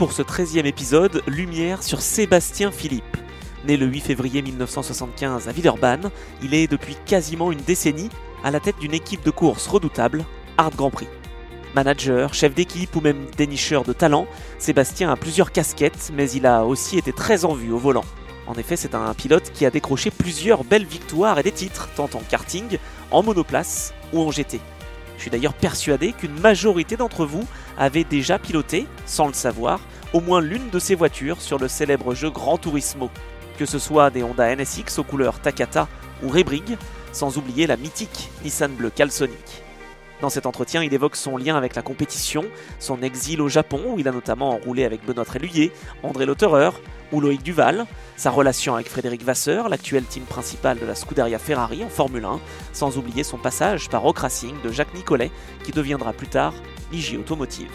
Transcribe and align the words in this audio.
Pour 0.00 0.12
ce 0.12 0.22
13e 0.22 0.64
épisode, 0.64 1.22
lumière 1.26 1.82
sur 1.82 2.00
Sébastien 2.00 2.70
Philippe. 2.70 3.18
Né 3.66 3.76
le 3.76 3.84
8 3.84 4.00
février 4.00 4.40
1975 4.40 5.46
à 5.46 5.52
Villeurbanne, 5.52 6.10
il 6.42 6.54
est 6.54 6.66
depuis 6.68 6.96
quasiment 7.04 7.52
une 7.52 7.60
décennie 7.60 8.08
à 8.42 8.50
la 8.50 8.60
tête 8.60 8.78
d'une 8.78 8.94
équipe 8.94 9.22
de 9.22 9.30
course 9.30 9.66
redoutable, 9.66 10.24
Art 10.56 10.70
Grand 10.70 10.88
Prix. 10.88 11.06
Manager, 11.74 12.32
chef 12.32 12.54
d'équipe 12.54 12.96
ou 12.96 13.02
même 13.02 13.26
dénicheur 13.36 13.84
de 13.84 13.92
talent, 13.92 14.26
Sébastien 14.58 15.12
a 15.12 15.16
plusieurs 15.16 15.52
casquettes, 15.52 16.10
mais 16.14 16.30
il 16.30 16.46
a 16.46 16.64
aussi 16.64 16.96
été 16.96 17.12
très 17.12 17.44
en 17.44 17.52
vue 17.52 17.70
au 17.70 17.78
volant. 17.78 18.06
En 18.46 18.54
effet, 18.54 18.76
c'est 18.76 18.94
un 18.94 19.12
pilote 19.12 19.52
qui 19.52 19.66
a 19.66 19.70
décroché 19.70 20.10
plusieurs 20.10 20.64
belles 20.64 20.86
victoires 20.86 21.38
et 21.38 21.42
des 21.42 21.52
titres, 21.52 21.90
tant 21.94 22.08
en 22.14 22.22
karting, 22.26 22.78
en 23.10 23.22
monoplace 23.22 23.92
ou 24.14 24.22
en 24.22 24.30
GT. 24.30 24.60
Je 25.20 25.24
suis 25.24 25.30
d'ailleurs 25.30 25.52
persuadé 25.52 26.14
qu'une 26.14 26.40
majorité 26.40 26.96
d'entre 26.96 27.26
vous 27.26 27.46
avait 27.76 28.04
déjà 28.04 28.38
piloté, 28.38 28.86
sans 29.04 29.26
le 29.26 29.34
savoir, 29.34 29.78
au 30.14 30.22
moins 30.22 30.40
l'une 30.40 30.70
de 30.70 30.78
ces 30.78 30.94
voitures 30.94 31.42
sur 31.42 31.58
le 31.58 31.68
célèbre 31.68 32.14
jeu 32.14 32.30
Gran 32.30 32.56
Turismo, 32.56 33.10
que 33.58 33.66
ce 33.66 33.78
soit 33.78 34.08
des 34.08 34.22
Honda 34.22 34.56
NSX 34.56 34.98
aux 34.98 35.04
couleurs 35.04 35.38
Takata 35.38 35.88
ou 36.22 36.30
Rebrig, 36.30 36.78
sans 37.12 37.36
oublier 37.36 37.66
la 37.66 37.76
mythique 37.76 38.30
Nissan 38.44 38.72
Bleu 38.72 38.88
Calsonic. 38.88 39.62
Dans 40.22 40.30
cet 40.30 40.46
entretien, 40.46 40.82
il 40.82 40.94
évoque 40.94 41.16
son 41.16 41.36
lien 41.36 41.54
avec 41.54 41.74
la 41.74 41.82
compétition, 41.82 42.46
son 42.78 43.02
exil 43.02 43.42
au 43.42 43.48
Japon, 43.50 43.82
où 43.88 43.98
il 43.98 44.08
a 44.08 44.12
notamment 44.12 44.54
enroulé 44.54 44.86
avec 44.86 45.04
Benoît 45.04 45.26
Tréluyer, 45.26 45.70
André 46.02 46.24
Lautereur 46.24 46.80
ou 47.12 47.20
Loïc 47.20 47.42
Duval, 47.42 47.84
sa 48.20 48.30
relation 48.30 48.74
avec 48.74 48.90
Frédéric 48.90 49.24
Vasseur, 49.24 49.70
l'actuel 49.70 50.04
team 50.04 50.24
principal 50.24 50.78
de 50.78 50.84
la 50.84 50.94
Scuderia 50.94 51.38
Ferrari 51.38 51.82
en 51.82 51.88
Formule 51.88 52.26
1, 52.26 52.38
sans 52.74 52.98
oublier 52.98 53.24
son 53.24 53.38
passage 53.38 53.88
par 53.88 54.02
Rock 54.02 54.18
Racing 54.18 54.60
de 54.62 54.70
Jacques 54.70 54.92
Nicolet, 54.92 55.30
qui 55.64 55.72
deviendra 55.72 56.12
plus 56.12 56.26
tard 56.26 56.52
IG 56.92 57.18
Automotive. 57.18 57.70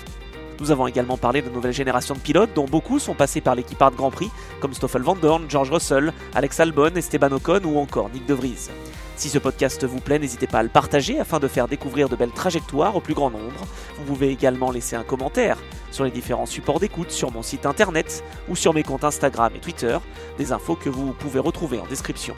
Nous 0.59 0.69
avons 0.69 0.85
également 0.85 1.17
parlé 1.17 1.41
de 1.41 1.49
nouvelles 1.49 1.73
générations 1.73 2.13
de 2.13 2.19
pilotes, 2.19 2.53
dont 2.53 2.66
beaucoup 2.66 2.99
sont 2.99 3.16
passés 3.16 3.41
par 3.41 3.55
l'équipe 3.55 3.81
Art 3.81 3.95
Grand 3.95 4.11
Prix, 4.11 4.29
comme 4.59 4.75
Stoffel 4.75 5.01
Van 5.01 5.16
Dorn, 5.16 5.45
George 5.49 5.71
Russell, 5.71 6.13
Alex 6.35 6.59
Albon, 6.59 6.93
Esteban 6.95 7.31
Ocon 7.31 7.61
ou 7.63 7.79
encore 7.79 8.11
Nick 8.11 8.27
De 8.27 8.35
Vries. 8.35 8.69
Si 9.16 9.30
ce 9.30 9.39
podcast 9.39 9.85
vous 9.85 10.02
plaît, 10.02 10.19
n'hésitez 10.19 10.45
pas 10.45 10.59
à 10.59 10.63
le 10.63 10.69
partager 10.69 11.19
afin 11.19 11.39
de 11.39 11.47
faire 11.47 11.69
découvrir 11.69 12.09
de 12.09 12.17
belles 12.17 12.31
trajectoires 12.31 12.97
au 12.97 12.99
plus 12.99 13.13
grand 13.13 13.31
nombre. 13.31 13.66
Vous 13.97 14.03
pouvez 14.03 14.30
également 14.30 14.72
laisser 14.72 14.97
un 14.97 15.03
commentaire 15.03 15.57
sur 15.89 16.03
les 16.03 16.11
différents 16.11 16.45
supports 16.45 16.81
d'écoute 16.81 17.11
sur 17.11 17.31
mon 17.31 17.41
site 17.41 17.66
internet 17.66 18.23
ou 18.49 18.57
sur 18.57 18.73
mes 18.73 18.83
comptes 18.83 19.05
Instagram 19.05 19.53
et 19.55 19.59
Twitter, 19.59 19.97
des 20.38 20.52
infos 20.52 20.75
que 20.75 20.89
vous 20.89 21.13
pouvez 21.13 21.39
retrouver 21.39 21.80
en 21.80 21.85
description. 21.85 22.35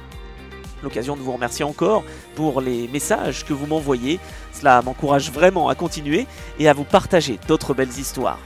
L'occasion 0.84 1.16
de 1.16 1.22
vous 1.22 1.32
remercier 1.32 1.66
encore 1.66 2.04
pour 2.36 2.62
les 2.62 2.88
messages 2.90 3.44
que 3.44 3.54
vous 3.54 3.66
m'envoyez, 3.66 4.20
cela 4.54 4.84
m'encourage 4.84 5.32
vraiment 5.32 5.70
à 5.70 5.76
continuer 5.76 6.28
et 6.60 6.70
à 6.70 6.74
vous 6.74 6.84
partager 6.84 7.40
d'autres 7.48 7.74
belles 7.74 7.98
histoires. 7.98 8.40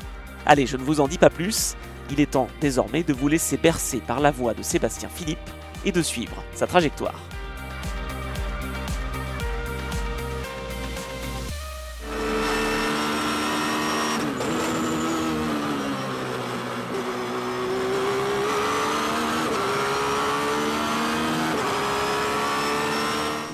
Allez, 0.45 0.67
je 0.67 0.77
ne 0.77 0.83
vous 0.83 1.01
en 1.01 1.09
dis 1.09 1.17
pas 1.17 1.29
plus, 1.29 1.75
il 2.09 2.21
est 2.21 2.31
temps 2.31 2.47
désormais 2.61 3.03
de 3.03 3.13
vous 3.13 3.27
laisser 3.27 3.57
bercer 3.57 3.99
par 3.99 4.21
la 4.21 4.31
voix 4.31 4.53
de 4.53 4.63
Sébastien 4.63 5.09
Philippe 5.09 5.49
et 5.83 5.91
de 5.91 6.01
suivre 6.01 6.41
sa 6.53 6.65
trajectoire. 6.65 7.19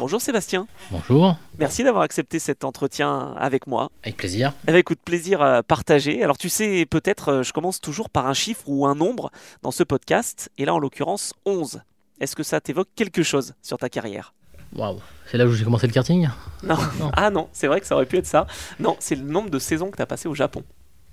Bonjour 0.07 0.21
Sébastien. 0.21 0.67
Bonjour. 0.89 1.35
Merci 1.59 1.83
d'avoir 1.83 2.01
accepté 2.03 2.39
cet 2.39 2.63
entretien 2.63 3.35
avec 3.37 3.67
moi. 3.67 3.91
Avec 4.03 4.15
plaisir. 4.15 4.53
Avec 4.65 4.87
de 4.87 4.95
plaisir 4.95 5.41
à 5.41 5.63
partager. 5.63 6.23
Alors 6.23 6.37
tu 6.37 6.47
sais, 6.47 6.85
peut-être, 6.89 7.27
euh, 7.29 7.43
je 7.43 7.51
commence 7.51 7.81
toujours 7.81 8.09
par 8.09 8.25
un 8.25 8.33
chiffre 8.33 8.63
ou 8.67 8.85
un 8.85 8.95
nombre 8.95 9.31
dans 9.63 9.71
ce 9.71 9.83
podcast, 9.83 10.49
et 10.57 10.63
là 10.63 10.73
en 10.73 10.79
l'occurrence 10.79 11.33
11. 11.45 11.81
Est-ce 12.21 12.37
que 12.37 12.43
ça 12.43 12.61
t'évoque 12.61 12.87
quelque 12.95 13.21
chose 13.21 13.53
sur 13.61 13.77
ta 13.77 13.89
carrière? 13.89 14.33
Waouh, 14.77 15.01
c'est 15.29 15.37
là 15.37 15.45
où 15.45 15.51
j'ai 15.51 15.65
commencé 15.65 15.87
le 15.87 15.91
karting? 15.91 16.29
Non. 16.63 16.77
Ah 17.11 17.29
non, 17.29 17.49
c'est 17.51 17.67
vrai 17.67 17.81
que 17.81 17.85
ça 17.85 17.95
aurait 17.95 18.05
pu 18.05 18.15
être 18.15 18.27
ça. 18.27 18.47
Non, 18.79 18.95
c'est 19.01 19.15
le 19.15 19.23
nombre 19.23 19.49
de 19.49 19.59
saisons 19.59 19.91
que 19.91 19.97
tu 19.97 20.01
as 20.01 20.05
passé 20.05 20.29
au 20.29 20.35
Japon. 20.35 20.63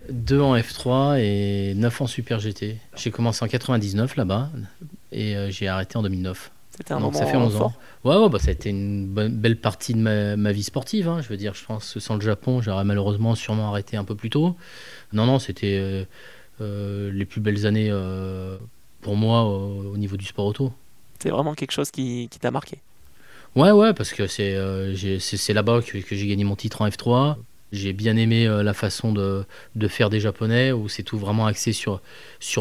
2 0.09 0.41
en 0.41 0.57
F3 0.57 1.19
et 1.19 1.75
9 1.75 2.01
en 2.01 2.07
Super 2.07 2.39
GT. 2.39 2.79
J'ai 2.95 3.11
commencé 3.11 3.45
en 3.45 3.49
99 3.49 4.15
là-bas 4.15 4.51
et 5.11 5.35
euh, 5.35 5.51
j'ai 5.51 5.67
arrêté 5.67 5.97
en 5.97 6.03
2009. 6.03 6.53
C'était 6.77 6.93
un 6.93 7.01
Donc 7.01 7.15
ça 7.15 7.27
fait 7.27 7.37
11 7.37 7.57
ans. 7.57 7.73
Ouais, 8.03 8.17
ouais 8.17 8.29
bah, 8.29 8.39
ça 8.41 8.49
a 8.49 8.53
été 8.53 8.71
une 8.71 9.07
belle 9.07 9.57
partie 9.57 9.95
de 9.95 10.01
ma, 10.01 10.53
vie 10.53 10.65
sportive. 10.65 11.09
Hein. 11.09 11.21
Je 11.23 11.29
veux 11.29 11.37
dire, 11.37 11.55
je 11.55 11.65
pense 11.65 11.95
que 11.95 12.01
sans 12.01 12.17
le 12.17 12.21
Japon, 12.21 12.61
j'aurais 12.61 12.85
malheureusement 12.85 13.35
sûrement 13.37 13.69
arrêté 13.69 13.97
un 13.97 14.05
peu 14.05 14.17
plus 14.17 14.31
tôt. 14.31 14.57
Non, 15.13 15.25
non, 15.27 15.39
c'était 15.39 15.79
euh, 15.79 16.05
euh, 16.61 17.13
les 17.13 17.25
plus 17.27 17.41
belles 17.41 17.67
années 17.67 17.89
euh, 17.91 18.57
pour 19.03 19.15
moi 19.17 19.45
au, 19.45 19.97
niveau 19.97 20.17
du 20.17 20.25
sport 20.25 20.47
auto. 20.47 20.73
C'est 21.21 21.31
vraiment 21.31 21.55
quelque 21.55 21.73
chose 21.73 21.91
qui, 21.93 22.29
qui 22.29 22.41
t'a 22.41 22.51
marqué 22.51 22.79
Ouais, 23.55 23.71
ouais, 23.71 23.95
parce 23.95 24.13
que 24.13 24.27
c'est 24.27 24.57
c'est 25.21 25.53
là-bas 25.53 25.81
que, 25.81 25.99
que 25.99 26.17
j'ai 26.17 26.27
gagné 26.27 26.43
mon 26.43 26.57
titre 26.57 26.83
en 26.83 26.89
F3. 26.89 27.37
J'ai 27.75 27.93
bien 27.93 28.17
aimé 28.17 28.47
euh, 28.47 28.63
la 28.63 28.73
façon 28.73 29.13
de, 29.13 29.45
faire 29.89 30.11
des 30.11 30.21
Japonais, 30.21 30.73
où 30.73 30.89
c'est 30.89 31.03
tout 31.03 31.19
vraiment 31.19 31.47
axé 31.47 31.73
sur, 31.73 32.01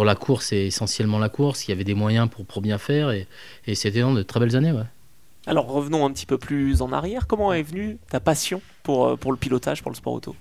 la 0.03 0.15
course 0.15 0.51
et 0.51 0.65
essentiellement 0.65 1.19
la 1.19 1.29
course. 1.29 1.67
Il 1.67 1.71
y 1.71 1.73
avait 1.73 1.83
des 1.83 1.93
moyens 1.93 2.29
pour, 2.29 2.45
pour 2.45 2.61
bien 2.61 2.77
faire 2.77 3.11
et, 3.11 3.27
et 3.67 3.75
c'était 3.75 4.01
de 4.01 4.23
très 4.23 4.39
belles 4.39 4.55
années. 4.55 4.71
Ouais. 4.71 4.83
Alors 5.45 5.67
revenons 5.67 6.05
un 6.05 6.11
petit 6.11 6.25
peu 6.25 6.37
plus 6.37 6.81
en 6.81 6.93
arrière. 6.93 7.27
Comment 7.27 7.51
est 7.51 7.63
venue 7.63 7.97
ta 8.09 8.21
passion 8.21 8.61
pour, 8.81 9.07
euh, 9.07 9.15
pour 9.17 9.33
le 9.33 9.37
pilotage, 9.37 9.81
pour 9.81 9.91
le 9.91 9.95
sport 9.97 10.13
auto? 10.13 10.35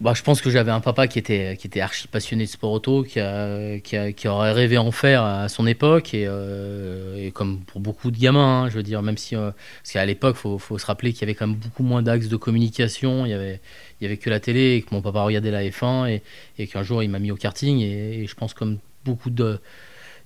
Bah, 0.00 0.14
Je 0.16 0.22
pense 0.22 0.40
que 0.40 0.50
j'avais 0.50 0.72
un 0.72 0.80
papa 0.80 1.06
qui 1.06 1.20
était, 1.20 1.56
qui 1.56 1.68
était 1.68 1.80
archi 1.80 2.08
passionné 2.08 2.44
de 2.44 2.48
sport 2.48 2.72
auto, 2.72 3.04
qui, 3.04 3.20
a, 3.20 3.78
qui, 3.80 4.28
aurait 4.28 4.50
rêvé 4.50 4.78
en 4.78 4.90
faire 4.90 5.22
à 5.22 5.48
son 5.48 5.64
époque, 5.68 6.12
et, 6.12 6.24
euh, 6.26 7.30
comme 7.30 7.60
pour 7.60 7.80
beaucoup 7.80 8.10
de 8.10 8.18
gamins, 8.18 8.64
hein, 8.64 8.68
je 8.68 8.74
veux 8.74 8.82
dire, 8.82 9.00
même 9.02 9.16
si... 9.16 9.36
Euh, 9.36 9.52
parce 9.82 9.92
qu'à 9.92 10.04
l'époque, 10.04 10.34
il 10.38 10.40
faut, 10.40 10.58
faut, 10.58 10.76
se 10.76 10.86
rappeler 10.86 11.12
qu'il 11.12 11.20
y 11.20 11.24
avait 11.24 11.36
quand 11.36 11.46
même 11.46 11.56
beaucoup 11.56 11.84
moins 11.84 12.02
d'axes 12.02 12.28
de 12.28 12.36
communication, 12.36 13.24
il 13.24 13.30
y 13.30 13.34
avait, 13.34 13.60
il 14.00 14.04
y 14.04 14.06
avait 14.06 14.16
que 14.16 14.28
la 14.28 14.40
télé, 14.40 14.74
et 14.74 14.82
que 14.82 14.92
mon 14.92 15.02
papa 15.02 15.22
regardait 15.22 15.52
la 15.52 15.62
F1, 15.62 16.20
et, 16.58 16.66
qu'un 16.66 16.82
jour 16.82 17.00
il 17.04 17.10
m'a 17.10 17.20
mis 17.20 17.30
au 17.30 17.36
karting, 17.36 17.78
et 17.78 18.26
je 18.26 18.34
pense 18.34 18.54
comme 18.54 18.78
beaucoup 19.04 19.30
de 19.30 19.60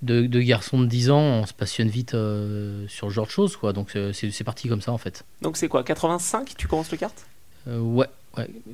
de, 0.03 0.41
garçons 0.41 0.81
de 0.81 0.87
10 0.87 1.11
ans, 1.11 1.21
on 1.21 1.47
se 1.47 1.55
passionne 1.55 1.89
vite 1.89 2.15
euh, 2.15 2.87
sur 2.89 3.09
ce 3.09 3.15
genre 3.15 3.27
de 3.27 3.31
choses, 3.31 3.57
quoi. 3.57 3.73
Donc 3.73 3.97
euh, 3.97 4.13
c'est 4.13 4.45
parti 4.45 4.69
comme 4.69 4.81
ça, 4.81 4.93
en 4.93 4.99
fait. 4.99 5.25
Donc 5.43 5.57
c'est 5.57 5.69
quoi, 5.69 5.83
85 5.83 6.55
tu 6.57 6.69
commences 6.69 6.91
le 6.91 6.99
kart? 6.99 7.15
Euh, 7.69 7.81
ouais, 7.81 8.07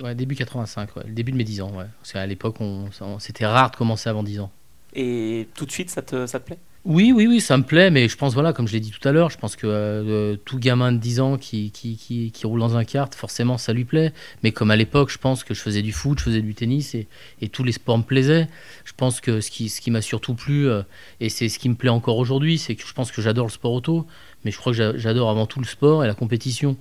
ouais, 0.00 0.15
début 0.15 0.34
85, 0.34 0.97
ouais, 0.97 1.03
le 1.06 1.12
début 1.12 1.33
de 1.33 1.37
mes 1.37 1.44
10 1.44 1.62
ans, 1.62 1.71
ouais. 1.71 1.87
Parce 2.00 2.12
qu'à 2.12 2.27
l'époque, 2.27 2.56
on, 2.60 2.88
c'était 3.19 3.47
rare 3.47 3.71
de 3.71 3.77
commencer 3.77 4.09
avant 4.09 4.22
10 4.22 4.41
ans. 4.41 4.50
Et 4.94 5.49
tout 5.55 5.65
de 5.65 5.72
suite, 5.72 5.91
ça 5.91 6.03
te, 6.03 6.27
ça 6.27 6.38
te 6.38 6.47
plaît? 6.47 6.59
Oui, 6.84 7.12
oui, 7.15 7.28
oui, 7.28 7.41
ça 7.41 7.56
me 7.56 7.62
plaît, 7.62 7.91
mais 7.91 8.09
je 8.09 8.16
pense, 8.16 8.34
voilà, 8.34 8.53
comme 8.53 8.66
je 8.66 8.72
l'ai 8.72 8.81
dit 8.81 8.91
tout 8.91 9.06
à 9.09 9.12
l'heure, 9.12 9.31
je 9.31 9.38
pense 9.38 9.54
que 9.54 9.69
euh, 9.69 10.37
tout 10.44 10.59
gamin 10.59 10.91
de 10.91 10.98
10 10.98 11.20
ans 11.20 11.38
qui, 11.38 11.70
qui, 11.70 12.32
roule 12.43 12.59
dans 12.59 12.76
un 12.76 12.82
kart, 12.82 13.15
forcément, 13.15 13.56
ça 13.56 13.72
lui 13.72 13.84
plaît. 13.84 14.12
Mais 14.43 14.50
comme 14.50 14.72
à 14.72 14.75
l'époque, 14.75 15.09
je 15.09 15.19
pense 15.19 15.44
que 15.44 15.54
je 15.54 15.60
faisais 15.60 15.82
du 15.82 15.92
foot, 15.92 16.19
je 16.19 16.25
faisais 16.25 16.41
du 16.42 16.54
tennis 16.54 16.97
et, 16.97 17.06
et 17.41 17.48
tous 17.48 17.62
les 17.62 17.71
sports 17.71 17.98
me 17.98 18.03
plaisaient. 18.03 18.48
Je 18.84 18.92
pense 18.97 19.21
que 19.21 19.41
ce 19.41 19.53
qui, 19.53 19.69
ce 19.69 19.81
qui 19.81 19.92
m'a 19.92 20.00
surtout 20.00 20.34
plu, 20.34 20.69
euh, 20.69 20.83
et 21.21 21.28
c'est 21.28 21.48
ce 21.48 21.60
qui 21.60 21.68
me 21.68 21.77
plaît 21.77 21.89
encore 21.89 22.18
aujourd'hui, 22.18 22.59
c'est 22.59 22.74
que 22.74 22.84
je 22.84 22.92
pense 22.95 23.12
que 23.12 23.22
j'adore 23.22 23.47
le 23.47 23.53
sport 23.53 23.72
auto, 23.72 24.04
mais 24.45 24.51
je 24.51 24.59
crois 24.59 24.72
que 24.72 24.98
j'adore 24.98 25.30
avant 25.30 25.47
tout 25.47 25.60
le 25.60 25.66
sport 25.66 26.03
et 26.03 26.09
la 26.09 26.15
compétition. 26.15 26.77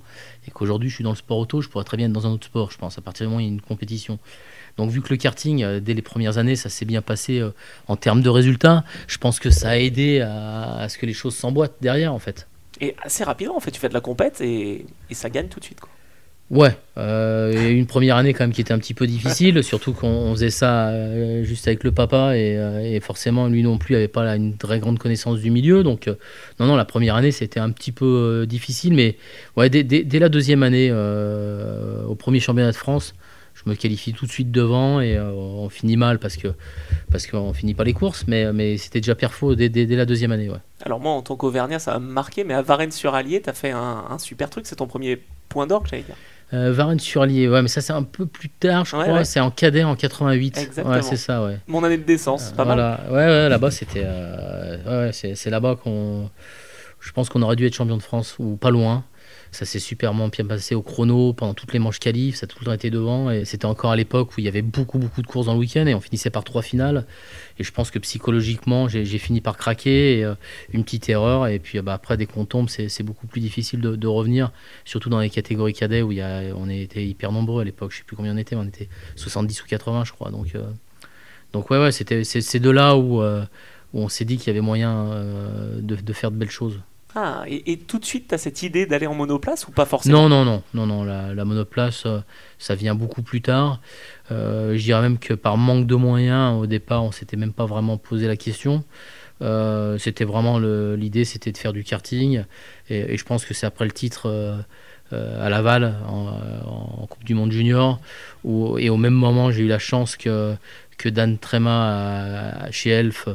Et 0.48 0.50
qu'aujourd'hui, 0.50 0.88
je 0.90 0.96
suis 0.96 1.04
dans 1.04 1.10
le 1.10 1.16
sport 1.16 1.38
auto, 1.38 1.60
je 1.60 1.68
pourrais 1.68 1.84
très 1.84 1.96
bien 1.96 2.06
être 2.06 2.12
dans 2.12 2.26
un 2.26 2.30
autre 2.30 2.46
sport, 2.46 2.72
je 2.72 2.78
pense, 2.78 2.98
à 2.98 3.02
partir 3.02 3.26
du 3.26 3.28
moment 3.28 3.36
où 3.36 3.40
il 3.40 3.46
y 3.46 3.50
a 3.50 3.52
une 3.52 3.60
compétition. 3.60 4.18
Donc 4.76 4.90
vu 4.90 5.02
que 5.02 5.10
le 5.10 5.16
karting, 5.16 5.62
euh, 5.62 5.80
dès 5.80 5.94
les 5.94 6.02
premières 6.02 6.38
années, 6.38 6.56
ça 6.56 6.68
s'est 6.68 6.84
bien 6.84 7.02
passé 7.02 7.40
euh, 7.40 7.50
en 7.88 7.96
termes 7.96 8.22
de 8.22 8.28
résultats, 8.28 8.84
je 9.06 9.18
pense 9.18 9.38
que 9.38 9.50
ça 9.50 9.70
a 9.70 9.76
aidé 9.76 10.20
à, 10.20 10.86
ce 10.88 10.98
que 10.98 11.06
les 11.06 11.12
choses 11.12 11.34
s'emboîtent 11.34 11.76
derrière 11.80 12.12
en 12.12 12.18
fait. 12.18 12.48
Et 12.80 12.96
assez 13.02 13.24
rapidement 13.24 13.56
en 13.56 13.60
fait, 13.60 13.70
tu 13.70 13.80
fais 13.80 13.88
de 13.88 13.94
la 13.94 14.00
compète 14.00 14.40
et, 14.40 14.86
ça 15.12 15.30
gagne 15.30 15.48
tout 15.48 15.60
de 15.60 15.64
suite 15.64 15.80
quoi. 15.80 15.90
Ouais, 16.50 16.76
euh, 16.98 17.70
une 17.70 17.86
première 17.86 18.16
année 18.16 18.34
quand 18.34 18.44
même 18.44 18.52
qui 18.52 18.60
était 18.60 18.74
un 18.74 18.78
petit 18.78 18.92
peu 18.92 19.06
difficile, 19.06 19.64
surtout 19.64 19.94
qu'on 19.94 20.32
faisait 20.32 20.50
ça 20.50 20.92
juste 21.42 21.66
avec 21.66 21.82
le 21.82 21.92
papa 21.92 22.36
et, 22.36 23.00
forcément 23.00 23.46
lui 23.48 23.62
non 23.62 23.78
plus 23.78 23.96
avait 23.96 24.08
pas 24.08 24.36
une 24.36 24.58
très 24.58 24.78
grande 24.78 24.98
connaissance 24.98 25.38
du 25.38 25.50
milieu. 25.50 25.82
Donc 25.82 26.08
non, 26.60 26.66
non, 26.66 26.76
la 26.76 26.84
première 26.84 27.14
année 27.14 27.30
c'était 27.30 27.60
un 27.60 27.70
petit 27.70 27.92
peu 27.92 28.44
difficile, 28.46 28.92
mais 28.92 29.16
ouais, 29.56 29.70
dès, 29.70 29.82
dès, 29.82 30.18
la 30.18 30.28
deuxième 30.28 30.62
année, 30.62 30.92
au 30.92 32.14
premier 32.16 32.40
championnat 32.40 32.72
de 32.72 32.76
France, 32.76 33.14
je 33.64 33.70
me 33.70 33.74
qualifie 33.74 34.12
tout 34.12 34.26
de 34.26 34.30
suite 34.30 34.50
devant 34.50 35.00
et 35.00 35.18
on 35.20 35.68
finit 35.68 35.96
mal 35.96 36.18
parce 36.18 36.36
que 36.36 36.48
parce 37.10 37.26
qu'on 37.26 37.52
finit 37.52 37.74
pas 37.74 37.84
les 37.84 37.92
courses, 37.92 38.24
mais, 38.26 38.52
mais 38.52 38.76
c'était 38.78 39.00
déjà 39.00 39.14
perfo 39.14 39.54
dès, 39.54 39.68
dès, 39.68 39.86
la 39.86 40.06
deuxième 40.06 40.32
année. 40.32 40.48
Ouais. 40.48 40.58
Alors 40.84 41.00
moi, 41.00 41.12
en 41.12 41.22
tant 41.22 41.36
qu'Auvergnat, 41.36 41.78
ça 41.78 41.92
m'a 41.92 41.98
marqué, 42.00 42.44
mais 42.44 42.54
à 42.54 42.62
Varennes-sur-Allier, 42.62 43.42
tu 43.42 43.50
as 43.50 43.52
fait 43.52 43.70
un, 43.70 44.04
un, 44.10 44.18
super 44.18 44.50
truc, 44.50 44.66
c'est 44.66 44.76
ton 44.76 44.86
premier 44.86 45.20
point 45.48 45.66
d'orgue, 45.66 45.86
j'allais 45.88 46.02
dire. 46.02 46.16
Euh, 46.54 46.72
Varennes-sur-Allier, 46.72 47.48
ouais, 47.48 47.62
mais 47.62 47.68
ça 47.68 47.80
c'est 47.80 47.92
un 47.92 48.02
peu 48.02 48.26
plus 48.26 48.50
tard, 48.50 48.84
je 48.84 48.96
crois. 48.96 49.24
C'est 49.24 49.40
en 49.40 49.50
cadet 49.50 49.84
en 49.84 49.96
88. 49.96 50.58
Exactement. 50.58 50.94
Ouais, 50.94 51.02
c'est 51.02 51.16
ça, 51.16 51.42
ouais. 51.44 51.58
Mon 51.66 51.82
année 51.84 51.96
de 51.96 52.02
décence, 52.02 52.52
pas 52.52 52.64
voilà. 52.64 53.00
mal. 53.04 53.12
Ouais, 53.12 53.26
ouais, 53.26 53.48
là-bas 53.48 53.70
c'était. 53.70 54.02
Euh, 54.04 55.06
ouais, 55.06 55.12
c'est 55.12 55.50
là-bas 55.50 55.76
qu'on. 55.76 56.30
Je 57.00 57.10
pense 57.12 57.28
qu'on 57.28 57.42
aurait 57.42 57.56
dû 57.56 57.66
être 57.66 57.74
champion 57.74 57.96
de 57.96 58.02
France 58.02 58.36
ou 58.38 58.56
pas 58.56 58.70
loin. 58.70 59.04
Ça 59.52 59.66
s'est 59.66 59.78
super 59.78 60.14
bien 60.14 60.30
passé 60.46 60.74
au 60.74 60.80
chrono 60.80 61.34
pendant 61.34 61.52
toutes 61.52 61.74
les 61.74 61.78
manches 61.78 61.98
qualifs, 61.98 62.36
ça 62.36 62.44
a 62.44 62.46
tout 62.46 62.56
le 62.60 62.64
temps 62.64 62.72
été 62.72 62.88
devant. 62.88 63.30
Et 63.30 63.44
c'était 63.44 63.66
encore 63.66 63.90
à 63.90 63.96
l'époque 63.96 64.30
où 64.30 64.40
il 64.40 64.44
y 64.44 64.48
avait 64.48 64.62
beaucoup, 64.62 64.98
beaucoup 64.98 65.20
de 65.20 65.26
courses 65.26 65.44
dans 65.44 65.52
le 65.52 65.58
week-end 65.58 65.86
et 65.86 65.94
on 65.94 66.00
finissait 66.00 66.30
par 66.30 66.42
trois 66.42 66.62
finales. 66.62 67.06
Et 67.58 67.64
je 67.64 67.70
pense 67.70 67.90
que 67.90 67.98
psychologiquement, 67.98 68.88
j'ai 68.88 69.18
fini 69.18 69.42
par 69.42 69.58
craquer. 69.58 70.24
Euh, 70.24 70.34
une 70.72 70.84
petite 70.84 71.08
erreur. 71.10 71.46
Et 71.48 71.58
puis 71.58 71.80
bah, 71.82 71.92
après, 71.92 72.16
dès 72.16 72.24
qu'on 72.24 72.46
tombe, 72.46 72.70
c'est 72.70 73.02
beaucoup 73.02 73.26
plus 73.26 73.42
difficile 73.42 73.80
de, 73.80 74.06
revenir, 74.06 74.52
surtout 74.84 75.10
dans 75.10 75.20
les 75.20 75.30
catégories 75.30 75.74
cadets 75.74 76.02
où 76.02 76.12
on 76.56 76.68
était 76.70 77.04
hyper 77.04 77.30
nombreux 77.30 77.60
à 77.60 77.64
l'époque. 77.64 77.92
Je 77.92 77.98
sais 77.98 78.04
plus 78.04 78.16
combien 78.16 78.34
on 78.34 78.38
était, 78.38 78.56
mais 78.56 78.62
on 78.62 78.68
était 78.68 78.88
70 79.16 79.62
ou 79.62 79.66
80, 79.66 80.04
je 80.04 80.12
crois. 80.12 80.30
Donc, 80.30 80.54
euh, 80.54 80.70
ouais, 81.54 81.78
ouais, 81.78 81.92
c'est 81.92 82.58
de 82.58 82.70
là 82.70 82.96
où, 82.96 83.20
euh, 83.20 83.44
où 83.92 84.00
on 84.00 84.08
s'est 84.08 84.24
dit 84.24 84.38
qu'il 84.38 84.46
y 84.46 84.50
avait 84.50 84.60
moyen 84.60 85.10
de 85.78 86.12
faire 86.14 86.30
de 86.30 86.36
belles 86.36 86.50
choses. 86.50 86.80
Ah, 87.14 87.44
et, 87.46 87.76
tout 87.76 87.98
de 87.98 88.06
suite, 88.06 88.28
tu 88.28 88.34
as 88.34 88.38
cette 88.38 88.62
idée 88.62 88.86
d'aller 88.86 89.06
en 89.06 89.14
monoplace 89.14 89.68
ou 89.68 89.70
pas 89.70 89.84
forcément 89.84 90.28
Non, 90.28 90.44
non, 90.44 90.62
non, 90.72 90.86
non, 90.86 91.04
non. 91.04 91.04
La, 91.04 91.44
monoplace, 91.44 92.04
euh, 92.06 92.20
ça 92.58 92.74
vient 92.74 92.94
beaucoup 92.94 93.20
plus 93.20 93.42
tard. 93.42 93.80
Euh, 94.30 94.76
je 94.76 94.82
dirais 94.82 95.02
même 95.02 95.18
que 95.18 95.34
par 95.34 95.58
manque 95.58 95.86
de 95.86 95.94
moyens, 95.94 96.58
au 96.58 96.66
départ, 96.66 97.04
on 97.04 97.12
s'était 97.12 97.36
même 97.36 97.52
pas 97.52 97.66
vraiment 97.66 97.98
posé 97.98 98.26
la 98.26 98.36
question. 98.36 98.82
Euh, 99.42 99.98
c'était 99.98 100.24
vraiment 100.24 100.58
l'idée, 100.58 101.26
c'était 101.26 101.52
de 101.52 101.58
faire 101.58 101.74
du 101.74 101.84
karting. 101.84 102.44
Et, 102.88 103.18
je 103.18 103.24
pense 103.24 103.44
que 103.44 103.52
c'est 103.52 103.66
après 103.66 103.84
le 103.84 103.92
titre 103.92 104.64
à 105.10 105.50
Laval, 105.50 105.94
en, 106.08 107.06
Coupe 107.10 107.24
du 107.24 107.34
Monde 107.34 107.52
Junior, 107.52 108.00
où, 108.44 108.78
et 108.78 108.88
au 108.88 108.96
même 108.96 109.12
moment, 109.12 109.50
j'ai 109.50 109.64
eu 109.64 109.68
la 109.68 109.78
chance 109.78 110.16
que, 110.16 110.54
que 110.96 111.10
Dan 111.10 111.36
Trema, 111.36 112.70
chez 112.70 112.88
Elf, 112.88 113.28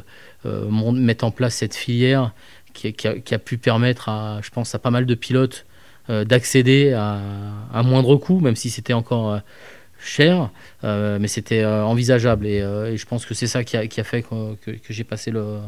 mette 0.44 1.24
en 1.24 1.30
place 1.30 1.54
cette 1.54 1.76
filière 1.76 2.32
qui, 2.78 3.34
a, 3.34 3.40
pu 3.40 3.58
permettre, 3.58 4.10
à, 4.10 4.40
je 4.42 4.50
pense, 4.50 4.74
à 4.76 4.80
pas 4.80 4.92
mal 4.92 5.06
de 5.06 5.16
pilotes 5.16 5.66
euh, 6.10 6.24
d'accéder 6.24 6.94
à 6.94 7.20
un 7.74 7.84
moindre 7.84 8.16
coût, 8.16 8.40
même 8.40 8.56
si 8.56 8.70
c'était 8.70 8.94
encore 8.94 9.32
euh, 9.32 9.40
cher, 10.00 10.50
euh, 10.84 11.18
mais 11.20 11.28
c'était 11.28 11.66
envisageable. 11.66 12.46
Et, 12.46 12.60
je 12.62 13.06
pense 13.06 13.26
que 13.26 13.34
c'est 13.34 13.48
ça 13.48 13.64
qui 13.64 13.78
a, 13.78 14.04
fait 14.04 14.22
que, 14.22 14.56
j'ai 14.90 15.04
passé 15.04 15.32
le, 15.32 15.60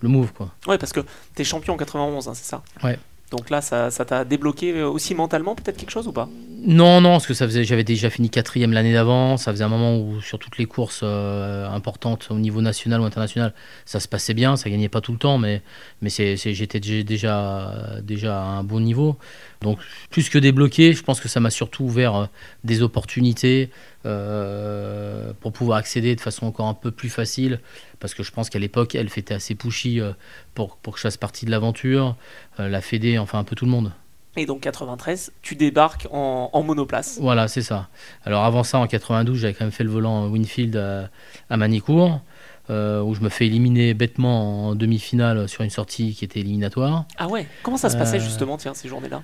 le 0.00 0.08
move. 0.08 0.32
Quoi. 0.32 0.50
Ouais, 0.66 0.78
parce 0.78 0.92
que 0.92 1.00
tu 1.34 1.42
es 1.42 1.44
champion 1.44 1.74
en 1.74 1.76
91, 1.76 2.28
hein, 2.28 2.34
c'est 2.34 2.44
ça? 2.44 2.62
Ouais. 2.82 2.98
Donc 3.30 3.50
là, 3.50 3.60
ça 3.60 3.90
t'a 3.90 4.24
débloqué 4.24 4.82
aussi 4.82 5.14
mentalement 5.14 5.54
peut-être 5.54 5.76
quelque 5.76 5.90
chose 5.90 6.06
ou 6.06 6.12
pas? 6.12 6.28
Non, 6.66 7.02
non, 7.02 7.10
parce 7.10 7.26
que 7.26 7.34
ça 7.34 7.46
faisait, 7.46 7.64
j'avais 7.64 7.84
déjà 7.84 8.08
fini 8.08 8.30
quatrième 8.30 8.72
l'année 8.72 8.94
d'avant. 8.94 9.36
Ça 9.36 9.52
faisait 9.52 9.64
un 9.64 9.68
moment 9.68 9.98
où 9.98 10.20
sur 10.22 10.38
toutes 10.38 10.56
les 10.56 10.64
courses 10.64 11.00
euh, 11.02 11.68
importantes 11.68 12.28
au 12.30 12.38
niveau 12.38 12.62
national 12.62 13.02
ou 13.02 13.04
international, 13.04 13.52
ça 13.84 14.00
se 14.00 14.08
passait 14.08 14.32
bien. 14.32 14.56
Ça 14.56 14.70
gagnait 14.70 14.88
pas 14.88 15.02
tout 15.02 15.12
le 15.12 15.18
temps, 15.18 15.36
mais 15.36 15.62
mais 16.00 16.08
c'est, 16.08 16.36
j'étais 16.36 16.80
déjà 16.80 18.00
déjà 18.02 18.40
à 18.40 18.44
un 18.44 18.64
bon 18.64 18.80
niveau. 18.80 19.18
Donc 19.64 19.78
plus 20.10 20.28
que 20.28 20.38
débloqué, 20.38 20.92
je 20.92 21.02
pense 21.02 21.20
que 21.20 21.28
ça 21.28 21.40
m'a 21.40 21.50
surtout 21.50 21.84
ouvert 21.84 22.14
euh, 22.14 22.26
des 22.64 22.82
opportunités 22.82 23.70
euh, 24.04 25.32
pour 25.40 25.52
pouvoir 25.52 25.78
accéder 25.78 26.14
de 26.14 26.20
façon 26.20 26.46
encore 26.46 26.66
un 26.66 26.74
peu 26.74 26.90
plus 26.90 27.08
facile, 27.08 27.60
parce 27.98 28.12
que 28.14 28.22
je 28.22 28.30
pense 28.30 28.50
qu'à 28.50 28.58
l'époque, 28.58 28.94
elle 28.94 29.06
était 29.06 29.32
assez 29.32 29.54
pushy 29.54 30.00
euh, 30.00 30.12
pour, 30.54 30.76
pour 30.76 30.92
que 30.92 30.98
je 30.98 31.02
fasse 31.02 31.16
partie 31.16 31.46
de 31.46 31.50
l'aventure, 31.50 32.14
la 32.58 32.80
Fédé, 32.82 33.18
enfin 33.18 33.38
un 33.38 33.44
peu 33.44 33.56
tout 33.56 33.64
le 33.64 33.70
monde. 33.70 33.92
Et 34.36 34.46
donc 34.46 34.60
93, 34.60 35.32
tu 35.42 35.54
débarques 35.54 36.08
en, 36.10 36.62
monoplace. 36.62 37.18
Voilà, 37.20 37.48
c'est 37.48 37.62
ça. 37.62 37.88
Alors 38.24 38.44
avant 38.44 38.64
ça, 38.64 38.78
en 38.78 38.86
92, 38.86 39.38
j'avais 39.38 39.54
quand 39.54 39.64
même 39.64 39.72
fait 39.72 39.84
le 39.84 39.90
volant 39.90 40.26
Winfield 40.26 40.76
à, 40.76 41.56
Manicourt. 41.56 42.20
où 42.68 43.14
je 43.14 43.20
me 43.20 43.28
fais 43.28 43.46
éliminer 43.46 43.94
bêtement 43.94 44.68
en 44.68 44.74
demi-finale 44.74 45.48
sur 45.48 45.62
une 45.62 45.70
sortie 45.70 46.14
qui 46.14 46.24
était 46.24 46.40
éliminatoire. 46.40 47.06
Ah 47.16 47.28
ouais 47.28 47.46
Comment 47.62 47.76
ça 47.76 47.88
se 47.88 47.96
passait 47.96 48.20
justement, 48.20 48.56
tiens, 48.58 48.74
ces 48.74 48.88
journées-là? 48.88 49.22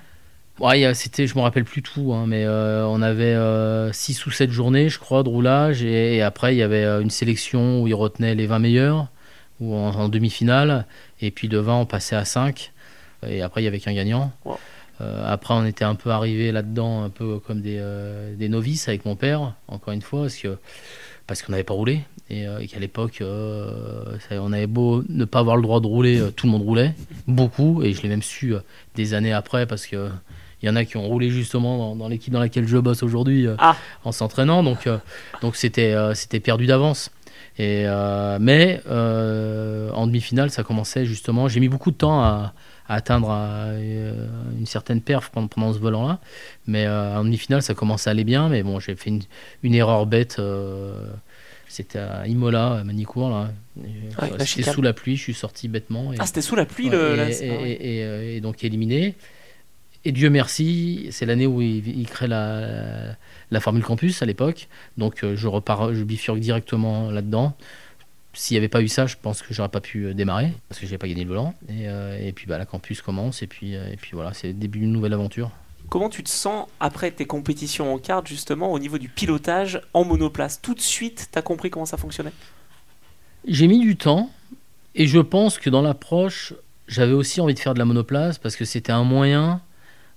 Ouais, 0.59 0.93
c'était, 0.93 1.25
je 1.25 1.35
me 1.35 1.41
rappelle 1.41 1.63
plus 1.63 1.81
tout, 1.81 2.13
hein, 2.13 2.25
mais 2.27 2.45
euh, 2.45 2.85
on 2.85 3.01
avait 3.01 3.33
6 3.93 4.19
euh, 4.19 4.23
ou 4.27 4.31
7 4.31 4.51
journées, 4.51 4.89
je 4.89 4.99
crois, 4.99 5.23
de 5.23 5.29
roulage. 5.29 5.83
Et, 5.83 6.21
après, 6.21 6.53
il 6.53 6.59
y 6.59 6.61
avait 6.61 6.83
euh, 6.83 7.01
une 7.01 7.09
sélection 7.09 7.81
où 7.81 7.87
ils 7.87 7.95
retenaient 7.95 8.35
les 8.35 8.45
20 8.45 8.59
meilleurs, 8.59 9.07
ou 9.59 9.73
en, 9.75 10.09
demi-finale. 10.09 10.85
Et 11.21 11.31
puis 11.31 11.47
de 11.47 11.57
20, 11.57 11.77
on 11.77 11.85
passait 11.85 12.15
à 12.15 12.25
5. 12.25 12.71
Et 13.27 13.41
après, 13.41 13.61
il 13.61 13.65
y 13.65 13.67
avait 13.67 13.79
qu'un 13.79 13.93
gagnant. 13.93 14.31
après, 14.99 15.53
on 15.53 15.65
était 15.65 15.85
un 15.85 15.95
peu 15.95 16.11
arrivé 16.11 16.51
là-dedans, 16.51 17.03
un 17.03 17.09
peu 17.09 17.39
comme 17.39 17.61
des, 17.61 17.81
des, 18.37 18.49
novices 18.49 18.87
avec 18.87 19.05
mon 19.05 19.15
père, 19.15 19.53
encore 19.67 19.93
une 19.93 20.01
fois, 20.01 20.21
parce 20.21 20.37
que 20.37 20.57
parce 21.27 21.43
qu'on 21.43 21.51
n'avait 21.51 21.63
pas 21.63 21.73
roulé 21.73 22.01
et, 22.29 22.45
qu'à 22.67 22.79
l'époque 22.79 23.23
on 23.23 24.53
avait 24.53 24.67
beau 24.67 25.03
ne 25.07 25.23
pas 25.23 25.39
avoir 25.39 25.55
le 25.55 25.61
droit 25.61 25.79
de 25.79 25.87
rouler 25.87 26.21
tout 26.35 26.45
le 26.47 26.51
monde 26.51 26.63
roulait 26.63 26.93
beaucoup 27.27 27.83
et 27.83 27.93
je 27.93 28.01
l'ai 28.01 28.09
même 28.09 28.23
su 28.23 28.53
des 28.95 29.13
années 29.13 29.31
après 29.31 29.65
parce 29.65 29.85
que 29.85 30.09
il 30.61 30.67
y 30.67 30.69
en 30.69 30.75
a 30.75 30.85
qui 30.85 30.97
ont 30.97 31.07
roulé 31.07 31.31
justement 31.31 31.95
dans, 31.95 32.07
l'équipe 32.07 32.31
dans 32.31 32.39
laquelle 32.39 32.67
je 32.67 32.77
bosse 32.77 33.03
aujourd'hui 33.03 33.47
euh, 33.47 33.55
ah. 33.57 33.75
en 34.03 34.11
s'entraînant. 34.11 34.63
Donc, 34.63 34.85
euh, 34.85 34.97
donc 35.41 35.55
c'était, 35.55 35.93
euh, 35.93 36.13
c'était 36.13 36.39
perdu 36.39 36.67
d'avance. 36.67 37.11
Et, 37.57 37.85
mais 38.39 38.81
en 38.87 40.07
demi-finale, 40.07 40.49
ça 40.49 40.63
commençait 40.63 41.05
justement. 41.05 41.47
J'ai 41.47 41.59
mis 41.59 41.69
beaucoup 41.69 41.91
de 41.91 41.97
temps 41.97 42.21
à, 42.21 42.53
atteindre 42.87 43.29
une 43.31 44.65
certaine 44.65 45.01
perf 45.01 45.29
pendant, 45.29 45.47
pendant 45.47 45.73
ce 45.73 45.79
volant-là. 45.79 46.19
Mais 46.65 46.87
en 46.87 47.23
demi-finale, 47.23 47.61
ça 47.61 47.73
commençait 47.73 48.09
à 48.09 48.11
aller 48.11 48.23
bien. 48.23 48.49
Mais 48.49 48.63
bon, 48.63 48.79
j'ai 48.79 48.95
fait 48.95 49.11
une, 49.63 49.75
erreur 49.75 50.07
bête. 50.07 50.41
c'était 51.67 51.99
à 51.99 52.25
Imola, 52.25 52.79
à 52.79 52.83
Manicourt. 52.83 53.29
Là. 53.29 53.51
c'était 54.39 54.71
sous 54.71 54.81
la 54.81 54.93
pluie, 54.93 55.17
je 55.17 55.21
suis 55.21 55.33
sorti 55.35 55.67
bêtement. 55.67 56.13
ah, 56.17 56.25
c'était 56.25 56.41
sous 56.41 56.55
la 56.55 56.65
pluie 56.65 56.89
le, 56.89 57.29
et, 57.29 58.37
et, 58.37 58.41
donc 58.41 58.63
éliminé. 58.63 59.15
Et 60.03 60.11
Dieu 60.11 60.29
merci, 60.29 61.09
c'est 61.11 61.25
l'année 61.25 61.45
où 61.45 61.61
il, 61.61 62.07
crée 62.07 62.27
la, 62.27 63.15
la, 63.51 63.59
Formule 63.59 63.83
Campus 63.83 64.23
à 64.23 64.25
l'époque. 64.25 64.67
Donc 64.97 65.23
euh, 65.23 65.35
je 65.35 65.47
repars, 65.47 65.93
je 65.93 66.03
bifurque 66.03 66.39
directement 66.39 67.11
là-dedans. 67.11 67.55
S'il 68.33 68.55
n'y 68.55 68.59
avait 68.59 68.69
pas 68.69 68.81
eu 68.81 68.87
ça, 68.87 69.05
je 69.05 69.15
pense 69.21 69.41
que 69.41 69.53
j'aurais 69.53 69.69
pas 69.69 69.81
pu 69.81 70.05
euh, 70.05 70.13
démarrer 70.13 70.53
parce 70.69 70.79
que 70.81 70.87
j'ai 70.87 70.97
pas 70.97 71.07
gagné 71.07 71.23
le 71.23 71.29
volant. 71.29 71.53
Et, 71.69 71.87
euh, 71.87 72.17
et, 72.19 72.31
puis 72.31 72.47
bah, 72.47 72.57
la 72.57 72.65
campus 72.65 73.01
commence 73.01 73.43
et 73.43 73.47
puis, 73.47 73.73
et 73.73 73.97
puis 74.01 74.11
voilà, 74.13 74.33
c'est 74.33 74.47
le 74.47 74.53
début 74.53 74.79
d'une 74.79 74.91
nouvelle 74.91 75.13
aventure. 75.13 75.51
Comment 75.89 76.09
tu 76.09 76.23
te 76.23 76.29
sens 76.29 76.67
après 76.79 77.11
tes 77.11 77.25
compétitions 77.25 77.93
en 77.93 77.99
kart 77.99 78.25
justement 78.25 78.71
au 78.71 78.79
niveau 78.79 78.97
du 78.97 79.09
pilotage 79.09 79.81
en 79.93 80.03
monoplace? 80.03 80.61
Tout 80.61 80.73
de 80.73 80.79
suite, 80.79 81.29
tu 81.31 81.37
as 81.37 81.41
compris 81.43 81.69
comment 81.69 81.85
ça 81.85 81.97
fonctionnait? 81.97 82.33
J'ai 83.47 83.67
mis 83.67 83.79
du 83.79 83.97
temps 83.97 84.31
et 84.95 85.05
je 85.05 85.19
pense 85.19 85.59
que 85.59 85.69
dans 85.69 85.81
l'approche, 85.81 86.53
j'avais 86.87 87.13
aussi 87.13 87.39
envie 87.39 87.53
de 87.53 87.59
faire 87.59 87.73
de 87.73 87.79
la 87.79 87.85
monoplace 87.85 88.39
parce 88.39 88.55
que 88.55 88.65
c'était 88.65 88.91
un 88.91 89.03
moyen 89.03 89.61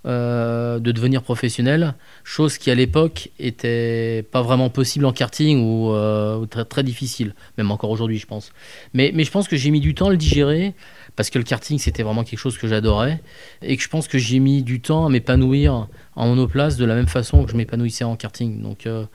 euh, 0.07 0.79
de 0.81 0.93
devenir 0.93 1.23
professionnel, 1.23 1.95
chose 2.25 2.59
qui 2.59 2.71
à 2.71 2.75
l'époque 2.75 3.31
était 3.39 4.23
pas 4.33 4.43
vraiment 4.43 4.69
possible 4.69 5.07
en 5.07 5.13
karting 5.13 5.65
ou, 5.65 5.93
euh, 5.93 6.45
très, 6.45 6.67
très, 6.67 6.83
difficile, 6.83 7.35
même 7.57 7.71
encore 7.71 7.89
aujourd'hui 7.89 8.19
je 8.19 8.27
pense. 8.27 8.53
Mais, 8.93 9.13
mais 9.15 9.25
je 9.25 9.31
pense 9.31 9.49
que 9.49 9.57
j'ai 9.57 9.71
mis 9.71 9.81
du 9.81 9.95
temps 9.95 10.09
à 10.09 10.11
le 10.11 10.19
digérer 10.19 10.75
parce 11.17 11.31
que 11.31 11.39
le 11.39 11.45
karting 11.45 11.79
c'était 11.79 12.03
vraiment 12.03 12.23
quelque 12.23 12.39
chose 12.39 12.59
que 12.59 12.69
j'adorais 12.69 13.23
et 13.63 13.79
que 13.79 13.83
je 13.83 13.89
pense 13.89 14.07
que 14.07 14.19
j'ai 14.19 14.41
mis 14.41 14.63
du 14.63 14.83
temps 14.83 15.07
à 15.07 15.09
m'épanouir 15.09 15.89
en 16.17 16.29
monoplace 16.29 16.77
de 16.77 16.85
la 16.85 16.95
même 16.95 17.09
façon 17.09 17.43
que 17.45 17.51
je 17.51 17.57
m'épanouissais 17.57 18.05
en 18.05 18.17
karting. 18.17 18.61
Donc, 18.61 18.87
euh, 18.87 19.07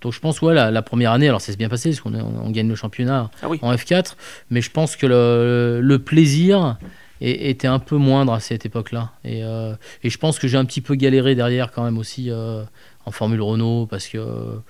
donc 0.00 0.12
je 0.12 0.20
pense 0.20 0.40
ouais 0.42 0.54
la, 0.54 0.70
la, 0.70 0.82
première 0.82 1.10
année 1.10 1.26
alors 1.26 1.40
ça 1.40 1.50
s'est 1.50 1.58
bien 1.58 1.68
passé 1.68 1.90
parce 1.90 2.00
qu'on 2.00 2.14
on, 2.14 2.50
gagne 2.50 2.68
le 2.68 2.76
championnat 2.76 3.32
ah 3.42 3.48
en 3.62 3.74
F4, 3.74 4.14
mais 4.50 4.60
je 4.60 4.70
pense 4.70 4.94
que 4.94 5.06
le, 5.06 5.80
le 5.82 5.98
plaisir 5.98 6.78
et, 7.20 7.50
était 7.50 7.68
un 7.68 7.78
peu 7.78 7.96
moindre 7.96 8.32
à 8.32 8.40
cette 8.40 8.66
époque-là. 8.66 9.12
Et, 9.24 9.44
euh, 9.44 9.74
et, 10.02 10.10
je 10.10 10.18
pense 10.18 10.38
que 10.38 10.48
j'ai 10.48 10.56
un 10.56 10.64
petit 10.64 10.80
peu 10.80 10.94
galéré 10.94 11.34
derrière 11.34 11.72
quand 11.72 11.84
même 11.84 11.98
aussi 11.98 12.30
euh, 12.30 12.62
en 13.04 13.10
Formule 13.10 13.42
Renault 13.42 13.86
parce 13.86 14.08
que 14.08 14.60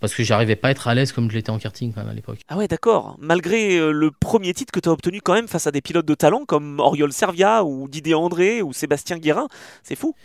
parce 0.00 0.16
que 0.16 0.24
j'arrivais 0.24 0.56
pas 0.56 0.66
à 0.66 0.70
être 0.72 0.88
à 0.88 0.96
l'aise 0.96 1.12
comme 1.12 1.30
je 1.30 1.36
l'étais 1.36 1.50
en 1.50 1.60
karting 1.60 1.92
quand 1.92 2.00
même 2.00 2.10
à 2.10 2.12
l'époque. 2.12 2.40
Ah 2.48 2.56
ouais, 2.56 2.66
d'accord. 2.66 3.16
Malgré 3.20 3.78
euh, 3.78 3.92
le 3.92 4.10
premier 4.10 4.52
titre 4.52 4.72
que 4.72 4.80
tu 4.80 4.88
as 4.88 4.92
obtenu 4.92 5.20
quand 5.20 5.34
même 5.34 5.46
face 5.46 5.68
à 5.68 5.70
des 5.70 5.80
pilotes 5.80 6.06
de 6.06 6.14
talent 6.14 6.44
comme 6.44 6.80
Oriol 6.80 7.12
Servia 7.12 7.62
ou 7.62 7.88
Didier 7.88 8.14
André 8.14 8.62
ou 8.62 8.72
Sébastien 8.72 9.18
Guérin, 9.18 9.46
c'est 9.84 9.94
fou. 9.94 10.16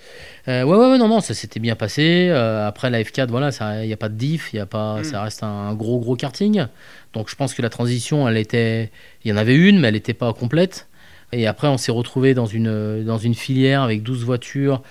ouais, 0.47 0.63
ouais, 0.63 0.77
ouais, 0.77 0.97
non, 0.97 1.07
non, 1.07 1.19
ça 1.19 1.35
s'était 1.35 1.59
bien 1.59 1.75
passé. 1.75 2.31
après 2.31 2.89
la 2.89 3.03
F4, 3.03 3.27
voilà, 3.29 3.51
il 3.83 3.85
n'y 3.85 3.93
a 3.93 3.97
pas 3.97 4.09
de 4.09 4.15
diff, 4.15 4.51
y 4.51 4.57
a 4.57 4.65
pas, 4.65 5.01
hmm. 5.01 5.03
ça 5.03 5.21
reste 5.21 5.43
un 5.43 5.75
gros, 5.75 5.99
gros 5.99 6.15
karting. 6.15 6.65
Donc 7.13 7.29
je 7.29 7.35
pense 7.35 7.53
que 7.53 7.61
la 7.61 7.69
transition, 7.69 8.27
elle 8.27 8.37
était, 8.37 8.89
il 9.23 9.29
y 9.29 9.33
en 9.33 9.37
avait 9.37 9.55
une, 9.55 9.79
mais 9.79 9.89
elle 9.89 9.93
n'était 9.93 10.15
pas 10.15 10.33
complète. 10.33 10.87
Et 11.33 11.47
après, 11.47 11.67
on 11.67 11.77
s'est 11.77 11.91
retrouvé 11.91 12.33
dans 12.33 12.45
une, 12.45 13.03
dans 13.03 13.17
une 13.17 13.35
filière 13.35 13.81
avec 13.81 14.03
12 14.03 14.23
voitures 14.23 14.81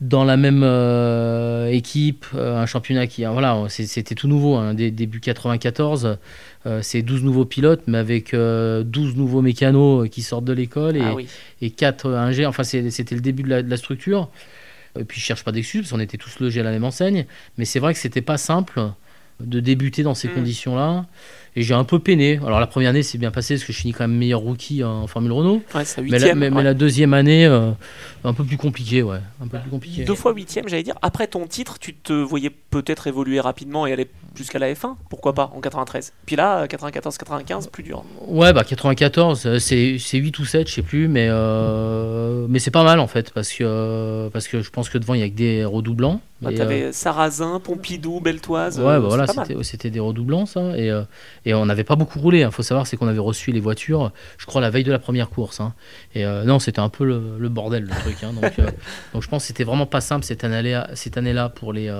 dans 0.00 0.24
la 0.24 0.36
même 0.36 0.62
euh, 0.64 1.68
équipe, 1.68 2.26
euh, 2.34 2.60
un 2.60 2.66
championnat 2.66 3.06
qui, 3.06 3.24
voilà, 3.24 3.66
c'était 3.68 4.16
tout 4.16 4.26
nouveau, 4.26 4.56
hein, 4.56 4.74
début 4.74 5.20
94, 5.20 6.18
c'est 6.80 7.02
12 7.02 7.22
nouveaux 7.22 7.44
pilotes, 7.44 7.82
mais 7.86 7.98
avec 7.98 8.34
12 8.34 9.16
nouveaux 9.16 9.42
mécanos 9.42 10.08
qui 10.10 10.22
sortent 10.22 10.44
de 10.44 10.52
l'école 10.52 10.96
et, 10.96 11.02
ah 11.02 11.14
et 11.60 11.70
4 11.70 12.10
ingés, 12.10 12.46
enfin 12.46 12.64
c'était 12.64 13.14
le 13.14 13.20
début 13.20 13.44
de 13.44 13.48
la, 13.48 13.62
de 13.62 13.70
la, 13.70 13.76
structure. 13.76 14.28
Et 14.98 15.04
puis 15.04 15.20
je 15.20 15.24
cherche 15.24 15.44
pas 15.44 15.52
d'excuses, 15.52 15.82
parce 15.82 15.92
qu'on 15.92 16.00
était 16.00 16.18
tous 16.18 16.40
logés 16.40 16.60
à 16.60 16.64
la 16.64 16.70
même 16.72 16.84
enseigne, 16.84 17.26
mais 17.56 17.64
c'est 17.64 17.78
vrai 17.78 17.94
que 17.94 18.00
c'était 18.00 18.22
pas 18.22 18.38
simple 18.38 18.90
de 19.40 19.60
débuter 19.60 20.02
dans 20.02 20.14
ces 20.14 20.28
mm. 20.28 20.32
conditions-là. 20.32 21.06
Et 21.54 21.62
j'ai 21.62 21.74
un 21.74 21.84
peu 21.84 21.98
peiné. 21.98 22.38
Alors 22.46 22.60
la 22.60 22.66
première 22.66 22.90
année, 22.90 23.02
c'est 23.02 23.18
bien 23.18 23.30
passé 23.30 23.54
parce 23.54 23.64
que 23.64 23.72
je 23.72 23.78
finis 23.78 23.92
quand 23.92 24.08
même 24.08 24.16
meilleur 24.16 24.40
rookie 24.40 24.82
en 24.82 25.06
Formule 25.06 25.32
Renault. 25.32 25.62
mais, 25.74 26.18
la, 26.18 26.34
mais, 26.34 26.62
la 26.62 26.72
deuxième 26.72 27.12
année, 27.12 27.44
euh, 27.44 27.72
un 28.24 28.32
peu 28.32 28.44
plus 28.44 28.56
compliqué, 28.56 29.02
ouais. 29.02 29.18
Un 29.42 29.48
peu 29.48 29.58
plus 29.58 29.70
compliqué. 29.70 30.04
Deux 30.04 30.14
fois 30.14 30.32
huitième, 30.32 30.68
j'allais 30.68 30.82
dire. 30.82 30.96
Après 31.02 31.26
ton 31.26 31.46
titre, 31.46 31.78
tu 31.78 31.94
te 31.94 32.12
voyais 32.12 32.50
peut-être 32.50 33.06
évoluer 33.06 33.40
rapidement 33.40 33.86
et 33.86 33.92
aller 33.92 34.08
jusqu'à 34.34 34.58
la 34.58 34.72
F1, 34.72 34.94
pourquoi 35.10 35.34
pas, 35.34 35.50
en 35.54 35.60
93. 35.60 36.12
Puis 36.24 36.36
là, 36.36 36.66
94-95, 36.66 37.68
plus 37.68 37.82
dur. 37.82 38.04
Ouais, 38.26 38.52
bah 38.52 38.64
94, 38.64 39.46
euh, 39.46 39.58
c'est 39.58 39.98
8 40.18 40.38
ou 40.38 40.44
7, 40.44 40.68
je 40.68 40.74
sais 40.74 40.82
plus, 40.82 41.08
mais, 41.08 41.26
euh, 41.28 42.46
mais 42.48 42.58
c'est 42.58 42.70
pas 42.70 42.84
mal 42.84 42.98
en 43.00 43.06
fait, 43.06 43.30
parce 43.32 43.52
que, 43.52 44.28
parce 44.32 44.48
que 44.48 44.62
je 44.62 44.70
pense 44.70 44.88
que 44.88 44.98
devant, 44.98 45.14
il 45.14 45.20
y 45.20 45.24
a 45.24 45.28
que 45.28 45.34
des 45.34 45.64
redoublants. 45.64 46.20
Bah, 46.40 46.50
T'avais 46.52 46.84
euh... 46.84 46.92
Sarrazin, 46.92 47.60
Pompidou, 47.60 48.20
Beltoise. 48.20 48.78
Ouais, 48.78 48.84
bah, 48.84 48.98
voilà, 48.98 49.26
c'était 49.62 49.90
des 49.90 50.00
redoublants, 50.00 50.46
ça. 50.46 50.76
Et, 50.76 50.90
et 51.44 51.54
on 51.54 51.66
n'avait 51.66 51.84
pas 51.84 51.96
beaucoup 51.96 52.18
roulé. 52.18 52.40
Il 52.40 52.42
hein. 52.44 52.50
faut 52.50 52.62
savoir, 52.62 52.86
c'est 52.86 52.96
qu'on 52.96 53.08
avait 53.08 53.18
reçu 53.18 53.52
les 53.52 53.60
voitures, 53.60 54.12
je 54.38 54.46
crois, 54.46 54.60
la 54.60 54.70
veille 54.70 54.84
de 54.84 54.92
la 54.92 54.98
première 54.98 55.30
course. 55.30 55.60
Hein. 55.60 55.74
Et 56.14 56.24
non, 56.24 56.58
c'était 56.58 56.80
un 56.80 56.88
peu 56.88 57.04
le, 57.04 57.48
bordel, 57.48 57.84
le 57.84 58.00
truc. 58.00 58.22
Hein. 58.22 58.32
Donc, 58.32 58.56
donc 59.12 59.22
je 59.22 59.28
pense 59.28 59.42
que 59.42 59.48
c'était 59.48 59.64
vraiment 59.64 59.86
pas 59.86 60.00
simple 60.00 60.24
cette 60.24 60.44
année-là 60.44 60.90
année 61.16 61.46
pour, 61.54 61.72
les, 61.72 61.92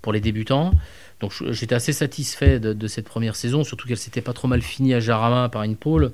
pour 0.00 0.12
les 0.12 0.20
débutants. 0.20 0.72
Donc 1.22 1.32
j'étais 1.50 1.76
assez 1.76 1.92
satisfait 1.92 2.58
de, 2.58 2.86
cette 2.88 3.06
première 3.06 3.36
saison, 3.36 3.62
surtout 3.62 3.86
qu'elle 3.86 3.96
s'était 3.96 4.20
pas 4.20 4.32
trop 4.32 4.48
mal 4.48 4.60
finie 4.60 4.92
à 4.92 5.00
Jarama 5.00 5.48
par 5.48 5.62
une 5.62 5.76
pole. 5.76 6.12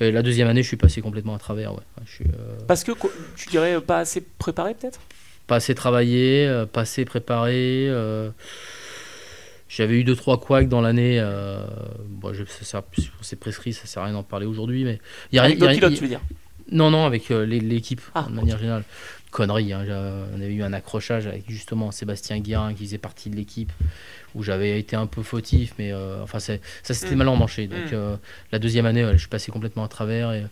Et 0.00 0.10
la 0.10 0.22
deuxième 0.22 0.48
année, 0.48 0.62
je 0.62 0.68
suis 0.68 0.76
passé 0.76 1.02
complètement 1.02 1.34
à 1.34 1.38
travers. 1.38 1.74
Ouais. 1.74 1.82
Euh, 2.22 2.56
Parce 2.66 2.82
que 2.82 2.92
tu 3.36 3.48
dirais 3.50 3.78
pas 3.80 3.98
assez 3.98 4.22
préparé 4.22 4.74
peut-être? 4.74 5.00
Pas 5.46 5.56
assez 5.56 5.74
travaillé, 5.74 6.46
euh, 6.46 6.64
pas 6.64 6.82
assez 6.82 7.04
préparé. 7.04 7.88
Euh, 9.68 9.74
j'avais 9.76 10.00
eu 10.00 10.04
deux 10.04 10.16
trois 10.16 10.40
couacs 10.40 10.68
dans 10.68 10.80
l'année. 10.80 11.22
Bon, 12.08 12.32
c'est 13.20 13.38
prescrit, 13.38 13.72
ça 13.72 13.86
sert 13.86 14.02
à 14.02 14.06
rien 14.06 14.14
d'en 14.14 14.22
parler 14.22 14.46
aujourd'hui, 14.46 14.84
mais 14.84 14.98
il 15.32 15.36
y 15.36 15.38
a 15.38 15.42
rien. 15.42 15.56
tu 15.90 16.02
veux 16.02 16.08
dire 16.08 16.20
Non, 16.72 16.90
non, 16.90 17.04
avec 17.04 17.28
l'équipe 17.28 18.00
ah, 18.14 18.26
de 18.28 18.34
manière 18.34 18.58
générale 18.58 18.84
connerie. 19.30 19.72
Hein. 19.72 19.84
On 20.34 20.40
avait 20.40 20.54
eu 20.54 20.62
un 20.62 20.72
accrochage 20.72 21.26
avec 21.26 21.44
justement 21.48 21.90
Sébastien 21.90 22.38
Guérin 22.38 22.74
qui 22.74 22.84
faisait 22.84 22.98
partie 22.98 23.30
de 23.30 23.36
l'équipe 23.36 23.72
où 24.34 24.42
j'avais 24.42 24.78
été 24.78 24.96
un 24.96 25.06
peu 25.06 25.22
fautif, 25.22 25.74
mais 25.78 25.92
euh, 25.92 26.22
enfin 26.22 26.38
ça 26.38 26.58
s'était 26.82 27.14
mm. 27.14 27.18
mal 27.18 27.28
emmanché. 27.28 27.66
Donc 27.66 27.92
mm. 27.92 27.94
euh, 27.94 28.16
la 28.52 28.58
deuxième 28.58 28.86
année, 28.86 29.06
je 29.12 29.18
suis 29.18 29.28
passé 29.28 29.50
complètement 29.50 29.84
à 29.84 29.88
travers 29.88 30.32
et, 30.32 30.44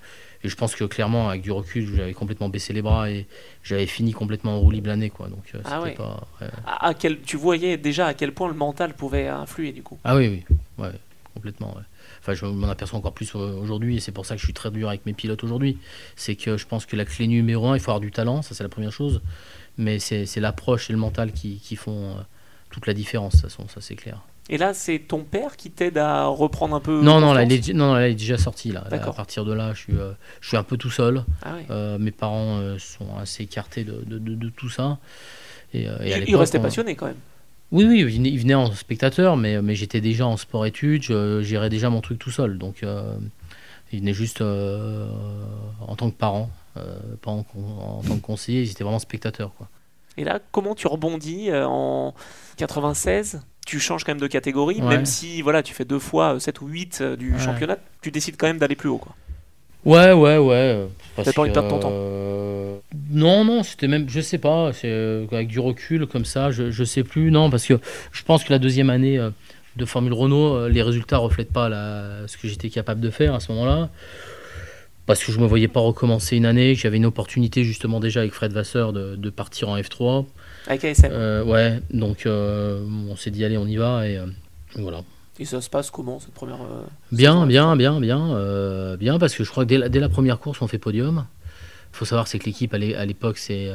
je 0.44 0.54
pense 0.54 0.74
que 0.74 0.84
clairement, 0.84 1.28
avec 1.28 1.42
du 1.42 1.50
recul, 1.50 1.94
j'avais 1.94 2.14
complètement 2.14 2.48
baissé 2.48 2.72
les 2.72 2.82
bras 2.82 3.10
et 3.10 3.26
j'avais 3.62 3.86
fini 3.86 4.12
complètement 4.12 4.56
en 4.56 4.60
roue 4.60 4.70
libre 4.70 4.88
l'année. 4.88 5.10
Quoi. 5.10 5.28
Donc, 5.28 5.44
euh, 5.54 5.60
ah 5.64 5.82
pas, 5.96 6.26
à, 6.66 6.94
quel, 6.94 7.20
tu 7.20 7.36
voyais 7.36 7.76
déjà 7.76 8.06
à 8.06 8.14
quel 8.14 8.32
point 8.32 8.48
le 8.48 8.54
mental 8.54 8.94
pouvait 8.94 9.28
influer 9.28 9.72
du 9.72 9.82
coup 9.82 9.98
Ah 10.04 10.16
oui, 10.16 10.28
oui, 10.28 10.56
ouais, 10.78 10.92
complètement. 11.34 11.76
Enfin, 12.20 12.34
je 12.34 12.46
m'en 12.46 12.68
aperçois 12.68 12.98
encore 12.98 13.14
plus 13.14 13.34
aujourd'hui 13.34 13.96
et 13.96 14.00
c'est 14.00 14.12
pour 14.12 14.26
ça 14.26 14.34
que 14.34 14.40
je 14.40 14.46
suis 14.46 14.54
très 14.54 14.70
dur 14.70 14.88
avec 14.88 15.06
mes 15.06 15.12
pilotes 15.12 15.42
aujourd'hui. 15.44 15.78
C'est 16.16 16.36
que 16.36 16.56
je 16.56 16.66
pense 16.66 16.86
que 16.86 16.96
la 16.96 17.04
clé 17.04 17.26
numéro 17.26 17.68
un, 17.68 17.76
il 17.76 17.80
faut 17.80 17.90
avoir 17.90 18.00
du 18.00 18.10
talent, 18.10 18.42
ça 18.42 18.54
c'est 18.54 18.64
la 18.64 18.68
première 18.68 18.92
chose, 18.92 19.20
mais 19.78 19.98
c'est 19.98 20.40
l'approche 20.40 20.90
et 20.90 20.92
le 20.92 20.98
mental 20.98 21.32
qui, 21.32 21.58
qui 21.58 21.76
font 21.76 22.16
toute 22.70 22.86
la 22.86 22.94
différence, 22.94 23.36
ça, 23.36 23.48
ça 23.48 23.80
c'est 23.80 23.96
clair. 23.96 24.22
Et 24.48 24.58
là, 24.58 24.74
c'est 24.74 25.00
ton 25.00 25.24
père 25.24 25.56
qui 25.56 25.70
t'aide 25.70 25.98
à 25.98 26.26
reprendre 26.26 26.76
un 26.76 26.80
peu 26.80 27.02
Non, 27.02 27.20
non, 27.20 27.32
là, 27.32 27.42
il 27.42 27.52
est, 27.52 27.72
non, 27.72 27.96
déjà 28.12 28.38
sorti. 28.38 28.70
Là. 28.70 28.84
à 28.90 29.12
partir 29.12 29.44
de 29.44 29.52
là, 29.52 29.72
je 29.74 29.80
suis, 29.80 29.96
euh, 29.96 30.12
je 30.40 30.48
suis 30.48 30.56
un 30.56 30.62
peu 30.62 30.76
tout 30.76 30.90
seul. 30.90 31.24
Ah 31.42 31.56
euh, 31.70 31.98
mes 31.98 32.12
parents 32.12 32.58
euh, 32.58 32.78
sont 32.78 33.16
assez 33.20 33.42
écartés 33.42 33.82
de, 33.82 34.04
de, 34.06 34.18
de, 34.18 34.48
tout 34.48 34.70
ça. 34.70 34.98
Et, 35.74 35.84
et 35.84 36.24
il 36.28 36.36
restait 36.36 36.60
passionné 36.60 36.94
quand 36.94 37.06
même. 37.06 37.16
Oui, 37.72 37.84
oui, 37.84 38.00
il 38.02 38.38
venait, 38.38 38.54
en 38.54 38.70
spectateur, 38.72 39.36
mais, 39.36 39.60
mais 39.60 39.74
j'étais 39.74 40.00
déjà 40.00 40.24
en 40.26 40.36
sport-études, 40.36 41.02
je 41.02 41.42
gérais 41.42 41.68
déjà 41.68 41.90
mon 41.90 42.00
truc 42.00 42.20
tout 42.20 42.30
seul. 42.30 42.58
Donc, 42.58 42.84
il 43.92 43.98
venait 43.98 44.14
juste 44.14 44.40
en 44.42 45.96
tant 45.96 46.08
que 46.08 46.16
parent, 46.16 46.50
pas 46.74 47.32
en, 47.32 47.44
en, 47.56 48.02
tant 48.06 48.14
que 48.14 48.22
conseiller, 48.22 48.62
ils 48.62 48.70
étaient 48.70 48.84
vraiment 48.84 49.00
spectateurs. 49.00 49.52
Quoi. 49.58 49.68
Et 50.16 50.22
là, 50.22 50.38
comment 50.52 50.76
tu 50.76 50.86
rebondis 50.86 51.50
en 51.52 52.14
96 52.56 53.40
tu 53.66 53.80
changes 53.80 54.04
quand 54.04 54.12
même 54.12 54.20
de 54.20 54.26
catégorie, 54.26 54.80
même 54.80 55.04
si 55.04 55.42
voilà, 55.42 55.62
tu 55.62 55.74
fais 55.74 55.84
deux 55.84 55.98
fois 55.98 56.40
7 56.40 56.56
euh, 56.56 56.64
ou 56.64 56.68
8 56.68 56.98
euh, 57.00 57.16
du 57.16 57.38
championnat, 57.38 57.76
tu 58.00 58.10
décides 58.10 58.36
quand 58.38 58.46
même 58.46 58.58
d'aller 58.58 58.76
plus 58.76 58.88
haut. 58.88 58.98
Quoi. 58.98 59.14
Ouais, 59.84 60.12
ouais, 60.12 60.38
ouais. 60.38 60.86
T'as 61.16 61.32
pas 61.32 61.42
envie 61.42 61.50
de 61.50 61.54
perdre 61.54 61.68
ton 61.68 61.78
temps 61.78 62.82
Non, 63.10 63.44
non, 63.44 63.62
c'était 63.62 63.88
même, 63.88 64.08
je 64.08 64.20
sais 64.20 64.38
pas, 64.38 64.70
avec 65.32 65.48
du 65.48 65.60
recul 65.60 66.06
comme 66.06 66.24
ça, 66.24 66.50
je, 66.50 66.70
je 66.70 66.84
sais 66.84 67.04
plus, 67.04 67.30
non, 67.30 67.50
parce 67.50 67.66
que 67.66 67.74
je 68.12 68.22
pense 68.22 68.44
que 68.44 68.52
la 68.52 68.58
deuxième 68.58 68.88
année 68.88 69.20
de 69.76 69.84
Formule 69.84 70.14
Renault, 70.14 70.68
les 70.68 70.82
résultats 70.82 71.18
reflètent 71.18 71.52
pas 71.52 71.68
la, 71.68 72.26
ce 72.26 72.38
que 72.38 72.48
j'étais 72.48 72.70
capable 72.70 73.00
de 73.00 73.10
faire 73.10 73.34
à 73.34 73.40
ce 73.40 73.52
moment-là 73.52 73.90
parce 75.06 75.22
que 75.24 75.32
je 75.32 75.38
me 75.38 75.46
voyais 75.46 75.68
pas 75.68 75.80
recommencer 75.80 76.36
une 76.36 76.46
année, 76.46 76.74
j'avais 76.74 76.96
une 76.96 77.06
opportunité 77.06 77.62
justement 77.64 78.00
déjà 78.00 78.20
avec 78.20 78.32
Fred 78.32 78.52
Vasseur 78.52 78.92
de, 78.92 79.30
partir 79.30 79.68
en 79.68 79.78
F3. 79.78 80.26
Avec 80.66 80.84
ASM 80.84 81.08
euh, 81.10 81.44
Ouais, 81.44 81.80
donc 81.90 82.26
euh, 82.26 82.84
on 83.08 83.16
s'est 83.16 83.30
dit 83.30 83.44
allez 83.44 83.56
on 83.56 83.66
y 83.66 83.76
va 83.76 84.06
et 84.08 84.16
euh, 84.18 84.26
voilà. 84.76 85.02
Et 85.38 85.44
ça 85.44 85.60
se 85.60 85.68
passe 85.68 85.90
comment 85.90 86.18
cette 86.18 86.32
première 86.32 86.58
Bien, 87.12 87.46
bien, 87.46 87.76
bien, 87.76 88.00
bien, 88.00 88.96
bien, 88.96 89.18
parce 89.18 89.34
que 89.34 89.44
je 89.44 89.50
crois 89.50 89.64
que 89.64 89.68
dès 89.68 89.78
la, 89.78 89.88
dès 89.88 90.00
la 90.00 90.08
première 90.08 90.38
course 90.38 90.62
on 90.62 90.66
fait 90.66 90.78
podium. 90.78 91.26
Il 91.92 91.96
faut 91.96 92.04
savoir 92.04 92.26
c'est 92.26 92.38
que 92.38 92.46
l'équipe 92.46 92.72
à 92.74 92.78
l'époque 92.78 93.38
c'est 93.38 93.72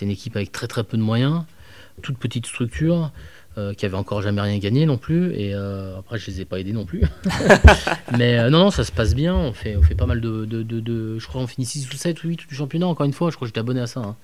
une 0.00 0.10
équipe 0.10 0.36
avec 0.36 0.50
très 0.50 0.66
très 0.66 0.82
peu 0.82 0.96
de 0.96 1.02
moyens, 1.02 1.42
toute 2.02 2.18
petite 2.18 2.46
structure. 2.46 3.12
Euh, 3.56 3.72
qui 3.72 3.86
avait 3.86 3.96
encore 3.96 4.20
jamais 4.20 4.40
rien 4.40 4.58
gagné 4.58 4.84
non 4.84 4.98
plus. 4.98 5.32
Et 5.34 5.54
euh, 5.54 5.96
après, 5.96 6.18
je 6.18 6.28
les 6.28 6.40
ai 6.40 6.44
pas 6.44 6.58
aidés 6.58 6.72
non 6.72 6.84
plus. 6.84 7.04
Mais 8.18 8.36
euh, 8.36 8.50
non, 8.50 8.58
non, 8.58 8.70
ça 8.72 8.82
se 8.82 8.90
passe 8.90 9.14
bien. 9.14 9.32
On 9.32 9.52
fait, 9.52 9.76
on 9.76 9.82
fait 9.82 9.94
pas 9.94 10.06
mal 10.06 10.20
de, 10.20 10.44
de, 10.44 10.64
de, 10.64 11.20
Je 11.20 11.26
crois 11.28 11.40
qu'on 11.40 11.46
finit 11.46 11.64
6 11.64 11.88
ou 11.88 11.96
7 11.96 12.24
ou 12.24 12.28
8 12.30 12.48
du 12.48 12.54
championnat, 12.56 12.88
encore 12.88 13.06
une 13.06 13.12
fois. 13.12 13.30
Je 13.30 13.36
crois 13.36 13.46
que 13.46 13.50
j'étais 13.50 13.60
abonné 13.60 13.80
à 13.80 13.86
ça. 13.86 14.00
Hein. 14.00 14.16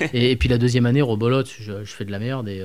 et, 0.14 0.34
puis 0.36 0.48
la 0.48 0.56
deuxième 0.56 0.86
année, 0.86 1.02
rebolote, 1.02 1.50
je, 1.60 1.84
je 1.84 1.92
fais 1.92 2.06
de 2.06 2.10
la 2.10 2.18
merde. 2.18 2.48
Et, 2.48 2.64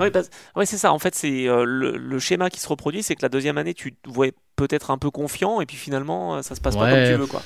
Oui, 0.00 0.10
bah, 0.10 0.22
c'est 0.64 0.78
ça. 0.78 0.92
En 0.92 1.00
fait, 1.00 1.16
c'est 1.16 1.46
le, 1.46 1.96
le, 1.96 2.18
schéma 2.20 2.48
qui 2.48 2.60
se 2.60 2.68
reproduit 2.68 3.02
c'est 3.02 3.16
que 3.16 3.22
la 3.22 3.28
deuxième 3.28 3.58
année, 3.58 3.74
tu 3.74 3.94
te 3.94 4.08
voyais 4.08 4.32
peut-être 4.54 4.92
un 4.92 4.98
peu 4.98 5.10
confiant. 5.10 5.60
Et 5.60 5.66
puis 5.66 5.76
finalement, 5.76 6.40
ça 6.42 6.54
se 6.54 6.60
passe 6.60 6.76
pas 6.76 6.88
comme 6.88 7.04
tu 7.04 7.14
veux. 7.14 7.26
quoi 7.26 7.42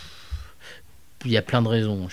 il 1.25 1.31
y 1.31 1.37
a 1.37 1.43
plein 1.43 1.61
de 1.63 1.69
raisons. 1.69 2.09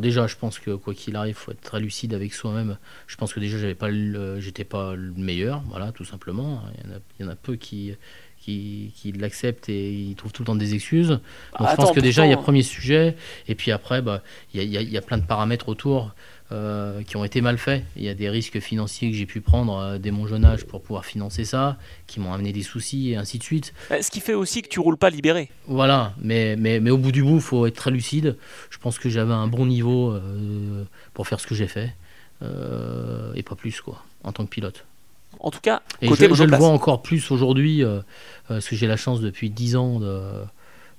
déjà, 0.00 0.26
je 0.26 0.36
pense 0.36 0.58
que 0.58 0.72
quoi 0.72 0.94
qu'il 0.94 1.16
arrive, 1.16 1.34
il 1.34 1.34
faut 1.34 1.50
être 1.50 1.60
très 1.60 1.80
lucide 1.80 2.14
avec 2.14 2.32
soi-même. 2.32 2.78
Je 3.06 3.16
pense 3.16 3.32
que 3.32 3.40
déjà, 3.40 3.58
j'avais 3.58 3.74
pas, 3.74 3.88
j'étais 4.38 4.64
pas 4.64 4.94
le 4.94 5.12
meilleur, 5.16 5.62
voilà, 5.68 5.92
tout 5.92 6.04
simplement. 6.04 6.62
Il 7.18 7.24
y 7.24 7.28
en 7.28 7.30
a, 7.30 7.36
peu 7.36 7.56
qui 7.56 7.94
qui, 8.44 8.92
qui 8.94 9.12
l'acceptent 9.12 9.70
et 9.70 9.90
ils 9.90 10.14
trouvent 10.16 10.32
tout 10.32 10.42
le 10.42 10.46
temps 10.46 10.54
des 10.54 10.74
excuses. 10.74 11.18
Donc 11.58 11.68
je 11.70 11.76
pense 11.76 11.92
que 11.92 12.00
déjà, 12.00 12.26
il 12.26 12.30
y 12.30 12.34
a 12.34 12.36
premier 12.36 12.62
sujet, 12.62 13.16
et 13.48 13.54
puis 13.54 13.72
après, 13.72 14.02
bah, 14.02 14.22
il, 14.52 14.62
y 14.62 14.76
a, 14.76 14.82
il 14.82 14.90
y 14.90 14.98
a 14.98 15.02
plein 15.02 15.18
de 15.18 15.24
paramètres 15.24 15.68
autour. 15.68 16.14
Euh, 16.54 17.02
qui 17.02 17.16
ont 17.16 17.24
été 17.24 17.40
mal 17.40 17.58
faits. 17.58 17.82
Il 17.96 18.04
y 18.04 18.08
a 18.08 18.14
des 18.14 18.30
risques 18.30 18.60
financiers 18.60 19.10
que 19.10 19.16
j'ai 19.16 19.26
pu 19.26 19.40
prendre 19.40 19.76
euh, 19.76 19.98
dès 19.98 20.12
mon 20.12 20.28
jeune 20.28 20.44
âge 20.44 20.66
pour 20.66 20.82
pouvoir 20.82 21.04
financer 21.04 21.44
ça, 21.44 21.78
qui 22.06 22.20
m'ont 22.20 22.32
amené 22.32 22.52
des 22.52 22.62
soucis 22.62 23.10
et 23.10 23.16
ainsi 23.16 23.38
de 23.38 23.42
suite. 23.42 23.74
Euh, 23.90 24.00
ce 24.00 24.08
qui 24.08 24.20
fait 24.20 24.34
aussi 24.34 24.62
que 24.62 24.68
tu 24.68 24.78
roules 24.78 24.96
pas 24.96 25.10
libéré. 25.10 25.50
Voilà, 25.66 26.14
mais, 26.20 26.54
mais, 26.56 26.78
mais 26.78 26.90
au 26.90 26.98
bout 26.98 27.10
du 27.10 27.24
bout, 27.24 27.36
il 27.36 27.40
faut 27.40 27.66
être 27.66 27.74
très 27.74 27.90
lucide. 27.90 28.36
Je 28.70 28.78
pense 28.78 29.00
que 29.00 29.08
j'avais 29.08 29.32
un 29.32 29.48
bon 29.48 29.66
niveau 29.66 30.16
pour 31.12 31.26
faire 31.26 31.40
ce 31.40 31.46
que 31.48 31.56
j'ai 31.56 31.66
fait, 31.66 31.92
et 32.42 33.42
pas 33.42 33.56
plus, 33.56 33.80
quoi, 33.80 34.04
en 34.22 34.30
tant 34.30 34.44
que 34.44 34.50
pilote. 34.50 34.84
En 35.40 35.50
tout 35.50 35.60
cas, 35.60 35.82
et 36.00 36.08
côté 36.08 36.28
je, 36.28 36.34
je 36.34 36.44
le 36.44 36.56
vois 36.56 36.68
encore 36.68 37.02
plus 37.02 37.32
aujourd'hui, 37.32 37.82
parce 38.46 38.68
que 38.68 38.76
j'ai 38.76 38.86
la 38.86 38.96
chance 38.96 39.20
depuis 39.20 39.50
10 39.50 39.76
ans 39.76 39.98
de 39.98 40.20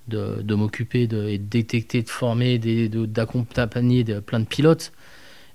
de, 0.08 0.42
de 0.42 0.56
m'occuper 0.56 1.08
de, 1.08 1.28
et 1.28 1.38
de 1.38 1.44
détecter, 1.46 2.02
de 2.02 2.10
former, 2.10 2.60
d'accompagner 2.60 4.04
de, 4.04 4.20
plein 4.20 4.40
de 4.40 4.46
pilotes. 4.46 4.92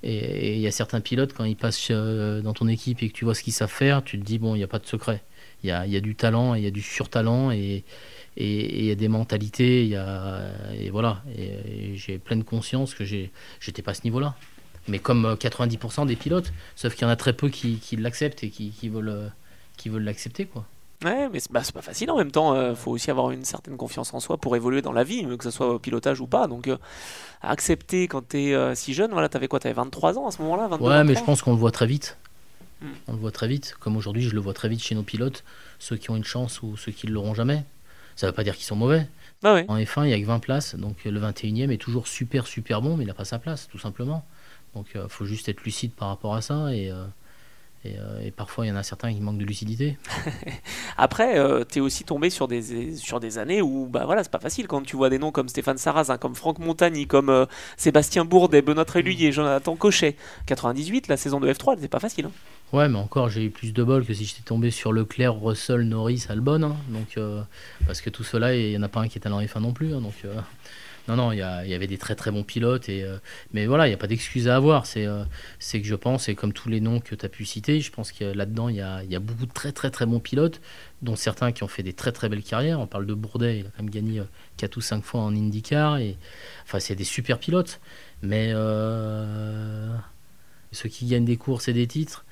Et 0.03 0.57
il 0.57 0.61
y 0.61 0.67
a 0.67 0.71
certains 0.71 1.01
pilotes, 1.01 1.35
quand 1.35 1.45
ils 1.45 1.57
passent 1.57 1.89
euh, 1.91 2.41
dans 2.41 2.55
ton 2.55 2.69
équipe 2.69 3.03
et 3.03 3.09
que 3.09 3.13
tu 3.13 3.25
vois 3.25 3.35
ce 3.35 3.43
qu'ils 3.43 3.53
savent 3.53 3.71
faire, 3.71 4.03
tu 4.03 4.19
te 4.19 4.25
dis, 4.25 4.39
bon, 4.39 4.55
il 4.55 4.59
n'y 4.59 4.65
a 4.65 4.69
pas 4.69 4.79
de 4.79 4.87
secret. 4.87 5.23
Il 5.63 5.69
y 5.69 5.73
a, 5.73 6.01
du 6.01 6.15
talent, 6.15 6.55
il 6.55 6.65
y 6.65 6.67
a 6.67 6.71
du 6.71 6.81
surtalent, 6.81 7.51
et 7.51 7.85
il 8.39 8.85
y 8.85 8.91
a 8.91 8.95
des 8.95 9.09
mentalités, 9.09 9.91
et 9.91 10.91
voilà. 10.91 11.23
Et, 11.37 11.97
j'ai 11.97 12.19
pleine 12.19 12.45
conscience 12.45 12.95
que 12.95 13.05
j'étais 13.05 13.83
pas 13.83 13.91
à 13.91 13.95
ce 13.95 14.05
niveau-là. 14.05 14.37
Mais 14.89 14.99
comme 14.99 15.35
90% 15.39 16.07
des 16.07 16.17
pilotes, 16.17 16.55
sauf 16.77 16.95
qu'il 16.95 17.03
y 17.03 17.05
en 17.05 17.11
a 17.11 17.17
très 17.17 17.35
peu 17.35 17.51
qui, 17.51 17.79
l'acceptent 17.99 18.43
et 18.43 18.49
qui, 18.49 18.89
veulent 18.89 19.31
qui 19.77 19.91
veulent 19.91 20.05
l'accepter. 20.05 20.47
quoi. 20.47 20.65
Ouais, 21.05 21.29
mais 21.31 21.41
c'est 21.41 21.51
bah, 21.51 21.63
c'est 21.65 21.75
pas 21.75 21.83
facile 21.83 22.11
en 22.11 22.19
même 22.19 22.31
temps. 22.31 22.71
Il 22.71 22.77
faut 22.77 22.91
aussi 22.91 23.11
avoir 23.11 23.31
une 23.31 23.45
certaine 23.45 23.77
confiance 23.77 24.13
en 24.13 24.21
soi 24.21 24.37
pour 24.37 24.55
évoluer 24.57 24.83
dans 24.83 24.93
la 24.93 25.05
vie, 25.05 25.27
que 25.39 25.45
ce 25.45 25.51
soit 25.51 25.75
au 25.75 25.79
pilotage 25.79 26.21
ou 26.21 26.27
pas. 26.27 26.47
Donc, 26.47 26.69
euh, 26.69 26.77
accepter 27.43 28.07
quand 28.07 28.29
t'es 28.29 28.51
es 28.51 28.75
si 28.75 28.93
jeune, 28.93 29.11
voilà, 29.13 29.29
t'avais 29.29 29.49
quoi 29.49 29.61
T'avais 29.61 29.75
23 29.75 30.19
ans 30.19 30.27
à 30.27 30.31
ce 30.31 30.43
moment-là 30.43 30.69
Ouais, 30.79 31.05
mais 31.05 31.15
je 31.15 31.25
pense 31.25 31.43
qu'on 31.43 31.53
le 31.53 31.59
voit 31.59 31.71
très 31.71 31.87
vite. 31.87 32.19
Hmm. 32.83 32.89
On 33.09 33.13
le 33.13 33.19
voit 33.19 33.31
très 33.31 33.49
vite. 33.49 33.77
Comme 33.81 33.97
aujourd'hui, 33.97 34.23
je 34.23 34.35
le 34.35 34.41
vois 34.41 34.55
très 34.55 34.69
vite 34.69 34.83
chez 34.83 34.95
nos 34.95 35.03
pilotes, 35.03 35.45
ceux 35.79 35.97
qui 35.97 36.11
ont 36.11 36.17
une 36.17 36.25
chance 36.25 36.63
ou 36.63 36.77
ceux 36.77 36.93
qui 36.93 37.07
ne 37.07 37.13
l'auront 37.13 37.35
jamais. 37.35 37.65
Ça 38.17 38.27
veut 38.27 38.33
pas 38.33 38.45
dire 38.45 38.55
qu'ils 38.55 38.67
sont 38.67 38.77
mauvais. 38.77 39.07
Bah 39.43 39.55
ouais. 39.55 39.65
En 39.69 39.79
F1, 39.79 40.05
il 40.05 40.09
n'y 40.09 40.13
a 40.13 40.21
que 40.21 40.27
20 40.27 40.39
places, 40.41 40.75
donc 40.75 41.05
le 41.05 41.19
21e 41.19 41.71
est 41.71 41.79
toujours 41.79 42.07
super, 42.07 42.47
super 42.47 42.83
bon, 42.83 42.99
mais 42.99 43.05
il 43.05 43.07
n'a 43.07 43.15
pas 43.15 43.25
sa 43.25 43.39
place, 43.39 43.69
tout 43.69 43.79
simplement. 43.79 44.27
Donc 44.75 44.89
il 44.95 45.09
faut 45.09 45.25
juste 45.25 45.49
être 45.49 45.63
lucide 45.63 45.93
par 45.93 46.09
rapport 46.09 46.35
à 46.35 46.43
ça 46.43 46.75
et. 46.75 46.93
Euh, 47.85 47.89
et, 47.89 47.97
euh, 47.99 48.27
et 48.27 48.31
parfois, 48.31 48.67
il 48.67 48.69
y 48.69 48.73
en 48.73 48.77
a 48.77 48.83
certains 48.83 49.13
qui 49.13 49.21
manquent 49.21 49.39
de 49.39 49.45
lucidité. 49.45 49.99
Après, 50.97 51.39
euh, 51.39 51.65
tu 51.71 51.79
es 51.79 51.81
aussi 51.81 52.05
tombé 52.05 52.31
sur 52.31 52.49
des, 52.49 52.97
sur 52.97 53.21
des 53.21 53.39
années 53.39 53.63
où 53.63 53.87
bah 53.87 54.05
voilà, 54.05 54.23
c'est 54.23 54.31
pas 54.33 54.39
facile 54.41 54.67
quand 54.67 54.83
tu 54.83 54.97
vois 54.97 55.11
des 55.11 55.19
noms 55.19 55.31
comme 55.33 55.49
Stéphane 55.49 55.79
Sarrazin, 55.79 56.19
comme 56.19 56.35
Franck 56.35 56.59
Montagny, 56.59 57.07
comme 57.07 57.29
euh, 57.31 57.47
Sébastien 57.77 58.25
Bourdet, 58.25 58.63
Benoît 58.63 58.85
Tréluyer, 58.85 59.33
Jonathan 59.33 59.77
Cochet. 59.77 60.17
98, 60.47 61.09
la 61.09 61.17
saison 61.17 61.41
de 61.41 61.53
F3, 61.53 61.77
c'était 61.77 61.89
pas 61.89 62.01
facile. 62.01 62.27
hein. 62.27 62.33
Ouais, 62.73 62.89
mais 62.89 62.99
encore, 62.99 63.29
j'ai 63.31 63.45
eu 63.45 63.51
plus 63.51 63.73
de 63.73 63.83
bol 63.83 64.05
que 64.07 64.15
si 64.15 64.25
j'étais 64.25 64.43
tombé 64.43 64.71
sur 64.71 64.93
Leclerc, 64.93 65.35
Russell, 65.43 65.81
Norris, 65.83 66.27
Albon. 66.29 66.63
hein. 66.63 66.77
donc, 66.89 67.17
euh, 67.17 67.43
parce 67.87 68.01
que 68.01 68.11
tout 68.11 68.23
cela, 68.23 68.55
il 68.55 68.71
n'y 68.71 68.77
en 68.79 68.83
a 68.83 68.89
pas 68.89 69.01
un 69.01 69.09
qui 69.09 69.19
est 69.19 69.27
allé 69.27 69.35
en 69.35 69.41
F1 69.43 69.61
non 69.61 69.73
plus. 69.73 69.93
hein. 69.95 70.01
donc, 70.01 70.15
non, 71.09 71.17
non, 71.17 71.33
il 71.33 71.39
y, 71.39 71.43
avait 71.43 71.87
des 71.87 71.99
très 71.99 72.15
très 72.15 72.31
bons 72.31 72.45
pilotes. 72.45 72.89
Et, 72.89 73.03
euh, 73.03 73.17
mais 73.53 73.67
voilà, 73.67 73.87
il 73.87 73.91
n'y 73.91 73.95
a 73.95 73.99
pas 73.99 74.07
d'excuse 74.07 74.49
à 74.49 74.57
avoir. 74.57 74.87
C'est 74.87 75.07
euh, 75.07 75.25
c'est 75.59 75.81
que 75.81 75.87
je 75.87 75.95
pense, 75.95 76.29
et 76.29 76.35
comme 76.35 76.53
tous 76.53 76.69
les 76.69 76.81
noms 76.81 77.01
que 77.01 77.15
tu 77.15 77.27
as 77.27 77.29
pu 77.29 77.45
citer, 77.45 77.81
je 77.81 77.91
pense 77.91 78.13
que 78.13 78.25
là-dedans, 78.25 78.69
il 78.69 78.77
y 78.77 78.81
a, 78.81 79.03
y 79.05 79.17
a 79.17 79.21
beaucoup 79.21 79.47
de 79.47 79.53
très 79.53 79.73
très 79.73 79.91
très 79.91 80.07
bons 80.07 80.21
pilotes, 80.21 80.61
dont 81.03 81.17
certains 81.17 81.53
qui 81.53 81.63
ont 81.63 81.69
fait 81.69 81.83
des 81.83 81.93
très 81.93 82.13
très 82.13 82.29
belles 82.29 82.43
carrières. 82.43 82.81
On 82.81 82.87
parle 82.87 83.07
de 83.07 83.15
Bourdet, 83.15 83.61
il 83.61 83.67
a 83.67 83.71
quand 83.71 83.83
même 83.83 83.91
gagné 83.91 84.23
4 84.59 84.77
ou 84.77 84.81
5 84.81 85.03
fois 85.03 85.21
en 85.21 85.35
IndyCar. 85.35 85.99
Et, 85.99 86.17
enfin, 86.65 86.81
c'est 86.81 86.95
des 86.95 87.05
super 87.05 87.39
pilotes. 87.39 87.81
Mais 88.23 88.51
euh, 88.53 89.95
ceux 90.73 90.89
qui 90.89 91.07
gagnent 91.07 91.25
des 91.25 91.37
courses 91.37 91.69
et 91.69 91.73
des 91.73 91.87
titres, 91.87 92.25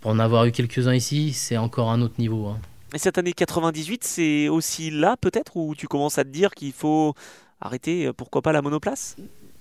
pour 0.00 0.10
en 0.10 0.18
avoir 0.18 0.44
eu 0.44 0.52
quelques-uns 0.52 0.94
ici, 0.94 1.32
c'est 1.32 1.56
encore 1.56 1.90
un 1.90 2.02
autre 2.02 2.14
niveau. 2.18 2.46
hein. 2.46 2.60
Et 2.94 2.98
cette 2.98 3.18
année 3.18 3.34
98, 3.34 4.04
c'est 4.04 4.48
aussi 4.48 4.90
là 4.90 5.16
peut-être 5.20 5.56
où 5.56 5.74
tu 5.74 5.86
commences 5.88 6.18
à 6.18 6.24
te 6.24 6.30
dire 6.30 6.54
qu'il 6.54 6.72
faut 6.72 7.14
arrêter, 7.60 8.06
euh, 8.06 8.12
pourquoi 8.12 8.42
pas 8.42 8.52
la 8.52 8.62
monoplace? 8.62 9.16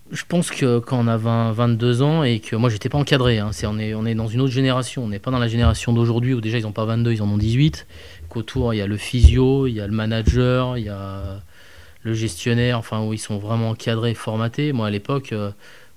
Je 0.10 0.24
pense 0.25 0.51
que 0.51 0.80
quand 0.80 0.98
on 1.00 1.08
a 1.08 1.18
20, 1.18 1.51
22 1.51 2.01
ans 2.01 2.24
et 2.24 2.39
que 2.39 2.56
moi 2.56 2.70
j'étais 2.70 2.88
pas 2.88 2.98
encadré, 2.98 3.39
hein, 3.39 3.50
c'est, 3.51 3.68
on, 3.68 3.77
est, 3.77 3.94
on 3.94 4.06
est 4.06 4.16
dans 4.16 4.27
une 4.27 4.39
autre 4.39 4.54
génération, 4.54 5.04
on 5.04 5.10
n'est 5.10 5.20
pas 5.20 5.32
dans 5.32 5.39
la 5.39 5.50
génération 5.50 5.92
d'aujourd'hui 5.92 6.34
où 6.34 6.39
déjà 6.39 6.58
ils 6.58 6.63
n'ont 6.63 6.72
pas 6.72 6.86
22, 6.86 7.12
ils 7.12 7.22
en 7.22 7.27
ont 7.27 7.38
18, 7.38 7.86
qu'autour 8.30 8.74
il 8.74 8.77
y 8.77 8.82
a 8.82 8.88
le 8.88 8.96
physio, 8.96 9.68
il 9.68 9.74
y 9.74 9.82
a 9.82 9.88
le 9.88 9.94
manager, 9.94 10.77
il 10.77 10.86
y 10.86 10.89
a 10.89 11.42
le 12.04 12.13
gestionnaire, 12.13 12.80
enfin 12.80 13.04
où 13.04 13.12
ils 13.12 13.20
sont 13.20 13.38
vraiment 13.38 13.72
encadrés, 13.72 14.13
formatés. 14.13 14.72
Moi 14.72 14.88
à 14.88 14.89
l'époque, 14.89 15.34
euh, 15.34 15.51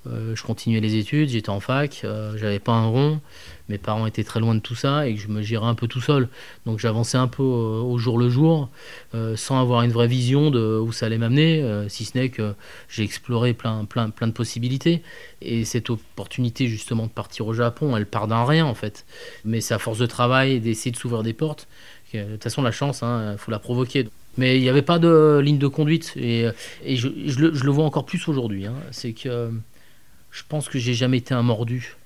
euh, 0.07 0.35
je 0.35 0.43
continuais 0.43 0.81
les 0.81 0.97
études, 0.97 1.29
j'étais 1.29 1.51
en 1.51 1.61
fac, 1.61 2.03
euh, 2.05 2.37
j'avais 2.39 2.59
pas 2.59 2.73
un 2.73 2.87
rond, 2.87 3.21
mes 3.69 3.77
parents 3.77 4.07
étaient 4.07 4.25
très 4.25 4.41
loin 4.41 4.55
de 4.55 4.61
tout 4.61 4.75
ça 4.75 5.07
et 5.07 5.15
que 5.15 5.21
je 5.21 5.29
me 5.29 5.43
gérais 5.43 5.67
un 5.67 5.75
peu 5.75 5.89
tout 5.89 6.01
seul. 6.01 6.29
Donc 6.65 6.79
j'avançais 6.79 7.19
un 7.19 7.29
peu 7.29 7.43
euh, 7.43 7.81
au 7.83 7.99
jour 7.99 8.17
le 8.17 8.31
jour, 8.31 8.71
euh, 9.15 9.37
sans 9.37 9.61
avoir 9.61 9.83
une 9.83 9.93
vraie 9.93 10.07
vision 10.07 10.51
de 10.51 10.79
où 10.79 10.91
ça 10.93 11.07
allait 11.07 11.19
m'amener, 11.19 11.63
si 11.89 12.05
ce 12.05 12.17
n'est 12.17 12.31
que 12.31 12.55
j'ai 12.89 13.03
exploré 13.03 13.53
plein, 13.53 13.85
plein, 13.85 14.11
plein 14.11 14.27
de 14.27 14.33
possibilités. 14.33 15.03
Et 15.43 15.65
cette 15.65 15.91
opportunité 15.91 16.67
justement 16.67 17.07
de 17.07 17.13
partir 17.13 17.47
au 17.47 17.53
Japon, 17.53 17.97
elle 17.97 18.07
part 18.07 18.27
d'un 18.27 18.45
rien 18.45 18.65
en 18.65 18.75
fait. 18.75 19.05
Mais 19.45 19.61
c'est 19.61 19.75
à 19.75 19.79
force 19.79 19.99
de 19.99 20.07
travail 20.07 20.53
et 20.53 20.61
d'essayer 20.61 20.91
de 20.91 20.97
s'ouvrir 20.97 21.23
des 21.23 21.35
portes. 21.35 21.69
De 22.13 22.25
toute 22.25 22.43
façon, 22.43 22.63
la 22.63 22.73
chance, 22.73 23.03
il 23.03 23.39
faut 23.39 23.53
la 23.53 23.61
provoquer. 23.61 24.09
Mais 24.37 24.57
il 24.57 24.63
n'y 24.63 24.69
avait 24.69 24.83
pas 24.83 24.99
de 24.99 25.41
ligne 25.43 25.59
de 25.59 25.69
conduite. 25.69 26.13
Et, 26.17 26.47
je 26.85 27.09
le 27.09 27.71
vois 27.71 27.85
encore 27.85 28.05
plus 28.05 28.27
aujourd'hui. 28.27 28.67
hein. 28.67 28.75
C'est 28.91 29.13
que 29.13 29.51
je 30.31 30.43
pense 30.49 30.69
que 30.69 30.79
j'ai 30.79 30.95
jamais 30.95 31.19
été 31.19 31.35
un 31.35 31.43
mordu. 31.43 31.97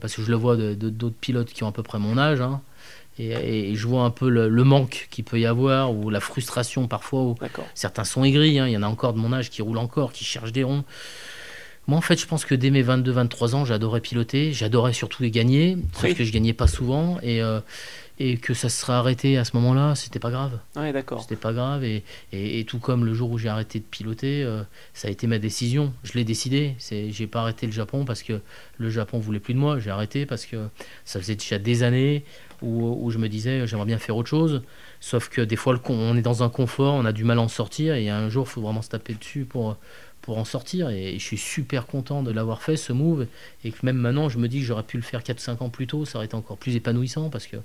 Parce 0.00 0.14
que 0.16 0.22
je 0.22 0.30
le 0.30 0.36
vois 0.36 0.56
de 0.56 0.74
de- 0.74 0.90
d'autres 0.90 1.16
pilotes 1.20 1.52
qui 1.52 1.62
ont 1.64 1.68
à 1.68 1.72
peu 1.72 1.82
près 1.82 1.98
mon 1.98 2.18
âge. 2.18 2.40
hein. 2.40 2.60
Et, 3.18 3.70
et 3.72 3.74
je 3.76 3.86
vois 3.86 4.04
un 4.04 4.10
peu 4.10 4.30
le, 4.30 4.48
le 4.48 4.64
manque 4.64 5.06
qu'il 5.10 5.22
peut 5.24 5.38
y 5.38 5.44
avoir, 5.46 5.92
ou 5.94 6.08
la 6.08 6.18
frustration 6.20 6.88
parfois, 6.88 7.34
D'accord. 7.40 7.66
Certains 7.74 8.04
sont 8.04 8.24
aigris, 8.24 8.58
hein, 8.58 8.66
il 8.66 8.72
y 8.72 8.76
en 8.76 8.82
a 8.82 8.86
encore 8.88 9.12
de 9.12 9.18
mon 9.18 9.32
âge 9.34 9.50
qui 9.50 9.60
roulent 9.60 9.76
encore, 9.78 10.12
qui 10.12 10.24
cherchent 10.24 10.52
des 10.52 10.64
ronds. 10.64 10.82
Moi, 11.88 11.98
en 11.98 12.00
fait, 12.00 12.18
je 12.18 12.26
pense 12.26 12.44
que 12.46 12.54
dès 12.54 12.70
mes 12.70 12.82
22-23 12.82 13.54
ans, 13.54 13.64
j'adorais 13.66 14.00
piloter, 14.00 14.52
j'adorais 14.54 14.92
surtout 14.94 15.22
les 15.22 15.30
gagner, 15.30 15.76
sauf 15.92 16.04
Oui. 16.04 16.14
que 16.14 16.24
je 16.24 16.32
gagnais 16.32 16.54
pas 16.54 16.68
souvent, 16.68 17.18
et, 17.22 17.42
euh, 17.42 17.60
et 18.18 18.36
que 18.36 18.54
ça 18.54 18.68
se 18.68 18.80
serait 18.80 18.92
arrêté 18.92 19.38
à 19.38 19.44
ce 19.44 19.56
moment-là, 19.56 19.94
c'était 19.94 20.18
pas 20.18 20.30
grave. 20.30 20.58
Ouais, 20.76 20.92
d'accord. 20.92 21.22
C'était 21.22 21.36
pas 21.36 21.52
grave, 21.52 21.82
et, 21.84 22.04
et, 22.32 22.60
et 22.60 22.64
tout 22.64 22.78
comme 22.78 23.04
le 23.04 23.14
jour 23.14 23.30
où 23.30 23.38
j'ai 23.38 23.48
arrêté 23.48 23.78
de 23.78 23.84
piloter, 23.84 24.44
euh, 24.44 24.62
ça 24.94 25.08
a 25.08 25.10
été 25.10 25.26
ma 25.26 25.38
décision. 25.38 25.92
Je 26.04 26.12
l'ai 26.14 26.24
décidé. 26.24 26.76
J'ai 26.78 27.26
pas 27.26 27.40
arrêté 27.40 27.66
le 27.66 27.72
Japon 27.72 28.04
parce 28.04 28.22
que 28.22 28.40
le 28.78 28.90
Japon 28.90 29.18
voulait 29.18 29.40
plus 29.40 29.54
de 29.54 29.58
moi. 29.58 29.78
J'ai 29.78 29.90
arrêté 29.90 30.26
parce 30.26 30.46
que 30.46 30.68
ça 31.04 31.18
faisait 31.20 31.36
déjà 31.36 31.58
des 31.58 31.82
années 31.82 32.24
où, 32.60 32.96
où 33.04 33.10
je 33.10 33.18
me 33.18 33.28
disais 33.28 33.66
j'aimerais 33.66 33.86
bien 33.86 33.98
faire 33.98 34.16
autre 34.16 34.28
chose. 34.28 34.62
Sauf 35.00 35.28
que 35.28 35.40
des 35.40 35.56
fois, 35.56 35.72
le 35.72 35.80
on 35.88 36.16
est 36.16 36.22
dans 36.22 36.42
un 36.44 36.48
confort, 36.48 36.94
on 36.94 37.04
a 37.04 37.12
du 37.12 37.24
mal 37.24 37.38
à 37.38 37.42
en 37.42 37.48
sortir, 37.48 37.94
et 37.94 38.08
un 38.08 38.28
jour, 38.28 38.46
il 38.48 38.50
faut 38.50 38.60
vraiment 38.60 38.82
se 38.82 38.88
taper 38.88 39.14
dessus 39.14 39.44
pour, 39.44 39.76
pour 40.22 40.38
en 40.38 40.44
sortir. 40.44 40.88
Et 40.88 41.18
je 41.18 41.24
suis 41.24 41.38
super 41.38 41.86
content 41.86 42.22
de 42.22 42.30
l'avoir 42.30 42.62
fait, 42.62 42.76
ce 42.76 42.92
move, 42.92 43.26
et 43.64 43.72
que 43.72 43.84
même 43.84 43.96
maintenant, 43.96 44.28
je 44.28 44.38
me 44.38 44.48
dis 44.48 44.60
que 44.60 44.64
j'aurais 44.64 44.82
pu 44.82 44.96
le 44.96 45.02
faire 45.02 45.20
4-5 45.22 45.62
ans 45.62 45.68
plus 45.68 45.86
tôt, 45.86 46.04
ça 46.04 46.18
aurait 46.18 46.26
été 46.26 46.34
encore 46.34 46.56
plus 46.56 46.76
épanouissant, 46.76 47.28
parce 47.28 47.46
que, 47.46 47.56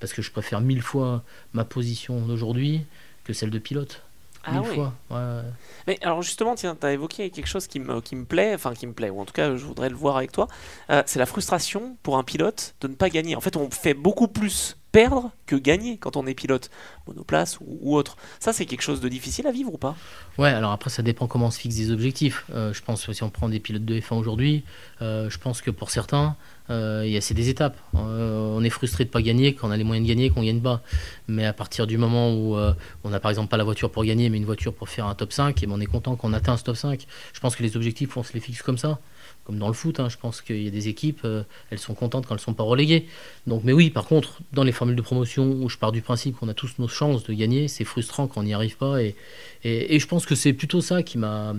parce 0.00 0.12
que 0.12 0.22
je 0.22 0.30
préfère 0.30 0.60
mille 0.60 0.82
fois 0.82 1.22
ma 1.52 1.64
position 1.64 2.20
d'aujourd'hui 2.20 2.82
que 3.24 3.32
celle 3.32 3.50
de 3.50 3.58
pilote. 3.58 4.02
Ah 4.46 4.60
oui. 4.60 4.74
fois. 4.74 4.92
Ouais, 5.10 5.16
ouais. 5.16 5.50
Mais 5.86 5.98
alors 6.02 6.20
justement, 6.20 6.54
tiens, 6.54 6.76
tu 6.78 6.86
as 6.86 6.92
évoqué 6.92 7.30
quelque 7.30 7.46
chose 7.46 7.66
qui 7.66 7.80
me, 7.80 8.02
qui 8.02 8.14
me 8.14 8.26
plaît, 8.26 8.54
enfin 8.54 8.74
qui 8.74 8.86
me 8.86 8.92
plaît, 8.92 9.08
ou 9.08 9.18
en 9.20 9.24
tout 9.24 9.32
cas 9.32 9.56
je 9.56 9.64
voudrais 9.64 9.88
le 9.88 9.96
voir 9.96 10.18
avec 10.18 10.32
toi, 10.32 10.48
Euh, 10.90 11.02
c'est 11.06 11.18
la 11.18 11.24
frustration 11.24 11.96
pour 12.02 12.18
un 12.18 12.24
pilote 12.24 12.74
de 12.82 12.88
ne 12.88 12.94
pas 12.94 13.08
gagner. 13.08 13.36
En 13.36 13.40
fait, 13.40 13.56
on 13.56 13.70
fait 13.70 13.94
beaucoup 13.94 14.28
plus 14.28 14.76
perdre 14.94 15.32
que 15.46 15.56
gagner 15.56 15.96
quand 15.98 16.16
on 16.16 16.24
est 16.24 16.34
pilote, 16.34 16.70
monoplace 17.08 17.58
ou, 17.60 17.96
autre. 17.96 18.16
Ça, 18.38 18.52
c'est 18.52 18.64
quelque 18.64 18.82
chose 18.82 19.00
de 19.00 19.08
difficile 19.08 19.44
à 19.48 19.50
vivre 19.50 19.74
ou 19.74 19.76
pas? 19.76 19.96
Ouais, 20.38 20.50
alors 20.50 20.70
après, 20.70 20.88
ça 20.88 21.02
dépend 21.02 21.26
comment 21.26 21.46
on 21.46 21.50
se 21.50 21.58
fixe 21.58 21.74
des 21.74 21.90
objectifs. 21.90 22.44
Euh, 22.54 22.72
je 22.72 22.80
pense 22.80 23.04
que 23.04 23.12
si 23.12 23.24
on 23.24 23.28
prend 23.28 23.48
des 23.48 23.58
pilotes 23.58 23.84
de 23.84 23.98
F1 23.98 24.14
aujourd'hui, 24.14 24.62
euh, 25.02 25.28
je 25.28 25.38
pense 25.38 25.62
que 25.62 25.72
pour 25.72 25.90
certains, 25.90 26.36
euh, 26.70 27.02
il 27.04 27.10
y 27.10 27.16
a- 27.16 27.20
c'est 27.20 27.34
des 27.34 27.48
étapes. 27.48 27.76
Euh, 27.96 28.54
on 28.56 28.62
est 28.62 28.70
frustré 28.70 29.04
de 29.04 29.10
pas 29.10 29.20
gagner 29.20 29.54
quand 29.56 29.66
on 29.66 29.72
a 29.72 29.76
les 29.76 29.82
moyens 29.82 30.06
de 30.06 30.12
gagner, 30.14 30.30
qu'on 30.30 30.44
gagne 30.44 30.60
pas. 30.60 30.80
Mais 31.26 31.44
à 31.44 31.52
partir 31.52 31.88
du 31.88 31.98
moment 31.98 32.32
où 32.32 32.56
euh, 32.56 32.72
on 33.02 33.10
n'a 33.10 33.18
par 33.18 33.32
exemple 33.32 33.48
pas 33.48 33.56
la 33.56 33.64
voiture 33.64 33.90
pour 33.90 34.04
gagner, 34.04 34.30
mais 34.30 34.36
une 34.38 34.44
voiture 34.44 34.72
pour 34.72 34.88
faire 34.88 35.06
un 35.06 35.16
top 35.16 35.32
5, 35.32 35.60
et 35.60 35.66
ben 35.66 35.72
on 35.76 35.80
est 35.80 35.86
content 35.86 36.14
qu'on 36.14 36.32
atteint 36.32 36.56
ce 36.56 36.62
top 36.62 36.76
5. 36.76 37.04
Je 37.32 37.40
pense 37.40 37.56
que 37.56 37.64
les 37.64 37.76
objectifs, 37.76 38.16
on 38.16 38.22
se 38.22 38.32
les 38.32 38.40
fixe 38.40 38.62
comme 38.62 38.78
ça. 38.78 39.00
Comme 39.44 39.58
dans 39.58 39.68
le 39.68 39.74
foot, 39.74 40.00
hein, 40.00 40.08
je 40.08 40.16
pense 40.16 40.40
qu'il 40.40 40.62
y 40.62 40.66
a 40.66 40.70
des 40.70 40.88
équipes, 40.88 41.20
euh, 41.26 41.42
elles 41.70 41.78
sont 41.78 41.92
contentes 41.94 42.26
quand 42.26 42.34
elles 42.34 42.40
sont 42.40 42.54
pas 42.54 42.62
reléguées. 42.64 43.06
Donc, 43.46 43.62
mais 43.62 43.72
oui, 43.74 43.90
par 43.90 44.06
contre, 44.06 44.38
dans 44.54 44.64
les 44.64 44.72
formules 44.72 44.96
de 44.96 45.02
promotion 45.02 45.44
où 45.60 45.68
je 45.68 45.76
pars 45.76 45.92
du 45.92 46.00
principe 46.00 46.36
qu'on 46.38 46.48
a 46.48 46.54
tous 46.54 46.72
nos 46.78 46.88
chances 46.88 47.24
de 47.24 47.34
gagner, 47.34 47.68
c'est 47.68 47.84
frustrant 47.84 48.26
quand 48.26 48.40
on 48.40 48.44
n'y 48.44 48.54
arrive 48.54 48.78
pas. 48.78 49.02
Et, 49.02 49.14
et, 49.62 49.94
et 49.94 49.98
je 49.98 50.06
pense 50.06 50.24
que 50.24 50.34
c'est 50.34 50.54
plutôt 50.54 50.80
ça 50.80 51.02
qui 51.02 51.18
m'a. 51.18 51.54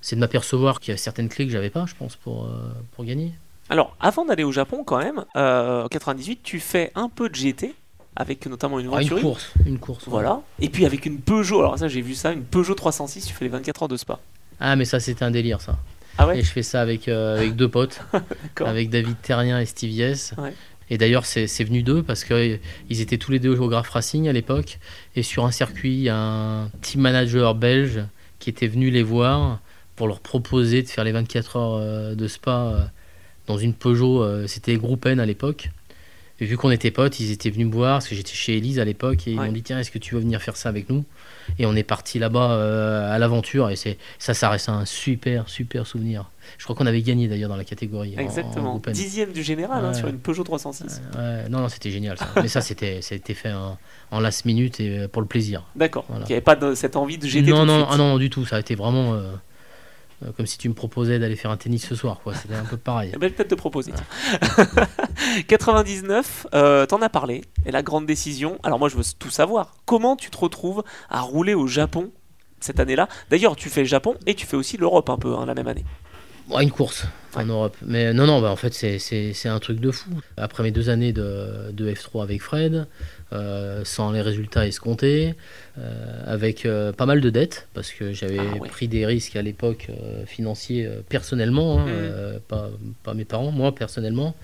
C'est 0.00 0.16
de 0.16 0.20
m'apercevoir 0.20 0.80
qu'il 0.80 0.92
y 0.92 0.94
a 0.94 0.96
certaines 0.96 1.28
clés 1.28 1.44
que 1.44 1.52
j'avais 1.52 1.70
pas, 1.70 1.84
je 1.86 1.94
pense, 1.94 2.16
pour, 2.16 2.44
euh, 2.46 2.50
pour 2.92 3.04
gagner. 3.04 3.32
Alors, 3.68 3.94
avant 4.00 4.24
d'aller 4.24 4.44
au 4.44 4.52
Japon, 4.52 4.82
quand 4.84 4.98
même, 4.98 5.24
euh, 5.36 5.84
en 5.84 5.88
98, 5.88 6.40
tu 6.42 6.60
fais 6.60 6.92
un 6.94 7.10
peu 7.10 7.28
de 7.28 7.34
GT, 7.34 7.74
avec 8.16 8.46
notamment 8.46 8.78
une 8.78 8.86
Ah, 8.86 8.90
voiture. 8.90 9.16
une 9.18 9.22
course, 9.22 9.52
une 9.66 9.78
course. 9.78 10.06
ouais. 10.06 10.10
Voilà. 10.12 10.40
Et 10.60 10.70
puis 10.70 10.86
avec 10.86 11.04
une 11.04 11.18
Peugeot, 11.20 11.58
alors 11.60 11.78
ça 11.78 11.88
j'ai 11.88 12.00
vu 12.00 12.14
ça, 12.14 12.32
une 12.32 12.44
Peugeot 12.44 12.74
306, 12.74 13.26
tu 13.26 13.34
fais 13.34 13.44
les 13.44 13.50
24 13.50 13.82
heures 13.82 13.88
de 13.88 13.96
Spa. 13.98 14.18
Ah, 14.60 14.74
mais 14.76 14.84
ça, 14.86 14.98
c'était 15.00 15.24
un 15.24 15.30
délire, 15.30 15.60
ça. 15.60 15.76
Ah 16.18 16.26
ouais 16.26 16.38
Et 16.40 16.42
je 16.42 16.50
fais 16.50 16.62
ça 16.62 16.80
avec, 16.80 17.08
euh, 17.08 17.36
avec 17.38 17.54
deux 17.56 17.68
potes, 17.68 18.00
avec 18.64 18.90
David 18.90 19.16
Terrien 19.22 19.60
et 19.60 19.66
Steve 19.66 19.90
Yes. 19.90 20.34
Ouais. 20.36 20.52
Et 20.90 20.96
d'ailleurs, 20.98 21.26
c'est 21.26 21.46
venu 21.64 21.82
d'eux 21.82 22.02
parce 22.02 22.24
qu'ils 22.24 22.60
étaient 22.88 23.18
tous 23.18 23.30
les 23.30 23.38
deux 23.38 23.50
au 23.50 23.56
Géographe 23.56 23.90
Racing 23.90 24.26
à 24.26 24.32
l'époque. 24.32 24.78
Et 25.16 25.22
sur 25.22 25.44
un 25.44 25.50
circuit, 25.50 25.92
il 25.92 26.00
y 26.02 26.08
a 26.08 26.16
un 26.16 26.68
team 26.80 27.02
manager 27.02 27.54
belge 27.54 28.00
qui 28.38 28.48
était 28.48 28.68
venu 28.68 28.90
les 28.90 29.02
voir 29.02 29.60
pour 29.96 30.06
leur 30.08 30.20
proposer 30.20 30.82
de 30.82 30.88
faire 30.88 31.04
les 31.04 31.12
24 31.12 31.56
heures 31.56 31.74
euh, 31.74 32.14
de 32.14 32.26
spa 32.26 32.50
euh, 32.72 32.80
dans 33.46 33.58
une 33.58 33.74
Peugeot. 33.74 34.22
euh, 34.22 34.46
C'était 34.46 34.76
Groupe 34.76 35.04
N 35.04 35.20
à 35.20 35.26
l'époque. 35.26 35.70
Et 36.40 36.46
vu 36.46 36.56
qu'on 36.56 36.70
était 36.70 36.92
potes, 36.92 37.18
ils 37.20 37.32
étaient 37.32 37.50
venus 37.50 37.66
me 37.66 37.72
voir 37.72 37.96
parce 37.96 38.08
que 38.08 38.14
j'étais 38.14 38.32
chez 38.32 38.56
Elise 38.56 38.78
à 38.78 38.84
l'époque 38.84 39.26
et 39.26 39.32
ils 39.32 39.36
m'ont 39.36 39.52
dit 39.52 39.62
tiens 39.62 39.78
est-ce 39.80 39.90
que 39.90 39.98
tu 39.98 40.14
veux 40.14 40.20
venir 40.20 40.40
faire 40.40 40.56
ça 40.56 40.68
avec 40.70 40.88
nous? 40.88 41.04
Et 41.58 41.66
on 41.66 41.74
est 41.76 41.82
parti 41.82 42.18
là-bas 42.18 42.50
euh, 42.52 43.12
à 43.14 43.18
l'aventure 43.18 43.70
et 43.70 43.76
c'est 43.76 43.98
ça 44.18 44.34
ça 44.34 44.48
reste 44.48 44.68
un 44.68 44.84
super 44.84 45.48
super 45.48 45.86
souvenir. 45.86 46.30
Je 46.56 46.64
crois 46.64 46.74
qu'on 46.74 46.86
avait 46.86 47.02
gagné 47.02 47.28
d'ailleurs 47.28 47.48
dans 47.50 47.56
la 47.56 47.64
catégorie. 47.64 48.14
en- 48.16 48.20
en 48.20 48.24
Exactement. 48.24 48.70
Groupe 48.70 48.88
N. 48.88 48.92
Dixième 48.94 49.32
du 49.32 49.42
général 49.42 49.84
hein, 49.84 49.92
sur 49.94 50.08
une 50.08 50.18
Peugeot 50.18 50.44
306. 50.44 51.02
Ouais, 51.16 51.48
non, 51.48 51.60
non, 51.60 51.68
c'était 51.68 51.90
génial 51.90 52.16
ça. 52.16 52.26
Mais 52.36 52.48
ça, 52.48 52.60
c'était, 52.62 53.00
été 53.00 53.34
fait 53.34 53.52
en, 53.52 53.76
en 54.10 54.20
last 54.20 54.44
minute 54.46 54.80
et 54.80 55.00
euh, 55.00 55.08
pour 55.08 55.20
le 55.20 55.28
plaisir. 55.28 55.64
D'accord. 55.76 56.04
Voilà. 56.08 56.24
Il 56.24 56.28
n'y 56.28 56.34
avait 56.34 56.40
pas 56.40 56.56
de, 56.56 56.74
cette 56.74 56.96
envie 56.96 57.18
de 57.18 57.26
GT 57.26 57.44
tout 57.50 57.50
non, 57.54 57.62
de 57.62 57.66
non, 57.66 57.78
suite. 57.80 57.88
ah 57.92 57.96
non, 57.98 58.16
du 58.18 58.30
tout. 58.30 58.46
Ça 58.46 58.56
a 58.56 58.60
été 58.60 58.74
vraiment. 58.74 59.12
euh, 59.14 59.30
Euh, 60.24 60.32
comme 60.36 60.46
si 60.46 60.58
tu 60.58 60.68
me 60.68 60.74
proposais 60.74 61.18
d'aller 61.18 61.36
faire 61.36 61.50
un 61.50 61.56
tennis 61.56 61.86
ce 61.86 61.94
soir, 61.94 62.20
quoi. 62.22 62.34
C'était 62.34 62.54
un 62.54 62.64
peu 62.64 62.76
pareil. 62.76 63.12
Eh 63.14 63.18
ben, 63.18 63.32
peut-être 63.32 63.48
te 63.50 63.54
proposer. 63.54 63.92
99, 65.46 66.48
euh, 66.54 66.86
t'en 66.86 67.00
as 67.02 67.08
parlé, 67.08 67.42
et 67.66 67.70
la 67.70 67.82
grande 67.82 68.06
décision. 68.06 68.58
Alors 68.62 68.78
moi, 68.78 68.88
je 68.88 68.96
veux 68.96 69.04
tout 69.18 69.30
savoir. 69.30 69.74
Comment 69.84 70.16
tu 70.16 70.30
te 70.30 70.36
retrouves 70.36 70.82
à 71.08 71.20
rouler 71.20 71.54
au 71.54 71.66
Japon 71.66 72.10
cette 72.60 72.80
année-là? 72.80 73.08
D'ailleurs, 73.30 73.56
tu 73.56 73.68
fais 73.68 73.82
le 73.82 73.86
Japon 73.86 74.16
et 74.26 74.34
tu 74.34 74.46
fais 74.46 74.56
aussi 74.56 74.76
l'Europe 74.76 75.08
un 75.10 75.18
peu 75.18 75.34
hein, 75.34 75.46
la 75.46 75.54
même 75.54 75.68
année. 75.68 75.84
une 76.60 76.70
course 76.70 77.06
en 77.34 77.44
Europe. 77.44 77.76
Mais 77.82 78.12
non, 78.12 78.26
non, 78.26 78.40
bah, 78.40 78.50
en 78.50 78.56
fait, 78.56 78.72
c'est 78.74 79.48
un 79.48 79.58
truc 79.60 79.78
de 79.80 79.90
fou. 79.90 80.10
Après 80.36 80.62
mes 80.62 80.72
deux 80.72 80.90
années 80.90 81.12
de, 81.12 81.70
de 81.72 81.92
F3 81.92 82.22
avec 82.22 82.42
Fred, 82.42 82.88
euh, 83.34 83.82
sans 83.84 84.10
les 84.10 84.22
résultats 84.22 84.66
escomptés, 84.66 85.34
euh, 85.76 86.22
avec 86.26 86.64
euh, 86.64 86.92
pas 86.92 87.04
mal 87.04 87.20
de 87.20 87.28
dettes, 87.28 87.68
parce 87.74 87.92
que 87.92 88.12
j'avais 88.12 88.38
ah 88.38 88.66
pris 88.68 88.88
des 88.88 89.04
risques 89.04 89.36
à 89.36 89.42
l'époque 89.42 89.88
financiers 90.26 90.88
personnellement, 91.10 91.80
hein, 91.80 91.86
mmh. 91.86 92.40
pas, 92.48 92.70
pas, 93.02 93.12
mes 93.12 93.26
parents, 93.26 93.50
moi 93.50 93.74
personnellement, 93.74 94.34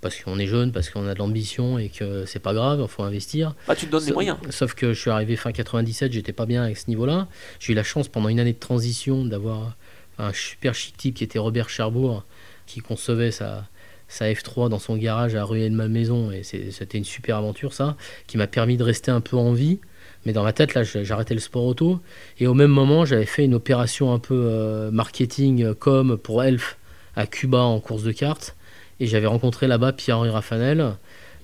parce 0.00 0.20
qu'on 0.20 0.38
est 0.38 0.46
jeune, 0.46 0.70
parce 0.70 0.90
qu'on 0.90 1.08
a 1.08 1.14
de 1.14 1.18
l'ambition 1.18 1.78
et 1.78 1.88
que 1.88 2.24
c'est 2.24 2.38
pas 2.38 2.54
grave, 2.54 2.80
il 2.82 2.88
faut 2.88 3.02
investir. 3.02 3.54
Ah, 3.66 3.74
tu 3.74 3.86
te 3.86 3.90
donnes 3.90 4.04
des 4.04 4.12
moyens. 4.12 4.38
Sauf 4.50 4.74
que 4.74 4.92
je 4.92 5.00
suis 5.00 5.10
arrivé 5.10 5.34
fin 5.34 5.50
97, 5.50 6.12
j'étais 6.12 6.32
pas 6.32 6.46
bien 6.46 6.62
avec 6.62 6.76
ce 6.76 6.88
niveau-là. 6.88 7.26
J'ai 7.58 7.72
eu 7.72 7.76
la 7.76 7.82
chance 7.82 8.06
pendant 8.06 8.28
une 8.28 8.38
année 8.38 8.52
de 8.52 8.58
transition 8.58 9.24
d'avoir 9.24 9.76
un 10.18 10.32
super 10.32 10.74
chic 10.74 10.96
type 10.96 11.16
qui 11.16 11.24
était 11.24 11.40
Robert 11.40 11.68
Cherbourg, 11.68 12.24
qui 12.66 12.78
concevait 12.78 13.32
sa, 13.32 13.66
sa 14.10 14.30
F3 14.30 14.68
dans 14.68 14.78
son 14.78 14.96
garage 14.96 15.36
à 15.36 15.44
ruelle 15.44 15.70
de 15.70 15.76
ma 15.76 15.88
maison. 15.88 16.30
Et 16.30 16.42
c'était 16.42 16.98
une 16.98 17.04
super 17.04 17.36
aventure, 17.36 17.72
ça, 17.72 17.96
qui 18.26 18.36
m'a 18.36 18.46
permis 18.46 18.76
de 18.76 18.82
rester 18.82 19.10
un 19.10 19.20
peu 19.20 19.36
en 19.36 19.52
vie. 19.52 19.78
Mais 20.26 20.32
dans 20.32 20.42
ma 20.42 20.52
tête, 20.52 20.74
là, 20.74 20.82
j'arrêtais 20.82 21.32
le 21.32 21.40
sport 21.40 21.64
auto. 21.64 22.00
Et 22.38 22.46
au 22.46 22.54
même 22.54 22.70
moment, 22.70 23.06
j'avais 23.06 23.24
fait 23.24 23.44
une 23.44 23.54
opération 23.54 24.12
un 24.12 24.18
peu 24.18 24.34
euh, 24.34 24.90
marketing 24.90 25.62
euh, 25.62 25.74
comme 25.74 26.18
pour 26.18 26.42
Elf 26.42 26.76
à 27.16 27.26
Cuba 27.26 27.60
en 27.60 27.80
course 27.80 28.02
de 28.02 28.12
cartes. 28.12 28.56
Et 28.98 29.06
j'avais 29.06 29.28
rencontré 29.28 29.66
là-bas 29.66 29.92
Pierre-Henri 29.92 30.28
Raffanel, 30.28 30.96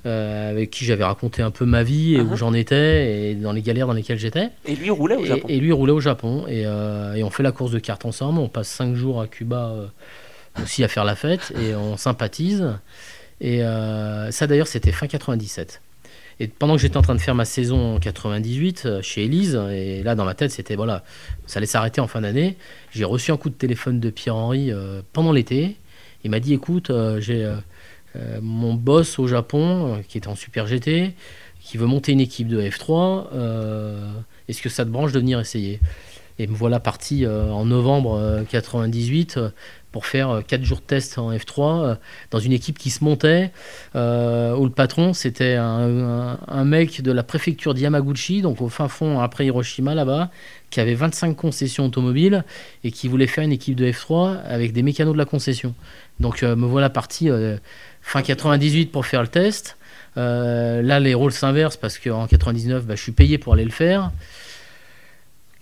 euh, 0.05 0.51
avec 0.51 0.71
qui 0.71 0.85
j'avais 0.85 1.05
raconté 1.05 1.41
un 1.41 1.51
peu 1.51 1.65
ma 1.65 1.85
vie 1.85 2.17
et 2.17 2.21
où 2.21 2.35
uh-huh. 2.35 2.37
j'en 2.37 2.53
étais 2.53 3.31
et 3.31 3.35
dans 3.35 3.53
les 3.53 3.63
galères 3.63 3.87
dans 3.87 3.95
lesquelles 3.95 4.19
j'étais. 4.19 4.51
Et 4.67 4.75
lui 4.75 4.91
roulait 4.91 5.17
au 5.17 5.25
Japon. 5.25 5.49
Et, 5.49 5.59
lui 5.59 5.73
roulait 5.73 5.93
au 5.93 6.01
Japon. 6.01 6.45
Et, 6.49 6.63
et, 6.63 7.25
on 7.25 7.31
fait 7.31 7.43
la 7.43 7.53
course 7.53 7.71
de 7.71 7.79
cartes 7.79 8.05
ensemble. 8.05 8.41
On 8.41 8.49
passe 8.49 8.69
cinq 8.69 8.95
jours 8.95 9.23
à 9.23 9.27
Cuba 9.27 9.91
aussi 10.63 10.85
à 10.85 10.89
faire 10.89 11.05
la 11.05 11.15
fête 11.15 11.53
et 11.61 11.75
on 11.75 11.97
sympathise. 11.97 12.67
Et 13.41 13.63
euh, 13.63 14.31
ça 14.31 14.47
d'ailleurs 14.47 14.67
c'était 14.67 14.93
fin 14.93 15.07
97. 15.07 15.83
Et 16.39 16.49
pendant 16.49 16.77
que 16.77 16.83
j'étais 16.83 16.99
en 16.99 17.03
train 17.03 17.15
de 17.15 17.21
faire 17.21 17.35
ma 17.35 17.47
saison 17.47 17.97
en 17.97 17.99
98 17.99 18.83
euh, 18.85 19.03
chez 19.03 19.25
Elise, 19.25 19.59
et 19.71 20.03
là 20.03 20.15
dans 20.15 20.25
ma 20.25 20.35
tête 20.35 20.51
c'était 20.51 20.77
voilà, 20.77 21.03
ça 21.47 21.59
allait 21.59 21.67
s'arrêter 21.67 22.01
en 22.01 22.07
fin 22.07 22.21
d'année, 22.21 22.57
j'ai 22.91 23.05
reçu 23.05 23.33
un 23.33 23.37
coup 23.37 23.49
de 23.49 23.55
téléphone 23.55 24.01
de 24.01 24.11
Pierre-Henri 24.11 24.71
euh, 24.71 25.03
pendant 25.13 25.33
l'été. 25.33 25.77
Il 26.25 26.31
m'a 26.31 26.41
dit 26.41 26.55
écoute, 26.55 26.91
j'ai 27.19 27.49
mon 28.43 28.75
boss 28.75 29.21
au 29.21 29.29
Japon 29.29 30.03
qui 30.09 30.19
est 30.19 30.27
en 30.27 30.35
Super 30.35 30.67
GT, 30.67 31.15
qui 31.61 31.77
veut 31.77 31.87
monter 31.87 32.11
une 32.11 32.21
équipe 32.21 32.49
de 32.49 32.61
F3. 32.61 33.29
Est-ce 34.49 34.61
que 34.61 34.69
ça 34.69 34.85
te 34.85 34.91
branche 34.91 35.13
de 35.13 35.21
venir 35.21 35.39
essayer? 35.39 35.79
Et 36.39 36.47
me 36.47 36.55
voilà 36.55 36.81
parti 36.81 37.27
en 37.27 37.65
novembre 37.65 38.45
98 38.49 39.39
pour 39.97 40.05
faire 40.05 40.43
4 40.47 40.61
euh, 40.61 40.65
jours 40.65 40.81
de 40.81 40.83
test 40.83 41.17
en 41.17 41.33
F3 41.33 41.61
euh, 41.61 41.95
dans 42.31 42.39
une 42.39 42.53
équipe 42.53 42.77
qui 42.77 42.91
se 42.91 43.03
montait, 43.03 43.51
euh, 43.95 44.55
où 44.55 44.65
le 44.65 44.71
patron 44.71 45.15
c'était 45.15 45.55
un, 45.55 46.65
mec 46.67 47.01
de 47.01 47.13
la 47.13 47.23
préfecture 47.23 47.73
d'Yamaguchi, 47.73 48.43
donc 48.43 48.61
au 48.61 48.69
fin 48.69 48.89
fond 48.89 49.21
après 49.21 49.47
Hiroshima 49.47 49.95
là-bas, 49.95 50.31
qui 50.69 50.81
avait 50.81 50.93
25 50.93 51.35
concessions 51.35 51.87
automobiles 51.87 52.45
et 52.85 52.91
qui 52.91 53.09
voulait 53.09 53.27
faire 53.27 53.45
une 53.45 53.53
équipe 53.53 53.75
de 53.75 53.91
F3 53.91 54.43
avec 54.47 54.75
des 54.75 54.83
mécanos 54.83 55.15
de 55.15 55.19
la 55.19 55.25
concession. 55.25 55.75
Donc 56.21 56.43
me 56.43 56.67
voilà 56.67 56.91
parti 56.91 57.31
fin 58.03 58.21
98 58.21 58.93
pour 58.93 59.07
faire 59.07 59.23
le 59.23 59.29
test. 59.29 59.79
là 60.17 61.01
les 61.01 61.15
rôles 61.15 61.33
s'inversent 61.33 61.79
parce 61.79 61.99
qu'en 61.99 62.27
99 62.27 62.85
bah, 62.85 62.97
je 62.97 63.03
suis 63.03 63.13
payé 63.13 63.39
pour 63.39 63.55
aller 63.55 63.65
le 63.65 63.71
faire 63.71 64.11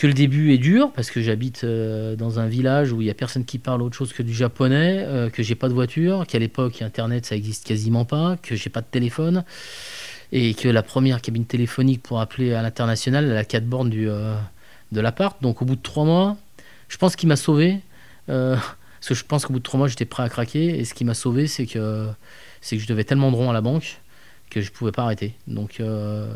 que 0.04 0.08
le 0.08 0.12
début 0.12 0.52
est 0.52 0.58
dur 0.58 0.92
parce 0.92 1.10
que 1.10 1.22
j'habite 1.22 1.64
euh, 1.64 2.14
dans 2.14 2.38
un 2.38 2.46
village 2.46 2.92
où 2.92 3.00
il 3.00 3.06
y 3.06 3.10
a 3.10 3.14
personne 3.14 3.46
qui 3.46 3.56
parle 3.56 3.80
autre 3.80 3.96
chose 3.96 4.12
que 4.12 4.22
du 4.22 4.34
japonais, 4.34 5.02
euh, 5.06 5.30
que 5.30 5.42
j'ai 5.42 5.54
pas 5.54 5.66
de 5.66 5.72
voiture, 5.72 6.26
qu'à 6.26 6.38
l'époque 6.38 6.82
internet 6.82 7.24
ça 7.24 7.34
existe 7.34 7.66
quasiment 7.66 8.04
pas, 8.04 8.36
que 8.42 8.54
j'ai 8.54 8.68
pas 8.68 8.82
de 8.82 8.86
téléphone 8.86 9.44
et 10.30 10.52
que 10.52 10.68
la 10.68 10.82
première 10.82 11.22
cabine 11.22 11.46
téléphonique 11.46 12.02
pour 12.02 12.20
appeler 12.20 12.52
à 12.52 12.60
l'international 12.60 13.24
elle 13.30 13.36
a 13.38 13.46
quatre 13.46 13.64
bornes 13.64 13.88
du 13.88 14.10
euh, 14.10 14.34
de 14.92 15.00
l'appart. 15.00 15.40
Donc 15.40 15.62
au 15.62 15.64
bout 15.64 15.76
de 15.76 15.80
trois 15.80 16.04
mois, 16.04 16.36
je 16.88 16.98
pense 16.98 17.16
qu'il 17.16 17.30
m'a 17.30 17.36
sauvé. 17.36 17.80
parce 18.26 19.08
que 19.08 19.14
je 19.14 19.24
pense 19.24 19.46
qu'au 19.46 19.54
bout 19.54 19.58
de 19.60 19.64
trois 19.64 19.78
mois 19.78 19.88
j'étais 19.88 20.04
prêt 20.04 20.22
à 20.22 20.28
craquer 20.28 20.78
et 20.78 20.84
ce 20.84 20.92
qui 20.92 21.06
m'a 21.06 21.14
sauvé 21.14 21.46
c'est 21.46 21.64
que 21.64 22.08
c'est 22.60 22.76
que 22.76 22.82
je 22.82 22.88
devais 22.88 23.04
tellement 23.04 23.30
de 23.30 23.36
ronds 23.36 23.48
à 23.48 23.54
la 23.54 23.62
banque 23.62 24.00
que 24.50 24.60
je 24.60 24.70
pouvais 24.70 24.92
pas 24.92 25.04
arrêter. 25.04 25.32
Donc 25.46 25.80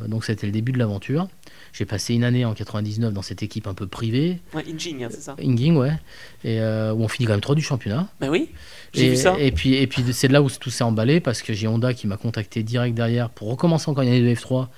donc 0.07 0.25
c'était 0.25 0.47
le 0.47 0.53
début 0.53 0.73
de 0.73 0.79
l'aventure. 0.79 1.29
J'ai 1.73 1.85
passé 1.85 2.15
une 2.15 2.25
année 2.25 2.45
en 2.45 2.55
99 2.55 3.13
dans 3.13 3.23
cette 3.23 3.43
équipe 3.43 3.67
un 3.67 3.75
peu 3.75 3.87
privée. 3.87 4.41
Ouais, 4.55 4.65
Inging, 4.69 5.05
hein, 5.05 5.09
c'est 5.11 5.21
ça 5.21 5.37
Inging, 5.43 5.77
ouais. 5.77 5.93
Et 6.45 6.61
euh, 6.61 6.93
où 6.93 7.03
on 7.03 7.09
finit 7.09 7.27
quand 7.27 7.35
même 7.35 7.41
3 7.41 7.55
du 7.55 7.63
championnat. 7.63 8.09
Ben 8.21 8.31
oui, 8.31 8.49
j'ai 8.93 9.11
vu 9.11 9.17
ça. 9.17 9.37
Et 9.39 9.53
puis, 9.53 9.75
et 9.75 9.87
puis 9.87 10.05
c'est 10.13 10.29
là 10.29 10.43
où 10.43 10.51
tout 10.51 10.71
s'est 10.71 10.85
emballé 10.85 11.21
parce 11.21 11.43
que 11.43 11.53
j'ai 11.53 11.69
Honda 11.69 11.95
qui 11.95 12.07
m'a 12.07 12.17
contacté 12.17 12.63
direct 12.63 12.95
derrière 12.95 13.31
pour 13.31 13.51
recommencer 13.51 13.91
encore 13.91 14.03
une 14.03 14.11
année 14.11 14.23
de 14.23 14.35
F3 14.35 14.69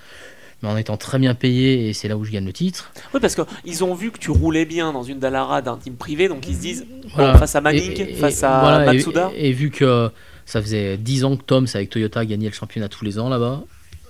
mais 0.62 0.68
en 0.68 0.76
étant 0.76 0.96
très 0.96 1.18
bien 1.18 1.34
payé 1.34 1.88
et 1.88 1.92
c'est 1.92 2.08
là 2.08 2.16
où 2.16 2.24
je 2.24 2.30
gagne 2.30 2.44
le 2.44 2.52
titre. 2.52 2.92
Oui, 3.14 3.20
parce 3.20 3.34
qu'ils 3.34 3.84
ont 3.84 3.94
vu 3.94 4.10
que 4.10 4.18
tu 4.18 4.30
roulais 4.30 4.66
bien 4.66 4.92
dans 4.92 5.02
une 5.02 5.18
Dallara 5.18 5.62
d'un 5.62 5.76
team 5.76 5.94
privé, 5.94 6.28
donc 6.28 6.46
ils 6.46 6.54
se 6.54 6.60
disent 6.60 6.86
face 7.14 7.56
à 7.56 7.60
Manning, 7.60 8.14
face 8.16 8.42
à 8.42 8.84
Matsuda. 8.84 9.30
Et, 9.34 9.52
vu 9.52 9.70
que 9.70 10.10
ça 10.44 10.60
faisait 10.60 10.96
10 10.96 11.24
ans 11.24 11.36
que 11.36 11.44
Tom, 11.44 11.66
avec 11.72 11.90
Toyota, 11.90 12.24
gagnait 12.24 12.48
le 12.48 12.54
championnat 12.54 12.88
tous 12.88 13.04
les 13.04 13.18
ans 13.18 13.28
là-bas, 13.28 13.62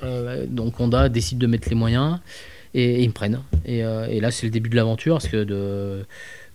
euh, 0.02 0.46
donc 0.48 0.80
Honda 0.80 1.08
décide 1.08 1.38
de 1.38 1.46
mettre 1.46 1.68
les 1.68 1.76
moyens 1.76 2.18
et, 2.74 3.02
ils 3.02 3.08
me 3.08 3.12
prennent. 3.12 3.40
Euh, 3.68 4.06
et, 4.06 4.20
là, 4.20 4.30
c'est 4.30 4.46
le 4.46 4.50
début 4.50 4.70
de 4.70 4.76
l'aventure 4.76 5.16
parce 5.16 5.28
que 5.28 5.44
de, 5.44 6.04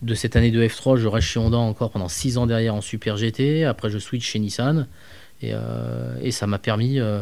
de 0.02 0.14
cette 0.14 0.36
année 0.36 0.52
de 0.52 0.66
F3, 0.66 0.98
je 0.98 1.08
reste 1.08 1.28
chez 1.28 1.40
Honda 1.40 1.58
encore 1.58 1.92
pendant 1.92 2.08
6 2.08 2.38
ans 2.38 2.48
derrière 2.48 2.76
en 2.76 2.82
Super 2.82 3.18
GT. 3.18 3.66
Après, 3.66 3.90
je 3.90 3.98
switch 3.98 4.26
chez 4.26 4.40
Nissan 4.40 4.88
et, 5.42 5.52
euh, 5.54 6.16
et 6.22 6.32
ça 6.32 6.48
m'a 6.48 6.60
permis 6.60 7.00
euh, 7.00 7.22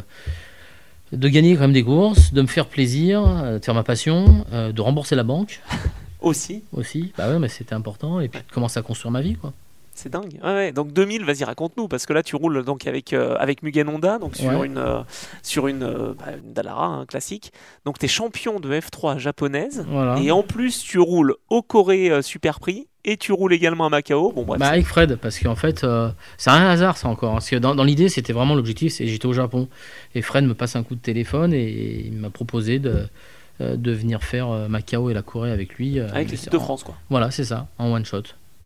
de 1.12 1.28
gagner 1.28 1.56
quand 1.56 1.62
même 1.62 1.74
des 1.74 1.84
courses, 1.84 2.34
de 2.34 2.42
me 2.42 2.48
faire 2.48 2.68
plaisir, 2.68 3.24
de 3.54 3.60
faire 3.64 3.76
ma 3.76 3.84
passion, 3.84 4.46
de 4.52 4.82
rembourser 4.82 5.16
la 5.16 5.24
banque. 5.24 5.62
Aussi 6.22 6.64
Aussi, 6.72 7.12
bah 7.18 7.30
ouais, 7.30 7.38
mais 7.38 7.50
c'était 7.50 7.76
important 7.76 8.22
et 8.22 8.30
puis 8.30 8.40
de 8.40 8.54
commencer 8.54 8.80
à 8.80 8.82
construire 8.82 9.12
ma 9.12 9.22
vie, 9.22 9.36
quoi. 9.36 9.52
C'est 9.96 10.10
dingue. 10.12 10.40
Ouais, 10.44 10.72
Donc 10.72 10.92
2000, 10.92 11.24
vas-y, 11.24 11.44
raconte-nous, 11.44 11.88
parce 11.88 12.06
que 12.06 12.14
là, 12.14 12.24
tu 12.24 12.36
roules 12.36 12.64
donc 12.66 12.88
avec, 12.88 13.14
euh, 13.14 13.36
avec 13.40 13.62
Mugen 13.62 13.88
Honda, 13.90 14.18
donc 14.18 14.36
sur 14.36 14.64
une, 14.64 14.78
euh, 14.78 15.02
sur 15.44 15.68
une, 15.68 15.84
euh, 15.84 16.14
bah, 16.18 16.34
une 16.44 16.52
Dallara 16.54 16.86
hein, 16.88 17.06
classique. 17.06 17.54
Donc 17.86 18.00
tu 18.00 18.06
es 18.06 18.08
champion 18.08 18.60
de 18.60 18.74
F3 18.74 19.20
japonaise. 19.20 19.86
Et 20.22 20.32
en 20.32 20.44
plus, 20.44 20.84
tu 20.84 21.00
roules 21.00 21.36
au 21.50 21.62
Corée 21.62 22.22
Super 22.24 22.60
Prix 22.60 22.88
et 23.06 23.18
tu 23.18 23.32
roules 23.34 23.54
également 23.54 23.86
à 23.86 23.90
Macao. 23.90 24.32
Bon, 24.32 24.44
bah, 24.44 24.66
avec 24.68 24.86
Fred, 24.86 25.18
parce 25.18 25.38
qu'en 25.40 25.56
fait, 25.56 25.86
c'est 26.38 26.50
un 26.50 26.70
hasard 26.70 26.98
ça 26.98 27.08
encore. 27.08 27.32
Hein, 27.32 27.36
parce 27.36 27.50
que 27.50 27.58
dans, 27.58 27.76
dans 27.76 27.84
l'idée, 27.84 28.10
c'était 28.10 28.34
vraiment 28.34 28.56
l'objectif, 28.56 28.94
c'est 28.94 29.08
j'étais 29.08 29.28
au 29.28 29.34
Japon. 29.34 29.68
Et 30.16 30.22
Fred 30.22 30.44
me 30.44 30.56
passe 30.56 30.76
un 30.76 30.84
coup 30.84 30.96
de 30.96 31.02
téléphone 31.02 31.54
et 31.54 32.04
il 32.06 32.14
m'a 32.14 32.30
proposé 32.32 32.80
de, 32.80 33.08
de 33.60 33.92
venir 33.92 34.24
faire 34.24 34.48
Macao 34.70 35.12
et 35.12 35.14
la 35.14 35.22
Corée 35.22 35.52
avec 35.52 35.76
lui. 35.76 36.00
avec 36.00 36.32
l'équipe 36.32 36.52
de 36.52 36.58
France, 36.58 36.84
quoi. 36.84 36.96
Voilà, 37.10 37.30
c'est 37.30 37.46
ça, 37.46 37.68
en 37.78 37.92
one 37.94 38.06
shot. 38.06 38.24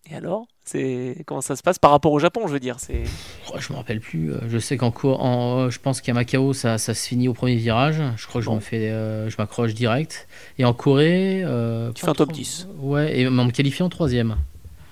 Et 0.09 0.15
alors 0.15 0.47
c'est 0.67 1.23
comment 1.25 1.41
ça 1.41 1.55
se 1.55 1.63
passe 1.63 1.79
par 1.79 1.91
rapport 1.91 2.11
au 2.11 2.19
Japon, 2.19 2.41
je 2.45 2.51
veux 2.51 2.59
dire. 2.59 2.75
C'est. 2.79 3.03
je 3.57 3.71
me 3.71 3.77
rappelle 3.77 4.01
plus. 4.01 4.33
Euh, 4.33 4.39
je 4.49 4.57
sais 4.57 4.75
qu'en 4.75 4.93
en, 5.03 5.69
je 5.69 5.79
pense 5.79 6.01
qu'à 6.01 6.13
Macao, 6.13 6.53
ça, 6.53 6.77
ça, 6.77 6.93
se 6.93 7.07
finit 7.07 7.29
au 7.29 7.33
premier 7.33 7.55
virage. 7.55 8.01
Je 8.17 8.27
crois 8.27 8.41
que 8.41 8.45
je 8.45 8.51
me 8.51 8.59
fais, 8.59 8.89
euh, 8.89 9.29
je 9.29 9.37
m'accroche 9.37 9.73
direct. 9.73 10.27
Et 10.59 10.65
en 10.65 10.73
Corée, 10.73 11.41
euh, 11.45 11.93
tu 11.93 12.03
fais 12.03 12.11
un 12.11 12.13
top 12.13 12.33
10. 12.33 12.67
Ouais, 12.79 13.17
et 13.17 13.27
on 13.27 13.31
me 13.31 13.51
qualifie 13.51 13.81
en 13.81 13.89
troisième. 13.89 14.35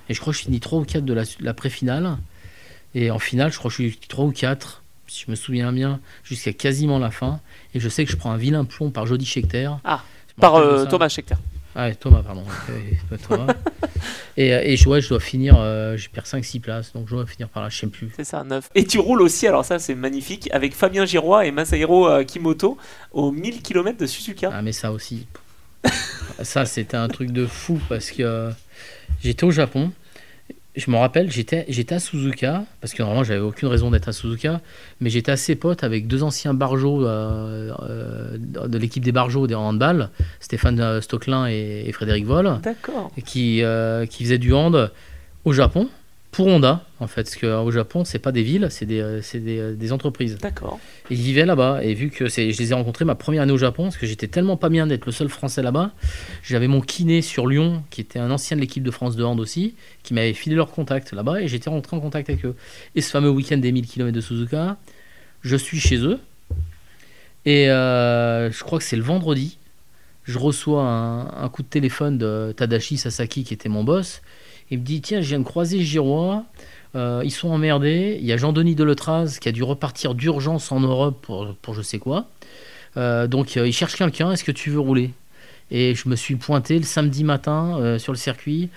Et 0.08 0.14
je 0.14 0.22
crois 0.22 0.32
que 0.32 0.40
je 0.40 0.44
finis 0.44 0.62
3 0.62 0.80
ou 0.80 0.86
4 0.86 1.04
de 1.04 1.14
la, 1.14 1.24
la 1.42 1.54
pré-finale. 1.54 2.18
Et 2.94 3.12
en 3.12 3.20
finale, 3.20 3.52
je 3.52 3.58
crois 3.58 3.70
que 3.70 3.76
je 3.84 3.90
suis 3.90 3.98
3 4.08 4.26
ou 4.26 4.32
4, 4.32 4.82
si 5.08 5.26
je 5.26 5.32
me 5.32 5.36
souviens 5.36 5.74
bien, 5.74 6.00
jusqu'à 6.24 6.54
quasiment 6.54 7.00
la 7.00 7.12
fin. 7.12 7.42
Et 7.74 7.82
je 7.82 7.90
sais 7.90 8.06
que 8.06 8.12
je 8.12 8.16
prends 8.16 8.32
un 8.32 8.38
vilain 8.38 8.64
plomb 8.64 8.92
par 8.92 9.06
Jody 9.06 9.26
Schechter. 9.26 9.72
Ah, 9.84 10.04
par 10.40 10.88
Thomas 10.88 11.10
Schechter. 11.10 11.36
Ah, 11.78 11.94
Thomas, 11.94 12.24
pardon. 12.24 12.44
et, 14.38 14.54
euh, 14.54 14.62
et 14.64 14.78
je, 14.78 14.84
je 15.02 15.10
dois 15.10 15.20
finir, 15.20 15.56
euh, 15.58 15.98
je 15.98 16.10
perds 16.10 16.24
5-6 16.24 16.62
places, 16.62 16.94
donc 16.94 17.10
je 17.10 17.16
dois 17.16 17.26
finir 17.26 17.50
par 17.50 17.62
là, 17.62 17.70
je 17.70 17.78
sais 17.78 17.88
plus. 17.88 18.10
C'est 18.16 18.24
ça, 18.24 18.46
9. 18.46 18.70
Et 18.76 18.86
tu 18.86 18.98
roules 18.98 19.22
aussi, 19.22 19.46
alors 19.46 19.66
ça 19.66 19.78
c'est 19.78 19.94
magnifique, 19.94 20.50
avec 20.54 20.74
Fabien 20.74 21.06
Giroy 21.06 21.48
et 21.48 21.52
Masahiro 21.52 22.08
euh, 22.08 22.24
Kimoto 22.24 22.78
aux 23.12 23.32
1000 23.32 23.62
km 23.62 23.98
de 23.98 24.06
Suzuka. 24.06 24.52
Ah, 24.54 24.62
mais 24.62 24.72
ça 24.72 24.94
aussi. 24.94 25.28
ça, 26.44 26.66
c'était 26.66 26.98
un 26.98 27.10
truc 27.10 27.32
de 27.32 27.46
fou 27.46 27.80
parce 27.90 28.10
que 28.10 28.50
j'étais 29.22 29.44
au 29.44 29.52
Japon 29.52 29.92
je 30.76 30.92
me 30.92 30.98
rappelle, 30.98 31.32
j'étais, 31.32 31.66
j'étais 31.70 31.96
à 31.96 32.00
Suzuka, 32.00 32.66
parce 32.82 32.94
que 32.94 33.02
normalement 33.02 33.24
j'avais 33.24 33.40
aucune 33.40 33.70
raison 33.70 33.92
d'être 33.92 34.10
à 34.10 34.14
Suzuka, 34.14 34.62
mais 35.00 35.10
j'étais 35.10 35.32
assez 35.32 35.56
pote 35.56 35.84
avec 35.84 36.08
deux 36.08 36.24
anciens 36.24 36.54
barjots 36.54 37.06
euh, 37.06 37.74
euh, 37.82 38.38
de 38.38 38.78
l'équipe 38.78 39.04
des 39.04 39.12
barjots 39.12 39.48
des 39.48 39.56
handball, 39.56 40.10
Stéphane 40.40 41.02
Stocklin 41.02 41.48
et, 41.48 41.90
Frédéric. 41.94 42.26
Qui, 43.26 43.64
euh, 43.64 44.06
qui 44.06 44.24
faisaient 44.24 44.38
du 44.38 44.54
hand 44.54 44.92
Au 45.46 45.54
Japon, 45.54 45.90
pour 46.36 46.48
Honda, 46.48 46.84
en 47.00 47.08
fait, 47.08 47.24
parce 47.24 47.38
qu'au 47.38 47.72
Japon, 47.72 48.04
c'est 48.04 48.20
pas 48.20 48.34
des 48.34 48.44
villes, 48.44 48.68
c'est 48.70 48.86
des, 48.86 49.00
euh, 49.00 49.22
des, 49.36 49.58
euh, 49.58 49.74
des 49.74 49.94
entreprises. 49.94 50.38
D'accord. 50.38 50.82
Ils 51.10 51.16
vivaient 51.16 51.46
là-bas. 51.46 51.80
Et 51.82 51.94
vu 51.94 52.10
que 52.10 52.28
je 52.28 52.42
les 52.42 52.72
ai 52.72 52.74
rencontrés 52.74 53.06
ma 53.06 53.16
première 53.16 53.44
année 53.44 53.54
au 53.54 53.58
Japon, 53.58 53.84
parce 53.84 53.96
que 53.96 54.06
j'étais 54.06 54.28
tellement 54.28 54.58
pas 54.58 54.68
bien 54.68 54.86
d'être 54.86 55.06
le 55.06 55.14
seul 55.14 55.30
Français 55.30 55.62
là-bas, 55.62 55.94
j'avais 56.44 56.68
mon 56.68 56.82
kiné 56.82 57.22
sur 57.22 57.48
Lyon, 57.48 57.86
qui 57.90 58.02
était 58.02 58.20
un 58.20 58.30
ancien 58.32 58.58
de 58.58 58.62
l'équipe 58.62 58.84
de 58.84 58.92
France 58.92 59.16
de 59.16 59.24
hand 59.24 59.40
aussi, 59.40 59.76
qui 60.04 60.14
m'avait 60.14 60.34
filé 60.34 60.58
leur 60.58 60.72
contact 60.72 61.14
là-bas, 61.14 61.42
et 61.42 61.48
j'étais 61.48 61.70
rentré 61.70 61.96
en 61.96 62.02
contact 62.02 62.30
avec 62.30 62.44
eux. 62.44 62.56
Et 62.96 63.02
ce 63.02 63.12
fameux 63.12 63.30
week-end 63.30 63.58
des 63.58 63.72
1000 63.72 63.88
km 63.88 64.12
de 64.12 64.20
Suzuka, 64.20 64.76
je 65.42 65.56
suis 65.56 65.80
chez 65.80 66.00
eux, 66.00 66.20
et 67.46 67.70
euh, 67.70 68.52
je 68.52 68.62
crois 68.62 68.80
que 68.80 68.84
c'est 68.84 68.98
le 68.98 69.04
vendredi, 69.04 69.58
je 70.26 70.38
reçois 70.38 70.84
un, 70.84 71.44
un 71.46 71.48
coup 71.48 71.64
de 71.64 71.70
téléphone 71.70 72.18
de 72.18 72.54
Tadashi 72.58 72.98
Sasaki, 72.98 73.46
qui 73.46 73.54
était 73.54 73.70
mon 73.70 73.86
boss. 73.86 74.22
Il 74.72 74.80
me 74.80 74.84
dit 74.84 75.02
Tiens, 75.02 75.22
je 75.22 75.28
viens 75.28 75.40
de 75.40 75.44
croiser 75.44 75.80
Giroir. 75.82 76.44
euh, 76.96 77.22
ils 77.24 77.32
sont 77.32 77.50
emmerdés. 77.50 78.18
Il 78.20 78.26
y 78.26 78.32
a 78.34 78.38
Jean-Denis 78.38 78.76
Deletraz 78.76 79.38
qui 79.40 79.50
a 79.50 79.52
dû 79.52 79.64
repartir 79.64 80.16
d'urgence 80.16 80.72
en 80.72 80.80
Europe 80.80 81.20
pour, 81.22 81.56
pour 81.62 81.74
je 81.74 81.82
sais 81.82 82.00
quoi. 82.00 82.28
Euh, 82.98 83.28
donc, 83.28 83.58
euh, 83.58 83.68
il 83.68 83.74
cherche 83.74 83.96
quelqu'un. 83.96 84.32
Est-ce 84.32 84.44
que 84.44 84.52
tu 84.52 84.70
veux 84.70 84.80
rouler? 84.80 85.12
Et 85.72 85.96
je 85.96 86.08
me 86.10 86.16
suis 86.16 86.36
pointé 86.36 86.78
le 86.78 86.86
samedi 86.86 87.24
matin 87.24 87.98
sur 87.98 88.14
le 88.14 88.18
circuit. 88.18 88.70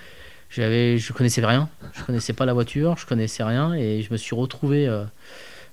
J'avais, 0.49 0.97
je 0.97 1.13
connaissais 1.13 1.45
rien. 1.45 1.69
Je 1.93 2.03
connaissais 2.03 2.33
pas 2.33 2.45
la 2.45 2.53
voiture. 2.53 2.97
Je 2.97 3.05
connaissais 3.05 3.43
rien. 3.43 3.73
Et 3.75 4.01
je 4.01 4.11
me 4.11 4.17
suis 4.17 4.35
retrouvé 4.35 4.89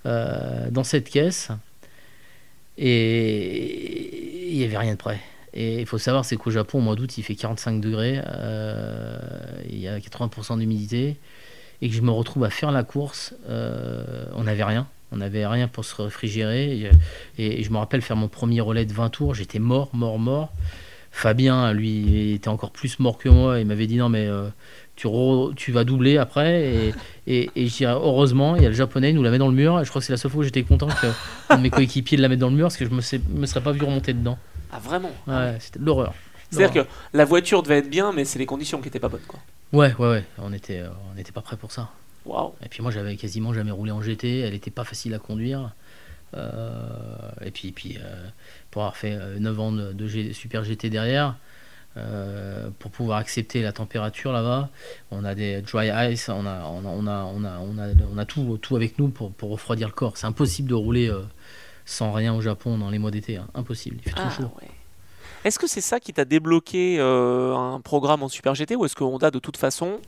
dans 0.04 0.84
cette 0.84 1.08
caisse. 1.08 1.48
Et 2.76 4.50
il 4.50 4.56
y 4.56 4.64
avait 4.64 4.76
rien 4.76 4.92
de 4.92 4.98
prêt. 4.98 5.18
Et 5.58 5.80
il 5.80 5.86
faut 5.86 5.96
savoir, 5.98 6.24
c'est 6.26 6.36
qu'au 6.36 6.50
Japon, 6.50 6.78
au 6.78 6.80
mois 6.82 6.94
d'août, 6.96 7.16
il 7.16 7.22
fait 7.22 7.34
45 7.34 7.80
degrés, 7.80 8.20
euh, 8.26 9.18
il 9.70 9.78
y 9.78 9.88
a 9.88 9.98
80% 9.98 10.58
d'humidité, 10.58 11.16
et 11.80 11.88
que 11.88 11.94
je 11.94 12.02
me 12.02 12.10
retrouve 12.10 12.44
à 12.44 12.50
faire 12.50 12.70
la 12.72 12.82
course. 12.84 13.32
euh, 13.48 14.26
on 14.34 14.44
n'avait 14.44 14.64
rien, 14.64 14.86
on 15.12 15.16
n'avait 15.16 15.46
rien 15.46 15.66
pour 15.66 15.84
se 15.86 16.00
réfrigérer. 16.02 16.90
Et, 17.38 17.60
et 17.60 17.62
je 17.62 17.70
me 17.70 17.78
rappelle 17.78 18.02
faire 18.02 18.16
mon 18.16 18.28
premier 18.28 18.60
relais 18.60 18.84
de 18.84 18.92
20 18.92 19.08
tours, 19.08 19.34
j'étais 19.34 19.58
mort, 19.58 19.88
mort, 19.94 20.18
mort. 20.18 20.52
Fabien, 21.10 21.72
lui, 21.72 22.32
était 22.32 22.48
encore 22.48 22.70
plus 22.72 22.98
mort 22.98 23.16
que 23.16 23.30
moi. 23.30 23.58
Il 23.58 23.66
m'avait 23.66 23.86
dit 23.86 23.96
non, 23.96 24.10
mais 24.10 24.26
euh, 24.26 24.48
tu, 24.96 25.06
re- 25.06 25.54
tu 25.54 25.72
vas 25.72 25.84
doubler 25.84 26.18
après. 26.18 26.64
Et, 26.74 26.94
et, 27.26 27.50
et 27.56 27.66
je 27.68 27.74
dirais, 27.76 27.92
heureusement, 27.94 28.56
il 28.56 28.62
y 28.62 28.66
a 28.66 28.68
le 28.68 28.74
japonais, 28.74 29.08
il 29.10 29.14
nous 29.16 29.22
la 29.22 29.30
met 29.30 29.38
dans 29.38 29.48
le 29.48 29.54
mur. 29.54 29.80
Et 29.80 29.84
je 29.86 29.88
crois 29.88 30.00
que 30.02 30.06
c'est 30.06 30.12
la 30.12 30.18
seule 30.18 30.30
fois 30.30 30.40
où 30.40 30.44
j'étais 30.44 30.62
content 30.64 30.88
que 30.88 31.56
mes 31.56 31.70
coéquipiers 31.70 32.18
la 32.18 32.28
mette 32.28 32.40
dans 32.40 32.50
le 32.50 32.56
mur 32.56 32.64
parce 32.66 32.76
que 32.76 32.84
je 32.84 32.90
me, 32.90 33.00
sais- 33.00 33.20
me 33.30 33.46
serais 33.46 33.62
pas 33.62 33.72
vu 33.72 33.82
remonter 33.82 34.12
dedans. 34.12 34.36
Ah, 34.76 34.80
vraiment 34.80 35.10
Ouais, 35.26 35.56
c'était 35.60 35.78
de 35.78 35.84
l'horreur. 35.84 36.14
C'est-à-dire 36.50 36.84
que 36.84 36.88
la 37.12 37.24
voiture 37.24 37.62
devait 37.62 37.78
être 37.78 37.90
bien, 37.90 38.12
mais 38.12 38.24
c'est 38.24 38.38
les 38.38 38.46
conditions 38.46 38.80
qui 38.80 38.88
étaient 38.88 39.00
pas 39.00 39.08
bonnes, 39.08 39.20
quoi. 39.26 39.40
Ouais, 39.72 39.94
ouais, 39.98 40.08
ouais. 40.08 40.24
On 40.38 40.52
était, 40.52 40.78
euh, 40.80 40.88
on 41.10 41.14
n'était 41.14 41.32
pas 41.32 41.40
prêt 41.40 41.56
pour 41.56 41.72
ça. 41.72 41.90
Waouh. 42.24 42.52
Et 42.64 42.68
puis 42.68 42.82
moi, 42.82 42.90
j'avais 42.92 43.16
quasiment 43.16 43.52
jamais 43.52 43.72
roulé 43.72 43.90
en 43.90 44.00
GT. 44.00 44.40
Elle 44.40 44.54
était 44.54 44.70
pas 44.70 44.84
facile 44.84 45.12
à 45.14 45.18
conduire. 45.18 45.72
Euh, 46.34 47.30
et 47.44 47.50
puis, 47.50 47.72
puis 47.72 47.98
euh, 48.00 48.28
pour 48.70 48.82
avoir 48.82 48.96
fait 48.96 49.12
euh, 49.14 49.38
9 49.38 49.60
ans 49.60 49.72
de, 49.72 49.92
de 49.92 50.06
G- 50.06 50.32
Super 50.32 50.62
GT 50.64 50.90
derrière, 50.90 51.36
pour 52.78 52.90
pouvoir 52.90 53.16
accepter 53.18 53.62
la 53.62 53.72
température 53.72 54.30
là-bas, 54.30 54.68
on 55.10 55.24
a 55.24 55.34
des 55.34 55.62
dry 55.62 55.88
ice, 56.12 56.28
on 56.28 56.44
a, 56.44 56.64
on 56.66 56.84
a, 56.84 56.88
on 56.88 57.06
a, 57.06 57.24
on 57.24 57.42
a, 57.42 57.58
on 57.58 57.78
a, 57.78 57.88
on 58.12 58.18
a 58.18 58.24
tout, 58.26 58.58
tout 58.60 58.76
avec 58.76 58.98
nous 58.98 59.08
pour, 59.08 59.32
pour 59.32 59.48
refroidir 59.50 59.88
le 59.88 59.94
corps. 59.94 60.18
C'est 60.18 60.26
impossible 60.26 60.68
de 60.68 60.74
rouler 60.74 61.10
sans 61.86 62.12
rien 62.12 62.34
au 62.34 62.42
Japon 62.42 62.76
dans 62.76 62.90
les 62.90 62.98
mois 62.98 63.10
d'été. 63.10 63.36
hein. 63.38 63.46
Impossible. 63.54 63.96
Il 64.04 64.10
fait 64.10 64.14
trop 64.16 64.26
Ah, 64.28 64.36
chaud. 64.36 64.50
ouais. 64.60 64.68
Est-ce 65.44 65.58
que 65.58 65.66
c'est 65.68 65.80
ça 65.80 66.00
qui 66.00 66.12
t'a 66.12 66.24
débloqué 66.26 66.96
euh, 66.98 67.54
un 67.54 67.80
programme 67.80 68.22
en 68.22 68.28
Super 68.28 68.54
GT 68.54 68.74
ou 68.76 68.84
est-ce 68.84 68.96
que 68.96 69.04
Honda 69.04 69.30
de 69.30 69.38
toute 69.38 69.56
façon 69.56 70.00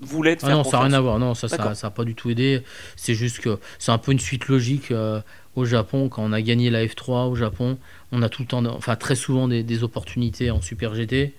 voulait 0.00 0.36
te 0.36 0.44
Ah 0.44 0.48
faire 0.48 0.56
non, 0.56 0.64
ça 0.64 0.78
n'a 0.78 0.82
rien 0.84 0.92
à 0.94 1.00
voir. 1.00 1.18
Non, 1.18 1.34
ça, 1.34 1.48
ça, 1.48 1.56
D'accord. 1.58 1.76
ça 1.76 1.88
a 1.88 1.90
pas 1.90 2.04
du 2.04 2.14
tout 2.14 2.30
aidé. 2.30 2.62
C'est 2.96 3.14
juste 3.14 3.40
que 3.40 3.58
c'est 3.78 3.92
un 3.92 3.98
peu 3.98 4.12
une 4.12 4.18
suite 4.20 4.48
logique 4.48 4.90
euh, 4.90 5.20
au 5.54 5.66
Japon. 5.66 6.08
Quand 6.08 6.22
on 6.24 6.32
a 6.32 6.40
gagné 6.40 6.70
la 6.70 6.84
F3 6.84 7.28
au 7.28 7.34
Japon, 7.34 7.76
on 8.12 8.22
a 8.22 8.28
tout 8.30 8.40
le 8.42 8.48
temps, 8.48 8.64
enfin 8.66 8.96
très 8.96 9.16
souvent 9.16 9.48
des, 9.48 9.62
des 9.62 9.82
opportunités 9.84 10.50
en 10.50 10.62
Super 10.62 10.94
GT. 10.94 11.34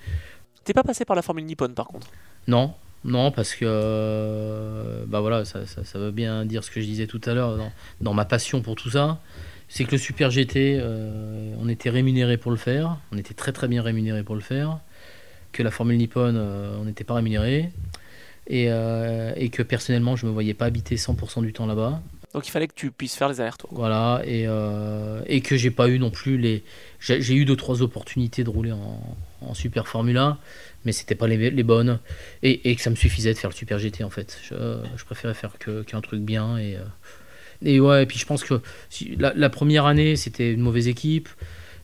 T'es 0.64 0.74
pas 0.74 0.84
passé 0.84 1.04
par 1.06 1.16
la 1.16 1.22
Formule 1.24 1.46
Nippon 1.46 1.70
par 1.70 1.88
contre? 1.88 2.08
Non, 2.48 2.74
non, 3.06 3.32
parce 3.32 3.56
que 3.56 3.66
euh, 3.66 5.04
bah 5.08 5.20
voilà, 5.22 5.46
ça, 5.46 5.66
ça, 5.66 5.84
ça 5.84 5.98
veut 6.00 6.12
bien 6.12 6.46
dire 6.46 6.64
ce 6.64 6.70
que 6.72 6.80
je 6.82 6.86
disais 6.86 7.08
tout 7.08 7.22
à 7.26 7.34
l'heure 7.34 7.58
dans, 7.58 7.72
dans 8.02 8.14
ma 8.14 8.26
passion 8.26 8.62
pour 8.62 8.76
tout 8.76 8.90
ça. 8.92 9.20
C'est 9.70 9.84
que 9.84 9.92
le 9.92 9.98
Super 9.98 10.32
GT, 10.32 10.78
euh, 10.80 11.54
on 11.60 11.68
était 11.68 11.90
rémunéré 11.90 12.38
pour 12.38 12.52
le 12.52 12.58
faire, 12.58 12.98
on 13.12 13.18
était 13.18 13.34
très 13.34 13.52
très 13.52 13.68
bien 13.68 13.82
rémunéré 13.82 14.24
pour 14.24 14.36
le 14.36 14.42
faire. 14.42 14.80
Que 15.52 15.64
la 15.64 15.72
Formule 15.72 15.98
Nippon, 15.98 16.34
euh, 16.36 16.78
on 16.80 16.86
n'était 16.86 17.04
pas 17.04 17.16
rémunéré. 17.16 17.70
Et, 18.50 18.68
euh, 18.70 19.34
et 19.36 19.50
que 19.50 19.62
personnellement, 19.64 20.16
je 20.16 20.26
me 20.26 20.32
voyais 20.32 20.54
pas 20.54 20.66
habiter 20.66 20.96
100% 20.96 21.42
du 21.42 21.52
temps 21.52 21.66
là-bas. 21.66 22.02
Donc 22.34 22.48
il 22.48 22.52
fallait 22.52 22.68
que 22.68 22.74
tu 22.76 22.92
puisses 22.92 23.16
faire 23.16 23.28
les 23.28 23.42
allers-retours. 23.42 23.70
Voilà, 23.74 24.22
et, 24.26 24.48
et 25.26 25.42
que 25.42 25.58
j'ai 25.58 25.72
pas 25.72 25.90
eu 25.90 25.98
non 26.00 26.12
plus 26.12 26.38
les. 26.38 26.64
J'ai 27.00 27.34
eu 27.36 27.46
deux 27.46 27.56
trois 27.56 27.82
opportunités 27.82 28.44
de 28.44 28.50
rouler 28.50 28.72
en, 28.72 29.02
en 29.42 29.54
Super 29.54 29.88
Formula, 29.88 30.38
mais 30.86 30.92
c'était 30.92 31.16
pas 31.16 31.28
les, 31.28 31.50
les 31.50 31.64
bonnes, 31.64 32.00
et, 32.44 32.70
et 32.70 32.76
que 32.76 32.82
ça 32.82 32.90
me 32.90 32.96
suffisait 32.96 33.34
de 33.34 33.38
faire 33.38 33.50
le 33.50 33.56
Super 33.56 33.80
GT 33.80 34.04
en 34.04 34.10
fait. 34.10 34.38
Je, 34.44 34.56
je 34.96 35.06
préférais 35.06 35.34
faire 35.34 35.58
que- 35.58 35.84
qu'un 35.84 36.02
truc 36.02 36.22
bien, 36.22 36.58
et, 36.58 36.78
et 37.64 37.80
ouais, 37.80 38.04
et 38.04 38.06
puis 38.06 38.20
je 38.20 38.26
pense 38.26 38.44
que 38.44 38.62
la, 39.18 39.50
première 39.50 39.86
année 39.86 40.16
c'était 40.16 40.52
une 40.52 40.62
mauvaise 40.62 40.88
équipe, 40.88 41.30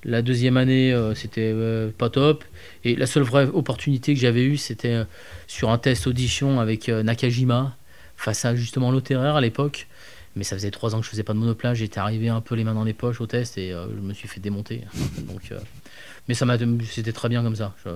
la 0.03 0.21
deuxième 0.21 0.57
année 0.57 0.93
euh, 0.93 1.15
c'était 1.15 1.51
euh, 1.53 1.89
pas 1.97 2.09
top, 2.09 2.43
et 2.83 2.95
la 2.95 3.07
seule 3.07 3.23
vraie 3.23 3.47
opportunité 3.47 4.13
que 4.13 4.19
j'avais 4.19 4.43
eue 4.43 4.57
c'était 4.57 4.93
euh, 4.93 5.05
sur 5.47 5.69
un 5.69 5.77
test 5.77 6.07
audition 6.07 6.59
avec 6.59 6.87
Nakajima, 6.87 7.75
face 8.17 8.45
à 8.45 8.55
justement 8.55 8.91
Lotterer 8.91 9.35
à 9.35 9.41
l'époque. 9.41 9.87
Mais 10.35 10.43
ça 10.43 10.55
faisait 10.55 10.71
trois 10.71 10.95
ans 10.95 10.99
que 10.99 11.05
je 11.05 11.11
faisais 11.11 11.21
pas 11.21 11.33
de 11.33 11.37
monoplace, 11.37 11.77
j'étais 11.77 11.99
arrivé 11.99 12.27
un 12.27 12.41
peu 12.41 12.55
les 12.55 12.63
mains 12.63 12.73
dans 12.73 12.83
les 12.83 12.93
poches 12.93 13.21
au 13.21 13.27
test 13.27 13.59
et 13.59 13.69
je 13.69 14.01
me 14.01 14.15
suis 14.15 14.27
fait 14.27 14.39
démonter. 14.39 14.81
Mais 16.27 16.33
ça 16.33 16.45
m'a, 16.45 16.57
c'était 16.89 17.11
très 17.11 17.29
bien 17.29 17.43
comme 17.43 17.55
ça. 17.55 17.75
Je- 17.85 17.89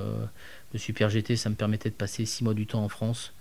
le 0.73 0.79
Super 0.79 1.09
GT, 1.09 1.35
ça 1.35 1.49
me 1.49 1.55
permettait 1.55 1.89
de 1.89 1.95
passer 1.95 2.25
six 2.25 2.43
mois 2.43 2.53
du 2.53 2.65
temps 2.67 2.83
en 2.83 2.89
France. 2.89 3.33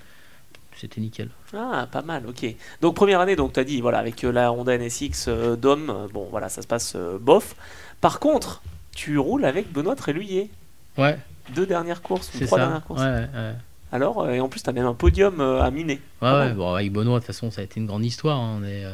C'était 0.79 1.01
nickel. 1.01 1.31
Ah, 1.55 1.89
pas 1.91 2.03
mal, 2.03 2.25
ok. 2.29 2.45
Donc 2.83 2.95
première 2.95 3.21
année, 3.21 3.35
donc 3.35 3.53
t'as 3.55 3.65
dit, 3.65 3.81
voilà, 3.81 3.99
avec 3.99 4.23
euh, 4.25 4.31
la 4.33 4.53
Honda 4.53 4.77
NSX 4.77 5.27
euh, 5.29 5.57
Dom, 5.57 5.89
euh, 5.89 6.07
bon 6.12 6.29
voilà, 6.31 6.49
ça 6.51 6.61
se 6.62 6.67
passe 6.67 6.93
euh, 6.97 7.19
bof. 7.19 7.57
Par 8.01 8.21
contre, 8.21 8.62
tu 8.95 9.19
roules 9.19 9.45
avec 9.47 9.73
Benoît 9.73 9.97
Tréluyer. 9.97 10.51
Ouais, 10.99 11.19
Deux 11.55 11.67
dernières 11.67 12.03
courses, 12.03 12.31
ou 12.35 12.45
trois 12.45 12.59
ça. 12.59 12.65
dernières 12.65 12.85
courses. 12.85 13.03
Ouais. 13.03 13.27
Alors, 13.93 14.21
euh, 14.23 14.33
et 14.33 14.41
en 14.41 14.49
plus, 14.49 14.62
t'as 14.62 14.73
même 14.73 14.85
un 14.87 14.95
podium 14.95 15.41
à 15.41 15.71
miner. 15.71 16.01
Ouais, 16.21 16.31
ouais, 16.33 16.53
bon 16.53 16.75
avec 16.75 16.93
Benoît, 16.93 17.15
de 17.15 17.21
toute 17.21 17.27
façon, 17.29 17.51
ça 17.51 17.62
a 17.62 17.65
été 17.65 17.81
une 17.81 17.87
grande 17.87 18.05
histoire. 18.05 18.39
hein. 18.39 18.59
On 18.61 18.65
est, 18.65 18.85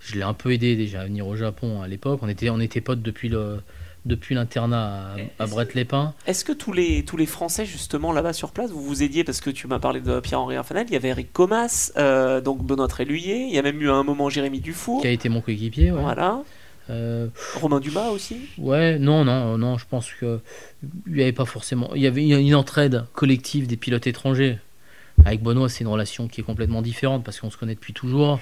je 0.00 0.14
l'ai 0.14 0.22
un 0.22 0.32
peu 0.34 0.52
aidé 0.52 0.74
déjà 0.76 1.02
à 1.02 1.04
venir 1.04 1.26
au 1.26 1.36
Japon 1.36 1.82
à 1.82 1.88
l'époque. 1.88 2.20
On 2.22 2.28
était, 2.28 2.48
on 2.48 2.60
était 2.60 2.80
potes 2.80 3.02
depuis, 3.02 3.28
le, 3.28 3.60
depuis 4.06 4.34
l'internat 4.34 5.14
à, 5.38 5.42
à 5.42 5.46
Brett-les-Pins. 5.46 6.14
Est-ce 6.26 6.44
que 6.44 6.52
tous 6.52 6.72
les, 6.72 7.04
tous 7.04 7.16
les 7.16 7.26
Français, 7.26 7.66
justement, 7.66 8.12
là-bas 8.12 8.32
sur 8.32 8.52
place, 8.52 8.70
vous 8.70 8.82
vous 8.82 9.02
aidiez 9.02 9.24
Parce 9.24 9.40
que 9.40 9.50
tu 9.50 9.66
m'as 9.66 9.78
parlé 9.78 10.00
de 10.00 10.20
Pierre-Henri 10.20 10.56
Arfanel, 10.56 10.86
il 10.88 10.92
y 10.92 10.96
avait 10.96 11.08
Eric 11.08 11.32
Comas, 11.32 11.90
euh, 11.96 12.40
donc 12.40 12.64
Benoît 12.64 12.88
Tréluyer, 12.88 13.46
il 13.46 13.54
y 13.54 13.58
a 13.58 13.62
même 13.62 13.80
eu 13.82 13.90
à 13.90 13.94
un 13.94 14.04
moment 14.04 14.30
Jérémy 14.30 14.60
Dufour. 14.60 15.00
qui 15.02 15.08
a 15.08 15.10
été 15.10 15.28
mon 15.28 15.40
coéquipier. 15.40 15.90
Ouais. 15.90 16.00
Voilà. 16.00 16.40
Euh, 16.88 17.26
Romain 17.60 17.80
Dumas 17.80 18.10
aussi. 18.10 18.36
Ouais, 18.58 18.98
non, 19.00 19.24
non, 19.24 19.58
non, 19.58 19.76
je 19.76 19.84
pense 19.90 20.08
que 20.12 20.38
il 21.08 21.16
y 21.16 21.22
avait 21.22 21.32
pas 21.32 21.44
forcément. 21.44 21.90
Il 21.96 22.02
y 22.02 22.06
avait 22.06 22.24
une 22.24 22.54
entraide 22.54 23.04
collective 23.12 23.66
des 23.66 23.76
pilotes 23.76 24.06
étrangers. 24.06 24.58
Avec 25.24 25.42
Benoît, 25.42 25.68
c'est 25.68 25.80
une 25.82 25.88
relation 25.90 26.28
qui 26.28 26.42
est 26.42 26.44
complètement 26.44 26.82
différente 26.82 27.24
parce 27.24 27.40
qu'on 27.40 27.50
se 27.50 27.56
connaît 27.56 27.74
depuis 27.74 27.92
toujours. 27.94 28.38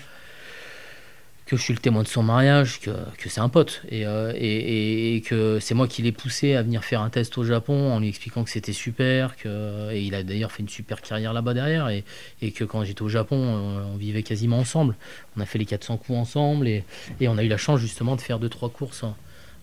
Que 1.47 1.57
je 1.59 1.63
suis 1.63 1.75
le 1.75 1.79
témoin 1.79 2.03
de 2.03 2.09
son 2.09 2.23
mariage, 2.23 2.81
que, 2.81 2.91
que 3.19 3.29
c'est 3.29 3.41
un 3.41 3.51
pote. 3.51 3.83
Et, 3.91 4.07
euh, 4.07 4.33
et, 4.35 4.39
et- 4.47 5.17
et 5.17 5.21
que 5.21 5.59
c'est 5.61 5.75
moi 5.75 5.87
qui 5.87 6.01
l'ai 6.01 6.11
poussé 6.13 6.55
à 6.55 6.63
venir 6.63 6.83
faire 6.85 7.03
un 7.03 7.11
test 7.11 7.37
au 7.37 7.45
Japon 7.45 7.93
en 7.93 8.01
lui 8.01 8.09
expliquant 8.09 8.45
que 8.45 8.51
c'était 8.51 8.73
super. 8.73 9.37
Que, 9.37 9.93
et 9.93 10.01
il 10.01 10.15
a 10.15 10.23
d'ailleurs 10.23 10.53
fait 10.53 10.63
une 10.63 10.71
super 10.71 11.03
carrière 11.03 11.35
là-bas 11.35 11.53
derrière. 11.53 11.91
Et, 11.91 12.05
et 12.41 12.51
que 12.53 12.65
quand 12.65 12.83
j'étais 12.85 13.03
au 13.03 13.11
Japon, 13.11 13.37
on, 13.37 13.97
vivait 13.99 14.23
quasiment 14.23 14.59
ensemble. 14.59 14.97
On 15.37 15.41
a 15.43 15.45
fait 15.47 15.59
les 15.59 15.67
400 15.67 15.99
coups 15.99 16.19
ensemble. 16.19 16.67
Et, 16.67 16.83
on 17.29 17.37
a 17.37 17.43
eu 17.45 17.49
la 17.49 17.59
chance 17.59 17.79
justement 17.79 18.17
de 18.17 18.23
faire 18.23 18.41
2-3 18.41 18.73
courses 18.73 19.03
en, 19.03 19.15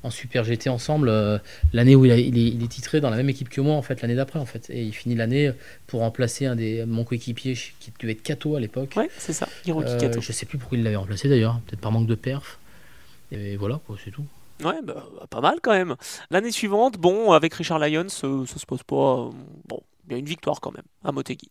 en 0.03 0.09
Super 0.09 0.43
GT 0.43 0.69
ensemble 0.69 1.09
euh, 1.09 1.37
l'année 1.73 1.95
où 1.95 2.05
il, 2.05 2.11
a- 2.11 2.17
il 2.17 2.37
est, 2.37 2.47
il 2.47 2.63
est 2.63 2.67
titré 2.67 3.01
dans 3.01 3.09
la 3.09 3.17
même 3.17 3.29
équipe 3.29 3.49
que 3.49 3.61
moi 3.61 3.75
en 3.75 3.81
fait 3.81 4.01
l'année 4.01 4.15
d'après 4.15 4.39
en 4.39 4.45
fait 4.45 4.69
et 4.69 4.81
il 4.83 4.93
finit 4.93 5.15
l'année 5.15 5.51
pour 5.87 5.99
remplacer 5.99 6.45
un 6.47 6.55
des 6.55 6.85
mon 6.85 7.03
coéquipier 7.03 7.53
qui 7.53 7.91
devait 7.99 8.13
être 8.13 8.23
Kato 8.23 8.55
à 8.55 8.59
l'époque 8.59 8.93
Ouais, 8.97 9.09
c'est 9.17 9.33
ça, 9.33 9.47
Hiroki 9.65 9.91
Euh, 9.93 9.99
Kato. 9.99 10.21
je 10.21 10.31
sais 10.31 10.45
plus 10.45 10.57
pourquoi 10.57 10.77
il 10.77 10.83
l'avait 10.83 10.95
remplacé 10.95 11.29
d'ailleurs 11.29 11.59
peut-être 11.67 11.81
par 11.81 11.91
manque 11.91 12.07
de 12.07 12.15
perf 12.15 12.57
et 13.31 13.55
voilà 13.57 13.79
quoi 13.85 13.95
c'est 14.03 14.11
tout 14.11 14.25
Ouais, 14.63 14.79
bah, 14.83 15.07
pas 15.31 15.41
mal 15.41 15.55
quand 15.63 15.71
même. 15.71 15.95
L'année 16.29 16.51
suivante, 16.51 16.99
bon, 16.99 17.31
avec 17.31 17.51
Richard 17.55 17.79
Lyons, 17.79 18.05
euh, 18.23 18.45
ça 18.45 18.59
se 18.59 18.65
pose 18.67 18.83
pas. 18.83 19.29
bon, 19.67 19.81
il 20.12 20.15
y 20.15 20.17
a 20.17 20.19
une 20.19 20.26
victoire 20.26 20.60
quand 20.60 20.71
même 20.71 20.84
à 21.04 21.12
Motegi. 21.12 21.50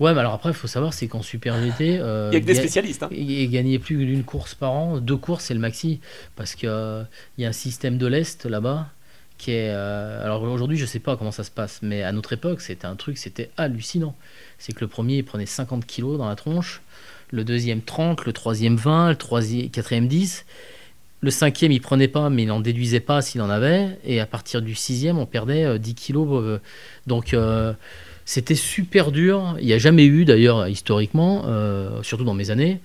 ouais 0.00 0.12
mais 0.12 0.20
alors 0.20 0.34
après 0.34 0.50
il 0.50 0.54
faut 0.54 0.66
savoir 0.66 0.92
c'est 0.92 1.08
qu'en 1.08 1.22
Super 1.22 1.60
GT 1.62 1.98
euh, 1.98 2.30
Il 2.32 2.34
y 2.34 2.36
a 2.36 2.40
que 2.40 2.46
des 2.46 2.54
spécialistes. 2.54 3.02
Hein. 3.02 3.08
et, 3.12 3.46
gagner 3.48 3.78
plus 3.78 4.04
d'une 4.04 4.24
course 4.24 4.54
par 4.54 4.72
an 4.72 4.98
deux 4.98 5.16
courses 5.16 5.44
c'est 5.44 5.54
le 5.54 5.60
maxi 5.60 6.00
parce 6.36 6.54
que 6.54 6.66
euh, 6.66 7.04
y 7.38 7.44
a 7.44 7.48
un 7.48 7.52
système 7.52 7.98
de 7.98 8.06
l'est 8.06 8.44
là-bas 8.44 8.88
qui 9.38 9.50
est. 9.50 9.70
euh, 9.70 10.24
alors 10.24 10.42
aujourd'hui, 10.44 10.76
je 10.76 10.86
sais 10.86 11.00
pas 11.00 11.16
comment 11.16 11.32
ça 11.32 11.42
se 11.42 11.50
passe, 11.50 11.80
mais 11.82 12.04
à 12.04 12.12
notre 12.12 12.32
époque, 12.32 12.60
c'était 12.60 12.86
un 12.86 12.94
truc, 12.94 13.18
c'était 13.18 13.50
hallucinant. 13.56 14.14
C'est 14.58 14.72
que 14.72 14.80
le 14.80 14.86
premier, 14.86 15.16
il 15.16 15.24
prenait 15.24 15.46
50 15.46 15.84
kilos 15.84 16.16
dans 16.16 16.28
la 16.28 16.36
tronche, 16.36 16.80
le 17.30 17.42
deuxième 17.42 17.82
30, 17.82 18.24
le 18.24 18.32
troisième 18.32 18.76
20, 18.76 19.10
le 19.10 19.16
troisième, 19.16 19.68
quatrième 19.70 20.06
10. 20.06 20.44
Le 21.22 21.30
cinquième, 21.30 21.70
il 21.70 21.80
prenait 21.80 22.08
pas, 22.08 22.30
mais 22.30 22.42
il 22.42 22.46
n'en 22.46 22.58
déduisait 22.58 22.98
pas 23.00 23.22
s'il 23.22 23.40
en 23.42 23.48
avait. 23.48 23.96
Et 24.04 24.18
à 24.20 24.26
partir 24.26 24.60
du 24.60 24.74
sixième, 24.74 25.18
on 25.18 25.26
perdait 25.26 25.64
euh, 25.64 25.78
10 25.78 25.94
kilos. 25.94 26.28
euh, 26.42 26.58
donc, 27.06 27.32
euh, 27.32 27.72
c'était 28.24 28.56
super 28.56 29.12
dur. 29.12 29.56
Il 29.60 29.66
n'y 29.66 29.72
a 29.72 29.78
jamais 29.78 30.04
eu, 30.04 30.24
d'ailleurs, 30.24 30.66
historiquement, 30.66 31.44
euh, 31.46 32.02
surtout 32.02 32.24
dans 32.24 32.34
mes 32.34 32.50
années, 32.50 32.80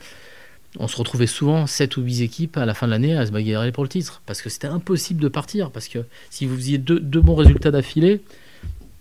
on 0.77 0.87
se 0.87 0.95
retrouvait 0.97 1.25
souvent 1.25 1.65
7 1.65 1.97
ou 1.97 2.03
8 2.03 2.21
équipes 2.21 2.57
à 2.57 2.67
la 2.67 2.75
fin 2.75 2.85
de 2.85 2.91
l'année 2.91 3.17
à 3.17 3.25
se 3.25 3.31
bagarrer 3.31 3.71
pour 3.71 3.83
le 3.83 3.89
titre. 3.89 4.21
Parce 4.27 4.43
que 4.43 4.49
c'était 4.49 4.67
impossible 4.67 5.19
de 5.19 5.29
partir. 5.29 5.71
Parce 5.71 5.87
que 5.87 6.05
si 6.29 6.45
vous 6.45 6.55
faisiez 6.57 6.77
deux, 6.77 6.99
deux 6.99 7.21
bons 7.21 7.35
résultats 7.35 7.71
d'affilée, 7.71 8.21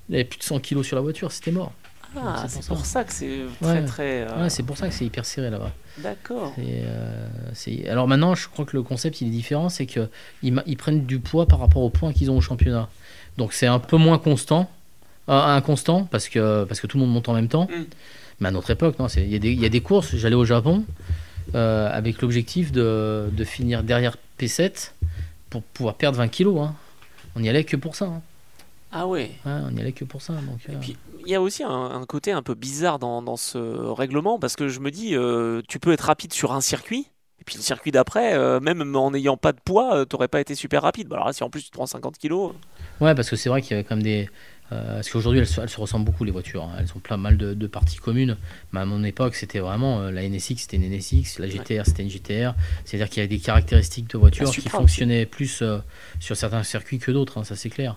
il 0.09 0.13
y 0.13 0.15
avait 0.15 0.25
plus 0.25 0.39
de 0.39 0.45
100 0.45 0.61
kilos 0.61 0.87
sur 0.87 0.97
la 0.97 1.03
voiture, 1.03 1.31
c'était 1.31 1.51
mort. 1.51 1.75
Ah, 2.19 2.47
c'est 2.49 2.67
pour 2.67 2.77
pour 2.79 2.87
ça 2.87 3.05
que 3.05 3.13
c'est 3.13 3.41
très 3.61 3.73
Ouais. 3.81 3.85
très. 3.85 4.23
euh, 4.23 4.43
Ouais, 4.43 4.51
c'est 4.51 4.63
pour 4.63 4.77
ça 4.77 4.89
que 4.89 4.95
c'est 4.95 5.05
hyper 5.05 5.25
serré 5.25 5.51
là-bas. 5.51 5.73
D'accord. 5.99 6.55
Euh, 6.59 7.29
Alors 7.91 8.09
maintenant, 8.09 8.35
je 8.35 8.49
crois 8.49 8.65
que 8.65 8.77
le 8.77 8.83
concept 8.83 9.21
il 9.21 9.29
est 9.29 9.31
différent, 9.31 9.69
c'est 9.69 9.87
qu'ils 9.87 10.09
ils 10.43 10.77
prennent 10.77 11.05
du 11.07 11.19
poids 11.19 11.47
par 11.47 11.59
rapport 11.61 11.83
aux 11.83 11.91
points 11.91 12.13
qu'ils 12.13 12.31
ont 12.31 12.37
au 12.37 12.41
championnat. 12.41 12.89
Donc 13.37 13.53
c'est 13.53 13.67
un 13.67 13.79
peu 13.79 13.97
moins 13.97 14.19
constant, 14.19 14.71
euh, 15.29 15.33
inconstant, 15.41 16.05
parce 16.05 16.29
que, 16.29 16.65
parce 16.65 16.81
que 16.81 16.87
tout 16.87 16.97
le 16.99 17.05
monde 17.05 17.13
monte 17.13 17.29
en 17.29 17.35
même 17.35 17.49
temps. 17.49 17.69
Mm. 17.71 17.85
Mais 18.41 18.49
à 18.49 18.51
notre 18.51 18.71
époque, 18.71 18.99
non, 18.99 19.09
c'est- 19.09 19.23
il 19.23 19.31
y, 19.33 19.37
a 19.37 19.39
des- 19.39 19.53
il 19.53 19.61
y 19.61 19.65
a 19.67 19.71
des 19.71 19.81
courses, 19.81 20.15
j'allais 20.17 20.37
au 20.37 20.45
Japon 20.45 20.85
euh, 21.55 21.89
avec 21.93 22.21
l'objectif 22.23 22.73
de, 22.73 23.29
de 23.33 23.45
finir 23.45 23.83
derrière 23.83 24.17
P7 24.39 24.93
pour 25.49 25.63
pouvoir 25.63 25.95
perdre 25.95 26.19
20 26.19 26.29
kilos. 26.29 26.59
hein. 26.61 26.75
On 27.37 27.41
n'y 27.41 27.49
allait 27.49 27.65
que 27.65 27.77
pour 27.77 27.95
ça. 27.95 28.07
hein. 28.07 28.21
Ah 28.93 29.07
ouais. 29.07 29.31
Ouais, 29.45 29.53
on 29.67 29.71
n'y 29.71 29.81
allait 29.81 29.93
que 29.93 30.05
pour 30.05 30.23
ça. 30.23 30.33
Donc, 30.35 30.59
Et 30.69 30.73
euh, 30.73 30.79
puis, 30.81 30.97
y 31.31 31.35
a 31.35 31.41
aussi 31.43 31.63
un, 31.65 31.71
un 31.71 32.05
côté 32.07 32.33
un 32.33 32.43
peu 32.43 32.55
bizarre 32.55 32.99
dans, 32.99 33.23
dans 33.23 33.37
ce 33.37 33.59
règlement 33.59 34.39
parce 34.39 34.57
que 34.57 34.69
je 34.69 34.81
me 34.81 34.91
dis, 34.91 35.15
euh, 35.15 35.63
tu 35.69 35.79
peux 35.79 35.93
être 35.93 36.03
rapide 36.03 36.33
sur 36.33 36.53
un 36.53 36.61
circuit. 36.61 37.11
Et 37.41 37.45
puis 37.45 37.57
le 37.57 37.63
circuit 37.63 37.93
d'après, 37.93 38.35
euh, 38.35 38.61
même 38.61 38.97
en 38.97 39.11
n'ayant 39.11 39.37
pas 39.37 39.53
de 39.53 39.61
poids, 39.65 39.95
euh, 39.99 40.05
t'aurais 40.05 40.29
pas 40.29 40.41
été 40.41 40.55
super 40.55 40.83
rapide. 40.83 41.09
Bah 41.09 41.17
alors 41.17 41.29
là, 41.29 41.33
si 41.33 41.43
en 41.45 41.51
plus 41.51 41.63
tu 41.63 41.69
te 41.71 41.75
prends 41.75 41.87
50 41.87 42.19
kilos, 42.19 42.53
Ouais, 43.01 43.15
parce 43.15 43.29
que 43.29 43.37
c'est 43.37 43.49
vrai 43.49 43.61
qu'il 43.63 43.73
y 43.73 43.75
avait 43.75 43.85
quand 43.85 43.95
même 43.97 44.03
des. 44.03 44.29
euh, 44.73 44.95
parce 44.97 45.11
qu'aujourd'hui, 45.11 45.41
elles, 45.41 45.47
se- 45.47 45.61
elles 45.61 45.69
se 45.69 45.79
ressemblent 45.81 46.05
beaucoup, 46.07 46.25
les 46.25 46.33
voitures. 46.33 46.65
hein. 46.65 46.73
Elles 46.79 46.89
ont 46.97 46.99
plein 46.99 47.19
mal 47.19 47.37
de, 47.37 47.53
de 47.55 47.67
parties 47.67 47.99
communes. 47.99 48.37
Mais 48.73 48.81
à 48.81 48.87
mon 48.87 49.05
époque, 49.05 49.35
c'était 49.35 49.59
vraiment. 49.61 50.01
euh, 50.01 50.11
la 50.11 50.23
NSX, 50.23 50.63
c'était 50.63 50.77
une 50.77 50.85
NSX. 50.85 51.39
La 51.39 51.49
GTR, 51.49 51.87
c'était 51.87 52.03
une 52.03 52.11
GTR. 52.11 52.55
C'est-à-dire 52.85 53.09
qu'il 53.11 53.19
y 53.19 53.21
avait 53.21 53.29
des 53.29 53.39
caractéristiques 53.39 54.09
de 54.11 54.19
voitures 54.19 54.51
qui 54.51 54.69
fonctionnaient 54.69 55.27
plus 55.27 55.61
euh, 55.63 55.79
sur 56.21 56.37
certains 56.37 56.63
circuits 56.63 56.99
que 56.99 57.11
d'autres, 57.13 57.39
hein, 57.39 57.45
ça 57.45 57.55
c'est 57.55 57.71
clair. 57.71 57.97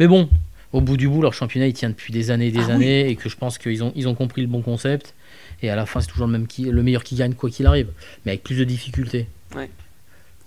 Mais 0.00 0.06
bon, 0.06 0.28
au 0.72 0.80
bout 0.80 0.96
du 0.96 1.08
bout, 1.08 1.22
leur 1.22 1.32
championnat, 1.34 1.66
il 1.66 1.72
tient 1.72 1.88
depuis 1.90 2.12
des 2.12 2.30
années 2.30 2.48
et 2.48 2.52
des 2.52 2.60
Ah 2.64 2.66
oui. 2.68 2.72
années. 2.72 3.08
Et 3.10 3.16
que 3.16 3.28
je 3.28 3.36
pense 3.36 3.58
qu'ils 3.58 3.82
ont, 3.82 3.92
ils 3.96 4.06
ont 4.08 4.14
compris 4.14 4.42
le 4.42 4.48
bon 4.48 4.62
concept. 4.62 5.14
Et 5.62 5.70
à 5.70 5.76
la 5.76 5.86
fin, 5.86 6.00
c'est 6.00 6.06
toujours 6.08 6.26
le, 6.26 6.32
même 6.32 6.46
qui, 6.46 6.64
le 6.64 6.82
meilleur 6.82 7.02
qui 7.04 7.14
gagne, 7.16 7.34
quoi 7.34 7.50
qu'il 7.50 7.66
arrive. 7.66 7.88
Mais 8.24 8.32
avec 8.32 8.42
plus 8.44 8.56
de 8.58 8.64
difficultés. 8.64 9.26
en 9.54 9.60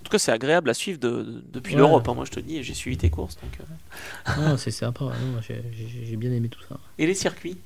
tout 0.04 0.10
cas, 0.10 0.18
c'est 0.18 0.32
agréable 0.32 0.68
à 0.70 0.74
suivre 0.74 0.98
de- 0.98 1.22
de- 1.22 1.42
depuis 1.52 1.72
Ouais. 1.74 1.78
l'Europe. 1.78 2.08
hein. 2.08 2.14
Moi, 2.14 2.24
je 2.24 2.30
te 2.30 2.40
dis, 2.40 2.62
j'ai 2.62 2.74
suivi 2.74 2.96
tes 2.96 3.10
courses. 3.10 3.36
Donc, 3.42 3.58
euh. 3.60 4.40
Non, 4.50 4.56
c'est 4.56 4.70
sympa. 4.70 5.04
Non, 5.06 5.40
j'ai- 5.46 5.62
j'ai 5.76 6.06
j'ai 6.06 6.16
bien 6.16 6.32
aimé 6.32 6.48
tout 6.48 6.60
ça. 6.68 6.78
Et 6.98 7.06
les 7.06 7.14
circuits? 7.14 7.56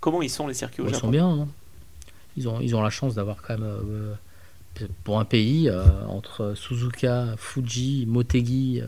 Comment 0.00 0.22
ils 0.22 0.30
sont 0.30 0.46
les 0.46 0.54
circuits 0.54 0.82
au 0.82 0.84
Bon, 0.84 0.90
ils 0.90 0.94
Japon? 0.94 1.06
sont 1.06 1.10
bien. 1.10 1.28
hein. 1.28 1.48
Ils, 2.36 2.48
ont, 2.48 2.60
ils 2.60 2.76
ont 2.76 2.82
la 2.82 2.90
chance 2.90 3.14
d'avoir 3.14 3.40
quand 3.42 3.54
même, 3.58 3.64
euh, 3.66 4.14
pour 5.04 5.18
un 5.18 5.24
pays, 5.24 5.68
euh, 5.70 5.84
entre 6.08 6.52
Suzuka, 6.54 7.34
Fuji, 7.38 8.04
Motegi, 8.06 8.80
euh, 8.82 8.86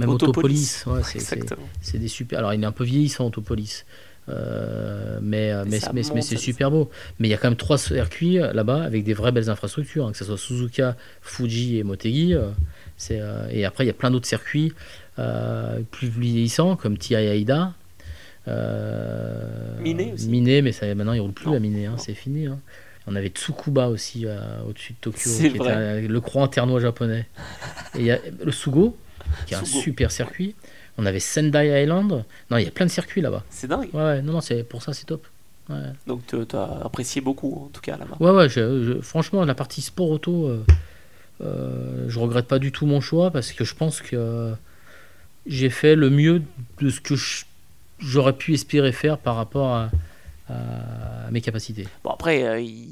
même 0.00 0.08
Autopolis. 0.10 0.84
Ouais, 0.86 1.00
c'est- 1.04 1.98
des 1.98 2.08
super. 2.08 2.38
Alors, 2.40 2.52
il 2.54 2.62
est 2.62 2.66
un 2.66 2.72
peu 2.72 2.84
vieillissant, 2.84 3.26
Autopolis. 3.26 3.84
Euh, 4.28 5.18
mais 5.22 5.50
euh, 5.50 5.64
Mais 5.66 5.78
mais, 5.92 6.02
mais, 6.14 6.22
c'est 6.22 6.36
super 6.36 6.70
beau. 6.70 6.88
Mais 7.18 7.26
il 7.26 7.30
y 7.30 7.34
a 7.34 7.36
quand 7.36 7.48
même 7.48 7.56
trois 7.56 7.78
circuits 7.78 8.38
euh, 8.38 8.52
là-bas 8.52 8.82
avec 8.82 9.02
des 9.02 9.14
vraies 9.14 9.32
belles 9.32 9.50
infrastructures, 9.50 10.06
hein, 10.06 10.12
que 10.12 10.18
ce 10.18 10.24
soit 10.24 10.38
Suzuka, 10.38 10.96
Fuji 11.20 11.78
et 11.78 11.82
Motegi. 11.82 12.34
euh, 12.34 12.50
euh, 13.10 13.48
et 13.50 13.64
après, 13.64 13.84
il 13.84 13.86
y 13.88 13.90
a 13.90 13.94
plein 13.94 14.10
d'autres 14.10 14.28
circuits 14.28 14.72
plus 15.90 16.08
vieillissants 16.08 16.76
comme 16.76 16.96
TI 16.96 17.14
Aida. 17.14 17.74
Miné 19.80 20.12
aussi. 20.14 20.28
Miné, 20.28 20.62
mais 20.62 20.72
ça, 20.72 20.92
maintenant 20.94 21.12
il 21.12 21.20
roule 21.20 21.32
plus 21.32 21.46
Non, 21.46 21.56
à 21.56 21.58
Miné, 21.60 21.86
hein, 21.86 21.96
c'est 21.98 22.14
fini. 22.14 22.46
hein. 22.46 22.58
On 23.06 23.16
avait 23.16 23.28
Tsukuba 23.28 23.88
aussi 23.88 24.26
au-dessus 24.68 24.92
de 24.92 24.98
Tokyo, 25.00 25.30
qui 25.38 25.46
était 25.46 26.02
le 26.02 26.20
croix 26.20 26.44
internois 26.44 26.80
japonais. 26.80 27.26
Et 27.96 28.00
il 28.00 28.04
y 28.04 28.10
a 28.12 28.18
le 28.44 28.52
Sugo, 28.52 28.96
qui 29.46 29.54
est 29.54 29.56
un 29.56 29.64
Sugo. 29.64 29.80
super 29.80 30.10
circuit. 30.10 30.54
On 30.98 31.06
avait 31.06 31.20
Sendai 31.20 31.82
Island. 31.82 32.24
Non, 32.50 32.56
il 32.58 32.64
y 32.64 32.68
a 32.68 32.70
plein 32.70 32.86
de 32.86 32.90
circuits 32.90 33.20
là-bas. 33.20 33.44
C'est 33.50 33.66
dingue. 33.68 33.88
Ouais, 33.94 34.20
non, 34.22 34.34
non, 34.34 34.40
c'est 34.40 34.64
pour 34.64 34.82
ça 34.82 34.92
c'est 34.92 35.06
top. 35.06 35.26
Ouais, 35.68 35.76
Donc, 36.06 36.22
tu 36.26 36.36
as 36.56 36.80
apprécié 36.84 37.20
beaucoup, 37.20 37.66
en 37.66 37.68
tout 37.68 37.80
cas, 37.80 37.96
là-bas. 37.96 38.16
ouais, 38.20 38.30
ouais 38.32 38.48
je- 38.48 38.82
je- 38.84 39.00
franchement, 39.00 39.44
la 39.44 39.54
partie 39.54 39.80
sport 39.82 40.10
auto, 40.10 40.46
euh, 40.48 40.64
euh, 41.42 42.04
je 42.08 42.18
regrette 42.18 42.46
pas 42.46 42.58
du 42.58 42.72
tout 42.72 42.86
mon 42.86 43.00
choix 43.00 43.30
parce 43.30 43.52
que 43.52 43.64
je 43.64 43.74
pense 43.74 44.00
que 44.02 44.16
euh, 44.16 44.52
j'ai 45.46 45.70
fait 45.70 45.94
le 45.96 46.10
mieux 46.10 46.42
de 46.80 46.90
ce 46.90 47.00
que 47.00 47.14
j'aurais 47.98 48.32
pu 48.34 48.52
espérer 48.54 48.92
faire 48.92 49.16
par 49.16 49.36
rapport 49.36 49.68
à, 49.74 49.90
à- 50.48 51.26
à 51.28 51.30
mes 51.30 51.40
capacités. 51.40 51.86
Bon, 52.04 52.10
après, 52.10 52.42
euh, 52.44 52.60
il, 52.60 52.88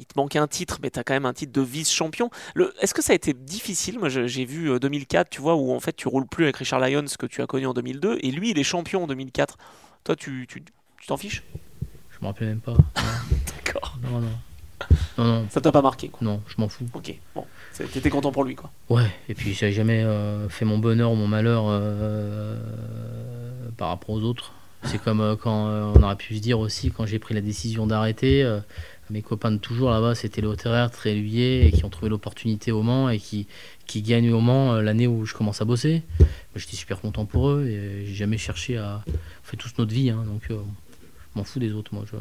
il 0.00 0.06
te 0.06 0.14
manque 0.16 0.34
un 0.34 0.46
titre, 0.48 0.78
mais 0.82 0.90
tu 0.90 0.98
as 0.98 1.04
quand 1.04 1.12
même 1.12 1.26
un 1.26 1.34
titre 1.34 1.52
de 1.52 1.60
vice-champion. 1.60 2.30
Est-ce 2.80 2.94
que 2.94 3.02
ça 3.02 3.12
a 3.12 3.16
été 3.16 3.34
difficile? 3.34 3.98
Moi, 3.98 4.08
j'ai 4.08 4.44
vu 4.46 4.70
euh, 4.70 4.78
2004, 4.78 5.28
tu 5.28 5.40
vois, 5.42 5.54
où 5.56 5.72
en 5.72 5.80
fait, 5.80 5.94
tu 5.94 6.08
roules 6.08 6.26
plus 6.26 6.44
avec 6.44 6.56
Richard 6.56 6.80
Lyons, 6.80 7.04
que 7.18 7.26
tu 7.26 7.42
as 7.42 7.46
connu 7.46 7.66
en 7.66 7.74
2002, 7.74 8.18
et 8.22 8.30
lui, 8.30 8.50
il 8.50 8.58
est 8.58 8.64
champion 8.64 9.04
en 9.04 9.06
2004. 9.06 9.58
Toi, 10.04 10.16
tu 10.16 10.48
t'en 11.06 11.16
fiches? 11.18 11.42
Je 12.10 12.18
me 12.22 12.26
rappelle 12.26 12.48
même 12.48 12.60
pas. 12.60 12.74
D'accord. 13.64 13.98
Non, 14.02 14.20
non. 14.20 14.28
Non, 15.18 15.24
non, 15.24 15.46
Ça 15.50 15.60
t'a 15.60 15.70
pas 15.70 15.82
marqué, 15.82 16.08
quoi? 16.08 16.20
non, 16.22 16.40
je 16.46 16.54
m'en 16.56 16.68
fous. 16.68 16.86
Ok, 16.94 17.14
bon. 17.34 17.44
T'étais 17.92 18.08
content 18.08 18.32
pour 18.32 18.44
lui, 18.44 18.54
quoi. 18.54 18.70
Ouais, 18.88 19.10
et 19.28 19.34
puis 19.34 19.52
j'avais 19.52 19.72
jamais 19.72 20.02
euh, 20.02 20.48
fait 20.48 20.64
mon 20.64 20.78
bonheur 20.78 21.12
ou 21.12 21.14
mon 21.14 21.26
malheur 21.28 21.64
euh, 21.68 22.58
par 23.76 23.88
rapport 23.88 24.10
aux 24.10 24.22
autres. 24.22 24.52
C'est 24.84 24.98
comme 25.02 25.20
euh, 25.20 25.36
quand 25.36 25.68
euh, 25.68 25.92
on 25.94 26.02
aurait 26.02 26.16
pu 26.16 26.34
se 26.36 26.40
dire 26.40 26.58
aussi, 26.58 26.90
quand 26.90 27.04
j'ai 27.04 27.18
pris 27.18 27.34
la 27.34 27.42
décision 27.42 27.86
d'arrêter, 27.86 28.42
euh, 28.42 28.60
mes 29.10 29.22
copains 29.22 29.50
de 29.50 29.58
toujours 29.58 29.90
là-bas, 29.90 30.14
c'était 30.14 30.40
les 30.40 30.56
Très 30.56 30.88
Tréluyer, 30.88 31.66
et 31.66 31.72
qui 31.72 31.84
ont 31.84 31.90
trouvé 31.90 32.08
l'opportunité 32.08 32.72
au 32.72 32.82
Mans 32.82 33.08
et 33.08 33.18
qui, 33.18 33.46
qui 33.86 34.02
gagnent 34.02 34.32
au 34.32 34.40
Mans 34.40 34.74
euh, 34.74 34.82
l'année 34.82 35.06
où 35.06 35.26
je 35.26 35.34
commence 35.34 35.60
à 35.60 35.64
bosser. 35.64 36.02
J'étais 36.56 36.76
super 36.76 37.00
content 37.00 37.24
pour 37.24 37.50
eux 37.50 37.66
et 37.66 38.06
j'ai 38.06 38.14
jamais 38.14 38.38
cherché 38.38 38.76
à. 38.78 39.02
On 39.08 39.12
fait 39.44 39.56
tous 39.56 39.72
notre 39.78 39.92
vie, 39.92 40.10
hein, 40.10 40.24
donc 40.26 40.42
euh, 40.50 40.58
je 41.34 41.38
m'en 41.38 41.44
fous 41.44 41.58
des 41.58 41.72
autres. 41.72 41.92
Moi, 41.94 42.04
je... 42.10 42.16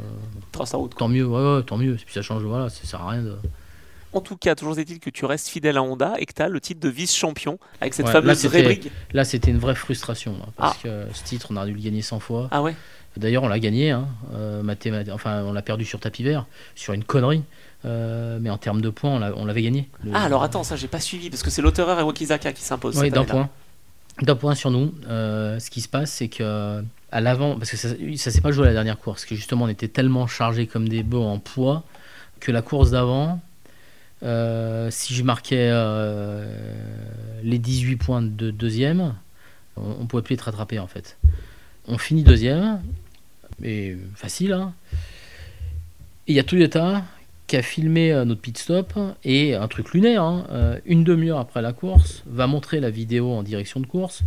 Trace 0.52 0.74
route. 0.74 0.96
Tant 0.98 1.08
mieux, 1.08 1.26
ouais, 1.26 1.56
ouais, 1.58 1.64
tant 1.64 1.78
mieux. 1.78 1.96
Puis 1.96 2.14
ça 2.14 2.22
change, 2.22 2.44
voilà, 2.44 2.70
ça 2.70 2.84
sert 2.86 3.02
à 3.02 3.12
rien 3.12 3.24
de. 3.24 3.36
En 4.12 4.22
tout 4.22 4.38
cas, 4.38 4.56
toujours 4.56 4.78
est-il 4.80 5.00
que 5.00 5.12
tu 5.12 5.26
restes 5.26 5.50
fidèle 5.50 5.78
à 5.78 5.84
Honda 5.84 6.16
et 6.18 6.26
que 6.26 6.34
tu 6.34 6.42
as 6.42 6.50
le 6.50 6.60
titre 6.60 6.80
de 6.80 6.90
vice-champion 6.90 7.60
avec 7.80 7.94
cette 7.94 8.08
Ouais, 8.08 8.12
fameuse 8.12 8.44
Rebrig. 8.48 8.92
Là, 9.14 9.24
c'était 9.24 9.52
une 9.52 9.60
vraie 9.60 9.76
frustration, 9.76 10.36
hein, 10.42 10.50
parce 10.58 10.78
Ah. 10.80 10.84
que 10.84 11.06
ce 11.14 11.24
titre, 11.24 11.48
on 11.52 11.58
aurait 11.58 11.68
dû 11.68 11.74
le 11.74 11.80
gagner 11.82 12.02
100 12.02 12.20
fois. 12.20 12.48
Ah 12.50 12.64
ouais 12.64 12.76
D'ailleurs, 13.18 13.44
on 13.44 13.48
l'a 13.48 13.60
gagné, 13.60 13.92
hein, 13.92 14.08
euh, 14.34 14.64
enfin, 15.12 15.44
on 15.44 15.52
l'a 15.54 15.62
perdu 15.62 15.84
sur 15.86 16.00
tapis 16.00 16.24
vert, 16.24 16.46
sur 16.76 16.94
une 16.94 17.04
connerie. 17.04 17.44
Euh, 17.86 18.40
mais 18.42 18.50
en 18.50 18.58
termes 18.58 18.82
de 18.82 18.90
points, 18.90 19.12
on 19.12 19.20
l'a- 19.20 19.34
on 19.38 19.46
l'avait 19.46 19.62
gagné. 19.62 19.88
Le- 20.04 20.12
Ah, 20.14 20.24
alors 20.24 20.44
attends, 20.44 20.64
ça, 20.64 20.76
j'ai 20.76 20.90
pas 20.90 21.00
suivi, 21.00 21.30
parce 21.30 21.44
que 21.44 21.50
c'est 21.50 21.62
l'auteur 21.62 21.98
et 21.98 22.04
Wakizaka 22.04 22.52
qui 22.54 22.62
s'imposent. 22.62 22.98
Oui, 22.98 23.10
d'un 23.10 23.24
point. 23.24 23.50
D'un 24.22 24.36
point 24.36 24.54
sur 24.54 24.70
nous. 24.70 24.94
Euh, 25.08 25.60
ce 25.60 25.70
qui 25.70 25.80
se 25.80 25.88
passe, 25.88 26.12
c'est 26.12 26.28
que 26.28 26.84
à 27.12 27.22
l'avant, 27.22 27.58
parce 27.58 27.72
que 27.72 27.78
ça, 27.78 27.88
ça 28.18 28.32
s'est 28.32 28.42
pas 28.42 28.52
joué 28.52 28.66
à 28.66 28.68
la 28.68 28.74
dernière 28.74 28.98
course, 29.00 29.22
parce 29.22 29.30
que 29.30 29.36
justement, 29.36 29.64
on 29.66 29.70
était 29.70 29.88
tellement 29.88 30.28
chargés 30.28 30.68
comme 30.68 30.90
des 30.90 31.04
bœufs 31.04 31.20
en 31.20 31.40
poids 31.40 31.84
que 32.42 32.52
la 32.52 32.62
course 32.62 32.92
d'avant, 32.92 33.40
euh, 34.24 34.90
si 34.92 35.14
je 35.14 35.24
marquais 35.24 35.72
les 37.44 37.60
18 37.60 37.96
points 37.96 38.22
de 38.22 38.52
deuxième, 38.52 39.14
on, 39.78 39.96
on 40.02 40.06
pouvait 40.06 40.24
plus 40.24 40.34
être 40.36 40.42
rattrapé 40.42 40.80
en 40.80 40.88
fait. 40.88 41.18
On 41.90 41.98
finit 41.98 42.24
deuxième, 42.24 42.82
mais 43.60 43.98
facile. 44.16 44.54
Hein. 44.54 44.74
Et 46.28 46.34
il 46.34 46.36
y 46.36 46.40
a 46.40 46.44
Toyota 46.44 47.04
qui 47.48 47.58
a 47.58 47.64
filmé 47.64 48.14
euh, 48.14 48.26
notre 48.26 48.42
pit 48.42 48.56
stop 48.56 48.94
et 49.24 49.56
un 49.56 49.68
truc 49.68 49.94
lunaire, 49.94 50.22
hein, 50.22 50.46
euh, 50.52 50.80
une 50.86 51.04
demi-heure 51.04 51.40
après 51.40 51.64
la 51.64 51.74
course, 51.74 52.24
va 52.28 52.46
montrer 52.46 52.80
la 52.80 52.92
vidéo 52.92 53.32
en 53.32 53.42
direction 53.42 53.80
de 53.80 53.88
course 53.88 54.22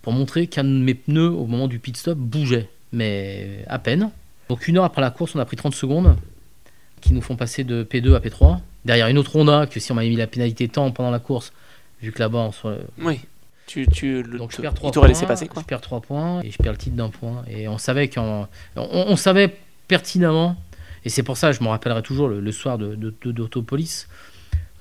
pour 0.00 0.12
montrer 0.12 0.46
qu'un 0.46 0.62
de 0.62 0.68
mes 0.68 0.94
pneus 0.94 1.30
au 1.30 1.46
moment 1.46 1.66
du 1.66 1.80
pit 1.80 1.96
stop 1.96 2.16
bougeait, 2.16 2.68
mais 2.92 3.64
à 3.66 3.80
peine. 3.80 4.10
Donc 4.48 4.68
une 4.68 4.78
heure 4.78 4.84
après 4.84 5.02
la 5.02 5.10
course, 5.10 5.34
on 5.34 5.40
a 5.40 5.44
pris 5.44 5.56
30 5.56 5.74
secondes 5.74 6.16
qui 7.00 7.12
nous 7.12 7.20
font 7.20 7.34
passer 7.34 7.64
de 7.64 7.82
P2 7.82 8.14
à 8.14 8.20
P3. 8.20 8.60
Derrière 8.84 9.08
une 9.08 9.18
autre 9.18 9.34
Honda 9.34 9.66
que 9.66 9.80
si 9.80 9.90
on 9.90 9.96
m'avait 9.96 10.08
mis 10.08 10.16
la 10.16 10.28
pénalité 10.28 10.68
temps 10.68 10.92
pendant 10.92 11.10
la 11.10 11.18
course, 11.18 11.52
vu 12.00 12.12
que 12.12 12.20
là-bas 12.20 12.38
on 12.38 12.52
soit... 12.52 12.78
Oui. 12.98 13.20
Tu, 13.66 13.86
tu, 13.86 14.22
le, 14.22 14.38
Donc 14.38 14.52
je 14.52 14.60
perds 14.60 14.74
3 14.74 14.90
il 14.90 14.92
t'aurait 14.92 15.06
points, 15.06 15.08
laissé 15.14 15.26
passer, 15.26 15.46
quoi. 15.48 15.62
je 15.62 15.66
perds 15.66 15.80
3 15.80 16.00
points 16.00 16.40
et 16.42 16.50
je 16.50 16.58
perds 16.58 16.72
le 16.72 16.78
titre 16.78 16.96
d'un 16.96 17.08
point. 17.10 17.44
Et 17.48 17.68
on 17.68 17.78
savait 17.78 18.08
qu'en... 18.08 18.48
On, 18.76 19.04
on 19.08 19.16
savait 19.16 19.56
pertinemment, 19.88 20.56
et 21.04 21.08
c'est 21.10 21.22
pour 21.22 21.36
ça 21.36 21.52
je 21.52 21.62
me 21.62 21.68
rappellerai 21.68 22.02
toujours 22.02 22.28
le, 22.28 22.40
le 22.40 22.52
soir 22.52 22.78
de, 22.78 22.94
de, 22.94 23.14
de- 23.24 23.32
d'Autopolis, 23.32 24.06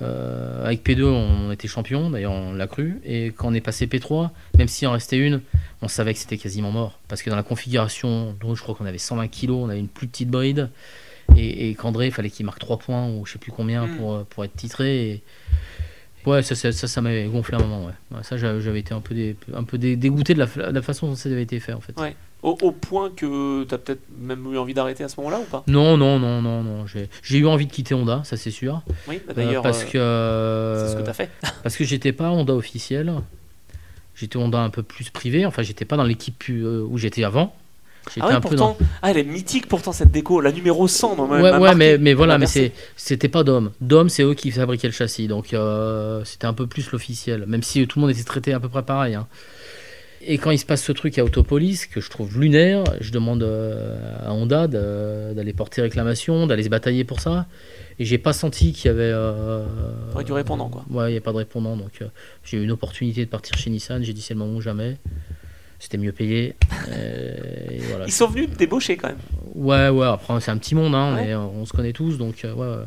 Euh, 0.01 0.65
avec 0.65 0.83
P2, 0.83 1.03
on 1.03 1.51
était 1.51 1.67
champion, 1.67 2.09
d'ailleurs 2.09 2.31
on 2.31 2.53
l'a 2.53 2.65
cru. 2.65 2.99
Et 3.05 3.27
quand 3.27 3.49
on 3.49 3.53
est 3.53 3.61
passé 3.61 3.85
P3, 3.85 4.31
même 4.57 4.67
s'il 4.67 4.87
en 4.87 4.93
restait 4.93 5.19
une, 5.19 5.41
on 5.83 5.87
savait 5.87 6.13
que 6.15 6.19
c'était 6.19 6.37
quasiment 6.37 6.71
mort. 6.71 6.97
Parce 7.07 7.21
que 7.21 7.29
dans 7.29 7.35
la 7.35 7.43
configuration, 7.43 8.35
donc 8.41 8.55
je 8.55 8.63
crois 8.63 8.73
qu'on 8.73 8.87
avait 8.87 8.97
120 8.97 9.27
kg, 9.27 9.51
on 9.51 9.69
avait 9.69 9.79
une 9.79 9.87
plus 9.87 10.07
petite 10.07 10.29
bride. 10.29 10.69
Et, 11.37 11.69
et 11.69 11.75
qu'André, 11.75 12.07
il 12.07 12.11
fallait 12.11 12.31
qu'il 12.31 12.47
marque 12.47 12.57
3 12.59 12.77
points 12.79 13.07
ou 13.09 13.27
je 13.27 13.33
sais 13.33 13.37
plus 13.39 13.51
combien 13.51 13.85
Mm. 13.85 13.97
pour, 13.97 14.25
pour 14.25 14.43
être 14.43 14.55
titré. 14.55 15.09
Et... 15.11 15.23
Ouais, 16.25 16.43
ça, 16.43 16.55
ça, 16.55 16.71
ça, 16.71 16.87
ça 16.87 17.01
m'avait 17.01 17.25
gonflé 17.25 17.55
un 17.55 17.59
moment. 17.59 17.85
Ouais. 17.85 17.93
Ouais, 18.17 18.23
ça, 18.23 18.37
j'avais 18.37 18.79
été 18.79 18.93
un 18.93 19.01
peu, 19.01 19.15
dé- 19.15 19.35
un 19.53 19.63
peu 19.63 19.77
dé- 19.77 19.95
dégoûté 19.95 20.33
de 20.33 20.39
la, 20.39 20.45
de 20.45 20.75
la 20.75 20.81
façon 20.81 21.07
dont 21.07 21.15
ça 21.15 21.29
avait 21.29 21.41
été 21.43 21.59
fait 21.59 21.73
en 21.73 21.81
fait. 21.81 21.99
Ouais. 21.99 22.15
Au, 22.43 22.57
au 22.61 22.71
point 22.71 23.11
que 23.15 23.63
tu 23.65 23.73
as 23.73 23.77
peut-être 23.77 24.01
même 24.19 24.51
eu 24.51 24.57
envie 24.57 24.73
d'arrêter 24.73 25.03
à 25.03 25.09
ce 25.09 25.17
moment-là 25.19 25.39
ou 25.39 25.43
pas? 25.43 25.63
Non, 25.67 25.95
non, 25.97 26.17
non, 26.19 26.41
non, 26.41 26.63
non. 26.63 26.85
J'ai 26.87 27.37
eu 27.37 27.45
envie 27.45 27.67
de 27.67 27.71
quitter 27.71 27.93
Honda, 27.93 28.21
ça 28.23 28.35
c'est 28.37 28.49
sûr. 28.51 28.81
Oui, 29.07 29.21
bah, 29.27 29.31
Euh, 29.31 29.33
d'ailleurs, 29.35 29.61
parce 29.63 29.85
euh, 29.95 30.75
que 30.75 30.85
c'est 30.87 30.93
ce 30.93 30.97
que 30.97 31.03
tu 31.03 31.09
as 31.09 31.13
fait. 31.13 31.29
parce 31.63 31.75
que 31.77 31.83
j'étais 31.83 32.11
pas 32.13 32.31
Honda 32.31 32.53
officiel. 32.55 33.13
J'étais 34.15 34.37
Honda 34.37 34.59
un 34.59 34.69
peu 34.69 34.83
plus 34.83 35.09
privé. 35.09 35.45
Enfin, 35.45 35.61
j'étais 35.61 35.85
pas 35.85 35.97
dans 35.97 36.03
l'équipe 36.03 36.43
euh, 36.49 36.85
où 36.89 36.97
j'étais 36.97 37.23
avant. 37.23 37.55
Ah 38.19 38.27
ouais, 38.27 38.33
un 38.33 38.41
peu 38.41 38.55
dans. 38.55 38.73
pourtant, 38.73 38.85
ah, 39.01 39.11
elle 39.11 39.17
est 39.19 39.23
mythique 39.23 39.67
pourtant 39.67 39.91
cette 39.91 40.11
déco, 40.11 40.41
la 40.41 40.51
numéro 40.51 40.87
100. 40.87 41.15
non, 41.15 41.35
elle 41.35 41.41
Ouais, 41.43 41.51
ouais, 41.51 41.59
marqué. 41.59 41.75
mais, 41.77 41.97
mais 41.97 42.13
voilà, 42.13 42.37
mais 42.37 42.47
c'était 42.95 43.27
pas 43.29 43.43
Dom. 43.43 43.71
Dom, 43.79 44.09
c'est 44.09 44.23
eux 44.23 44.33
qui 44.33 44.51
fabriquaient 44.51 44.87
le 44.87 44.93
châssis, 44.93 45.27
donc 45.27 45.53
euh, 45.53 46.23
c'était 46.25 46.47
un 46.47 46.53
peu 46.53 46.67
plus 46.67 46.91
l'officiel. 46.91 47.45
Même 47.47 47.63
si 47.63 47.85
tout 47.87 47.99
le 47.99 48.01
monde 48.01 48.11
était 48.11 48.23
traité 48.23 48.53
à 48.53 48.59
peu 48.59 48.69
près 48.69 48.83
pareil. 48.83 49.15
hein. 49.15 49.27
Et 50.23 50.37
quand 50.37 50.51
il 50.51 50.59
se 50.59 50.67
passe 50.67 50.83
ce 50.83 50.91
truc 50.91 51.17
à 51.17 51.23
Autopolis, 51.23 51.87
que 51.87 51.99
je 51.99 52.07
trouve 52.11 52.39
lunaire, 52.39 52.83
je 52.99 53.11
demande 53.11 53.41
euh, 53.41 53.97
à 54.23 54.31
Honda 54.33 54.67
d'aller 54.67 55.51
porter 55.53 55.81
réclamation, 55.81 56.45
d'aller 56.45 56.61
se 56.61 56.69
batailler 56.69 57.03
pour 57.03 57.19
ça. 57.19 57.47
Et 57.97 58.05
j'ai 58.05 58.19
pas 58.19 58.31
senti 58.33 58.71
qu'il 58.71 58.85
y 58.85 58.93
avait. 58.93 59.11
euh, 59.11 59.65
Ouais, 60.15 60.23
du 60.23 60.31
répondant, 60.31 60.69
quoi. 60.69 60.85
Ouais, 60.91 61.09
il 61.09 61.13
n'y 61.13 61.17
a 61.17 61.21
pas 61.21 61.31
de 61.31 61.37
répondant. 61.37 61.75
Donc 61.75 62.01
euh, 62.03 62.05
j'ai 62.43 62.57
eu 62.57 62.63
une 62.63 62.69
opportunité 62.71 63.25
de 63.25 63.29
partir 63.31 63.57
chez 63.57 63.71
Nissan. 63.71 64.03
J'ai 64.03 64.13
dit 64.13 64.21
c'est 64.21 64.35
le 64.35 64.39
moment 64.39 64.57
ou 64.57 64.61
jamais. 64.61 64.97
C'était 65.83 65.97
mieux 65.97 66.11
payé. 66.11 66.55
Euh, 66.89 67.35
et 67.71 67.79
voilà. 67.79 68.05
Ils 68.05 68.11
sont 68.11 68.27
venus 68.27 68.51
te 68.51 68.55
débaucher 68.55 68.97
quand 68.97 69.07
même. 69.07 69.17
Ouais, 69.55 69.89
ouais, 69.89 70.05
après 70.05 70.39
c'est 70.39 70.51
un 70.51 70.57
petit 70.59 70.75
monde, 70.75 70.93
hein, 70.93 71.15
Ouais. 71.15 71.33
on 71.33 71.65
se 71.65 71.73
connaît 71.73 71.91
tous, 71.91 72.17
donc 72.19 72.45
euh, 72.45 72.53
ouais, 72.53 72.67
ouais. 72.77 72.85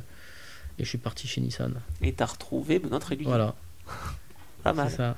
Et 0.78 0.84
je 0.84 0.88
suis 0.88 0.98
parti 0.98 1.26
chez 1.26 1.40
Nissan. 1.40 1.74
Et 2.02 2.12
t'as 2.12 2.26
retrouvé 2.26 2.80
notre 2.88 3.10
élu. 3.12 3.24
Voilà, 3.24 3.54
Pas 4.62 4.72
mal. 4.72 4.90
ça. 4.90 5.16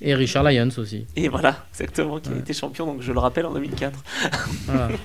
Et 0.00 0.14
Richard 0.14 0.42
Lyons 0.42 0.68
aussi. 0.76 1.06
Et 1.14 1.28
voilà, 1.28 1.64
exactement, 1.72 2.18
qui 2.18 2.30
a 2.32 2.36
été 2.36 2.52
champion, 2.52 2.84
donc 2.86 3.00
je 3.00 3.12
le 3.12 3.18
rappelle, 3.20 3.46
en 3.46 3.52
2004. 3.54 3.98
Voilà. 4.66 4.88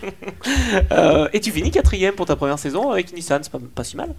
Euh, 0.91 1.27
et 1.33 1.39
tu 1.39 1.51
finis 1.51 1.69
quatrième 1.71 2.15
pour 2.15 2.25
ta 2.25 2.35
première 2.35 2.57
saison 2.59 2.89
avec 2.91 3.13
Nissan, 3.13 3.43
c'est 3.43 3.51
pas, 3.51 3.59
pas 3.75 3.83
si 3.83 3.95
mal. 3.97 4.13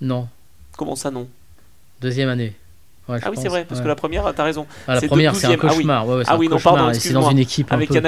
non, 0.00 0.28
Comment 0.76 0.96
ça, 0.96 1.10
non? 1.10 1.28
Deuxième 2.00 2.28
année. 2.28 2.54
Ouais, 3.08 3.18
Ah 3.22 3.30
oui, 3.30 3.36
c'est 3.40 3.48
vrai, 3.48 3.64
parce 3.64 3.78
ouais. 3.80 3.84
que 3.84 3.88
la 3.88 3.94
première, 3.94 4.34
t'as 4.34 4.42
raison. 4.44 4.66
Ah, 4.88 4.94
la 4.96 5.02
première, 5.02 5.34
c'est 5.36 5.46
un 5.46 5.50
12e. 5.50 5.58
Ah 5.62 5.66
oui. 5.66 5.68
cauchemar. 5.76 6.08
Ouais, 6.08 6.22
Ah 6.26 6.34
un 6.34 6.38
oui, 6.38 6.48
non, 6.48 6.56
cauchemar, 6.56 6.74
pardon, 6.76 6.98
C'est 6.98 7.12
dans 7.12 7.30
une 7.30 7.38
équipe 7.38 7.70
un 7.72 7.76
Avec 7.76 7.90
ouais, 7.90 8.00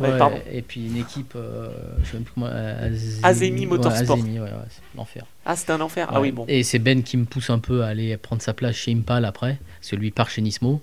Ouais, 0.00 0.18
pardon. 0.18 0.36
et 0.50 0.62
puis 0.62 0.86
une 0.88 0.96
équipe, 0.96 1.34
euh, 1.36 1.68
je 2.02 2.08
sais 2.10 2.14
même 2.14 2.24
plus 2.24 2.32
comment, 2.34 2.46
euh, 2.50 2.90
Azemi, 3.22 3.66
Motorsport. 3.66 4.16
Azemi, 4.16 4.40
ouais, 4.40 4.48
c'est 4.68 4.80
l'enfer. 4.96 5.24
Ah, 5.46 5.54
c'était 5.56 5.72
un 5.72 5.80
enfer. 5.80 6.08
Ah 6.10 6.20
oui, 6.20 6.32
bon. 6.32 6.44
Et 6.48 6.62
c'est 6.64 6.78
Ben 6.80 7.02
qui 7.02 7.16
me 7.16 7.24
pousse 7.24 7.50
un 7.50 7.58
peu 7.60 7.82
à 7.84 7.88
aller 7.88 8.16
prendre 8.16 8.42
sa 8.42 8.52
place 8.52 8.74
chez 8.76 8.92
Impal 8.92 9.24
après, 9.24 9.58
parce 9.78 9.90
que 9.90 9.96
lui 9.96 10.10
part 10.10 10.28
chez 10.28 10.42
Nismo. 10.42 10.80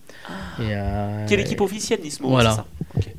Et, 0.60 0.64
euh, 0.70 1.26
Quelle 1.28 1.39
équipe 1.41 1.62
officielle, 1.62 1.99
Nismo 2.01 2.30
Voilà. 2.30 2.51
ça. 2.51 2.66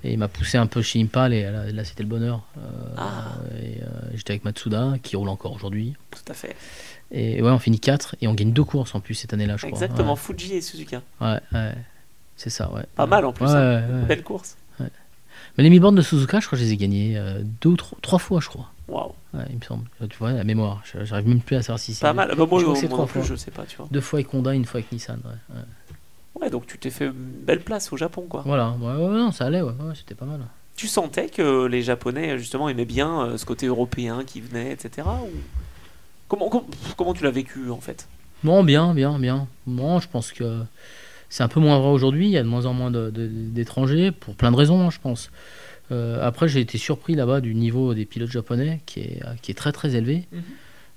Et 0.05 0.13
il 0.13 0.19
m'a 0.19 0.29
poussé 0.29 0.57
un 0.59 0.67
peu 0.67 0.81
chez 0.83 1.01
Impal 1.03 1.33
et 1.35 1.43
là, 1.43 1.71
là, 1.71 1.85
c'était 1.85 2.03
le 2.03 2.09
bonheur. 2.09 2.43
Euh, 2.59 2.61
Ah. 2.97 3.33
euh, 3.55 3.85
J'étais 4.15 4.33
avec 4.33 4.45
Matsuda 4.45 4.95
qui 5.03 5.17
roule 5.17 5.29
encore 5.29 5.53
aujourd'hui. 5.55 5.95
Tout 6.11 6.31
à 6.31 6.35
fait. 6.35 6.57
Et 7.13 7.43
ouais, 7.43 7.51
on 7.51 7.59
finit 7.59 7.81
4 7.81 8.17
et 8.21 8.29
on 8.29 8.35
gagne 8.35 8.53
deux 8.53 8.65
courses 8.65 8.95
en 8.95 9.01
plus 9.01 9.15
cette 9.15 9.33
année-là, 9.35 9.57
je 9.57 9.67
crois. 9.67 9.71
Exactement, 9.71 10.15
Fuji 10.17 10.55
et 10.55 10.61
Suzuka. 10.61 11.03
Ouais, 11.21 11.27
ouais, 11.29 11.39
ouais. 11.53 11.75
c'est 12.37 12.51
ça, 12.51 12.71
ouais. 12.73 12.85
Pas 12.95 13.07
mal 13.07 13.25
en 13.25 13.33
plus. 13.33 13.47
Ouais, 13.47 13.53
hein. 13.53 14.03
Belle 14.07 14.23
course. 14.23 14.57
Mais 15.59 15.65
les 15.65 15.71
mi-bornes 15.71 15.97
de 15.97 16.03
Suzuka, 16.03 16.39
je 16.39 16.47
crois 16.47 16.57
que 16.57 16.65
je 16.65 16.69
les 16.69 16.75
ai 16.75 16.77
gagnés 16.77 17.17
euh, 17.17 17.43
deux 17.61 17.71
ou 17.71 17.77
trois, 17.77 17.99
trois 18.03 18.19
fois, 18.21 18.41
je 18.41 18.49
crois. 18.49 18.71
Waouh, 18.89 19.13
Ouais, 19.35 19.45
il 19.51 19.57
me 19.57 19.63
semble. 19.63 19.85
Tu 20.09 20.17
vois, 20.19 20.33
la 20.33 20.45
mémoire, 20.45 20.83
j'arrive 21.03 21.27
même 21.29 21.41
plus 21.41 21.57
à 21.57 21.63
savoir 21.63 21.79
si 21.81 21.93
c'est. 21.95 22.03
pas 22.03 22.13
mal. 22.13 22.29
Bah, 22.37 22.47
moi, 22.49 22.61
Je 22.61 22.65
crois 22.65 22.75
que 22.75 22.81
c'est 22.81 22.89
trois 22.89 23.07
fois. 23.07 23.23
je 23.23 23.35
sais 23.35 23.51
pas, 23.51 23.65
tu 23.65 23.77
vois. 23.77 23.89
Deux 23.91 24.01
fois 24.01 24.19
avec 24.21 24.33
Honda, 24.33 24.55
une 24.55 24.65
fois 24.65 24.79
avec 24.79 24.93
Nissan. 24.93 25.21
Ouais, 25.25 26.41
ouais. 26.41 26.51
Donc 26.51 26.67
tu 26.67 26.79
t'es 26.79 26.91
fait 26.91 27.07
une 27.07 27.13
belle 27.13 27.61
place 27.61 27.93
au 27.93 27.97
Japon, 27.97 28.27
quoi. 28.29 28.43
Voilà, 28.47 28.71
ouais, 28.81 28.95
ouais, 28.95 29.19
non, 29.19 29.33
ça 29.33 29.47
allait, 29.47 29.61
ouais, 29.63 29.73
ouais, 29.73 29.95
c'était 29.95 30.15
pas 30.15 30.25
mal. 30.25 30.41
Tu 30.77 30.87
sentais 30.87 31.29
que 31.29 31.67
les 31.67 31.83
Japonais, 31.83 32.39
justement, 32.39 32.69
aimaient 32.69 32.85
bien 32.85 33.23
euh, 33.23 33.37
ce 33.37 33.45
côté 33.45 33.67
européen 33.67 34.23
qui 34.25 34.41
venait, 34.41 34.73
etc. 34.73 35.07
Ou... 35.25 35.29
Comment, 36.31 36.49
com- 36.49 36.65
comment 36.97 37.13
tu 37.13 37.25
l'as 37.25 37.31
vécu, 37.31 37.71
en 37.71 37.81
fait? 37.81 38.09
Non, 38.45 38.65
bien, 38.65 38.95
bien, 38.95 39.19
bien. 39.19 39.49
Non, 39.67 40.01
je 40.01 40.09
pense 40.09 40.33
que 40.33 40.61
c'est 41.29 41.43
un 41.43 41.49
peu 41.49 41.61
moins 41.61 41.79
vrai 41.79 41.91
aujourd'hui. 41.91 42.27
Il 42.27 42.31
y 42.31 42.39
a 42.39 42.43
de 42.43 42.49
moins 42.49 42.65
en 42.67 42.73
moins 42.73 42.91
d'étrangers, 42.91 44.13
pour 44.13 44.35
plein 44.37 44.51
de 44.53 44.57
raisons, 44.57 44.81
hein, 44.87 44.91
je 44.91 44.99
pense. 45.01 45.31
Euh, 45.93 46.25
après, 46.27 46.47
j'ai 46.49 46.61
été 46.61 46.79
surpris 46.79 47.17
là-bas 47.17 47.41
du 47.41 47.55
niveau 47.55 47.93
des 47.95 48.07
pilotes 48.07 48.31
japonais, 48.31 48.81
qui 48.87 49.01
est, 49.01 49.23
qui 49.43 49.51
est 49.51 49.55
très 49.55 49.73
très 49.73 49.97
élevé. 49.97 50.27
Mhm. 50.33 50.43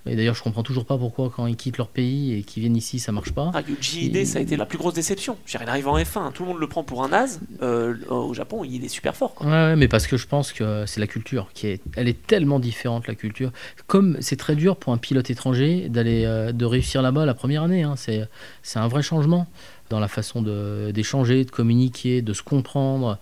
Et 0.06 0.16
d'ailleurs, 0.16 0.36
je 0.36 0.44
comprends 0.44 0.64
toujours 0.64 0.86
pas 0.86 0.98
pourquoi, 0.98 1.32
quand 1.34 1.48
ils 1.48 1.56
quittent 1.56 1.78
leur 1.78 1.88
pays 1.88 2.34
et 2.34 2.44
qu'ils 2.44 2.62
viennent 2.62 2.76
ici, 2.76 3.00
ça 3.00 3.12
marche 3.14 3.32
pas. 3.32 3.52
Ah, 3.54 3.62
Yuji 3.68 4.08
Ide, 4.08 4.26
ça 4.26 4.40
a 4.40 4.42
été 4.42 4.58
la 4.58 4.66
plus 4.66 4.78
grosse 4.78 4.94
déception. 4.94 5.38
Dire, 5.48 5.62
Il 5.64 5.70
arrive 5.70 5.88
en 5.88 5.98
F1, 5.98 6.34
tout 6.34 6.44
le 6.44 6.50
monde 6.50 6.60
le 6.60 6.68
prend 6.68 6.84
pour 6.84 7.04
un 7.04 7.14
as. 7.14 7.40
Euh, 7.62 7.96
au 8.10 8.34
Japon, 8.34 8.64
il 8.66 8.84
est 8.84 8.90
super 8.90 9.16
fort, 9.16 9.34
quoi. 9.34 9.48
Ouais, 9.48 9.52
ouais, 9.52 9.76
mais 9.78 9.88
parce 9.88 10.08
que 10.08 10.18
je 10.18 10.28
pense 10.28 10.52
que 10.52 10.86
c'est 10.86 11.00
la 11.00 11.08
culture 11.08 11.50
qui 11.54 11.68
est, 11.68 11.82
elle 11.96 12.10
est 12.10 12.28
tellement 12.28 12.60
différente 12.60 13.08
la 13.08 13.16
culture. 13.16 13.52
Comme 13.88 14.18
c'est 14.20 14.36
très 14.36 14.56
dur 14.56 14.76
pour 14.76 14.92
un 14.92 14.98
pilote 14.98 15.30
étranger 15.30 15.88
d'aller, 15.90 16.26
euh, 16.26 16.52
de 16.52 16.66
réussir 16.66 17.02
là-bas 17.02 17.26
la 17.26 17.34
première 17.34 17.64
année. 17.64 17.84
hein. 17.84 17.96
C'est, 17.96 18.28
un 18.76 18.88
vrai 18.88 19.04
changement 19.04 19.48
dans 19.90 20.00
la 20.00 20.08
façon 20.08 20.42
de, 20.42 20.92
d'échanger, 20.92 21.46
de 21.46 21.52
communiquer, 21.52 22.22
de 22.22 22.34
se 22.34 22.42
comprendre. 22.42 23.20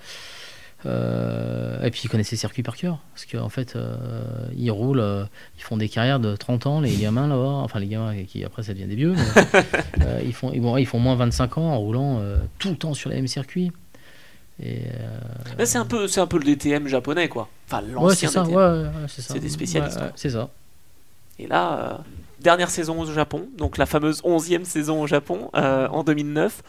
Euh, 0.85 1.83
et 1.83 1.91
puis 1.91 2.01
ils 2.05 2.09
connaissent 2.09 2.31
les 2.31 2.37
circuits 2.37 2.63
par 2.63 2.75
cœur, 2.75 2.99
parce 3.13 3.25
qu'en 3.25 3.49
fait 3.49 3.75
euh, 3.75 3.95
ils 4.55 4.71
roulent, 4.71 4.99
euh, 4.99 5.25
ils 5.57 5.63
font 5.63 5.77
des 5.77 5.89
carrières 5.89 6.19
de 6.19 6.35
30 6.35 6.65
ans, 6.65 6.81
les 6.81 6.95
gamins 6.95 7.27
là-bas, 7.27 7.61
enfin 7.63 7.79
les 7.79 7.87
gamins 7.87 8.23
qui 8.23 8.43
après 8.43 8.63
ça 8.63 8.73
devient 8.73 8.87
des 8.87 8.95
vieux, 8.95 9.13
mais, 9.13 10.05
ils, 10.25 10.33
font, 10.33 10.51
ils, 10.51 10.85
font 10.87 10.99
moins 10.99 11.15
25 11.15 11.59
ans 11.59 11.69
en 11.69 11.77
roulant 11.77 12.21
tout 12.57 12.69
le 12.69 12.77
temps 12.77 12.93
sur 12.93 13.09
les 13.09 13.17
mêmes 13.17 13.27
circuits. 13.27 13.71
Là, 14.59 15.65
c'est 15.65 15.79
un, 15.79 15.85
peu, 15.85 16.07
un 16.15 16.27
peu 16.27 16.37
le 16.37 16.43
DTM 16.43 16.87
japonais, 16.87 17.27
quoi. 17.27 17.49
Enfin, 17.67 17.81
l'ancien 17.81 18.29
DTM. 18.29 18.47
ouais, 18.47 18.55
ouais, 18.55 18.81
ouais, 18.83 18.89
c'est 19.07 19.39
des 19.39 19.49
spécialistes, 19.49 19.99
c'est 20.15 20.31
ça. 20.31 20.49
Et 21.39 21.47
là, 21.47 22.01
dernière 22.39 22.69
saison 22.69 22.99
au 23.01 23.05
Japon, 23.05 23.47
donc 23.57 23.77
la 23.77 23.85
fameuse 23.85 24.21
11e 24.23 24.65
saison 24.65 25.01
au 25.01 25.07
Japon 25.07 25.49
en 25.53 26.03
2009. 26.03 26.63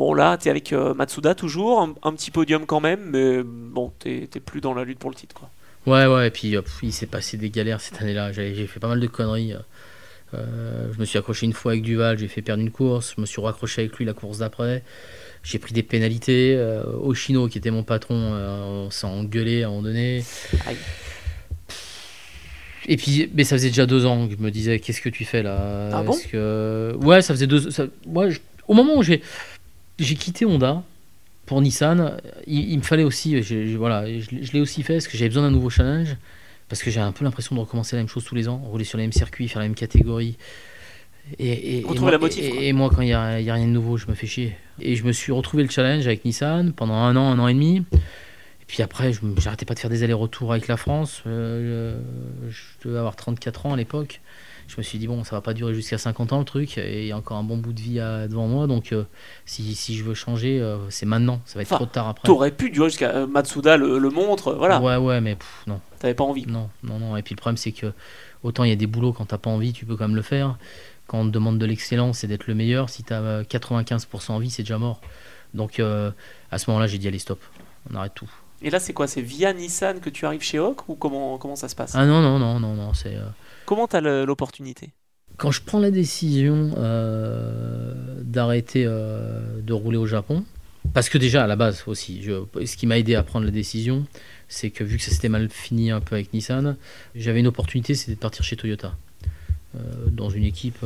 Bon, 0.00 0.14
là, 0.14 0.38
tu 0.40 0.48
es 0.48 0.50
avec 0.50 0.72
euh, 0.72 0.94
Matsuda 0.94 1.34
toujours, 1.34 1.82
un, 1.82 1.92
un 2.02 2.14
petit 2.14 2.30
podium 2.30 2.64
quand 2.64 2.80
même, 2.80 3.00
mais 3.10 3.42
bon, 3.44 3.92
t'es 3.98 4.26
t'es 4.30 4.40
plus 4.40 4.62
dans 4.62 4.72
la 4.72 4.82
lutte 4.84 4.98
pour 4.98 5.10
le 5.10 5.14
titre. 5.14 5.34
Quoi. 5.34 5.50
Ouais, 5.86 6.06
ouais, 6.06 6.28
et 6.28 6.30
puis 6.30 6.56
euh, 6.56 6.62
pff, 6.62 6.78
il 6.82 6.90
s'est 6.90 7.04
passé 7.04 7.36
des 7.36 7.50
galères 7.50 7.82
cette 7.82 8.00
année-là. 8.00 8.32
J'ai 8.32 8.66
fait 8.66 8.80
pas 8.80 8.88
mal 8.88 8.98
de 8.98 9.06
conneries. 9.06 9.52
Euh, 10.32 10.90
je 10.90 10.98
me 10.98 11.04
suis 11.04 11.18
accroché 11.18 11.44
une 11.44 11.52
fois 11.52 11.72
avec 11.72 11.82
Duval, 11.82 12.16
j'ai 12.16 12.28
fait 12.28 12.40
perdre 12.40 12.62
une 12.62 12.70
course. 12.70 13.12
Je 13.14 13.20
me 13.20 13.26
suis 13.26 13.42
raccroché 13.42 13.82
avec 13.82 13.98
lui 13.98 14.06
la 14.06 14.14
course 14.14 14.38
d'après. 14.38 14.82
J'ai 15.42 15.58
pris 15.58 15.74
des 15.74 15.82
pénalités. 15.82 16.54
Euh, 16.56 16.82
Oshino, 17.02 17.48
qui 17.48 17.58
était 17.58 17.70
mon 17.70 17.82
patron, 17.82 18.14
euh, 18.16 18.86
on 18.86 18.90
s'est 18.90 19.06
engueulé 19.06 19.64
à 19.64 19.66
un 19.66 19.68
moment 19.70 19.82
donné. 19.82 20.24
Aïe. 20.66 20.78
Et 22.86 22.96
puis, 22.96 23.30
mais 23.34 23.44
ça 23.44 23.56
faisait 23.56 23.68
déjà 23.68 23.84
deux 23.84 24.06
ans 24.06 24.26
que 24.28 24.32
je 24.34 24.42
me 24.42 24.50
disais, 24.50 24.80
qu'est-ce 24.80 25.02
que 25.02 25.10
tu 25.10 25.26
fais 25.26 25.42
là? 25.42 25.90
Ah 25.92 26.02
bon? 26.02 26.16
Que... 26.32 26.94
Ouais, 27.02 27.20
ça 27.20 27.34
faisait 27.34 27.46
deux. 27.46 27.70
ça- 27.70 27.84
ouais, 28.06 28.30
je- 28.30 28.40
Au 28.66 28.72
moment 28.72 28.94
où 28.96 29.02
j'ai 29.02 29.20
j'ai 30.00 30.14
quitté 30.16 30.44
Honda 30.46 30.82
pour 31.46 31.60
Nissan, 31.60 32.16
il, 32.46 32.70
il 32.72 32.78
me 32.78 32.82
fallait 32.82 33.02
aussi, 33.04 33.42
j'ai- 33.42 33.66
j'ai- 33.68 33.76
voilà, 33.76 34.06
je, 34.06 34.30
l'ai- 34.30 34.44
je 34.44 34.52
l'ai 34.52 34.60
aussi 34.60 34.82
fait 34.82 34.94
parce 34.94 35.08
que 35.08 35.16
j'avais 35.16 35.28
besoin 35.28 35.42
d'un 35.44 35.50
nouveau 35.50 35.70
challenge, 35.70 36.16
parce 36.68 36.82
que 36.82 36.90
j'ai 36.90 37.00
un 37.00 37.12
peu 37.12 37.24
l'impression 37.24 37.54
de 37.56 37.60
recommencer 37.60 37.96
la 37.96 38.02
même 38.02 38.08
chose 38.08 38.24
tous 38.24 38.34
les 38.34 38.48
ans, 38.48 38.58
rouler 38.58 38.84
sur 38.84 38.98
les 38.98 39.04
mêmes 39.04 39.12
circuits, 39.12 39.48
faire 39.48 39.60
la 39.60 39.66
même 39.66 39.74
catégorie. 39.74 40.36
Et, 41.38 41.78
et, 41.78 41.82
Retrouver 41.84 41.96
et 41.96 42.00
moi, 42.00 42.10
la 42.12 42.18
motive, 42.18 42.44
et- 42.44 42.72
moi, 42.72 42.90
quand 42.94 43.02
il 43.02 43.06
n'y 43.06 43.12
a, 43.12 43.34
rien 43.34 43.66
de 43.66 43.70
nouveau, 43.72 43.96
je 43.96 44.06
me 44.06 44.14
fais 44.14 44.26
chier. 44.26 44.56
Et 44.80 44.96
je 44.96 45.04
me 45.04 45.12
suis 45.12 45.32
retrouvé 45.32 45.62
le 45.62 45.68
challenge 45.70 46.06
avec 46.06 46.24
Nissan 46.24 46.72
pendant 46.72 46.94
un 46.94 47.14
an, 47.16 47.30
un 47.30 47.38
an 47.38 47.46
et 47.48 47.54
demi. 47.54 47.84
Et 47.92 48.64
puis 48.66 48.82
après, 48.82 49.12
je 49.12 49.20
j'arrêtais 49.38 49.64
pas 49.66 49.74
de 49.74 49.78
faire 49.80 49.90
des 49.90 50.02
allers-retours 50.02 50.52
avec 50.52 50.66
la 50.68 50.76
France. 50.76 51.22
Euh, 51.26 52.00
je 52.48 52.62
devais 52.88 52.98
avoir 52.98 53.16
34 53.16 53.66
ans 53.66 53.72
à 53.74 53.76
l'époque. 53.76 54.20
Je 54.72 54.76
me 54.78 54.82
suis 54.84 54.98
dit, 55.00 55.08
bon, 55.08 55.24
ça 55.24 55.34
va 55.34 55.40
pas 55.42 55.52
durer 55.52 55.74
jusqu'à 55.74 55.98
50 55.98 56.32
ans 56.32 56.38
le 56.38 56.44
truc, 56.44 56.78
et 56.78 57.00
il 57.02 57.06
y 57.08 57.12
a 57.12 57.16
encore 57.16 57.36
un 57.36 57.42
bon 57.42 57.56
bout 57.56 57.72
de 57.72 57.80
vie 57.80 57.98
à- 57.98 58.28
devant 58.28 58.46
moi. 58.46 58.68
Donc, 58.68 58.92
euh, 58.92 59.02
si, 59.44 59.74
si 59.74 59.96
je 59.96 60.04
veux 60.04 60.14
changer, 60.14 60.60
euh, 60.60 60.78
c'est 60.90 61.06
maintenant. 61.06 61.40
Ça 61.44 61.56
va 61.58 61.62
être 61.62 61.68
Enfin, 61.68 61.76
trop 61.76 61.86
tard 61.86 62.06
après. 62.08 62.26
T'aurais 62.26 62.52
pu 62.52 62.70
durer 62.70 62.88
jusqu'à 62.88 63.10
euh, 63.10 63.26
Matsuda 63.26 63.76
le, 63.76 63.98
le 63.98 64.10
montre, 64.10 64.52
voilà, 64.54 64.80
Ouais, 64.80 64.96
ouais, 64.96 65.20
mais 65.20 65.34
pff, 65.34 65.64
non, 65.66 65.80
t'avais 65.98 66.14
pas 66.14 66.22
envie. 66.22 66.46
non, 66.46 66.70
non, 66.84 67.00
non. 67.00 67.16
Et 67.16 67.22
puis 67.22 67.34
le 67.34 67.40
problème, 67.40 67.56
c'est 67.56 67.72
que 67.72 67.92
autant 68.44 68.62
il 68.62 68.70
y 68.70 68.72
a 68.72 68.76
des 68.76 68.86
boulots 68.86 69.12
quand 69.12 69.26
t'as 69.26 69.38
pas 69.38 69.50
envie, 69.50 69.72
tu 69.72 69.84
peux 69.86 69.96
quand 69.96 70.06
même 70.06 70.14
le 70.16 70.22
faire. 70.22 70.56
Quand 71.08 71.18
on 71.18 71.24
te 71.26 71.30
demande 71.30 71.58
de 71.58 71.66
l'excellence 71.66 72.22
et 72.22 72.28
d'être 72.28 72.46
le 72.46 72.54
meilleur, 72.54 72.90
si 72.90 73.02
t'as 73.02 73.20
euh, 73.20 73.42
95% 73.42 74.30
envie, 74.30 74.50
c'est 74.50 74.62
déjà 74.62 74.78
mort. 74.78 75.00
Donc, 75.52 75.80
à 75.80 76.58
ce 76.58 76.70
moment-là, 76.70 76.86
j'ai 76.86 76.98
dit, 76.98 77.08
allez, 77.08 77.18
stop, 77.18 77.40
on 77.90 77.96
arrête 77.96 78.12
tout. 78.14 78.30
Et 78.62 78.70
là, 78.70 78.78
c'est 78.78 78.92
quoi? 78.92 79.08
C'est 79.08 79.20
via 79.22 79.52
Nissan 79.52 79.98
que 79.98 80.10
tu 80.10 80.26
arrives 80.26 80.42
chez 80.42 80.58
Hawk 80.58 80.88
ou 80.88 80.94
comment, 80.94 81.38
comment 81.38 81.56
ça 81.56 81.66
se 81.68 81.74
passe? 81.74 81.96
Ah 81.96 82.06
non, 82.06 82.20
non, 82.22 82.38
non, 82.38 82.60
non, 82.60 82.74
non, 82.74 82.94
c'est. 82.94 83.16
Comment 83.70 83.86
t'as 83.86 84.00
le- 84.00 84.24
l'opportunité? 84.24 84.90
Quand 85.36 85.52
je 85.52 85.62
prends 85.62 85.78
la 85.78 85.92
décision 85.92 86.72
euh, 86.76 87.94
d'arrêter 88.20 88.82
euh, 88.84 89.60
de 89.62 89.72
rouler 89.72 89.96
au 89.96 90.08
Japon, 90.08 90.44
parce 90.92 91.08
que 91.08 91.18
déjà 91.18 91.44
à 91.44 91.46
la 91.46 91.54
base 91.54 91.84
aussi, 91.86 92.20
ce 92.66 92.76
qui 92.76 92.88
m'a 92.88 92.98
aidé 92.98 93.14
à 93.14 93.22
prendre 93.22 93.44
la 93.44 93.52
décision, 93.52 94.06
c'est 94.48 94.70
que 94.70 94.82
vu 94.82 94.96
que 94.96 95.04
ça 95.04 95.12
s'était 95.12 95.28
mal 95.28 95.48
fini 95.50 95.92
un 95.92 96.00
peu 96.00 96.16
avec 96.16 96.34
Nissan, 96.34 96.76
j'avais 97.14 97.38
une 97.38 97.46
opportunité, 97.46 97.94
c'était 97.94 98.16
de 98.16 98.18
partir 98.18 98.44
chez 98.44 98.56
Toyota, 98.56 98.96
euh, 99.76 99.78
dans 100.10 100.30
une 100.30 100.42
équipe. 100.42 100.84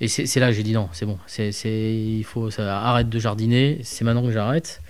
et 0.00 0.06
c'est 0.06 0.38
là 0.38 0.46
que 0.50 0.52
j'ai 0.52 0.62
dit 0.62 0.74
non, 0.74 0.88
c'est 0.92 1.06
bon, 1.06 1.18
il 1.64 2.22
faut 2.24 2.52
ça, 2.52 2.82
arrête 2.82 3.08
de 3.08 3.18
jardiner, 3.18 3.80
c'est 3.82 4.04
maintenant 4.04 4.22
que 4.22 4.30
j'arrête. 4.30 4.80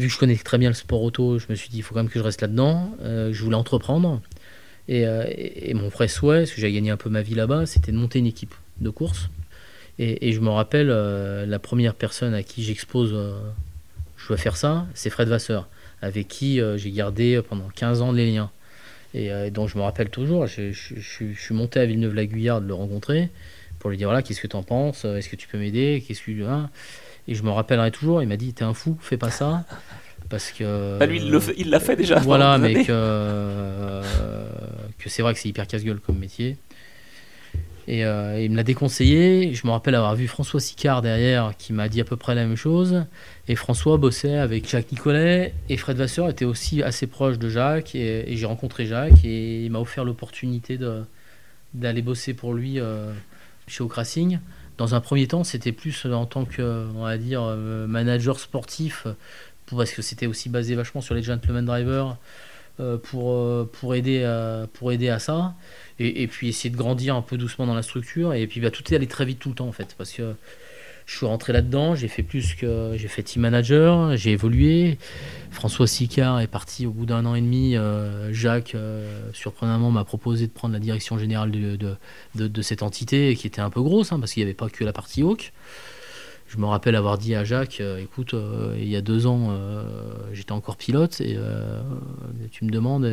Vu 0.00 0.08
que 0.08 0.12
je 0.12 0.18
connais 0.18 0.34
très 0.34 0.58
bien 0.58 0.70
le 0.70 0.74
sport 0.74 1.00
auto, 1.00 1.38
je 1.38 1.46
me 1.48 1.54
suis 1.54 1.68
dit 1.68 1.76
il 1.76 1.82
faut 1.84 1.94
quand 1.94 2.02
même 2.02 2.10
que 2.10 2.18
je 2.18 2.24
reste 2.24 2.40
là-dedans. 2.42 2.92
je 3.04 3.40
voulais 3.44 3.54
entreprendre. 3.54 4.20
Euh, 4.90 5.24
et, 5.36 5.74
mon 5.74 5.88
vrai 5.88 6.08
souhait, 6.08 6.40
parce 6.40 6.52
que 6.52 6.60
j'ai 6.60 6.72
gagné 6.72 6.90
un 6.90 6.96
peu 6.96 7.10
ma 7.10 7.22
vie 7.22 7.34
là-bas, 7.34 7.66
c'était 7.66 7.92
de 7.92 7.96
monter 7.96 8.18
une 8.18 8.26
équipe 8.26 8.54
de 8.80 8.90
course. 8.90 9.30
Et, 9.98 10.32
je 10.32 10.40
me 10.40 10.48
rappelle, 10.48 10.88
euh, 10.90 11.46
la 11.46 11.58
première 11.58 11.94
personne 11.94 12.34
à 12.34 12.42
qui 12.42 12.64
j'expose, 12.64 13.12
euh, 13.14 13.38
je 14.16 14.28
dois 14.28 14.36
faire 14.36 14.56
ça, 14.56 14.86
c'est 14.94 15.10
Fred 15.10 15.28
Vasseur, 15.28 15.68
avec 16.02 16.28
qui 16.28 16.60
j'ai 16.76 16.90
gardé 16.90 17.40
pendant 17.46 17.68
15 17.68 18.02
ans 18.02 18.12
les 18.12 18.30
liens. 18.30 18.50
Et 19.12 19.50
dont 19.50 19.66
je 19.66 19.76
me 19.76 19.82
rappelle 19.82 20.08
toujours, 20.08 20.46
je, 20.46 20.72
suis 20.72 21.54
monté 21.54 21.80
à 21.80 21.86
Villeneuve-la-Guyard 21.86 22.60
de 22.60 22.66
le 22.66 22.74
rencontrer 22.74 23.28
pour 23.78 23.90
lui 23.90 23.96
dire 23.96 24.08
voilà, 24.08 24.22
qu'est-ce 24.22 24.40
que 24.40 24.46
tu 24.46 24.56
en 24.56 24.62
penses 24.62 25.04
Est-ce 25.04 25.28
que 25.28 25.36
tu 25.36 25.48
peux 25.48 25.58
m'aider 25.58 26.04
Qu'est-ce 26.06 26.22
que 26.22 26.46
hein 26.46 26.70
Et 27.26 27.34
je 27.34 27.42
me 27.42 27.50
rappellerai 27.50 27.90
toujours, 27.90 28.22
il 28.22 28.28
m'a 28.28 28.36
dit 28.36 28.52
T'es 28.52 28.62
un 28.62 28.74
fou, 28.74 28.96
fais 29.00 29.16
pas 29.16 29.30
ça. 29.30 29.64
Parce 30.28 30.52
que. 30.52 30.98
Bah, 30.98 31.06
lui, 31.06 31.20
il 31.56 31.70
l'a 31.70 31.80
fait 31.80 31.96
déjà. 31.96 32.18
Voilà, 32.20 32.56
mais 32.58 32.84
que 32.84 34.02
que 35.00 35.08
c'est 35.08 35.22
vrai 35.22 35.34
que 35.34 35.40
c'est 35.40 35.48
hyper 35.48 35.66
casse-gueule 35.66 36.00
comme 36.00 36.18
métier. 36.18 36.56
Et 37.88 38.04
euh, 38.04 38.40
il 38.40 38.52
me 38.52 38.56
l'a 38.56 38.62
déconseillé. 38.62 39.52
Je 39.52 39.66
me 39.66 39.72
rappelle 39.72 39.96
avoir 39.96 40.14
vu 40.14 40.28
François 40.28 40.60
Sicard 40.60 41.02
derrière 41.02 41.56
qui 41.58 41.72
m'a 41.72 41.88
dit 41.88 42.00
à 42.00 42.04
peu 42.04 42.16
près 42.16 42.36
la 42.36 42.46
même 42.46 42.56
chose. 42.56 43.04
Et 43.48 43.56
François 43.56 43.96
bossait 43.96 44.36
avec 44.36 44.68
Jacques 44.68 44.92
Nicolet. 44.92 45.54
Et 45.68 45.76
Fred 45.76 45.96
Vasseur 45.96 46.28
était 46.28 46.44
aussi 46.44 46.84
assez 46.84 47.08
proche 47.08 47.38
de 47.38 47.48
Jacques. 47.48 47.96
Et, 47.96 48.36
j'ai 48.36 48.46
rencontré 48.46 48.86
Jacques 48.86 49.24
et 49.24 49.64
il 49.64 49.72
m'a 49.72 49.80
offert 49.80 50.04
l'opportunité 50.04 50.78
d'aller 51.74 52.02
bosser 52.02 52.32
pour 52.32 52.54
lui 52.54 52.78
euh, 52.78 53.12
chez 53.66 53.82
Okrasing. 53.82 54.38
Dans 54.78 54.94
un 54.94 55.00
premier 55.00 55.26
temps, 55.26 55.42
c'était 55.42 55.72
plus 55.72 56.06
en 56.06 56.26
tant 56.26 56.44
que, 56.44 56.86
on 56.94 57.02
va 57.02 57.18
dire, 57.18 57.42
euh, 57.42 57.86
manager 57.86 58.38
sportif, 58.38 59.06
parce 59.68 59.92
que 59.92 60.00
c'était 60.00 60.26
aussi 60.26 60.48
basé 60.48 60.74
vachement 60.74 61.00
sur 61.00 61.14
les 61.14 61.22
gentleman 61.22 61.66
drivers. 61.66 62.16
Euh, 62.78 62.96
pour, 62.96 63.32
euh, 63.32 63.68
pour, 63.70 63.94
aider, 63.94 64.24
à, 64.24 64.66
pour 64.72 64.92
aider 64.92 65.08
à 65.10 65.18
ça. 65.18 65.54
Et, 65.98 66.26
puis 66.28 66.48
essayer 66.48 66.70
de 66.70 66.78
grandir 66.78 67.14
un 67.14 67.20
peu 67.20 67.36
doucement 67.36 67.66
dans 67.66 67.74
la 67.74 67.82
structure. 67.82 68.32
Et 68.32 68.46
puis 68.46 68.60
bah, 68.60 68.70
tout 68.70 68.82
est 68.90 68.96
allé 68.96 69.06
très 69.06 69.26
vite 69.26 69.38
tout 69.38 69.50
le 69.50 69.54
temps 69.54 69.68
en 69.68 69.72
fait. 69.72 69.94
Parce 69.98 70.12
que 70.12 70.34
je 71.04 71.14
suis 71.14 71.26
rentré 71.26 71.52
là-dedans, 71.52 71.94
j'ai 71.94 72.08
fait 72.08 72.22
plus 72.22 72.54
que. 72.54 72.94
J'ai 72.96 73.08
fait 73.08 73.22
team 73.22 73.42
manager, 73.42 74.16
j'ai 74.16 74.30
évolué. 74.30 74.96
François 75.50 75.86
Sicard 75.86 76.40
est 76.40 76.46
parti 76.46 76.86
au 76.86 76.90
bout 76.90 77.04
d'un 77.04 77.26
an 77.26 77.34
et 77.34 77.42
demi. 77.42 77.76
Euh, 77.76 78.32
Jacques, 78.32 78.74
surprenamment, 79.34 79.90
m'a 79.90 80.04
proposé 80.04 80.46
de 80.46 80.52
prendre 80.52 80.72
la 80.72 80.80
direction 80.80 81.18
générale 81.18 81.50
de, 81.50 81.76
de, 81.76 82.48
de, 82.48 82.62
cette 82.62 82.82
entité 82.82 83.36
qui 83.36 83.46
était 83.46 83.60
un 83.60 83.70
peu 83.70 83.82
grosse, 83.82 84.12
hein, 84.12 84.20
parce 84.20 84.32
qu'il 84.32 84.42
n'y 84.42 84.48
avait 84.48 84.54
pas 84.54 84.70
que 84.70 84.84
la 84.84 84.94
partie 84.94 85.20
Hawk 85.20 85.52
je 86.50 86.58
me 86.58 86.66
rappelle 86.66 86.96
avoir 86.96 87.16
dit 87.16 87.36
à 87.36 87.44
Jacques, 87.44 87.80
euh, 87.80 88.02
écoute, 88.02 88.34
euh, 88.34 88.74
il 88.76 88.88
y 88.88 88.96
a 88.96 89.00
deux 89.00 89.28
ans, 89.28 89.50
euh, 89.50 89.84
j'étais 90.32 90.50
encore 90.50 90.76
pilote 90.76 91.20
et 91.20 91.38
tu 92.50 92.64
me 92.64 92.70
demandes. 92.70 93.08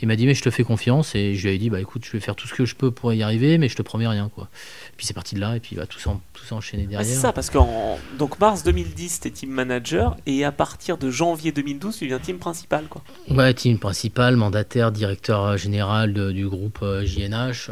il 0.00 0.06
m'a 0.06 0.14
dit, 0.14 0.26
mais 0.26 0.34
je 0.34 0.42
te 0.42 0.50
fais 0.50 0.62
confiance. 0.62 1.16
Et 1.16 1.34
je 1.34 1.48
lui 1.48 1.56
ai 1.56 1.58
dit, 1.58 1.70
bah 1.70 1.80
écoute, 1.80 2.04
je 2.04 2.12
vais 2.12 2.20
faire 2.20 2.36
tout 2.36 2.46
ce 2.46 2.54
que 2.54 2.64
je 2.64 2.76
peux 2.76 2.92
pour 2.92 3.12
y 3.12 3.22
arriver, 3.22 3.58
mais 3.58 3.68
je 3.68 3.74
te 3.74 3.82
promets 3.82 4.06
rien. 4.06 4.30
Quoi. 4.32 4.48
Puis 4.96 5.06
c'est 5.06 5.14
parti 5.14 5.34
de 5.34 5.40
là 5.40 5.56
et 5.56 5.60
puis 5.60 5.74
bah, 5.74 5.86
tout 5.86 5.98
s'est 5.98 6.52
enchaîné 6.52 6.84
derrière. 6.84 7.04
c'est 7.04 7.20
ça, 7.20 7.32
parce 7.32 7.50
qu'en 7.50 7.98
donc 8.16 8.38
mars 8.38 8.62
2010, 8.62 9.20
tu 9.20 9.28
es 9.28 9.30
team 9.32 9.50
manager 9.50 10.16
et 10.26 10.44
à 10.44 10.52
partir 10.52 10.98
de 10.98 11.10
janvier 11.10 11.50
2012, 11.50 11.96
tu 11.96 12.04
deviens 12.04 12.20
team 12.20 12.38
principal. 12.38 12.84
Quoi. 12.88 13.02
Ouais, 13.28 13.52
team 13.54 13.78
principal, 13.78 14.36
mandataire, 14.36 14.92
directeur 14.92 15.56
général 15.56 16.12
du 16.32 16.48
groupe 16.48 16.84
JNH. 17.02 17.70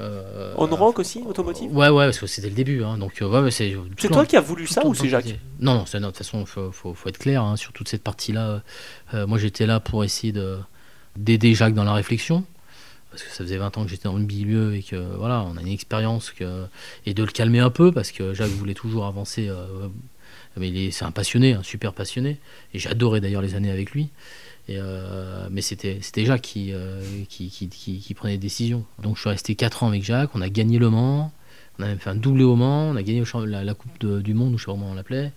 On 0.57 0.67
Rock 0.71 1.01
aussi, 1.01 1.23
automotive? 1.27 1.77
Ouais, 1.77 1.91
ouais, 1.91 2.07
parce 2.07 2.19
que 2.19 2.27
c'était 2.27 2.49
le 2.49 2.55
début. 2.55 2.83
Hein, 2.83 2.97
donc, 2.97 3.21
ouais, 3.21 3.51
c'est 3.51 3.77
toi 4.09 4.25
qui 4.25 4.37
as 4.37 4.41
voulu 4.41 4.67
ça 4.67 4.80
ou 4.85 4.95
c'est 4.95 5.09
Jacques 5.09 5.39
Non, 5.61 5.75
non, 5.75 5.85
de 5.85 6.07
toute 6.07 6.17
façon, 6.17 6.41
il 6.41 6.47
faut, 6.47 6.95
être 7.07 7.19
clair 7.19 7.43
hein, 7.43 7.57
sur 7.57 7.73
toute 7.73 7.89
cette 7.89 8.03
partie-là. 8.03 8.63
Euh, 9.15 9.27
moi, 9.27 9.39
j'étais 9.39 9.67
là 9.67 9.81
pour 9.81 10.05
essayer 10.05 10.35
d'aider 11.17 11.55
Jacques 11.55 11.75
dans 11.75 11.85
la 11.85 11.95
réflexion. 11.95 12.45
Parce 13.11 13.25
que 13.25 13.31
ça 13.31 13.39
faisait 13.39 13.57
20 13.57 13.77
ans 13.77 13.85
que 13.85 13.91
j'étais 13.91 14.05
dans 14.05 14.17
le 14.17 14.25
milieu 14.25 14.77
et 14.77 14.85
que 14.85 14.97
voilà, 15.17 15.43
on 15.43 15.57
a 15.57 15.61
une 15.61 15.69
expérience 15.69 16.31
que, 16.31 16.67
et 17.07 17.15
de 17.15 17.25
le 17.25 17.33
calmer 17.33 17.59
un 17.59 17.71
peu 17.71 17.91
parce 17.91 18.13
que 18.13 18.35
Jacques 18.35 18.51
voulait 18.51 18.75
toujours 18.75 19.05
avancer. 19.05 19.49
Euh, 19.49 19.89
mais 20.57 20.93
c'est 20.93 21.05
un 21.05 21.11
passionné, 21.11 21.55
un 21.55 21.65
super 21.65 21.93
passionné. 21.93 22.39
Et 22.73 22.79
j'adorais 22.79 23.21
d'ailleurs 23.21 23.43
les 23.43 23.57
années 23.57 23.71
avec 23.71 23.91
lui. 23.91 24.11
Et 24.69 24.77
euh, 24.79 25.49
mais 25.51 25.61
c'était 25.61 26.01
Jacques 26.25 26.43
qui, 26.43 26.73
qui, 27.29 27.51
qui, 27.51 27.69
qui, 27.69 28.15
prenait 28.15 28.35
des 28.35 28.39
décisions. 28.39 28.85
Donc 29.03 29.17
je 29.17 29.23
suis 29.23 29.31
resté 29.31 29.57
4 29.57 29.83
ans 29.83 29.89
avec 29.89 30.05
Jacques, 30.05 30.31
on 30.35 30.41
a 30.41 30.49
gagné 30.49 30.79
Le 30.79 30.91
Mans, 30.91 31.33
on 31.79 31.83
a 31.83 31.87
même 31.87 31.99
fait 31.99 32.11
un 32.11 32.15
doublé 32.15 32.45
au 32.45 32.57
Mans, 32.57 32.91
on 32.91 32.97
a 32.97 33.03
gagné 33.03 33.23
la, 33.47 33.75
Coupe 33.75 34.05
du 34.05 34.35
Monde, 34.35 34.55
ou 34.55 34.59
je 34.59 34.65
sais 34.65 34.67
pas 34.67 34.73
comment 34.73 34.91
on 34.91 34.95
l'appelait. 34.95 35.33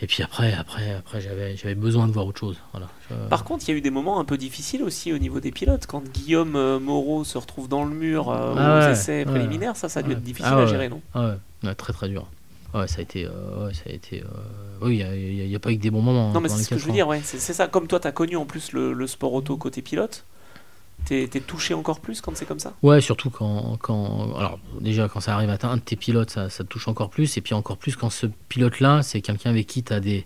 Et 0.00 0.06
puis 0.06 0.22
après, 0.22 0.52
après, 0.52 0.94
après 0.94 1.20
j'avais, 1.20 1.74
besoin 1.74 2.06
de 2.08 2.12
voir 2.12 2.26
autre 2.26 2.40
chose. 2.40 2.58
Voilà. 2.72 2.88
Par 3.30 3.44
contre, 3.44 3.64
il 3.66 3.70
y 3.70 3.74
a 3.74 3.76
eu 3.76 3.80
des 3.80 3.90
moments 3.90 4.18
un 4.18 4.24
peu 4.24 4.36
difficiles 4.36 4.82
aussi 4.82 5.12
au 5.12 5.18
niveau 5.18 5.40
des 5.40 5.52
pilotes. 5.52 5.86
Quand 5.86 6.02
Guillaume 6.02 6.56
euh, 6.56 6.80
Moreau 6.80 7.24
se 7.24 7.38
retrouve 7.38 7.68
dans 7.68 7.84
le 7.84 7.94
mur 7.94 8.28
euh, 8.28 8.54
ah 8.58 8.78
aux 8.78 8.92
essais 8.92 9.24
préliminaires, 9.24 9.76
ça, 9.76 9.88
ça 9.88 10.00
a 10.00 10.02
dû 10.02 10.12
être 10.12 10.22
difficile 10.22 10.52
ah 10.52 10.62
à 10.62 10.66
gérer, 10.66 10.88
non? 10.88 11.00
ah 11.14 11.36
ouais. 11.62 11.74
très 11.74 11.92
très 11.92 12.08
dur. 12.08 12.26
Ouais, 12.74 12.88
ça 12.88 12.98
a 12.98 13.02
été. 13.02 13.24
Euh, 13.24 13.72
ça 13.72 13.84
a 13.86 13.92
été 13.92 14.24
oui, 14.82 14.98
il 14.98 15.46
n'y 15.46 15.54
a, 15.54 15.58
pas 15.60 15.70
eu 15.70 15.76
que 15.76 15.82
des 15.82 15.90
bons 15.90 16.02
moments. 16.02 16.32
Non, 16.32 16.40
mais 16.40 16.48
c'est 16.48 16.64
ce 16.64 16.70
que 16.70 16.78
je 16.78 16.86
veux 16.86 16.92
dire, 16.92 17.06
ouais. 17.06 17.20
C'est, 17.22 17.38
ça. 17.38 17.68
Comme 17.68 17.86
toi, 17.86 18.00
tu 18.00 18.08
as 18.08 18.12
connu 18.12 18.36
en 18.36 18.44
plus 18.44 18.72
le, 18.72 18.92
le 18.92 19.06
sport 19.06 19.32
auto 19.32 19.56
côté 19.56 19.80
pilote. 19.80 20.24
T'es 21.04 21.28
touché 21.28 21.74
encore 21.74 22.00
plus 22.00 22.20
quand 22.20 22.34
c'est 22.34 22.46
comme 22.46 22.58
ça? 22.58 22.74
Ouais, 22.82 23.00
surtout 23.00 23.28
quand, 23.28 23.76
quand. 23.80 24.34
Alors, 24.36 24.58
déjà, 24.80 25.08
quand 25.08 25.20
ça 25.20 25.34
arrive 25.34 25.50
à 25.50 25.58
un 25.66 25.76
de 25.76 25.82
tes 25.82 25.96
pilotes, 25.96 26.30
ça, 26.30 26.48
ça, 26.48 26.64
te 26.64 26.68
touche 26.68 26.88
encore 26.88 27.10
plus. 27.10 27.36
Et 27.36 27.40
puis 27.42 27.52
encore 27.52 27.76
plus 27.76 27.94
quand 27.94 28.10
ce 28.10 28.26
pilote-là, 28.48 29.02
c'est 29.02 29.20
quelqu'un 29.20 29.50
avec 29.50 29.66
qui 29.66 29.82
tu 29.82 29.92
as 29.92 30.00
des, 30.00 30.24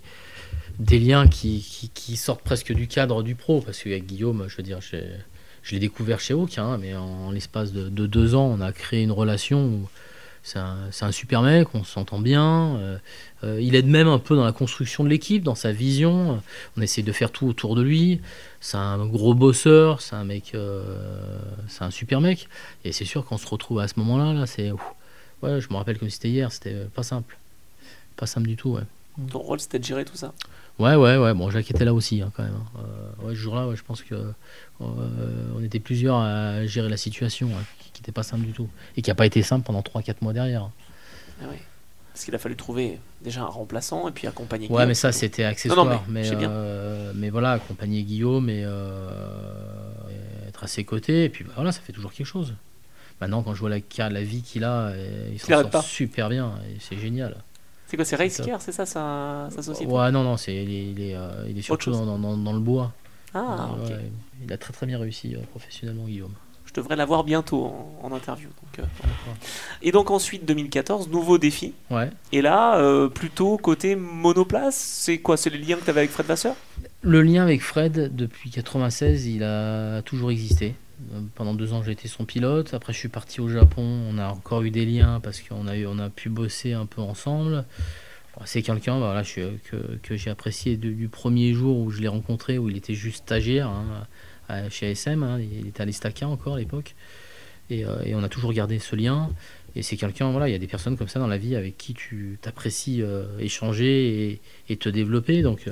des 0.79 0.99
liens 0.99 1.27
qui, 1.27 1.91
qui, 1.93 2.15
sortent 2.15 2.43
presque 2.43 2.71
du 2.71 2.87
cadre 2.87 3.23
du 3.23 3.35
pro. 3.35 3.59
Parce 3.59 3.83
qu'avec 3.83 4.05
Guillaume, 4.05 4.45
je 4.47 4.55
veux 4.55 4.63
dire, 4.63 4.79
je 4.81 5.71
l'ai 5.71 5.79
découvert 5.79 6.21
chez 6.21 6.33
Hawk, 6.33 6.57
hein, 6.57 6.77
mais 6.79 6.95
en, 6.95 7.31
l'espace 7.31 7.73
de, 7.73 7.89
de, 7.89 8.07
deux 8.07 8.35
ans, 8.35 8.45
on 8.45 8.61
a 8.61 8.71
créé 8.71 9.03
une 9.03 9.11
relation 9.11 9.65
où 9.65 9.89
c'est 10.43 10.57
un, 10.57 11.11
super 11.11 11.41
mec, 11.41 11.67
on 11.73 11.83
s'entend 11.83 12.19
bien. 12.19 12.75
Euh, 12.77 12.97
euh, 13.43 13.61
il 13.61 13.75
aide 13.75 13.87
même 13.87 14.07
un 14.07 14.19
peu 14.19 14.35
dans 14.35 14.45
la 14.45 14.51
construction 14.51 15.03
de 15.03 15.09
l'équipe, 15.09 15.43
dans 15.43 15.55
sa 15.55 15.71
vision. 15.71 16.41
On 16.77 16.81
essaie 16.81 17.01
de 17.01 17.11
faire 17.11 17.31
tout 17.31 17.47
autour 17.47 17.75
de 17.75 17.81
lui. 17.81 18.21
C'est 18.61 18.77
un 18.77 19.05
gros 19.05 19.33
bosseur, 19.33 20.01
c'est 20.01 20.15
un 20.15 20.23
mec, 20.23 20.51
euh, 20.55 21.39
c'est 21.67 21.83
un 21.83 21.91
super 21.91 22.21
mec. 22.21 22.47
Et 22.83 22.91
c'est 22.91 23.05
sûr 23.05 23.25
qu'on 23.25 23.37
se 23.37 23.47
retrouve 23.47 23.79
à 23.79 23.87
ce 23.87 23.93
moment-là, 23.97 24.33
là, 24.33 24.45
c'est, 24.45 24.71
ouais, 25.43 25.61
je 25.61 25.69
me 25.69 25.75
rappelle 25.75 25.97
comme 25.97 26.09
c'était 26.09 26.29
hier, 26.29 26.51
c'était 26.51 26.85
pas 26.93 27.03
simple, 27.03 27.37
pas 28.15 28.25
simple 28.25 28.47
du 28.47 28.55
tout, 28.55 28.71
ouais. 28.71 28.83
Ton 29.31 29.39
rôle, 29.39 29.59
c'était 29.59 29.79
de 29.79 29.83
gérer 29.83 30.05
tout 30.05 30.15
ça? 30.15 30.33
Ouais, 30.79 30.95
ouais, 30.95 31.17
ouais. 31.17 31.33
Bon, 31.33 31.49
Jacques 31.49 31.69
était 31.69 31.83
là 31.83 31.93
aussi, 31.93 32.21
hein, 32.21 32.31
quand 32.35 32.43
même. 32.43 32.53
Hein. 32.53 33.25
ouais, 33.25 33.33
ce 33.33 33.39
jour-là, 33.39 33.67
je 33.75 33.83
pense 33.83 34.01
que 34.01 34.15
on 34.79 35.61
était 35.61 35.79
plusieurs 35.79 36.15
à 36.15 36.65
gérer 36.65 36.87
la 36.87 36.95
situation 36.95 37.49
qui 37.99 38.03
n'était 38.03 38.13
pas 38.13 38.23
simple 38.23 38.45
du 38.45 38.53
tout. 38.53 38.69
Et 38.95 39.01
qui 39.01 39.09
n'a 39.09 39.15
pas 39.15 39.25
été 39.25 39.41
simple 39.43 39.65
pendant 39.65 39.81
3-4 39.81 40.15
mois 40.21 40.31
derrière. 40.31 40.69
Ah. 41.41 41.47
Parce 42.13 42.23
qu'il 42.23 42.33
a 42.33 42.37
fallu 42.37 42.55
trouver 42.55 42.99
déjà 43.21 43.41
un 43.41 43.47
remplaçant 43.47 44.07
et 44.07 44.11
puis 44.11 44.25
accompagner 44.25 44.67
Guillaume. 44.67 44.79
Ouais, 44.79 44.87
mais 44.87 44.93
ça, 44.93 45.11
c'était 45.11 45.43
accessoire. 45.43 46.05
mais, 46.07 46.23
euh, 46.31 47.11
mais, 47.13 47.29
voilà, 47.29 47.51
accompagner 47.51 48.03
Guillaume 48.03 48.49
et, 48.49 48.63
euh, 48.65 49.09
être 50.47 50.63
à 50.63 50.67
ses 50.67 50.85
côtés. 50.85 51.25
Et 51.25 51.29
puis 51.29 51.43
bah, 51.43 51.51
voilà, 51.55 51.73
ça 51.73 51.81
fait 51.81 51.93
toujours 51.93 52.13
quelque 52.13 52.27
chose. 52.27 52.55
Maintenant, 53.19 53.43
quand 53.43 53.53
je 53.53 53.59
vois 53.59 53.69
la, 53.69 54.09
la 54.09 54.23
vie 54.23 54.41
qu'il 54.43 54.63
a, 54.63 54.93
il 55.31 55.39
s'en 55.39 55.69
sort 55.69 55.83
super 55.83 56.29
bien. 56.29 56.53
C'est 56.79 56.97
génial. 56.97 57.35
C'est 57.87 57.97
quoi, 57.97 58.05
c'est 58.05 58.15
Racecare, 58.15 58.61
c'est 58.61 58.71
ça 58.71 58.85
sa, 58.85 59.49
société? 59.61 59.91
Ouais, 59.91 60.11
non, 60.11 60.23
non, 60.23 60.37
c'est, 60.37 60.55
il, 60.55 61.01
est, 61.01 61.15
euh, 61.15 61.45
il 61.49 61.57
est 61.57 61.61
surtout 61.61 61.91
dans, 61.91 62.17
dans, 62.17 62.37
dans, 62.37 62.53
le 62.53 62.59
bois. 62.59 62.93
Ah, 63.33 63.71
ok. 63.81 63.91
il 64.43 64.53
a 64.53 64.57
très 64.57 64.71
très 64.71 64.85
bien 64.85 64.99
réussi 64.99 65.35
professionnellement, 65.49 66.05
Guillaume. 66.05 66.33
Je 66.79 66.83
devrais 66.83 66.95
l'avoir 66.95 67.25
bientôt 67.25 67.73
en, 68.01 68.09
interview. 68.13 68.47
Donc, 68.47 68.79
euh, 68.79 68.83
et 69.81 69.91
donc 69.91 70.11
ensuite 70.11 70.45
2014, 70.45 71.09
nouveau 71.09 71.37
défi. 71.37 71.73
Ouais. 71.89 72.09
Et 72.31 72.41
là, 72.41 72.79
euh, 72.79 73.09
plutôt 73.09 73.57
côté 73.57 73.97
monoplace, 73.97 74.77
c'est 74.77 75.17
quoi? 75.17 75.35
C'est 75.35 75.49
les 75.49 75.57
liens 75.57 75.75
que 75.75 75.83
tu 75.83 75.89
avais 75.89 75.99
avec 75.99 76.11
Fred 76.11 76.25
Vasseur? 76.25 76.55
Le 77.01 77.21
lien 77.21 77.43
avec 77.43 77.61
Fred, 77.61 78.15
depuis 78.15 78.49
96, 78.49 79.27
il 79.27 79.43
a 79.43 80.01
toujours 80.03 80.31
existé. 80.31 80.73
Euh, 81.13 81.19
pendant 81.35 81.53
deux 81.53 81.73
ans, 81.73 81.83
j'ai 81.83 81.91
été 81.91 82.07
son 82.07 82.23
pilote. 82.23 82.73
Après, 82.73 82.93
je 82.93 82.97
suis 82.97 83.09
parti 83.09 83.41
au 83.41 83.49
Japon. 83.49 83.83
On 84.09 84.17
a 84.17 84.29
encore 84.29 84.61
eu 84.61 84.71
des 84.71 84.85
liens 84.85 85.19
parce 85.21 85.41
qu'on 85.41 85.67
a, 85.67 85.75
eu, 85.75 85.85
on 85.85 85.99
a 85.99 86.09
pu 86.09 86.29
bosser 86.29 86.71
un 86.71 86.85
peu 86.85 87.01
ensemble. 87.01 87.65
C'est 88.45 88.61
quelqu'un 88.61 88.99
voilà, 88.99 89.23
que, 89.23 89.97
que 90.01 90.15
j'ai 90.15 90.29
apprécié 90.29 90.77
du 90.77 91.09
premier 91.09 91.51
jour 91.51 91.77
où 91.77 91.91
je 91.91 91.99
l'ai 91.99 92.07
rencontré, 92.07 92.57
où 92.57 92.69
il 92.69 92.77
était 92.77 92.93
juste 92.93 93.17
stagiaire. 93.17 93.67
Hein 93.67 94.07
chez 94.69 94.91
ASM. 94.91 95.23
Hein, 95.23 95.39
il 95.39 95.67
était 95.67 95.81
à 95.81 95.85
l'Estaca 95.85 96.27
encore 96.27 96.55
à 96.55 96.59
l'époque. 96.59 96.95
Et, 97.69 97.85
euh, 97.85 98.01
et, 98.03 98.15
on 98.15 98.23
a 98.23 98.29
toujours 98.29 98.51
gardé 98.53 98.79
ce 98.79 98.95
lien. 98.95 99.29
et 99.75 99.83
c'est 99.83 99.95
quelqu'un, 99.95 100.31
voilà, 100.31 100.49
il 100.49 100.51
y 100.51 100.55
a 100.55 100.59
des 100.59 100.67
personnes 100.67 100.97
comme 100.97 101.07
ça 101.07 101.19
dans 101.19 101.27
la 101.27 101.37
vie 101.37 101.55
avec 101.55 101.77
qui 101.77 101.93
tu 101.93 102.39
t'apprécies 102.41 103.03
échanger 103.39 104.41
et, 104.69 104.75
te 104.75 104.89
développer. 104.89 105.41
Donc, 105.43 105.69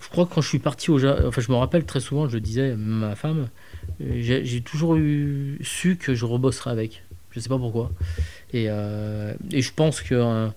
je 0.00 0.08
crois 0.08 0.26
que 0.26 0.34
quand 0.34 0.42
je 0.42 0.48
suis 0.48 0.60
parti 0.60 0.90
au 0.90 1.04
enfin, 1.04 1.40
je 1.40 1.50
me 1.50 1.56
rappelle 1.56 1.84
très 1.84 2.00
souvent, 2.00 2.28
je 2.28 2.38
disais 2.38 2.72
à 2.72 2.76
ma 2.76 3.16
femme, 3.16 3.48
j'ai 4.00 4.60
toujours 4.60 4.94
eu, 4.94 5.58
su 5.62 5.96
que 5.96 6.14
je 6.14 6.24
rebosserais 6.24 6.70
avec. 6.70 7.02
Je 7.32 7.40
sais 7.40 7.48
pas 7.48 7.58
pourquoi. 7.58 7.90
Et, 8.52 8.66
et 8.66 9.60
je 9.60 9.72
pense 9.74 10.02
que 10.02 10.52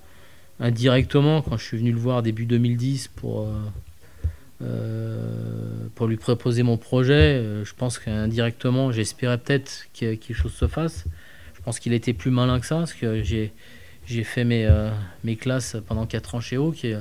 indirectement, 0.60 1.42
quand 1.42 1.58
je 1.58 1.64
suis 1.64 1.78
venu 1.78 1.92
le 1.92 2.00
voir 2.00 2.24
début 2.24 2.46
2010 2.46 3.10
pour 3.16 3.42
euh, 3.42 3.54
pour 5.98 6.08
lui 6.08 6.18
proposer 6.18 6.64
mon 6.64 6.78
projet. 6.78 7.14
Euh, 7.14 7.66
je 7.66 7.74
pense 7.74 7.98
qu'indirectement, 7.98 8.92
j'espérais 8.92 9.38
peut-être 9.40 9.88
que 9.94 10.14
quelque 10.14 10.34
chose 10.34 10.54
se 10.54 10.68
fasse. 10.68 11.06
Je 11.56 11.62
pense 11.62 11.80
qu'il 11.80 11.92
était 11.94 12.14
plus 12.14 12.32
malin 12.32 12.60
que 12.60 12.66
ça, 12.66 12.78
parce 12.78 12.94
que 12.94 13.24
j'ai, 13.24 13.52
j'ai 14.06 14.24
fait 14.24 14.44
mes, 14.44 14.66
euh, 14.66 14.92
mes 15.24 15.36
classes 15.36 15.76
pendant 15.88 16.06
4 16.06 16.36
ans 16.36 16.40
chez 16.40 16.56
Hawk, 16.56 16.86
et, 16.86 16.96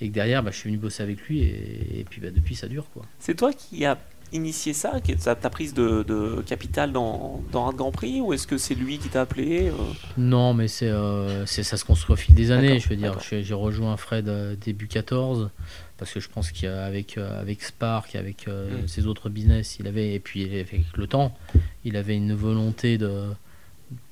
que 0.00 0.06
derrière, 0.06 0.42
bah, 0.42 0.52
je 0.52 0.58
suis 0.58 0.70
venu 0.70 0.78
bosser 0.78 1.02
avec 1.02 1.20
lui, 1.22 1.40
et, 1.40 2.06
puis 2.08 2.20
bah, 2.20 2.30
depuis, 2.30 2.54
ça 2.54 2.68
dure. 2.68 2.86
C'est 3.18 3.34
toi 3.34 3.52
qui 3.52 3.84
as 3.84 3.98
initié 4.32 4.72
ça, 4.72 5.00
ta 5.00 5.50
prise 5.50 5.74
de, 5.74 6.02
de 6.02 6.42
capital 6.46 6.92
dans, 6.92 7.42
dans 7.52 7.68
un 7.68 7.72
Grand 7.72 7.90
Prix, 7.90 8.20
ou 8.20 8.32
est-ce 8.32 8.46
que 8.46 8.58
c'est 8.58 8.74
lui 8.74 8.98
qui 8.98 9.08
t'a 9.08 9.22
appelé 9.22 9.72
Non, 10.16 10.54
mais 10.54 10.68
c'est, 10.68 10.92
c'est, 11.46 11.62
ça 11.62 11.76
se 11.76 11.84
construit 11.84 12.14
au 12.14 12.16
fil 12.16 12.34
des 12.34 12.50
années. 12.50 12.78
Je 12.78 12.88
veux 12.88 12.96
dire, 12.96 13.18
j'ai 13.20 13.54
rejoint 13.54 13.96
Fred 13.96 14.30
début 14.60 14.88
14 14.88 15.50
parce 16.00 16.14
que 16.14 16.18
je 16.18 16.30
pense 16.30 16.50
qu'avec 16.50 17.18
euh, 17.18 17.38
avec 17.38 17.62
Spark, 17.62 18.16
avec 18.16 18.48
euh, 18.48 18.84
mm. 18.84 18.88
ses 18.88 19.06
autres 19.06 19.28
business, 19.28 19.76
il 19.78 19.86
avait, 19.86 20.14
et 20.14 20.18
puis 20.18 20.44
avec 20.44 20.96
le 20.96 21.06
temps, 21.06 21.36
il 21.84 21.94
avait 21.94 22.16
une 22.16 22.32
volonté 22.32 22.96
de, 22.96 23.24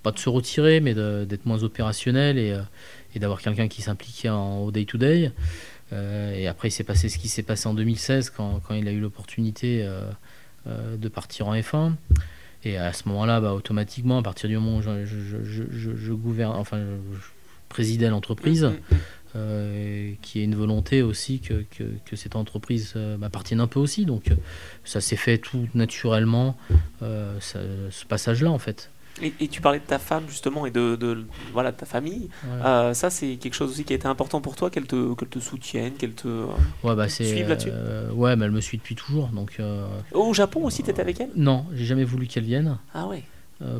pas 0.02 0.12
de 0.12 0.18
se 0.18 0.28
retirer, 0.28 0.80
mais 0.80 0.92
d'être 0.92 1.46
moins 1.46 1.62
opérationnel 1.62 2.36
et, 2.36 2.52
euh, 2.52 2.60
et 3.14 3.18
d'avoir 3.18 3.40
quelqu'un 3.40 3.68
qui 3.68 3.80
s'impliquait 3.80 4.28
au 4.28 4.70
day-to-day. 4.70 5.32
Et 5.92 6.46
après, 6.46 6.68
il 6.68 6.70
s'est 6.70 6.84
passé 6.84 7.08
ce 7.08 7.18
qui 7.18 7.28
s'est 7.28 7.42
passé 7.42 7.68
en 7.68 7.74
2016 7.74 8.30
quand, 8.30 8.60
quand 8.60 8.74
il 8.74 8.86
a 8.88 8.92
eu 8.92 9.00
l'opportunité 9.00 9.88
de 10.66 11.08
partir 11.08 11.48
en 11.48 11.54
F1. 11.54 11.94
Et 12.64 12.76
à 12.76 12.92
ce 12.92 13.08
moment-là, 13.08 13.40
bah, 13.40 13.54
automatiquement, 13.54 14.18
à 14.18 14.22
partir 14.22 14.48
du 14.48 14.56
moment 14.56 14.78
où 14.78 14.82
je, 14.82 15.04
je, 15.04 15.38
je, 15.44 15.96
je 15.96 16.12
gouverne, 16.12 16.56
enfin, 16.56 16.78
je 16.78 17.28
présidais 17.68 18.08
l'entreprise, 18.08 18.64
mm, 18.64 18.68
mm, 18.68 18.98
euh, 19.36 20.12
qui 20.22 20.40
est 20.40 20.44
une 20.44 20.54
volonté 20.54 21.02
aussi 21.02 21.40
que, 21.40 21.64
que, 22.04 22.16
cette 22.16 22.34
entreprise 22.34 22.94
euh, 22.96 23.16
m'appartienne 23.18 23.60
un 23.60 23.66
peu 23.66 23.78
aussi. 23.78 24.06
Donc 24.06 24.30
euh, 24.30 24.34
ça 24.84 25.00
s'est 25.00 25.16
fait 25.16 25.38
tout 25.38 25.68
naturellement, 25.74 26.56
ce 27.00 28.04
passage-là 28.08 28.50
en 28.50 28.58
fait. 28.58 28.90
Et, 29.22 29.48
tu 29.48 29.60
parlais 29.60 29.78
de 29.78 29.84
ta 29.84 29.98
femme 29.98 30.24
justement 30.28 30.66
et 30.66 30.70
de, 30.70 30.96
de 30.96 31.24
voilà, 31.52 31.72
ta 31.72 31.86
famille. 31.86 32.28
ça, 32.62 33.10
c'est 33.10 33.36
quelque 33.36 33.54
chose 33.54 33.70
aussi 33.70 33.84
qui 33.84 33.92
a 33.92 33.96
été 33.96 34.06
important 34.06 34.40
pour 34.40 34.56
toi, 34.56 34.70
qu'elle 34.70 34.86
te, 34.86 35.14
qu'elle 35.14 35.28
te 35.28 35.38
soutienne, 35.38 35.94
qu'elle 35.94 36.14
te 36.14 36.28
ouais, 36.84 36.94
bah, 36.94 37.08
suive 37.08 37.48
là-dessus 37.48 37.70
Ouais, 38.14 38.36
mais 38.36 38.44
elle 38.44 38.50
me 38.50 38.60
suit 38.60 38.78
depuis 38.78 38.94
toujours. 38.94 39.28
Donc, 39.28 39.60
Au 40.12 40.34
Japon 40.34 40.64
aussi, 40.64 40.82
tu 40.82 40.90
étais 40.90 41.00
avec 41.00 41.20
elle? 41.20 41.30
Non, 41.36 41.66
j'ai 41.74 41.84
jamais 41.84 42.04
voulu 42.04 42.26
qu'elle 42.26 42.44
vienne. 42.44 42.78
Ah 42.94 43.06
ouais 43.06 43.22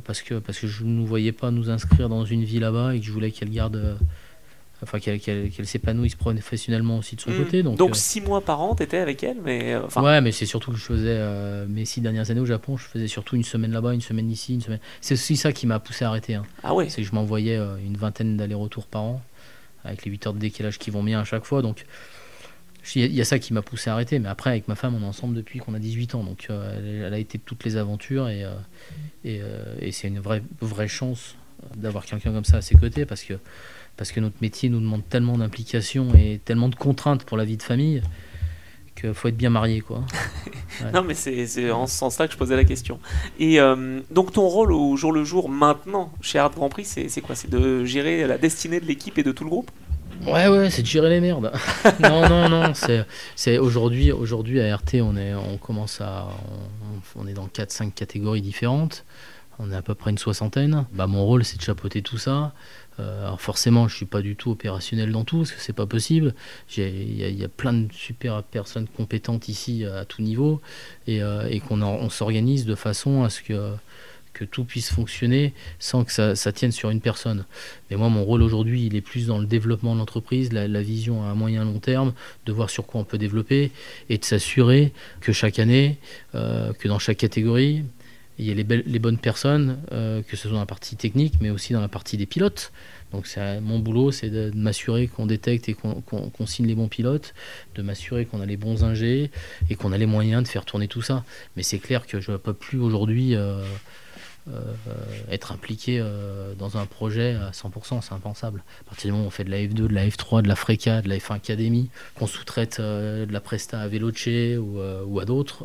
parce, 0.05 0.23
que, 0.23 0.35
parce 0.41 0.59
que 0.59 0.67
je 0.67 0.85
ne 0.85 1.07
voyais 1.07 1.33
pas 1.33 1.51
nous 1.53 1.71
inscrire 1.71 2.09
dans 2.09 2.25
une 2.25 2.43
vie 2.43 2.59
là-bas 2.59 2.95
et 2.95 3.01
que 3.01 3.07
je 3.07 3.13
voulais 3.13 3.31
qu'elle 3.31 3.51
garde 3.51 3.97
enfin 4.83 5.01
qu'elle 5.01 5.51
s'épanouisse 5.65 6.15
professionnellement 6.15 6.99
aussi 6.99 7.17
de 7.17 7.21
son 7.21 7.31
hmm. 7.31 7.39
côté. 7.39 7.63
Donc, 7.63 7.77
donc 7.77 7.91
euh, 7.91 7.95
six 7.95 8.21
mois 8.21 8.41
par 8.41 8.61
an, 8.61 8.75
t'étais 8.75 8.99
avec 8.99 9.23
elle, 9.25 9.39
mais 9.43 9.75
euh, 9.75 9.83
ouais, 9.97 10.21
mais 10.21 10.33
c'est 10.33 10.47
surtout 10.47 10.71
que 10.71 10.77
je 10.77 10.85
faisais 10.85 11.17
euh, 11.17 11.67
mes 11.69 11.85
six 11.85 12.01
dernières 12.01 12.31
années 12.31 12.41
au 12.41 12.47
Japon, 12.47 12.77
je 12.77 12.85
faisais 12.85 13.09
surtout 13.09 13.37
une 13.37 13.45
semaine 13.45 13.73
là-bas, 13.73 13.95
une 13.95 14.01
semaine 14.01 14.31
ici, 14.31 14.55
une 14.55 14.61
semaine. 14.61 14.81
C'est 15.01 15.15
aussi 15.15 15.37
ça 15.37 15.53
qui 15.53 15.67
m'a 15.67 15.81
poussé 15.81 16.05
à 16.05 16.09
arrêter. 16.09 16.35
Hein. 16.35 16.45
Ah 16.63 16.75
ouais. 16.75 16.89
C'est 16.89 17.03
que 17.03 17.09
je 17.09 17.15
m'envoyais 17.15 17.57
une 17.85 17.97
vingtaine 17.97 18.37
d'allers-retours 18.37 18.87
par 18.87 19.03
an 19.03 19.23
avec 19.85 20.05
les 20.05 20.11
8 20.11 20.27
heures 20.27 20.35
de 20.35 20.39
décalage 20.39 20.79
qui 20.79 20.91
vont 20.91 21.03
bien 21.03 21.21
à 21.21 21.25
chaque 21.25 21.45
fois, 21.45 21.63
donc. 21.63 21.85
Il 22.95 23.13
y 23.13 23.21
a 23.21 23.25
ça 23.27 23.39
qui 23.39 23.53
m'a 23.53 23.61
poussé 23.61 23.91
à 23.91 23.93
arrêter, 23.93 24.19
mais 24.19 24.31
après, 24.31 24.49
avec 24.49 24.67
ma 24.67 24.75
femme, 24.75 24.95
on 24.95 25.03
est 25.03 25.07
ensemble 25.07 25.35
depuis 25.35 25.59
qu'on 25.59 25.75
a 25.75 25.79
18 25.79 26.15
ans, 26.15 26.25
donc 26.25 26.49
elle, 26.49 27.13
a 27.13 27.19
été 27.19 27.39
toutes 27.39 27.63
les 27.65 27.77
aventures 27.77 28.31
et, 28.31 28.47
et, 29.27 29.43
et 29.81 29.93
c'est 29.93 30.09
une 30.09 30.21
vraie, 30.21 30.43
vraie 30.63 30.89
chance 30.89 31.35
d'avoir 31.77 32.07
quelqu'un 32.07 32.33
comme 32.33 32.47
ça 32.47 32.59
à 32.59 32.63
ses 32.63 32.77
côtés 32.77 33.05
parce 33.05 33.25
que 33.25 33.35
parce 33.99 34.13
que 34.13 34.21
notre 34.21 34.37
métier 34.41 34.71
nous 34.71 34.81
demande 34.81 35.07
tellement 35.07 35.37
d'implication 35.37 36.09
et 36.15 36.41
tellement 36.43 36.69
de 36.69 36.77
contraintes 36.77 37.25
pour 37.25 37.37
la 37.37 37.45
vie 37.45 37.59
de 37.59 37.63
famille 37.63 38.01
qu'il 38.99 39.13
faut 39.15 39.29
être 39.29 39.37
bien 39.37 39.51
marié. 39.51 39.81
quoi. 39.81 40.05
non, 40.95 41.03
mais 41.03 41.15
c'est 41.15 41.71
en 41.71 41.87
ce 41.87 41.97
sens-là 41.97 42.27
que 42.27 42.33
je 42.33 42.39
posais 42.39 42.57
la 42.57 42.65
question. 42.65 42.99
Et 43.39 43.61
euh, 43.61 44.01
donc, 44.11 44.33
ton 44.33 44.47
rôle 44.49 44.73
au 44.73 44.97
jour 44.97 45.13
le 45.13 45.25
jour 45.25 45.49
maintenant 45.49 46.13
chez 46.21 46.39
Art 46.39 46.51
Grand 46.51 46.69
Prix, 46.69 46.85
c'est 46.85 47.21
quoi? 47.21 47.35
C'est 47.35 47.51
de 47.51 47.85
gérer 47.85 48.27
la 48.27 48.39
destinée 48.39 48.81
de 48.81 48.87
l'équipe 48.87 49.19
et 49.19 49.23
de 49.23 49.33
tout 49.33 49.45
le 49.45 49.51
groupe? 49.51 49.71
Ouais, 50.27 50.49
ouais, 50.49 50.71
c'est 50.71 50.83
de 50.83 50.87
gérer 50.87 51.11
les 51.11 51.21
merdes. 51.21 51.53
non, 52.01 52.29
non, 52.29 52.49
non. 52.49 52.73
C'est 53.37 53.59
aujourd'hui, 53.59 54.11
aujourd'hui 54.11 54.61
à 54.61 54.77
RT, 54.77 54.97
on 55.03 55.17
est, 55.17 55.35
on 55.35 55.59
commence 55.59 56.01
à, 56.01 56.29
on, 57.17 57.23
on 57.23 57.27
est 57.27 57.35
dans 57.35 57.47
4-5 57.47 57.93
catégories 57.93 58.43
différentes. 58.43 59.05
On 59.61 59.73
est 59.73 59.77
à 59.77 59.83
peu 59.83 59.95
près 59.95 60.11
une 60.11 60.19
soixantaine. 60.19 60.87
Bah, 60.93 61.07
mon 61.07 61.25
rôle, 61.25 61.45
c'est 61.45 61.57
de 61.57 61.63
chapeauter 61.63 62.03
tout 62.03 62.19
ça. 62.19 62.53
Euh, 62.99 63.27
alors 63.27 63.41
forcément, 63.41 63.89
je 63.89 63.97
suis 63.97 64.07
pas 64.07 64.23
du 64.23 64.37
tout 64.37 64.51
opérationnel 64.51 65.13
dans 65.13 65.25
tout, 65.25 65.39
parce 65.39 65.53
que 65.53 65.61
c'est 65.61 65.73
pas 65.73 65.87
possible. 65.87 66.35
Il 66.77 67.17
y, 67.17 67.45
a 67.45 67.49
plein 67.49 67.73
de 67.73 67.93
super 67.93 68.43
personnes 68.43 68.89
compétentes 68.89 69.49
ici 69.49 69.85
à 69.85 70.05
tout 70.05 70.23
niveau, 70.23 70.61
et, 71.07 71.23
euh, 71.23 71.59
qu'on 71.61 71.83
on 71.83 72.11
s'organise 72.11 72.67
de 72.67 72.75
façon 72.75 73.23
à 73.25 73.31
ce 73.31 73.43
que, 73.43 73.75
tout 74.53 74.63
puisse 74.63 74.93
fonctionner 74.93 75.53
sans 75.81 76.05
que 76.05 76.13
ça, 76.13 76.53
tienne 76.53 76.71
sur 76.71 76.91
une 76.91 77.01
personne. 77.01 77.45
Mais 77.91 77.97
moi, 77.97 78.09
mon 78.09 78.23
rôle 78.23 78.43
aujourd'hui, 78.43 78.87
il 78.87 78.95
est 78.95 79.01
plus 79.01 79.27
dans 79.27 79.39
le 79.39 79.47
développement 79.47 79.95
de 79.95 79.99
l'entreprise, 79.99 80.53
la, 80.53 80.81
vision 80.81 81.29
à 81.29 81.35
moyen 81.35 81.65
long 81.65 81.81
terme, 81.81 82.13
de 82.47 82.53
voir 82.53 82.71
sur 82.71 82.87
quoi 82.87 83.01
on 83.01 83.05
peut 83.05 83.19
développer, 83.19 83.73
et 84.09 84.17
de 84.17 84.25
s'assurer 84.25 84.93
que 85.21 85.33
chaque 85.33 85.59
année, 85.59 85.99
euh, 86.37 86.73
que 86.73 86.87
dans 86.87 87.01
chaque 87.01 87.17
catégorie, 87.17 87.83
il 88.39 88.47
y 88.47 88.51
a 88.51 88.55
les, 88.55 88.99
bonnes 88.99 89.19
personnes, 89.19 89.79
euh, 89.91 90.23
que 90.23 90.37
ce 90.37 90.43
soit 90.43 90.53
dans 90.53 90.61
la 90.61 90.67
partie 90.67 90.97
technique, 90.97 91.35
mais 91.41 91.51
aussi 91.51 91.73
dans 91.73 91.81
la 91.81 91.89
partie 91.89 92.17
des 92.17 92.27
pilotes. 92.27 92.73
Donc 93.11 93.27
mon 93.63 93.79
boulot, 93.79 94.13
c'est 94.13 94.31
de, 94.31 94.53
m'assurer 94.55 95.09
qu'on 95.09 95.27
détecte 95.27 95.69
et 95.69 95.75
qu'on 95.75 96.47
signe 96.47 96.67
les 96.67 96.75
bons 96.75 96.89
pilotes, 96.89 97.35
de 97.75 97.83
m'assurer 97.83 98.27
qu'on 98.27 98.41
a 98.41 98.47
les 98.47 98.57
bons 98.57 98.85
ingés 98.85 99.31
et 99.71 99.77
qu'on 99.77 99.93
a 99.93 99.99
les 99.99 100.07
moyens 100.07 100.43
de 100.43 100.49
faire 100.49 100.65
tourner 100.65 100.89
tout 100.89 101.03
ça. 101.03 101.25
Mais 101.57 101.63
c'est 101.63 101.79
clair 101.79 102.07
que 102.07 102.21
je 102.21 102.33
ne 102.33 102.37
peux 102.37 102.53
plus 102.53 102.79
aujourd'hui 102.79 103.35
euh, 103.35 103.39
euh, 103.49 103.65
être 105.31 105.53
impliqué 105.53 106.05
dans 106.59 106.77
un 106.77 106.87
projet 106.87 107.35
à 107.35 107.51
100%, 107.51 108.01
c'est 108.03 108.13
impensable. 108.13 108.63
À 108.81 108.85
partir 108.85 109.09
du 109.09 109.13
moment 109.13 109.25
où 109.25 109.29
on 109.29 109.31
fait 109.31 109.45
de 109.45 109.51
la 109.51 109.59
F2, 109.59 109.73
de 109.73 109.95
la 109.95 110.07
F3, 110.07 110.43
de 110.43 110.49
la 110.49 110.57
Freca, 110.57 111.03
de 111.03 111.09
la 111.09 111.17
F1 111.17 111.35
Academy, 111.35 111.91
qu'on 112.15 112.27
sous-traite 112.27 112.81
de 112.81 113.29
la 113.31 113.41
Presta 113.41 113.81
à 113.81 113.89
Veloce 113.89 114.29
ou, 114.59 115.21
à 115.21 115.25
d'autres, 115.25 115.65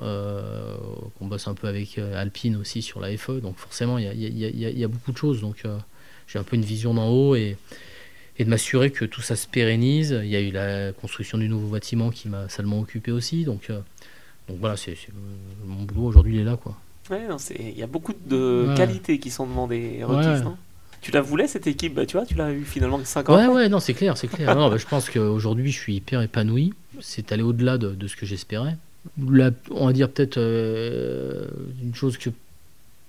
qu'on 1.18 1.28
bosse 1.28 1.48
un 1.48 1.54
peu 1.54 1.68
avec 1.68 1.98
Alpine 1.98 2.58
aussi 2.58 2.82
sur 2.82 3.00
la 3.00 3.16
FE, 3.18 3.40
donc 3.42 3.58
forcément 3.58 3.98
il 3.98 4.06
y, 4.14 4.84
a 4.84 4.88
beaucoup 4.88 5.12
de 5.12 5.18
choses. 5.18 5.42
Donc 5.42 5.66
j'ai 6.28 6.40
un 6.40 6.44
peu 6.44 6.56
une 6.56 6.64
vision 6.64 6.94
d'en 6.94 7.10
haut 7.10 7.36
et, 7.36 7.58
de 8.40 8.46
m'assurer 8.46 8.92
que 8.92 9.06
tout 9.06 9.22
ça 9.22 9.36
se 9.36 9.48
pérennise. 9.48 10.20
Il 10.24 10.30
y 10.30 10.36
a 10.36 10.42
eu 10.42 10.52
la 10.52 10.92
construction 10.94 11.38
du 11.38 11.48
nouveau 11.48 11.68
bâtiment 11.68 12.10
qui 12.10 12.30
m'a 12.30 12.50
salement 12.50 12.80
occupé 12.80 13.12
aussi. 13.12 13.46
Donc, 13.46 13.70
euh, 13.70 13.80
donc 14.48 14.58
voilà, 14.60 14.76
c'est, 14.76 14.98
mon 15.64 15.84
boulot 15.84 16.08
aujourd'hui, 16.08 16.36
il 16.36 16.42
est 16.42 16.44
là. 16.44 16.58
Quoi. 16.58 16.76
Ouais, 17.10 17.28
il 17.60 17.78
y 17.78 17.84
a 17.84 17.88
beaucoup 17.88 18.14
de 18.14 18.74
qualités 18.76 19.20
qui 19.20 19.30
sont 19.30 19.46
demandées, 19.46 20.04
requises, 20.04 20.44
tu 21.04 21.12
la 21.12 21.22
voulais 21.22 21.48
cette 21.48 21.68
équipe, 21.68 21.96
bah, 21.96 22.06
tu 22.06 22.16
vois, 22.16 22.26
tu 22.26 22.34
l'as 22.36 22.54
eu 22.54 22.64
finalement 22.64 23.04
5 23.04 23.30
ans. 23.30 23.36
Ouais, 23.36 23.48
ouais, 23.48 23.68
non, 23.68 23.82
c'est 23.82 23.94
clair, 23.94 24.18
c'est 24.18 24.30
clair. 24.30 24.56
non, 24.56 24.70
bah, 24.70 24.78
je 24.78 24.86
pense 24.86 25.10
qu'aujourd'hui, 25.10 25.70
je 25.70 25.78
suis 25.78 25.96
hyper 25.96 26.22
épanoui. 26.22 26.74
C'est 27.02 27.34
aller 27.34 27.44
au-delà 27.44 27.78
de, 27.78 27.90
de, 27.90 28.08
ce 28.08 28.16
que 28.16 28.26
j'espérais. 28.26 28.78
on 29.20 29.86
va 29.86 29.92
dire 29.92 30.10
peut-être 30.10 30.38
euh, 30.38 31.46
une 31.82 31.94
chose 31.94 32.18
que 32.18 32.30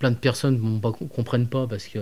plein 0.01 0.11
de 0.11 0.17
personnes 0.17 0.61
ne 0.61 1.07
comprennent 1.07 1.47
pas 1.47 1.69
parce 1.69 1.87
que 1.87 2.01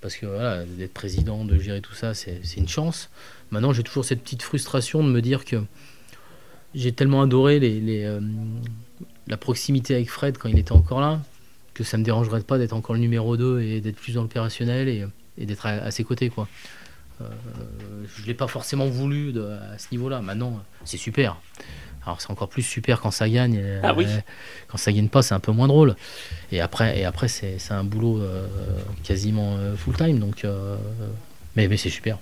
parce 0.00 0.16
que 0.16 0.26
voilà, 0.26 0.64
d'être 0.64 0.92
président, 0.92 1.44
de 1.44 1.58
gérer 1.58 1.80
tout 1.80 1.94
ça, 1.94 2.14
c'est 2.14 2.40
une 2.56 2.68
chance. 2.68 3.10
Maintenant, 3.50 3.72
j'ai 3.72 3.82
toujours 3.82 4.04
cette 4.04 4.22
petite 4.22 4.42
frustration 4.42 5.02
de 5.02 5.08
me 5.08 5.20
dire 5.22 5.44
que 5.44 5.62
j'ai 6.74 6.92
tellement 6.92 7.22
adoré 7.22 7.58
les, 7.58 8.04
euh, 8.04 8.20
la 9.28 9.36
proximité 9.36 9.94
avec 9.94 10.10
Fred 10.10 10.36
quand 10.36 10.48
il 10.48 10.58
était 10.58 10.72
encore 10.72 11.00
là, 11.00 11.20
que 11.74 11.84
ça 11.84 11.98
me 11.98 12.04
dérangerait 12.04 12.40
pas 12.42 12.58
d'être 12.58 12.72
encore 12.72 12.94
le 12.94 13.00
numéro 13.00 13.36
2 13.36 13.60
et 13.60 13.80
d'être 13.80 13.96
plus 13.96 14.14
dans 14.14 14.22
l'opérationnel 14.22 14.88
et, 14.88 15.06
et 15.38 15.46
d'être 15.46 15.66
à, 15.66 15.90
ses 15.90 16.04
côtés. 16.04 16.30
quoi. 16.30 16.48
Euh, 17.20 17.24
je 18.16 18.22
ne 18.22 18.26
l'ai 18.26 18.34
pas 18.34 18.46
forcément 18.46 18.86
voulu 18.86 19.32
à 19.38 19.78
ce 19.78 19.88
niveau-là. 19.92 20.20
Maintenant, 20.20 20.62
c'est 20.84 20.96
super. 20.96 21.36
Alors 22.06 22.20
c'est 22.20 22.30
encore 22.30 22.48
plus 22.48 22.62
super 22.62 23.00
quand 23.00 23.10
ça 23.10 23.28
gagne. 23.28 23.62
Ah 23.82 23.94
oui. 23.94 24.06
quand 24.68 24.76
ça 24.76 24.92
gagne 24.92 25.08
pas, 25.08 25.22
c'est 25.22 25.34
un 25.34 25.40
peu 25.40 25.52
moins 25.52 25.68
drôle. 25.68 25.96
Et 26.52 26.60
après, 26.60 26.98
et 26.98 27.04
après 27.04 27.28
c'est 27.28 27.58
un 27.70 27.84
boulot 27.84 28.20
euh, 28.20 28.46
quasiment 29.02 29.56
euh, 29.56 29.74
full 29.76 29.96
time. 29.96 30.18
Donc, 30.18 30.44
euh, 30.44 30.76
Mais, 31.56 31.68
mais 31.68 31.76
c'est 31.76 31.90
super. 31.90 32.18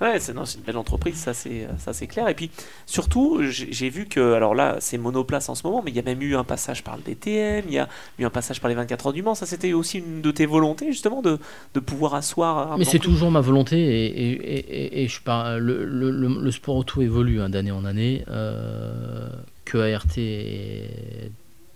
Ouais, 0.00 0.20
c'est 0.20 0.32
une 0.32 0.62
belle 0.64 0.76
entreprise, 0.76 1.16
ça 1.16 1.34
c'est 1.34 1.66
ça 1.78 1.92
c'est 1.92 2.06
clair. 2.06 2.28
Et 2.28 2.34
puis 2.34 2.50
surtout, 2.86 3.40
j'ai 3.42 3.90
vu 3.90 4.06
que 4.06 4.34
alors 4.34 4.54
là 4.54 4.76
c'est 4.78 4.96
monoplace 4.96 5.48
en 5.48 5.54
ce 5.54 5.66
moment, 5.66 5.82
mais 5.84 5.90
il 5.90 5.96
y 5.96 5.98
a 5.98 6.02
même 6.02 6.22
eu 6.22 6.36
un 6.36 6.44
passage 6.44 6.84
par 6.84 6.96
le 6.96 7.02
DTM, 7.02 7.64
il 7.66 7.74
y 7.74 7.78
a 7.78 7.88
eu 8.18 8.24
un 8.24 8.30
passage 8.30 8.60
par 8.60 8.68
les 8.68 8.76
24 8.76 9.08
heures 9.08 9.12
du 9.12 9.22
Mans. 9.22 9.34
Ça 9.34 9.46
c'était 9.46 9.72
aussi 9.72 9.98
une 9.98 10.22
de 10.22 10.30
tes 10.30 10.46
volontés 10.46 10.92
justement 10.92 11.20
de, 11.20 11.38
de 11.74 11.80
pouvoir 11.80 12.14
asseoir. 12.14 12.78
mais 12.78 12.84
c'est 12.84 12.98
toujours 12.98 13.30
ma 13.30 13.40
volonté 13.40 13.76
et, 13.78 14.30
et, 14.30 15.02
et, 15.02 15.08
je 15.08 15.20
parle, 15.20 15.58
le, 15.58 15.84
le, 15.84 16.10
le, 16.10 16.50
sport 16.52 16.76
auto 16.76 17.02
évolue 17.02 17.40
hein, 17.40 17.48
d'année 17.48 17.72
en 17.72 17.84
année. 17.84 18.24
Euh, 18.28 19.28
que 19.64 19.78
ART 19.78 20.06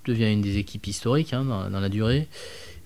devient 0.07 0.33
une 0.33 0.41
des 0.41 0.59
équipes 0.59 0.87
historiques 0.87 1.35
hein, 1.35 1.45
dans, 1.45 1.71
dans, 1.71 1.81
la 1.81 1.89
durée 1.89 2.29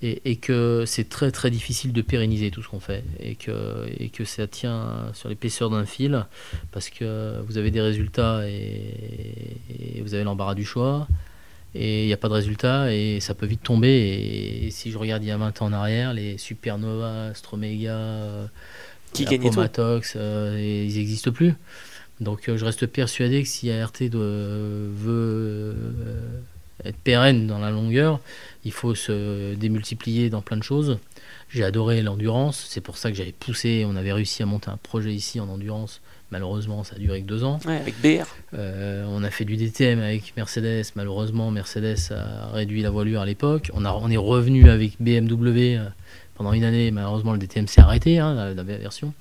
et, 0.03 0.36
que 0.36 0.84
c'est 0.86 1.09
très 1.09 1.30
très 1.30 1.51
difficile 1.51 1.92
de 1.92 2.03
pérenniser 2.03 2.51
tout 2.51 2.62
ce 2.62 2.68
qu'on 2.68 2.80
fait. 2.80 3.05
Et 3.20 3.34
que, 3.34 3.86
et 3.99 4.09
que 4.09 4.24
ça 4.24 4.47
tient 4.47 5.11
sur 5.14 5.28
l'épaisseur 5.28 5.70
d'un 5.70 5.86
fil 5.86 6.26
parce 6.72 6.90
que 6.90 7.40
vous 7.47 7.59
avez 7.59 7.70
des 7.70 7.80
résultats 7.80 8.49
et, 8.49 10.03
vous 10.03 10.14
avez 10.14 10.24
l'embarras 10.24 10.55
du 10.55 10.64
choix. 10.64 11.09
Et 11.74 12.05
il 12.05 12.07
n'y 12.07 12.12
a 12.12 12.16
pas 12.16 12.28
de 12.28 12.34
résultat 12.34 12.92
et 12.92 13.20
ça 13.20 13.34
peut 13.34 13.47
vite 13.47 13.62
tomber. 13.62 14.64
Et, 14.64 14.70
si 14.70 14.90
je 14.90 14.99
regarde 14.99 15.22
il 15.22 15.28
y 15.28 15.30
a 15.30 15.36
20 15.36 15.62
ans 15.62 15.66
en 15.66 15.72
arrière 15.72 16.12
les 16.12 16.38
Supernova, 16.38 17.34
Stromega, 17.34 17.97
euh, 17.97 18.47
qui 19.12 19.24
gagnaient 19.24 19.51
euh, 19.78 20.84
ils 20.88 20.97
n'existent 20.97 21.32
plus. 21.32 21.55
Donc 22.20 22.49
euh, 22.49 22.57
je 22.57 22.64
reste 22.64 22.86
persuadé 22.86 23.42
que 23.42 23.49
si 23.49 23.70
ART 23.70 23.92
veut 24.01 25.74
être 26.85 26.97
pérenne 26.97 27.47
dans 27.47 27.59
la 27.59 27.70
longueur, 27.70 28.20
il 28.64 28.72
faut 28.72 28.95
se 28.95 29.55
démultiplier 29.55 30.31
dans 30.31 30.43
plein 30.43 30.57
de 30.57 30.62
choses. 30.62 30.99
J'ai 31.49 31.64
adoré 31.64 32.03
l'endurance, 32.03 32.66
c'est 32.68 32.81
pour 32.81 32.99
ça 32.99 33.11
que 33.11 33.16
j'avais 33.16 33.33
poussé, 33.33 33.85
on 33.87 33.97
avait 33.97 34.12
réussi 34.12 34.43
à 34.43 34.47
monter 34.47 34.68
un 34.68 34.77
projet 34.77 35.12
ici 35.12 35.41
en 35.41 35.49
endurance. 35.49 36.01
Malheureusement, 36.33 36.83
ça 36.83 36.97
a 36.97 36.99
duré 36.99 37.22
que 37.22 37.27
deux 37.27 37.45
ans. 37.45 37.61
avec 37.66 37.95
BR. 38.03 38.27
Euh, 38.55 39.07
on 39.09 39.22
a 39.22 39.31
fait 39.31 39.45
du 39.45 39.57
DTM 39.57 40.01
avec 40.01 40.37
Mercedes. 40.37 40.87
Malheureusement, 40.97 41.53
Mercedes 41.53 42.11
a 42.11 42.49
réduit 42.49 42.83
la 42.83 42.91
voilure 42.91 43.20
à 43.20 43.27
l'époque. 43.27 43.70
On, 43.74 43.87
on 43.87 44.11
est 44.11 44.16
revenu 44.16 44.68
avec 44.68 44.97
BMW 44.99 45.77
euh, 45.77 45.85
pendant 46.35 46.53
une 46.53 46.64
année. 46.64 46.91
Malheureusement, 46.91 47.33
le 47.33 47.39
DTM 47.39 47.68
s'est 47.68 47.81
arrêté, 47.81 48.18
hein, 48.18 48.35
la, 48.35 48.55
la, 48.55 48.62
version. 48.64 49.14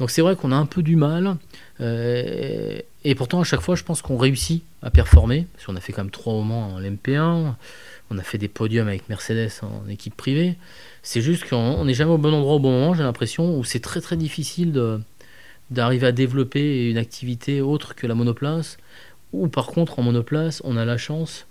Donc 0.00 0.10
c'est 0.10 0.22
vrai 0.22 0.34
qu'on 0.34 0.50
a 0.50 0.56
un 0.56 0.66
peu 0.66 0.82
du 0.82 0.96
mal. 0.96 1.36
Euh, 1.80 2.80
et 3.04 3.14
pourtant, 3.14 3.40
à 3.40 3.44
chaque 3.44 3.60
fois, 3.60 3.74
je 3.76 3.84
pense 3.84 4.00
qu'on 4.00 4.16
réussit 4.16 4.62
à 4.82 4.90
performer. 4.90 5.46
Parce 5.52 5.66
qu'on 5.66 5.76
a 5.76 5.80
fait 5.80 5.92
quand 5.92 6.02
même 6.02 6.10
trois 6.10 6.32
moments 6.32 6.68
en 6.74 6.80
LMP1. 6.80 7.54
On 8.10 8.18
a 8.18 8.22
fait 8.22 8.38
des 8.38 8.48
podiums 8.48 8.88
avec 8.88 9.08
Mercedes 9.10 9.50
en 9.62 9.88
équipe 9.88 10.16
privée. 10.16 10.56
C'est 11.02 11.20
juste 11.20 11.48
qu'on 11.48 11.84
n'est 11.84 11.94
jamais 11.94 12.12
au 12.12 12.18
bon 12.18 12.32
endroit 12.32 12.54
au 12.54 12.58
bon 12.58 12.70
moment, 12.70 12.94
j'ai 12.94 13.02
l'impression, 13.02 13.58
où 13.58 13.64
c'est 13.64 13.80
très 13.80 14.00
très 14.00 14.16
difficile 14.16 14.72
d'arriver 15.70 16.06
à 16.06 16.12
développer 16.12 16.90
une 16.90 16.98
activité 16.98 17.60
autre 17.60 17.94
que 17.94 18.06
la 18.06 18.14
monoplace. 18.14 18.78
Ou 19.32 19.48
par 19.48 19.66
contre, 19.66 19.98
en 19.98 20.02
monoplace, 20.02 20.62
on 20.64 20.76
a 20.76 20.84
la 20.84 20.96
chance 20.96 21.46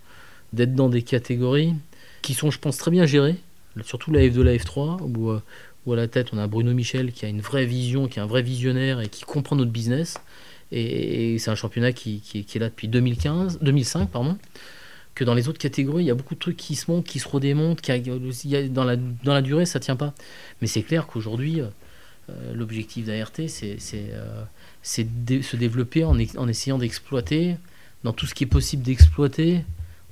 d'être 0.53 0.73
dans 0.73 0.89
des 0.89 1.01
catégories 1.01 1.73
qui 2.21 2.33
sont, 2.33 2.49
je 2.49 2.59
pense, 2.59 2.77
très 2.77 2.89
bien 2.89 3.05
gérées. 3.05 3.35
Surtout 3.83 4.11
la 4.11 4.21
F2, 4.21 4.41
la 4.41 4.55
F3, 4.55 5.01
où, 5.01 5.31
euh, 5.31 5.41
où 5.85 5.93
à 5.93 5.95
la 5.95 6.07
tête, 6.07 6.29
on 6.33 6.37
a 6.37 6.47
Bruno 6.47 6.73
Michel 6.73 7.11
qui 7.11 7.25
a 7.25 7.27
une 7.27 7.41
vraie 7.41 7.65
vision, 7.65 8.07
qui 8.07 8.19
est 8.19 8.21
un 8.21 8.27
vrai 8.27 8.41
visionnaire 8.41 9.01
et 9.01 9.09
qui 9.09 9.23
comprend 9.23 9.55
notre 9.55 9.71
business. 9.71 10.17
Et, 10.71 11.37
c'est 11.39 11.51
un 11.51 11.55
championnat 11.55 11.91
qui, 11.91 12.21
est 12.33 12.59
là 12.59 12.69
depuis 12.69 12.87
2015, 12.87 13.59
2005. 13.61 14.09
Pardon 14.09 14.37
que 15.15 15.23
dans 15.23 15.35
les 15.35 15.47
autres 15.47 15.59
catégories, 15.59 16.05
il 16.05 16.07
y 16.07 16.11
a 16.11 16.15
beaucoup 16.15 16.33
de 16.33 16.39
trucs 16.39 16.57
qui 16.57 16.73
se 16.73 16.89
montent, 16.89 17.05
qui 17.05 17.19
se 17.19 17.27
redémontent, 17.27 17.79
qui 17.79 17.91
a, 17.91 18.67
dans, 18.67 18.83
la, 18.83 18.95
dans 18.95 19.33
la 19.33 19.43
durée, 19.43 19.67
ça 19.67 19.79
tient 19.79 19.95
pas. 19.95 20.15
Mais 20.59 20.65
c'est 20.65 20.81
clair 20.81 21.05
qu'aujourd'hui, 21.05 21.61
euh, 21.61 22.53
l'objectif 22.55 23.05
d'ART, 23.05 23.29
c'est 23.47 23.77
euh, 23.93 24.43
se 24.81 25.55
développer 25.55 26.03
en, 26.03 26.17
en 26.37 26.47
essayant 26.47 26.79
d'exploiter, 26.79 27.57
dans 28.03 28.11
tout 28.11 28.25
ce 28.25 28.33
qui 28.33 28.43
est 28.45 28.47
possible 28.47 28.81
d'exploiter, 28.81 29.63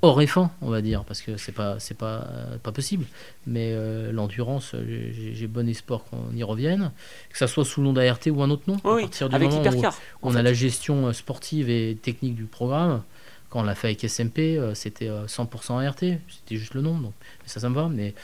hors 0.02 0.20
F1, 0.22 0.50
on 0.62 0.70
va 0.70 0.82
dire, 0.82 1.04
parce 1.04 1.22
que 1.22 1.38
c'est 1.38 1.52
pas, 1.52 1.80
c'est 1.80 1.98
pas, 1.98 2.28
pas 2.64 2.72
possible. 2.72 3.06
Mais 3.46 3.72
euh, 3.74 4.12
l'endurance, 4.12 4.76
j'ai 4.86 5.48
bon 5.48 5.68
espoir 5.68 6.04
qu'on 6.06 6.36
y 6.36 6.44
revienne, 6.44 6.92
que 7.30 7.38
ça 7.38 7.48
soit 7.48 7.66
sous 7.66 7.82
le 7.82 7.88
nom 7.88 7.94
d'ART 7.94 8.20
ou 8.28 8.42
un 8.42 8.50
autre 8.50 8.64
nom. 8.68 8.78
Oui, 8.84 9.04
à 9.04 9.08
partir 9.08 9.30
du 9.30 9.38
moment 9.38 9.62
où 9.62 9.84
on 10.24 10.36
a 10.36 10.42
la 10.42 10.54
gestion 10.54 11.12
sportive 11.14 11.70
et 11.70 11.98
technique 12.02 12.36
du 12.36 12.46
programme, 12.46 13.04
quand 13.50 13.60
on 13.60 13.64
l'a 13.64 13.76
fait 13.76 13.88
avec 13.88 14.04
SMP, 14.04 14.58
euh, 14.58 14.74
c'était 14.74 15.10
100% 15.10 15.72
euh, 15.72 15.88
ART, 15.88 15.96
c'était 16.00 16.56
juste 16.56 16.74
le 16.74 16.82
nom, 16.82 16.98
donc 16.98 17.14
ça, 17.46 17.60
ça 17.60 17.70
me 17.70 17.76
va. 17.76 17.90
Mais 17.90 18.16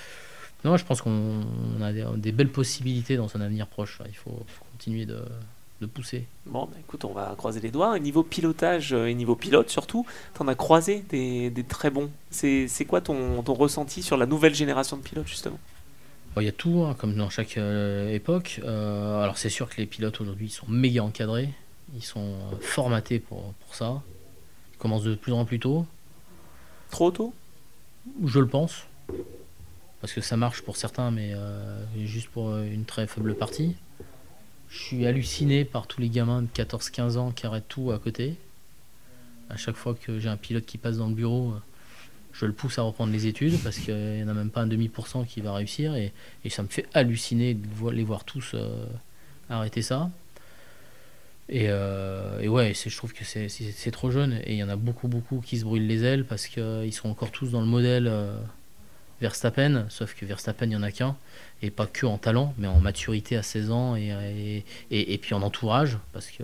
non, 0.64 0.78
je 0.78 0.86
pense 0.86 1.02
qu'on 1.02 1.42
a 1.82 1.92
des, 2.16 2.32
belles 2.32 2.52
possibilités 2.52 3.18
dans 3.18 3.36
un 3.36 3.42
avenir 3.42 3.68
proche. 3.68 4.02
Il 4.08 4.16
faut, 4.16 4.46
continuer 4.72 5.06
de, 5.06 5.22
pousser. 5.86 6.26
Bon, 6.46 6.66
bah, 6.66 6.78
écoute, 6.80 7.06
on 7.06 7.14
va 7.14 7.34
croiser 7.38 7.60
les 7.60 7.70
doigts. 7.70 7.98
niveau 8.00 8.24
pilotage 8.24 8.94
euh, 8.94 9.06
et 9.06 9.14
niveau 9.14 9.36
pilote 9.36 9.70
surtout, 9.70 10.06
tu 10.36 10.42
en 10.42 10.48
as 10.48 10.56
croisé 10.56 11.04
des, 11.10 11.52
très 11.68 11.90
bons. 11.90 12.10
C'est 12.32 12.86
quoi 12.88 13.02
ton, 13.02 13.44
ton, 13.44 13.54
ressenti 13.54 14.02
sur 14.02 14.18
la 14.18 14.26
nouvelle 14.26 14.56
génération 14.56 14.98
de 14.98 15.04
pilotes 15.04 15.28
justement? 15.28 15.60
Il 16.38 16.44
y 16.44 16.50
a 16.50 16.52
tout, 16.52 16.84
hein, 16.88 16.96
comme 16.98 17.16
dans 17.16 17.30
chaque 17.30 17.58
époque. 17.58 18.62
alors 18.64 19.38
c'est 19.38 19.50
sûr 19.50 19.70
que 19.70 19.78
les 19.78 19.88
pilotes 19.88 20.22
aujourd'hui 20.22 20.50
sont 20.50 20.68
méga 20.68 21.04
encadrés, 21.04 21.50
ils 21.96 22.04
sont 22.04 22.36
formatés 22.62 23.20
pour, 23.20 23.54
pour 23.54 23.74
ça 23.74 24.02
commence 24.78 25.04
de 25.04 25.16
plus 25.16 25.34
en 25.34 25.46
plus 25.46 25.60
tôt. 25.60 25.86
Trop 26.90 27.12
tôt? 27.12 27.34
Je 28.24 28.40
le 28.40 28.48
pense. 28.48 28.86
Parce 30.02 30.14
que 30.14 30.22
ça 30.22 30.38
marche 30.38 30.62
pour 30.62 30.78
certains, 30.78 31.12
mais 31.12 31.32
euh, 31.34 31.84
juste 32.06 32.30
pour 32.30 32.50
euh, 32.50 32.64
une 32.64 32.86
très 32.86 33.08
faible 33.08 33.36
partie. 33.36 33.76
Je 34.70 34.78
suis 34.80 35.06
halluciné 35.06 35.66
par 35.66 35.88
tous 35.88 36.02
les 36.02 36.10
gamins 36.10 36.42
de 36.42 36.48
14-15 36.48 37.18
ans 37.18 37.32
qui 37.32 37.46
arrêtent 37.46 37.68
tout 37.68 37.92
à 37.92 38.00
côté. 38.00 38.36
À 39.50 39.58
chaque 39.58 39.76
fois 39.76 39.96
que 39.96 40.20
j'ai 40.20 40.30
un 40.30 40.38
pilote 40.38 40.66
qui 40.66 40.78
passe 40.78 40.98
dans 40.98 41.08
le 41.08 41.16
bureau, 41.16 41.54
je 42.34 42.46
le 42.46 42.54
pousse 42.54 42.78
à 42.78 42.84
reprendre 42.84 43.12
les 43.12 43.26
études 43.26 43.58
parce 43.64 43.78
qu'il 43.78 43.96
n'y 43.96 44.24
en 44.24 44.28
a 44.28 44.34
même 44.34 44.52
pas 44.52 44.62
un 44.62 44.68
demi 44.68 44.90
pour 44.90 45.08
cent 45.08 45.24
qui 45.24 45.42
va 45.42 45.54
réussir. 45.54 45.96
Et, 45.96 46.12
ça 46.50 46.64
me 46.64 46.68
fait 46.68 46.86
halluciner 46.94 47.54
de 47.54 47.90
les 47.90 48.04
voir 48.04 48.24
tous 48.24 48.52
euh, 48.54 48.86
arrêter 49.50 49.82
ça. 49.82 50.10
Euh, 51.54 52.40
et, 52.40 52.48
ouais, 52.48 52.74
je 52.74 52.96
trouve 52.96 53.14
que 53.14 53.24
c'est 53.24 53.92
trop 53.92 54.12
jeune. 54.12 54.40
Et 54.44 54.54
il 54.54 54.58
y 54.58 54.64
en 54.64 54.70
a 54.70 54.76
beaucoup, 54.76 55.08
beaucoup 55.08 55.40
qui 55.40 55.58
se 55.58 55.64
brûlent 55.64 55.88
les 55.88 56.04
ailes 56.04 56.26
parce 56.26 56.48
qu'ils 56.48 56.94
sont 56.94 57.10
encore 57.10 57.32
tous 57.32 57.52
dans 57.52 57.62
le 57.62 57.68
modèle 57.68 58.08
euh, 58.08 58.38
Verstappen. 59.22 59.86
Sauf 59.90 60.14
que 60.16 60.26
Verstappen, 60.26 60.66
il 60.66 60.70
n'y 60.70 60.76
en 60.76 60.84
a 60.84 60.92
qu'un. 60.92 61.16
Et 61.62 61.72
pas 61.72 61.88
que 61.88 62.06
en 62.06 62.18
talent, 62.18 62.54
mais 62.58 62.68
en 62.68 62.80
maturité 62.80 63.36
à 63.36 63.44
16 63.44 63.72
ans 63.72 63.96
et, 63.96 64.64
et, 64.92 65.18
puis 65.18 65.34
en 65.34 65.42
entourage. 65.42 65.98
Parce 66.14 66.28
que. 66.28 66.44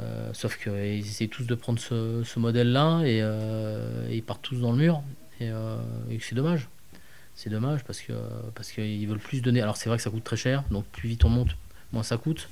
Euh, 0.00 0.30
sauf 0.32 0.56
qu'ils 0.56 1.06
essaient 1.06 1.28
tous 1.28 1.44
de 1.44 1.54
prendre 1.54 1.78
ce, 1.78 2.38
modèle-là 2.38 3.02
et, 3.04 3.22
ils 4.14 4.22
partent 4.22 4.42
tous 4.42 4.60
dans 4.60 4.72
le 4.72 4.78
mur. 4.78 5.02
Et, 5.40 5.50
c'est 6.20 6.34
dommage. 6.34 6.68
C'est 7.34 7.50
dommage 7.50 7.82
parce 7.84 8.00
que 8.00 8.12
parce 8.54 8.70
qu'ils 8.70 9.06
veulent 9.08 9.18
plus 9.18 9.40
donner. 9.40 9.62
Alors 9.62 9.76
c'est 9.76 9.88
vrai 9.88 9.96
que 9.96 10.04
ça 10.04 10.10
coûte 10.10 10.22
très 10.22 10.36
cher, 10.36 10.64
donc 10.70 10.84
plus 10.84 11.08
vite 11.08 11.24
on 11.24 11.30
monte, 11.30 11.56
moins 11.92 12.02
ça 12.02 12.18
coûte. 12.18 12.48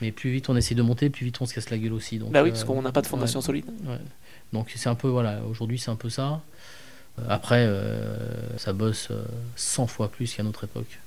Mais 0.00 0.10
plus 0.12 0.30
vite 0.30 0.48
on 0.48 0.56
essaie 0.56 0.74
de 0.74 0.82
monter, 0.82 1.08
plus 1.08 1.24
vite 1.26 1.40
on 1.40 1.46
se 1.46 1.54
casse 1.54 1.70
la 1.70 1.78
gueule 1.78 1.92
aussi. 1.92 2.18
Donc, 2.18 2.32
bah 2.32 2.42
oui, 2.42 2.50
parce 2.50 2.64
qu'on 2.64 2.82
n'a 2.82 2.90
pas 2.90 3.02
de 3.02 3.06
fondation 3.06 3.40
solide. 3.40 3.66
Donc 4.52 4.72
c'est 4.74 4.88
un 4.88 4.96
peu, 4.96 5.08
voilà, 5.08 5.42
aujourd'hui 5.44 5.78
c'est 5.78 5.90
un 5.90 5.96
peu 5.96 6.10
ça. 6.10 6.42
Euh, 7.18 7.24
après, 7.28 7.64
euh, 7.66 8.58
ça 8.58 8.72
bosse 8.72 9.08
100 9.56 9.82
euh, 9.82 9.86
fois 9.86 10.08
plus 10.08 10.34
qu'à 10.34 10.42
notre 10.42 10.64
époque. 10.64 10.98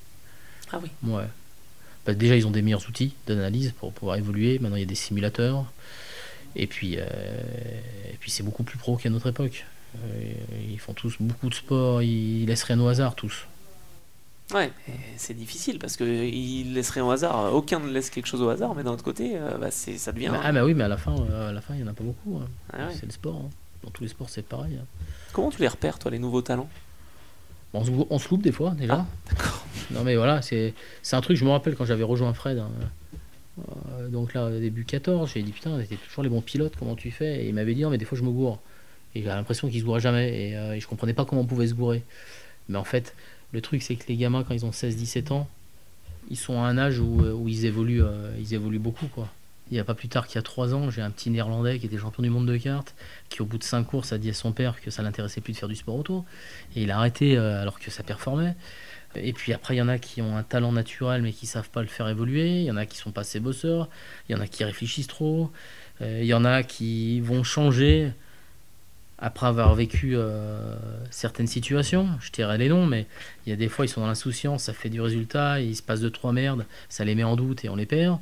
Ah 0.72 0.80
oui 0.82 0.90
Ouais. 1.10 1.28
Bah, 2.06 2.14
déjà, 2.14 2.36
ils 2.36 2.46
ont 2.48 2.52
des 2.52 2.62
meilleurs 2.62 2.88
outils 2.88 3.14
d'analyse 3.28 3.74
pour 3.80 3.94
pouvoir 3.94 4.18
évoluer. 4.18 4.60
Maintenant, 4.60 4.76
il 4.76 4.82
y 4.82 4.84
a 4.84 4.88
des 4.88 4.96
simulateurs. 4.96 5.66
Et 6.56 6.68
puis, 6.68 6.94
et 6.94 8.18
puis 8.20 8.30
c'est 8.30 8.44
beaucoup 8.44 8.62
plus 8.62 8.78
pro 8.78 8.96
qu'à 8.96 9.10
notre 9.10 9.28
époque. 9.28 9.66
Ils 10.70 10.80
font 10.80 10.94
tous 10.94 11.16
beaucoup 11.20 11.50
de 11.50 11.56
sport, 11.56 12.04
ils 12.04 12.46
laissent 12.46 12.64
rien 12.64 12.80
au 12.80 12.88
hasard 12.88 13.16
tous. 13.16 13.48
Ouais, 14.54 14.72
c'est 15.18 15.34
difficile 15.34 15.80
parce 15.80 15.98
qu'il 15.98 16.74
laisserait 16.74 17.02
au 17.02 17.10
hasard. 17.10 17.52
Aucun 17.56 17.80
ne 17.80 17.90
laisse 17.90 18.12
quelque 18.12 18.28
chose 18.28 18.42
au 18.44 18.50
hasard, 18.50 18.76
mais 18.76 18.84
d'un 18.84 18.92
autre 18.92 19.04
côté, 19.04 19.36
bah, 19.60 19.72
ça 19.72 20.12
devient. 20.12 20.32
ah, 20.44 20.52
bah 20.52 20.64
oui, 20.64 20.76
mais 20.76 20.84
à 20.84 20.90
la 20.90 20.98
fin, 20.98 21.16
à 21.16 21.52
la 21.52 21.62
fin, 21.62 21.74
il 21.74 21.82
n'y 21.82 21.88
en 21.88 21.92
a 21.92 21.94
pas 21.94 22.04
beaucoup. 22.04 22.38
Hein. 22.38 22.48
Ah 22.72 22.90
c'est 22.92 23.08
le 23.08 23.12
sport. 23.12 23.46
Hein. 23.46 23.50
Dans 23.84 23.90
tous 23.90 24.04
les 24.04 24.10
sports, 24.10 24.30
c'est 24.30 24.46
pareil. 24.46 24.78
Hein. 24.82 24.86
Comment 25.34 25.50
tu 25.50 25.62
les 25.62 25.68
repères, 25.68 26.00
toi, 26.00 26.12
les 26.12 26.20
nouveaux 26.20 26.42
talents? 26.42 26.70
On, 27.74 27.84
se, 27.84 28.30
loupe 28.30 28.44
des 28.44 28.52
fois, 28.52 28.72
déjà. 28.72 28.94
Ah, 28.94 29.06
d'accord. 29.30 29.66
Non, 29.92 30.04
mais 30.04 30.16
voilà, 30.16 30.44
c'est 30.44 30.74
un 31.12 31.22
truc, 31.22 31.38
je 31.38 31.44
me 31.44 31.50
rappelle 31.50 31.76
quand 31.76 31.86
j'avais 31.86 32.04
rejoint 32.04 32.34
Fred. 32.34 32.62
Euh, 33.60 34.10
donc 34.10 34.36
là, 34.36 34.46
au 34.46 34.60
début 34.60 34.86
14, 34.86 35.32
j'ai 35.34 35.42
dit 35.42 35.52
putain, 35.52 35.80
c'était 35.82 35.96
toujours 35.96 36.24
les 36.24 36.30
bons 36.30 36.42
pilotes, 36.42 36.74
comment 36.78 36.96
tu 36.96 37.10
fais? 37.10 37.44
Et 37.44 37.50
il 37.50 37.56
m'avait 37.56 37.74
dit, 37.74 37.82
non, 37.82 37.90
mais 37.90 37.98
des 37.98 38.06
fois, 38.06 38.18
je 38.18 38.24
me 38.24 38.30
gourre. 38.30 38.60
Et 39.16 39.22
j'ai 39.22 39.28
l'impression 39.28 39.70
qu'il 39.70 39.80
se 39.80 39.86
gourait 39.86 40.00
jamais. 40.00 40.30
Et, 40.30 40.52
et 40.52 40.80
je 40.80 40.88
comprenais 40.88 41.14
pas 41.14 41.26
comment 41.26 41.42
on 41.42 41.46
pouvait 41.48 41.68
se 41.68 41.74
gourer. 41.74 42.04
Mais 42.70 42.78
en 42.78 42.84
fait, 42.84 43.16
le 43.54 43.62
truc, 43.62 43.82
c'est 43.82 43.96
que 43.96 44.08
les 44.08 44.18
gamins, 44.18 44.44
quand 44.44 44.54
ils 44.54 44.66
ont 44.66 44.72
16-17 44.72 45.32
ans, 45.32 45.48
ils 46.30 46.38
sont 46.38 46.62
à 46.62 46.66
un 46.66 46.78
âge 46.78 47.00
où, 47.00 47.22
euh, 47.22 47.38
ils, 47.48 47.66
évoluent, 47.66 48.04
euh, 48.04 48.32
ils 48.40 48.54
évoluent 48.54 48.80
beaucoup. 48.80 49.08
Quoi. 49.08 49.30
Il 49.74 49.78
n'y 49.78 49.80
a 49.80 49.86
pas 49.86 49.96
plus 49.96 50.08
tard 50.08 50.28
qu'il 50.28 50.36
y 50.36 50.38
a 50.38 50.44
3 50.44 50.76
ans, 50.76 50.92
j'ai 50.92 51.02
un 51.02 51.10
petit 51.10 51.32
néerlandais 51.32 51.80
qui 51.80 51.88
était 51.88 51.98
champion 51.98 52.22
du 52.22 52.30
monde 52.30 52.46
de 52.46 52.58
cartes, 52.58 52.94
qui 53.30 53.42
au 53.42 53.46
bout 53.46 53.58
de 53.58 53.64
5 53.64 53.84
courses 53.84 54.14
a 54.14 54.20
dit 54.20 54.30
à 54.30 54.34
son 54.34 54.52
père 54.52 54.80
que 54.80 54.92
ça 54.92 55.02
l'intéressait 55.02 55.42
plus 55.42 55.54
de 55.54 55.58
faire 55.58 55.68
du 55.68 55.76
sport 55.76 55.96
auto. 55.96 56.26
Et 56.76 56.84
il 56.84 56.92
a 56.92 56.98
arrêté 57.00 57.36
euh, 57.36 57.60
alors 57.60 57.80
que 57.80 57.90
ça 57.90 58.04
performait. 58.04 58.56
Et 59.16 59.34
puis 59.34 59.52
après, 59.52 59.74
il 59.74 59.80
y 59.80 59.82
en 59.82 59.88
a 59.88 59.98
qui 59.98 60.22
ont 60.22 60.38
un 60.38 60.44
talent 60.44 60.72
naturel 60.72 61.24
mais 61.24 61.32
qui 61.32 61.48
savent 61.48 61.72
pas 61.72 61.82
le 61.82 61.88
faire 61.88 62.08
évoluer. 62.08 62.60
Il 62.60 62.66
y 62.66 62.70
en 62.70 62.78
a 62.78 62.86
qui 62.86 62.98
sont 62.98 63.10
pas 63.10 63.22
assez 63.22 63.40
bosseurs. 63.40 63.90
Il 64.30 64.34
y 64.34 64.36
en 64.36 64.42
a 64.42 64.46
qui 64.46 64.64
réfléchissent 64.64 65.08
trop. 65.08 65.52
Euh, 66.04 66.20
il 66.22 66.28
y 66.28 66.36
en 66.36 66.46
a 66.46 66.62
qui 66.62 67.20
vont 67.22 67.44
changer 67.44 68.12
après 69.18 69.48
avoir 69.48 69.74
vécu 69.74 70.16
euh, 70.16 70.76
certaines 71.10 71.48
situations. 71.48 72.10
Je 72.20 72.32
dirais 72.32 72.60
les 72.60 72.70
noms, 72.70 72.86
mais 72.86 73.08
il 73.48 73.50
y 73.50 73.54
a 73.54 73.56
des 73.56 73.70
fois, 73.70 73.86
ils 73.86 73.90
sont 73.90 74.02
dans 74.02 74.08
l'insouciance, 74.08 74.66
ça 74.66 74.74
fait 74.74 74.90
du 74.90 75.02
résultat, 75.02 75.62
il 75.62 75.76
se 75.76 75.82
passe 75.82 76.02
de 76.02 76.10
trois 76.10 76.32
merdes, 76.32 76.68
ça 76.90 77.04
les 77.06 77.16
met 77.16 77.24
en 77.24 77.36
doute 77.36 77.66
et 77.66 77.70
on 77.70 77.76
les 77.76 77.88
perd. 77.88 78.20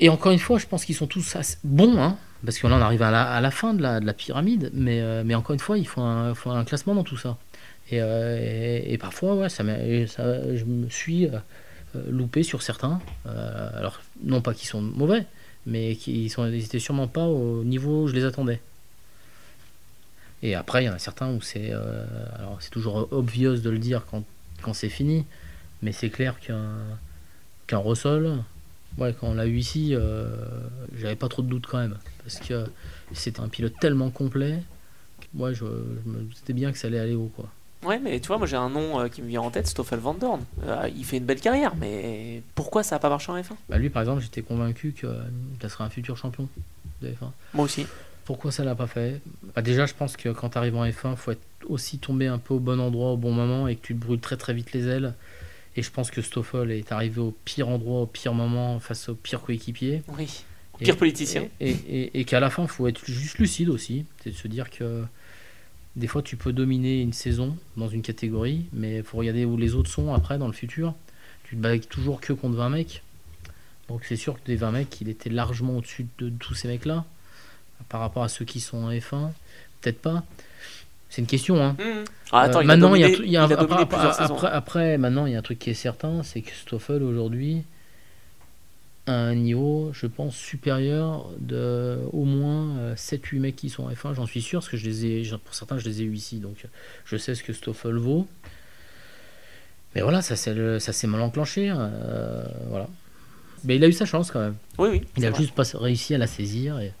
Et 0.00 0.08
encore 0.08 0.32
une 0.32 0.38
fois, 0.38 0.58
je 0.58 0.66
pense 0.66 0.84
qu'ils 0.84 0.94
sont 0.94 1.06
tous 1.06 1.36
bons, 1.64 1.98
hein, 1.98 2.18
parce 2.44 2.58
que 2.58 2.66
là, 2.66 2.76
on 2.76 2.80
arrive 2.80 3.02
à 3.02 3.40
la, 3.40 3.50
fin 3.50 3.74
de 3.74 3.82
la, 3.82 4.12
pyramide, 4.12 4.70
mais, 4.74 5.00
euh, 5.00 5.34
encore 5.34 5.54
une 5.54 5.60
fois, 5.60 5.78
il 5.78 5.86
faut 5.86 6.02
un, 6.02 6.64
classement 6.64 6.94
dans 6.94 7.04
tout 7.04 7.16
ça. 7.16 7.38
Et, 7.90 7.98
et, 8.92 8.98
parfois, 8.98 9.36
ouais, 9.36 9.48
ça, 9.48 9.64
je 9.64 10.64
me 10.64 10.88
suis 10.90 11.28
loupé 12.08 12.42
sur 12.42 12.62
certains. 12.62 13.00
alors, 13.24 14.00
non 14.22 14.42
pas 14.42 14.52
qu'ils 14.54 14.68
sont 14.68 14.82
mauvais, 14.82 15.26
mais 15.66 15.96
qui 15.96 16.28
sont, 16.28 16.46
ils 16.46 16.80
sûrement 16.80 17.08
pas 17.08 17.26
au 17.26 17.64
niveau 17.64 18.02
où 18.02 18.08
je 18.08 18.14
les 18.14 18.24
attendais. 18.24 18.60
Et 20.42 20.54
après, 20.54 20.84
il 20.84 20.86
y 20.86 20.88
en 20.88 20.94
a 20.94 20.98
certains 20.98 21.30
où 21.30 21.40
c'est. 21.40 21.70
Euh, 21.72 22.04
alors, 22.38 22.58
c'est 22.60 22.70
toujours 22.70 23.08
obvious 23.10 23.56
de 23.56 23.70
le 23.70 23.78
dire 23.78 24.04
quand, 24.10 24.22
quand 24.62 24.74
c'est 24.74 24.88
fini, 24.88 25.24
mais 25.82 25.92
c'est 25.92 26.10
clair 26.10 26.38
qu'un 26.40 26.76
qu'un 27.66 27.78
Rossol, 27.78 28.38
ouais, 28.98 29.14
quand 29.18 29.28
on 29.28 29.34
l'a 29.34 29.46
eu 29.46 29.56
ici, 29.56 29.94
euh, 29.94 30.28
j'avais 30.96 31.16
pas 31.16 31.28
trop 31.28 31.42
de 31.42 31.48
doutes 31.48 31.66
quand 31.66 31.78
même. 31.78 31.96
Parce 32.24 32.38
que 32.38 32.64
c'était 33.12 33.40
un 33.40 33.48
pilote 33.48 33.74
tellement 33.80 34.10
complet, 34.10 34.62
ouais, 35.34 35.54
je, 35.54 35.64
je 35.64 36.10
me 36.10 36.22
disais 36.22 36.52
bien 36.52 36.72
que 36.72 36.78
ça 36.78 36.88
allait 36.88 36.98
aller 36.98 37.14
haut, 37.14 37.30
quoi. 37.34 37.48
Ouais, 37.84 38.00
mais 38.00 38.18
tu 38.18 38.28
vois, 38.28 38.38
moi 38.38 38.46
j'ai 38.46 38.56
un 38.56 38.70
nom 38.70 38.98
euh, 38.98 39.08
qui 39.08 39.22
me 39.22 39.28
vient 39.28 39.42
en 39.42 39.50
tête, 39.50 39.66
Stoffel 39.66 40.00
Van 40.00 40.14
Dorn. 40.14 40.40
Euh, 40.64 40.88
il 40.96 41.04
fait 41.04 41.18
une 41.18 41.24
belle 41.24 41.40
carrière, 41.40 41.76
mais 41.76 42.42
pourquoi 42.54 42.82
ça 42.82 42.96
n'a 42.96 43.00
pas 43.00 43.08
marché 43.08 43.30
en 43.30 43.38
F1 43.38 43.52
bah 43.68 43.78
Lui, 43.78 43.90
par 43.90 44.02
exemple, 44.02 44.22
j'étais 44.22 44.42
convaincu 44.42 44.92
que 44.92 45.06
ça 45.60 45.68
serait 45.68 45.84
un 45.84 45.90
futur 45.90 46.16
champion 46.16 46.48
de 47.02 47.08
F1. 47.08 47.30
Moi 47.54 47.64
aussi. 47.64 47.86
Pourquoi 48.24 48.50
ça 48.50 48.64
l'a 48.64 48.74
pas 48.74 48.88
fait? 48.88 49.20
Bah 49.54 49.62
Déjà, 49.62 49.86
je 49.86 49.94
pense 49.94 50.16
que 50.16 50.30
quand 50.30 50.50
tu 50.50 50.58
arrives 50.58 50.74
en 50.74 50.84
F1, 50.84 51.12
il 51.12 51.16
faut 51.16 51.30
être 51.30 51.46
aussi 51.68 51.98
tombé 51.98 52.26
un 52.26 52.38
peu 52.38 52.54
au 52.54 52.58
bon 52.58 52.80
endroit 52.80 53.12
au 53.12 53.16
bon 53.16 53.30
moment 53.30 53.68
et 53.68 53.76
que 53.76 53.86
tu 53.86 53.94
te 53.94 54.04
brûles 54.04 54.20
très 54.20 54.36
très 54.36 54.52
vite 54.52 54.72
les 54.72 54.88
ailes. 54.88 55.14
Et 55.76 55.82
je 55.82 55.90
pense 55.90 56.10
que 56.10 56.22
Stoffel 56.22 56.70
est 56.70 56.90
arrivé 56.90 57.20
au 57.20 57.36
pire 57.44 57.68
endroit, 57.68 58.02
au 58.02 58.06
pire 58.06 58.32
moment, 58.32 58.80
face 58.80 59.08
au 59.10 59.14
pire 59.14 59.42
coéquipier. 59.42 60.02
Oui, 60.16 60.44
pire 60.78 60.96
politicien. 60.96 61.48
Et, 61.60 61.70
et, 61.70 62.20
et 62.20 62.24
qu'à 62.24 62.40
la 62.40 62.48
fin, 62.48 62.62
il 62.62 62.68
faut 62.68 62.86
être 62.88 63.04
juste 63.04 63.38
lucide 63.38 63.68
aussi. 63.68 64.06
C'est 64.22 64.30
de 64.30 64.36
se 64.36 64.48
dire 64.48 64.70
que 64.70 65.04
des 65.96 66.06
fois, 66.06 66.22
tu 66.22 66.36
peux 66.36 66.52
dominer 66.52 67.00
une 67.00 67.14
saison 67.14 67.56
dans 67.76 67.88
une 67.88 68.02
catégorie, 68.02 68.66
mais 68.72 68.96
il 68.96 69.02
faut 69.02 69.16
regarder 69.16 69.44
où 69.44 69.56
les 69.56 69.74
autres 69.74 69.90
sont 69.90 70.12
après 70.12 70.38
dans 70.38 70.46
le 70.46 70.52
futur. 70.52 70.94
Tu 71.44 71.56
te 71.56 71.60
bats 71.60 71.78
toujours 71.78 72.20
que 72.20 72.32
contre 72.32 72.56
20 72.56 72.68
mecs. 72.68 73.02
Donc 73.88 74.04
c'est 74.04 74.16
sûr 74.16 74.34
que 74.34 74.46
des 74.46 74.56
20 74.56 74.72
mecs, 74.72 75.00
il 75.00 75.08
était 75.08 75.30
largement 75.30 75.78
au-dessus 75.78 76.06
de 76.18 76.28
tous 76.28 76.54
ces 76.54 76.68
mecs-là. 76.68 77.04
Par 77.88 78.00
rapport 78.00 78.24
à 78.24 78.28
ceux 78.28 78.44
qui 78.44 78.60
sont 78.60 78.78
en 78.78 78.90
F1, 78.90 79.30
peut-être 79.80 80.00
pas. 80.00 80.24
C'est 81.08 81.22
une 81.22 81.26
question. 81.26 81.62
Hein. 81.62 81.76
maintenant, 82.64 82.94
il 82.94 83.30
y 83.30 83.36
a, 83.36 83.44
après, 83.44 84.48
après, 84.48 84.98
maintenant, 84.98 85.26
il 85.26 85.32
y 85.32 85.36
a 85.36 85.38
un 85.38 85.42
truc 85.42 85.58
qui 85.58 85.70
est 85.70 85.74
certain, 85.74 86.22
c'est 86.22 86.42
que 86.42 86.52
Stoffel 86.52 87.02
aujourd'hui, 87.02 87.62
à 89.06 89.14
un 89.14 89.34
niveau, 89.34 89.90
je 89.92 90.06
pense, 90.06 90.36
supérieur 90.36 91.30
de 91.38 91.98
au 92.12 92.24
moins 92.24 92.94
7-8 92.94 93.36
euh, 93.36 93.40
mecs 93.40 93.56
qui 93.56 93.70
sont 93.70 93.84
en 93.84 93.90
F1, 93.90 94.14
j'en 94.14 94.26
suis 94.26 94.42
sûr, 94.42 94.60
parce 94.60 94.68
que 94.68 94.76
je 94.76 94.84
les 94.84 95.06
ai, 95.06 95.30
pour 95.44 95.54
certains, 95.54 95.78
je 95.78 95.88
les 95.88 96.02
ai 96.02 96.04
eu 96.04 96.14
ici, 96.14 96.38
donc 96.38 96.66
je 97.04 97.16
sais 97.16 97.34
ce 97.34 97.44
que 97.44 97.52
Stoffel 97.52 97.94
vaut. 97.94 98.26
Mais 99.94 100.02
voilà, 100.02 100.20
ça 100.20 100.36
s'est 100.36 101.06
mal 101.06 101.20
enclenché. 101.22 101.72
Euh, 101.74 102.44
voilà. 102.68 102.88
Mais 103.64 103.76
il 103.76 103.84
a 103.84 103.88
eu 103.88 103.92
sa 103.92 104.04
chance 104.04 104.30
quand 104.30 104.40
même. 104.40 104.56
Oui, 104.76 104.90
oui. 104.90 105.02
Il 105.16 105.24
a 105.24 105.32
juste 105.32 105.54
pas 105.54 105.62
réussi 105.72 106.14
à 106.14 106.18
la 106.18 106.26
saisir. 106.26 106.78
Et, 106.80 106.92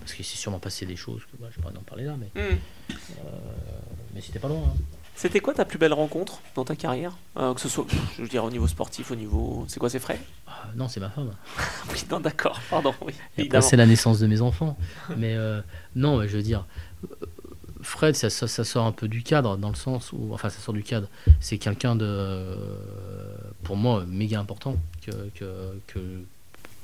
parce 0.00 0.14
qu'il 0.14 0.24
s'est 0.24 0.36
sûrement 0.36 0.58
passé 0.58 0.86
des 0.86 0.96
choses 0.96 1.22
que 1.22 1.36
bah, 1.40 1.48
je 1.54 1.60
pourrais 1.60 1.76
en 1.76 1.82
parler 1.82 2.04
là, 2.04 2.16
mais, 2.18 2.30
hmm. 2.40 2.58
euh, 2.90 2.94
mais 4.14 4.20
c'était 4.20 4.38
pas 4.38 4.48
loin. 4.48 4.62
Hein. 4.66 4.76
C'était 5.14 5.40
quoi 5.40 5.54
ta 5.54 5.64
plus 5.64 5.78
belle 5.78 5.92
rencontre 5.92 6.40
dans 6.54 6.64
ta 6.64 6.74
carrière? 6.74 7.16
Euh, 7.36 7.54
Que 7.54 7.60
ce 7.60 7.68
soit, 7.68 7.86
je 8.16 8.22
veux 8.22 8.28
dire, 8.28 8.44
au 8.44 8.50
niveau 8.50 8.66
sportif, 8.66 9.10
au 9.10 9.14
niveau. 9.14 9.64
C'est 9.68 9.78
quoi, 9.78 9.90
c'est 9.90 9.98
frais? 9.98 10.18
Ah, 10.46 10.68
Non, 10.74 10.88
c'est 10.88 11.00
ma 11.00 11.10
femme. 11.10 11.32
oui, 11.92 12.02
non, 12.10 12.18
d'accord, 12.18 12.60
pardon. 12.70 12.94
Oui, 13.02 13.14
c'est 13.60 13.76
la 13.76 13.86
naissance 13.86 14.18
de 14.18 14.26
mes 14.26 14.40
enfants. 14.40 14.76
mais 15.16 15.34
euh, 15.36 15.60
non, 15.94 16.18
mais 16.18 16.28
je 16.28 16.36
veux 16.36 16.42
dire, 16.42 16.66
Fred, 17.82 18.16
ça, 18.16 18.30
ça, 18.30 18.64
sort 18.64 18.86
un 18.86 18.92
peu 18.92 19.06
du 19.06 19.22
cadre, 19.22 19.58
dans 19.58 19.68
le 19.68 19.74
sens 19.74 20.12
où. 20.12 20.30
Enfin, 20.32 20.48
ça 20.48 20.60
sort 20.60 20.74
du 20.74 20.82
cadre. 20.82 21.08
C'est 21.40 21.58
quelqu'un 21.58 21.94
de. 21.94 22.56
pour 23.64 23.76
moi, 23.76 24.04
méga 24.06 24.40
important. 24.40 24.76
Que, 25.04 25.10
que, 25.34 25.78
que 25.88 26.00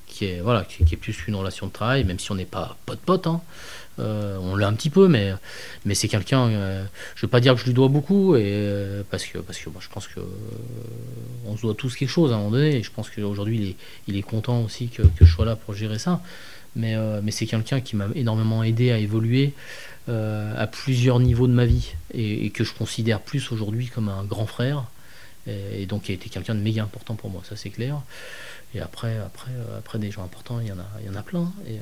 qui 0.08 0.26
est 0.26 0.40
voilà 0.40 0.64
qui, 0.64 0.82
est 0.82 0.96
plus 0.96 1.16
qu'une 1.16 1.34
relation 1.34 1.66
de 1.66 1.72
travail 1.72 2.04
même 2.04 2.18
si 2.18 2.30
on 2.32 2.34
n'est 2.34 2.44
pas 2.44 2.76
pote 2.86 3.00
pote 3.00 3.26
hein. 3.26 3.40
Euh, 4.00 4.38
on 4.40 4.56
l'a 4.56 4.68
un 4.68 4.74
petit 4.74 4.90
peu, 4.90 5.08
mais, 5.08 5.32
mais 5.84 5.94
c'est 5.94 6.08
quelqu'un. 6.08 6.48
Euh, 6.48 6.84
je 7.14 7.26
veux 7.26 7.30
pas 7.30 7.40
dire 7.40 7.54
que 7.54 7.60
je 7.60 7.66
lui 7.66 7.74
dois 7.74 7.88
beaucoup, 7.88 8.36
et, 8.36 8.42
euh, 8.44 9.02
parce 9.10 9.26
que, 9.26 9.38
parce 9.38 9.58
que 9.58 9.70
moi, 9.70 9.80
je 9.82 9.88
pense 9.88 10.06
que 10.06 10.20
on 11.46 11.56
se 11.56 11.62
doit 11.62 11.74
tous 11.74 11.96
quelque 11.96 12.08
chose 12.08 12.32
à 12.32 12.34
un 12.34 12.38
moment 12.38 12.52
donné. 12.52 12.76
Et 12.76 12.82
je 12.82 12.90
pense 12.90 13.10
qu'aujourd'hui, 13.10 13.56
il 13.56 13.68
est, 13.68 13.76
il 14.06 14.16
est 14.16 14.22
content 14.22 14.62
aussi 14.62 14.88
que, 14.88 15.02
que, 15.02 15.24
je 15.24 15.32
sois 15.32 15.44
là 15.44 15.56
pour 15.56 15.74
gérer 15.74 15.98
ça. 15.98 16.20
Mais, 16.76 16.96
mais 17.22 17.32
c'est 17.32 17.46
quelqu'un 17.46 17.80
qui 17.80 17.96
m'a 17.96 18.06
énormément 18.14 18.62
aidé 18.62 18.92
à 18.92 18.98
évoluer 18.98 19.52
à 20.06 20.66
plusieurs 20.68 21.18
niveaux 21.18 21.48
de 21.48 21.52
ma 21.52 21.64
vie, 21.64 21.94
et, 22.14 22.50
que 22.50 22.62
je 22.62 22.72
considère 22.72 23.20
plus 23.20 23.50
aujourd'hui 23.50 23.88
comme 23.88 24.08
un 24.08 24.22
grand 24.22 24.46
frère. 24.46 24.84
Et, 25.48 25.82
et 25.82 25.86
donc, 25.86 26.08
il 26.08 26.12
a 26.12 26.14
été 26.14 26.28
quelqu'un 26.28 26.54
de 26.54 26.60
méga 26.60 26.84
important 26.84 27.14
pour 27.14 27.30
moi, 27.30 27.42
ça 27.48 27.56
c'est 27.56 27.70
clair. 27.70 28.00
Et 28.74 28.80
après, 28.80 29.16
après, 29.16 29.50
après 29.78 29.98
des 29.98 30.10
gens 30.10 30.22
importants, 30.22 30.60
il 30.60 30.68
y 30.68 30.72
en 30.72 30.78
a, 30.78 30.86
il 31.00 31.06
y 31.06 31.10
en 31.10 31.14
a 31.14 31.22
plein. 31.22 31.52
Et, 31.66 31.78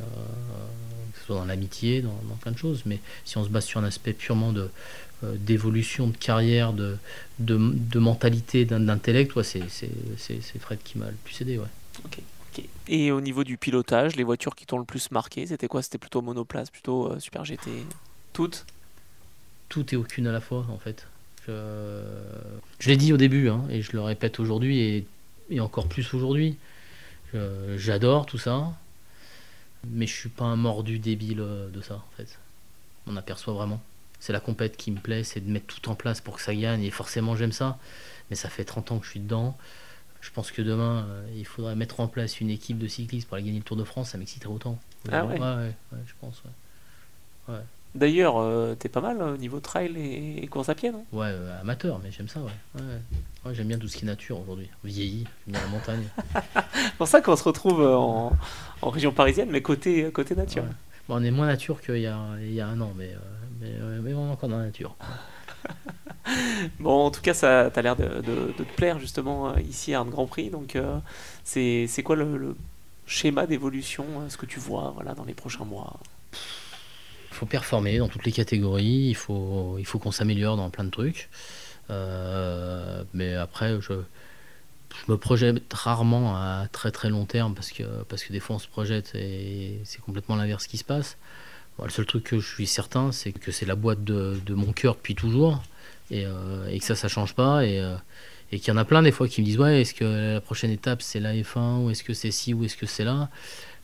soit 1.24 1.36
dans 1.36 1.44
l'amitié, 1.44 2.02
dans, 2.02 2.36
plein 2.40 2.52
de 2.52 2.58
choses. 2.58 2.82
Mais 2.86 3.00
si 3.24 3.36
on 3.38 3.44
se 3.44 3.48
base 3.48 3.64
sur 3.64 3.80
un 3.80 3.84
aspect 3.84 4.12
purement 4.12 4.52
de 4.52 4.70
euh, 5.24 5.34
d'évolution 5.38 6.08
de 6.08 6.16
carrière, 6.16 6.72
de, 6.72 6.98
de, 7.38 7.98
mentalité, 7.98 8.64
d'intellect, 8.66 9.34
ouais, 9.34 9.44
c'est 9.44 9.60
Fred 10.60 10.78
qui 10.84 10.98
m'a 10.98 11.06
le 11.06 11.16
plus 11.24 11.40
aidé. 11.40 11.58
Ouais. 11.58 11.66
Et 12.88 13.10
au 13.10 13.20
niveau 13.20 13.42
du 13.42 13.56
pilotage, 13.56 14.16
les 14.16 14.24
voitures 14.24 14.54
qui 14.54 14.66
t'ont 14.66 14.78
le 14.78 14.84
plus 14.84 15.10
marqué, 15.10 15.46
c'était 15.46 15.68
quoi? 15.68 15.82
C'était 15.82 15.98
plutôt 15.98 16.22
monoplace, 16.22 16.70
plutôt 16.70 17.10
euh, 17.10 17.18
super 17.18 17.44
GT 17.44 17.70
Toutes? 18.32 18.66
Tout 19.68 19.94
et 19.94 19.96
aucune 19.96 20.26
à 20.26 20.32
la 20.32 20.40
fois, 20.40 20.66
en 20.70 20.78
fait. 20.78 21.06
Je, 21.46 22.02
je 22.78 22.88
l'ai 22.88 22.96
dit 22.96 23.12
au 23.12 23.16
début, 23.16 23.48
hein, 23.48 23.64
et 23.70 23.82
je 23.82 23.92
le 23.92 24.00
répète 24.00 24.40
aujourd'hui, 24.40 24.80
et, 24.80 25.06
et 25.50 25.60
encore 25.60 25.88
plus 25.88 26.14
aujourd'hui. 26.14 26.56
J'adore 27.76 28.24
tout 28.24 28.38
ça 28.38 28.72
mais 29.90 30.06
je 30.06 30.14
suis 30.14 30.28
pas 30.28 30.44
un 30.44 30.56
mordu 30.56 30.98
débile 30.98 31.40
euh, 31.40 31.68
de 31.70 31.80
ça 31.80 31.96
en 31.96 32.16
fait. 32.16 32.38
On 33.06 33.16
aperçoit 33.16 33.54
vraiment. 33.54 33.80
C'est 34.18 34.32
la 34.32 34.40
compète 34.40 34.76
qui 34.76 34.90
me 34.90 34.98
plaît, 34.98 35.24
c'est 35.24 35.40
de 35.40 35.50
mettre 35.50 35.66
tout 35.66 35.88
en 35.88 35.94
place 35.94 36.20
pour 36.20 36.36
que 36.36 36.42
ça 36.42 36.54
gagne 36.54 36.82
et 36.82 36.90
forcément 36.90 37.36
j'aime 37.36 37.52
ça. 37.52 37.78
Mais 38.30 38.36
ça 38.36 38.48
fait 38.48 38.64
30 38.64 38.92
ans 38.92 38.98
que 38.98 39.04
je 39.04 39.10
suis 39.10 39.20
dedans. 39.20 39.56
Je 40.20 40.30
pense 40.30 40.50
que 40.50 40.62
demain, 40.62 41.06
euh, 41.08 41.26
il 41.36 41.46
faudrait 41.46 41.76
mettre 41.76 42.00
en 42.00 42.08
place 42.08 42.40
une 42.40 42.50
équipe 42.50 42.78
de 42.78 42.88
cyclistes 42.88 43.28
pour 43.28 43.36
aller 43.36 43.44
gagner 43.44 43.58
le 43.58 43.64
Tour 43.64 43.76
de 43.76 43.84
France, 43.84 44.10
ça 44.10 44.18
m'exciterait 44.18 44.52
autant. 44.52 44.78
Ah 45.12 45.24
ouais. 45.24 45.38
Ouais, 45.38 45.72
je 46.06 46.12
pense. 46.20 46.42
Ouais. 47.48 47.54
D'ailleurs, 47.96 48.36
euh, 48.38 48.74
t'es 48.74 48.88
pas 48.88 49.00
mal 49.00 49.20
au 49.20 49.36
niveau 49.36 49.60
trail 49.60 49.94
et, 49.96 50.46
course 50.46 50.68
à 50.68 50.74
pied, 50.74 50.90
non? 50.90 51.04
Ouais, 51.12 51.32
amateur, 51.60 52.00
mais 52.02 52.10
j'aime 52.10 52.28
ça, 52.28 52.40
ouais. 52.40 52.82
ouais. 53.44 53.54
j'aime 53.54 53.68
bien 53.68 53.78
tout 53.78 53.88
ce 53.88 53.96
qui 53.96 54.04
est 54.04 54.08
nature 54.08 54.40
aujourd'hui. 54.40 54.68
Vieilli, 54.84 55.26
j'aime 55.46 55.54
bien 55.54 55.62
la 55.62 55.68
montagne. 55.68 56.04
C'est 56.74 56.94
pour 56.98 57.08
ça 57.08 57.20
qu'on 57.20 57.36
se 57.36 57.44
retrouve 57.44 57.80
en, 57.82 58.32
en 58.82 58.90
région 58.90 59.12
parisienne, 59.12 59.48
mais 59.50 59.62
côté, 59.62 60.10
côté 60.12 60.34
nature. 60.34 60.64
Bon, 61.08 61.16
on 61.20 61.22
est 61.22 61.30
moins 61.30 61.46
nature 61.46 61.80
qu'il 61.80 61.98
y 61.98 62.06
a, 62.06 62.18
il 62.40 62.52
y 62.52 62.60
a 62.60 62.66
un 62.66 62.80
an, 62.80 62.92
mais, 62.96 63.10
euh, 63.10 63.18
mais, 63.60 63.70
euh, 63.80 64.00
mais, 64.02 64.12
on 64.12 64.26
est 64.28 64.32
encore 64.32 64.48
dans 64.48 64.58
la 64.58 64.64
nature. 64.64 64.96
bon, 66.80 67.06
en 67.06 67.10
tout 67.12 67.20
cas, 67.20 67.32
ça 67.32 67.66
a 67.66 67.82
l'air 67.82 67.94
de, 67.94 68.22
de, 68.22 68.52
te 68.52 68.62
plaire 68.74 68.98
justement 68.98 69.50
euh, 69.50 69.60
ici 69.60 69.94
à 69.94 70.00
un 70.00 70.04
Grand 70.04 70.26
Prix. 70.26 70.50
Donc, 70.50 70.76
c'est 71.44 72.02
quoi 72.04 72.16
le, 72.16 72.56
schéma 73.06 73.46
d'évolution, 73.46 74.04
ce 74.28 74.36
que 74.36 74.46
tu 74.46 74.58
vois 74.58 74.90
voilà, 74.96 75.14
dans 75.14 75.24
les 75.24 75.34
prochains 75.34 75.64
mois? 75.64 76.00
Faut 77.36 77.46
performer 77.46 77.98
dans 77.98 78.08
toutes 78.08 78.24
les 78.24 78.32
catégories, 78.32 79.08
il 79.08 79.14
faut, 79.16 79.76
il 79.78 79.86
faut 79.86 79.98
qu'on 79.98 80.12
s'améliore 80.12 80.56
dans 80.56 80.70
plein 80.70 80.84
de 80.84 80.90
trucs. 80.90 81.28
mais 83.14 83.34
après, 83.34 83.80
je, 83.80 83.94
je 85.04 85.12
me 85.12 85.18
projette 85.18 85.72
rarement 85.72 86.36
à 86.36 86.66
très 86.70 86.90
très 86.90 87.10
long 87.10 87.24
terme 87.24 87.54
parce 87.54 87.70
que, 87.70 87.84
parce 88.08 88.24
que 88.24 88.32
des 88.32 88.40
fois 88.40 88.56
on 88.56 88.58
se 88.58 88.68
projette 88.68 89.14
et 89.14 89.80
c'est 89.84 90.00
complètement 90.00 90.36
l'inverse 90.36 90.66
qui 90.66 90.78
se 90.78 90.84
passe. 90.84 91.16
le 91.82 91.90
seul 91.90 92.06
truc 92.06 92.24
que 92.24 92.38
je 92.38 92.48
suis 92.48 92.66
certain, 92.66 93.12
c'est 93.12 93.32
que 93.32 93.52
c'est 93.52 93.66
la 93.66 93.74
boîte 93.74 94.04
de, 94.04 94.40
mon 94.50 94.72
cœur 94.72 94.94
depuis 94.94 95.14
toujours 95.14 95.62
et, 96.10 96.24
euh, 96.24 96.68
et, 96.68 96.78
que 96.78 96.84
ça, 96.84 96.94
ça 96.94 97.08
change 97.08 97.34
pas. 97.34 97.64
Et, 97.64 97.80
euh, 97.80 97.96
et 98.52 98.60
qu'il 98.60 98.68
y 98.68 98.70
en 98.70 98.76
a 98.76 98.84
plein 98.84 99.02
des 99.02 99.10
fois 99.10 99.26
qui 99.28 99.40
me 99.40 99.46
disent 99.46 99.58
Ouais, 99.58 99.80
est-ce 99.80 99.92
que 99.92 100.34
la 100.34 100.40
prochaine 100.40 100.70
étape 100.70 101.02
c'est 101.02 101.20
la 101.20 101.34
F1 101.34 101.84
ou 101.84 101.90
est-ce 101.90 102.04
que 102.04 102.14
c'est 102.14 102.30
ci 102.30 102.54
ou 102.54 102.64
est-ce 102.64 102.76
que 102.76 102.86
c'est 102.86 103.04
là? 103.04 103.28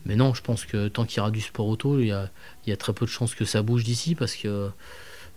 Mais 0.05 0.15
non, 0.15 0.33
je 0.33 0.41
pense 0.41 0.65
que 0.65 0.87
tant 0.87 1.05
qu'il 1.05 1.17
y 1.17 1.19
aura 1.21 1.31
du 1.31 1.41
sport 1.41 1.67
auto, 1.67 1.99
il 1.99 2.07
y 2.07 2.11
a, 2.71 2.77
très 2.77 2.93
peu 2.93 3.05
de 3.05 3.09
chances 3.11 3.35
que 3.35 3.45
ça 3.45 3.61
bouge 3.61 3.83
d'ici 3.83 4.15
parce 4.15 4.35
que 4.35 4.69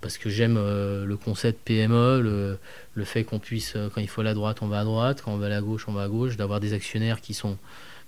parce 0.03 0.19
que 0.19 0.29
j'aime 0.29 0.57
le 0.57 1.17
concept 1.17 1.59
PME, 1.64 2.59
le, 2.95 3.05
fait 3.05 3.25
qu'on 3.25 3.39
puisse, 3.39 3.77
quand 3.95 4.01
il 4.01 4.09
faut 4.09 4.21
aller 4.21 4.31
à 4.31 4.35
droite, 4.35 4.59
on 4.61 4.69
va 4.69 4.81
à 4.81 4.85
droite, 4.85 5.23
quand 5.23 5.33
on 5.33 5.39
va 5.39 5.55
à 5.55 5.61
gauche, 5.61 5.87
on 5.89 5.93
va 5.93 6.03
à 6.03 6.09
gauche, 6.09 6.37
d'avoir 6.37 6.61
des 6.61 6.75
actionnaires 6.75 7.21
qui 7.21 7.33
sont 7.33 7.57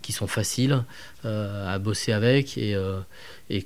qui 0.03 0.13
sont 0.13 0.27
faciles 0.27 0.85
euh, 1.25 1.75
à 1.75 1.79
bosser 1.79 2.13
avec 2.13 2.57
et, 2.57 2.75
euh, 2.75 3.01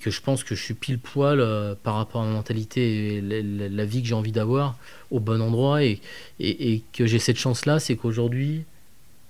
que 0.00 0.10
je 0.10 0.20
pense 0.20 0.44
que 0.44 0.54
je 0.54 0.62
suis 0.62 0.74
pile 0.74 0.98
poil 0.98 1.40
euh, 1.40 1.74
par 1.80 1.94
rapport 1.94 2.22
à 2.22 2.26
ma 2.26 2.32
mentalité 2.32 3.16
et 3.16 3.20
la, 3.20 3.84
vie 3.84 4.02
que 4.02 4.08
j'ai 4.08 4.14
envie 4.14 4.32
d'avoir 4.32 4.76
au 5.10 5.20
bon 5.20 5.40
endroit 5.40 5.84
et, 5.84 6.00
et, 6.40 6.82
que 6.92 7.06
j'ai 7.06 7.18
cette 7.18 7.36
chance 7.36 7.66
là 7.66 7.78
c'est 7.78 7.96
qu'aujourd'hui 7.96 8.64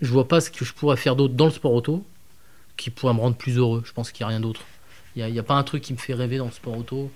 je 0.00 0.08
vois 0.10 0.28
pas 0.28 0.40
ce 0.40 0.50
que 0.50 0.64
je 0.64 0.72
pourrais 0.72 0.96
faire 0.96 1.16
d'autre 1.16 1.34
dans 1.34 1.46
le 1.46 1.52
sport 1.52 1.72
auto 1.72 2.04
qui 2.76 2.90
pourrait 2.90 3.14
me 3.14 3.20
rendre 3.20 3.36
plus 3.36 3.58
heureux 3.58 3.82
je 3.84 3.92
pense 3.92 4.12
qu'il 4.12 4.24
n'y 4.24 4.30
a 4.30 4.36
rien 4.36 4.40
d'autre 4.40 4.62
il 5.14 5.24
n'y 5.24 5.38
a, 5.38 5.40
a, 5.40 5.44
pas 5.44 5.54
un 5.54 5.62
truc 5.62 5.82
qui 5.82 5.92
me 5.92 5.98
fait 5.98 6.14
rêver 6.14 6.38
dans 6.38 6.46
le 6.46 6.52
sport 6.52 6.76
auto 6.76 7.10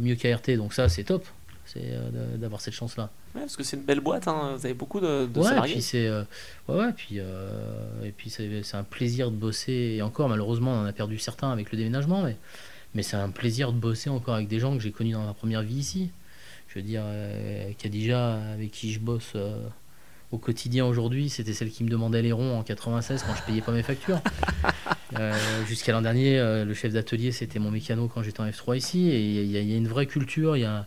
mieux 0.00 0.14
qu'ART 0.16 0.56
donc 0.56 0.74
ça 0.74 0.88
c'est 0.88 1.04
top 1.04 1.26
c'est 1.66 1.92
d'avoir 2.38 2.60
cette 2.60 2.74
chance 2.74 2.96
là 2.96 3.10
parce 3.34 3.56
que 3.56 3.64
c'est 3.64 3.76
une 3.76 3.82
belle 3.82 4.00
boîte, 4.00 4.28
hein. 4.28 4.54
vous 4.56 4.64
avez 4.64 4.74
beaucoup 4.74 5.00
de, 5.00 5.26
de 5.26 5.40
ouais, 5.40 5.44
salariés. 5.46 5.74
Puis 5.74 5.82
c'est 5.82 6.06
euh, 6.06 6.22
ouais, 6.68 6.92
puis, 6.96 7.16
euh, 7.18 8.04
et 8.04 8.12
puis 8.12 8.30
c'est 8.30 8.74
un 8.74 8.84
plaisir 8.84 9.30
de 9.30 9.36
bosser. 9.36 9.96
Et 9.96 10.02
encore, 10.02 10.28
malheureusement, 10.28 10.72
on 10.72 10.82
en 10.82 10.86
a 10.86 10.92
perdu 10.92 11.18
certains 11.18 11.50
avec 11.50 11.72
le 11.72 11.78
déménagement, 11.78 12.22
mais, 12.22 12.36
mais 12.94 13.02
c'est 13.02 13.16
un 13.16 13.30
plaisir 13.30 13.72
de 13.72 13.78
bosser 13.78 14.08
encore 14.08 14.36
avec 14.36 14.46
des 14.46 14.60
gens 14.60 14.76
que 14.76 14.82
j'ai 14.82 14.92
connus 14.92 15.12
dans 15.12 15.24
ma 15.24 15.34
première 15.34 15.62
vie 15.62 15.76
ici. 15.78 16.10
Je 16.68 16.78
veux 16.78 16.84
dire, 16.84 17.02
euh, 17.04 17.72
Khadija, 17.76 18.52
avec 18.52 18.70
qui 18.70 18.92
je 18.92 19.00
bosse 19.00 19.32
euh, 19.34 19.66
au 20.34 20.38
quotidien 20.38 20.84
aujourd'hui, 20.84 21.30
c'était 21.30 21.52
celle 21.52 21.70
qui 21.70 21.84
me 21.84 21.88
demandait 21.88 22.22
les 22.22 22.32
ronds 22.32 22.58
en 22.58 22.62
96 22.62 23.24
quand 23.26 23.34
je 23.34 23.42
payais 23.42 23.62
pas 23.62 23.72
mes 23.72 23.82
factures. 23.82 24.20
Jusqu'à 25.68 25.92
l'an 25.92 26.02
dernier, 26.02 26.38
le 26.64 26.74
chef 26.74 26.92
d'atelier, 26.92 27.30
c'était 27.30 27.58
mon 27.60 27.70
mécano 27.70 28.10
quand 28.12 28.22
j'étais 28.22 28.40
en 28.40 28.48
F3 28.48 28.76
ici. 28.76 29.10
Et 29.10 29.20
il 29.20 29.46
y, 29.46 29.70
y, 29.70 29.74
a 29.74 29.76
une 29.76 29.86
vraie 29.86 30.06
culture, 30.06 30.56
il 30.56 30.60
y 30.60 30.64
a 30.64 30.86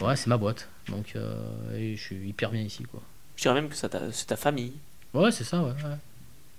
Ouais, 0.00 0.16
c'est 0.16 0.26
ma 0.26 0.36
boîte. 0.36 0.68
Donc, 0.88 1.12
euh, 1.16 1.34
je 1.72 2.00
suis 2.00 2.28
hyper 2.28 2.50
bien 2.50 2.62
ici, 2.62 2.84
quoi. 2.84 3.00
Je 3.36 3.42
dirais 3.42 3.54
même 3.54 3.68
que 3.68 3.76
c'est 3.76 3.88
ta, 4.26 4.36
famille. 4.36 4.72
Ouais, 5.14 5.30
c'est 5.30 5.44
ça, 5.44 5.62
ouais, 5.62 5.72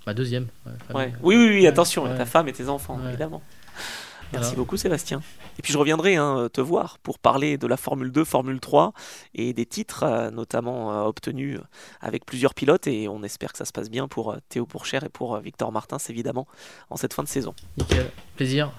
Ma 0.06 0.14
deuxième. 0.14 0.46
Ouais, 0.94 1.12
Oui, 1.22 1.36
oui, 1.36 1.48
oui, 1.48 1.66
attention, 1.66 2.04
ta 2.16 2.26
femme 2.26 2.48
et 2.48 2.52
tes 2.52 2.68
enfants, 2.68 2.98
évidemment. 3.08 3.42
Merci 4.32 4.56
beaucoup 4.56 4.76
Sébastien. 4.76 5.22
Et 5.58 5.62
puis 5.62 5.72
je 5.72 5.78
reviendrai 5.78 6.16
hein, 6.16 6.48
te 6.52 6.60
voir 6.60 6.98
pour 6.98 7.18
parler 7.18 7.58
de 7.58 7.66
la 7.66 7.76
Formule 7.76 8.12
2, 8.12 8.24
Formule 8.24 8.60
3 8.60 8.92
et 9.34 9.52
des 9.52 9.66
titres 9.66 10.02
euh, 10.04 10.30
notamment 10.30 10.92
euh, 10.92 11.02
obtenus 11.04 11.58
avec 12.00 12.24
plusieurs 12.24 12.54
pilotes 12.54 12.86
et 12.86 13.08
on 13.08 13.22
espère 13.22 13.52
que 13.52 13.58
ça 13.58 13.64
se 13.64 13.72
passe 13.72 13.90
bien 13.90 14.08
pour 14.08 14.36
Théo 14.48 14.66
Pourchère 14.66 15.04
et 15.04 15.08
pour 15.08 15.38
Victor 15.38 15.72
Martins 15.72 15.98
évidemment 16.08 16.46
en 16.90 16.96
cette 16.96 17.14
fin 17.14 17.22
de 17.22 17.28
saison. 17.28 17.54
Nickel, 17.78 18.10
plaisir. 18.36 18.72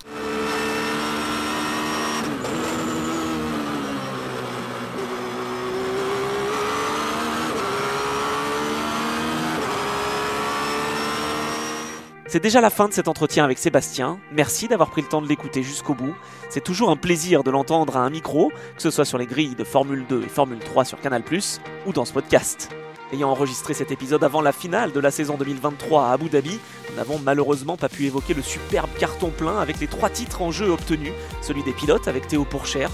C'est 12.31 12.39
déjà 12.39 12.61
la 12.61 12.69
fin 12.69 12.87
de 12.87 12.93
cet 12.93 13.07
entretien 13.07 13.43
avec 13.43 13.57
Sébastien. 13.57 14.19
Merci 14.31 14.67
d'avoir 14.67 14.91
pris 14.91 15.01
le 15.01 15.07
temps 15.07 15.19
de 15.19 15.27
l'écouter 15.27 15.63
jusqu'au 15.63 15.95
bout. 15.95 16.13
C'est 16.49 16.63
toujours 16.63 16.91
un 16.91 16.95
plaisir 16.95 17.43
de 17.43 17.49
l'entendre 17.49 17.97
à 17.97 18.01
un 18.01 18.11
micro, 18.11 18.51
que 18.75 18.83
ce 18.83 18.91
soit 18.91 19.03
sur 19.03 19.17
les 19.17 19.25
grilles 19.25 19.55
de 19.55 19.63
Formule 19.63 20.05
2 20.07 20.21
et 20.21 20.29
Formule 20.29 20.59
3 20.59 20.85
sur 20.85 21.01
Canal⁇ 21.01 21.23
ou 21.87 21.91
dans 21.91 22.05
ce 22.05 22.13
podcast. 22.13 22.69
Ayant 23.11 23.31
enregistré 23.31 23.73
cet 23.73 23.91
épisode 23.91 24.23
avant 24.23 24.41
la 24.41 24.51
finale 24.51 24.91
de 24.91 24.99
la 24.99 25.09
saison 25.09 25.37
2023 25.37 26.05
à 26.05 26.11
Abu 26.11 26.29
Dhabi, 26.29 26.59
nous 26.91 26.95
n'avons 26.97 27.17
malheureusement 27.17 27.77
pas 27.77 27.89
pu 27.89 28.05
évoquer 28.05 28.35
le 28.35 28.43
superbe 28.43 28.91
carton 28.99 29.31
plein 29.31 29.57
avec 29.57 29.79
les 29.79 29.87
trois 29.87 30.11
titres 30.11 30.43
en 30.43 30.51
jeu 30.51 30.69
obtenus, 30.69 31.13
celui 31.41 31.63
des 31.63 31.73
pilotes 31.73 32.07
avec 32.07 32.27
Théo 32.27 32.45
Pourchère, 32.45 32.91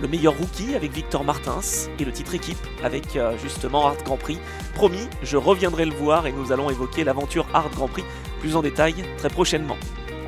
le 0.00 0.08
meilleur 0.08 0.36
rookie 0.36 0.74
avec 0.74 0.92
Victor 0.92 1.24
Martins 1.24 1.60
et 1.98 2.04
le 2.04 2.12
titre 2.12 2.34
équipe 2.34 2.58
avec 2.82 3.16
euh, 3.16 3.36
justement 3.38 3.86
Hard 3.86 4.02
Grand 4.04 4.16
Prix. 4.16 4.38
Promis, 4.74 5.08
je 5.22 5.36
reviendrai 5.36 5.84
le 5.84 5.94
voir 5.94 6.26
et 6.26 6.32
nous 6.32 6.52
allons 6.52 6.70
évoquer 6.70 7.04
l'aventure 7.04 7.46
Hard 7.52 7.72
Grand 7.74 7.88
Prix 7.88 8.04
plus 8.40 8.56
en 8.56 8.62
détail 8.62 8.94
très 9.18 9.28
prochainement. 9.28 9.76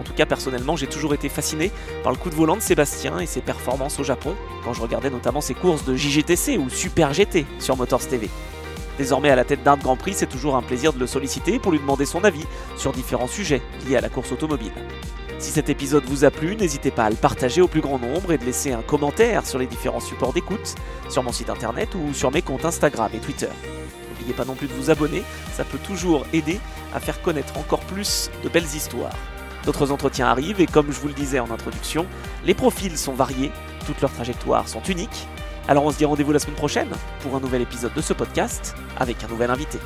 En 0.01 0.05
tout 0.05 0.13
cas, 0.15 0.27
personnellement, 0.27 0.77
j'ai 0.77 0.87
toujours 0.87 1.15
été 1.15 1.29
fasciné 1.29 1.71
par 2.03 2.13
le 2.13 2.19
coup 2.19 2.29
de 2.29 2.35
volant 2.35 2.57
de 2.57 2.61
Sébastien 2.63 3.19
et 3.19 3.27
ses 3.27 3.41
performances 3.41 4.01
au 4.01 4.05
Japon, 4.05 4.35
quand 4.65 4.73
je 4.73 4.83
regardais 4.83 5.11
notamment 5.11 5.41
ses 5.41 5.55
courses 5.55 5.85
de 5.85 5.95
JGTC 5.95 6.59
ou 6.59 6.69
Super 6.69 7.15
GT 7.15 7.47
sur 7.59 7.77
Motors 7.77 8.07
TV. 8.07 8.29
Désormais 8.99 9.31
à 9.31 9.37
la 9.37 9.45
tête 9.45 9.63
d'Hard 9.63 9.79
Grand 9.79 9.97
Prix, 9.97 10.15
c'est 10.15 10.27
toujours 10.27 10.57
un 10.57 10.63
plaisir 10.63 10.93
de 10.93 10.99
le 10.99 11.07
solliciter 11.07 11.59
pour 11.59 11.73
lui 11.73 11.79
demander 11.79 12.05
son 12.05 12.25
avis 12.25 12.45
sur 12.77 12.93
différents 12.93 13.29
sujets 13.29 13.63
liés 13.87 13.97
à 13.97 14.01
la 14.01 14.09
course 14.09 14.33
automobile. 14.33 14.73
Si 15.43 15.51
cet 15.51 15.69
épisode 15.69 16.05
vous 16.05 16.25
a 16.25 16.31
plu, 16.31 16.55
n'hésitez 16.55 16.93
pas 16.93 17.07
à 17.07 17.11
le 17.11 17.17
partager 17.17 17.61
au 17.61 17.67
plus 17.67 17.81
grand 17.81 17.99
nombre 17.99 18.31
et 18.31 18.39
de 18.39 18.45
laisser 18.45 18.71
un 18.71 18.81
commentaire 18.81 19.45
sur 19.45 19.59
les 19.59 19.67
différents 19.67 19.99
supports 19.99 20.33
d'écoute, 20.33 20.77
sur 21.09 21.25
mon 21.25 21.33
site 21.33 21.51
internet 21.51 21.97
ou 21.97 22.15
sur 22.15 22.31
mes 22.31 22.43
comptes 22.43 22.65
Instagram 22.65 23.11
et 23.13 23.19
Twitter. 23.19 23.49
N'oubliez 24.09 24.35
pas 24.35 24.45
non 24.45 24.55
plus 24.55 24.69
de 24.69 24.73
vous 24.73 24.91
abonner, 24.91 25.25
ça 25.53 25.65
peut 25.65 25.79
toujours 25.79 26.27
aider 26.33 26.61
à 26.95 27.01
faire 27.01 27.21
connaître 27.23 27.59
encore 27.59 27.81
plus 27.81 28.31
de 28.45 28.49
belles 28.49 28.73
histoires. 28.73 29.17
D'autres 29.65 29.91
entretiens 29.91 30.29
arrivent 30.29 30.61
et 30.61 30.67
comme 30.67 30.93
je 30.93 31.01
vous 31.01 31.09
le 31.09 31.15
disais 31.15 31.41
en 31.41 31.51
introduction, 31.51 32.07
les 32.45 32.55
profils 32.55 32.97
sont 32.97 33.15
variés, 33.15 33.51
toutes 33.85 34.01
leurs 34.01 34.13
trajectoires 34.13 34.69
sont 34.69 34.83
uniques. 34.83 35.27
Alors 35.67 35.85
on 35.85 35.91
se 35.91 35.99
dit 35.99 36.05
rendez-vous 36.05 36.33
la 36.33 36.39
semaine 36.39 36.55
prochaine 36.55 36.91
pour 37.19 37.35
un 37.35 37.41
nouvel 37.41 37.63
épisode 37.63 37.95
de 37.95 38.01
ce 38.01 38.13
podcast 38.13 38.77
avec 38.97 39.25
un 39.25 39.29
nouvel 39.29 39.51
invité. 39.51 39.81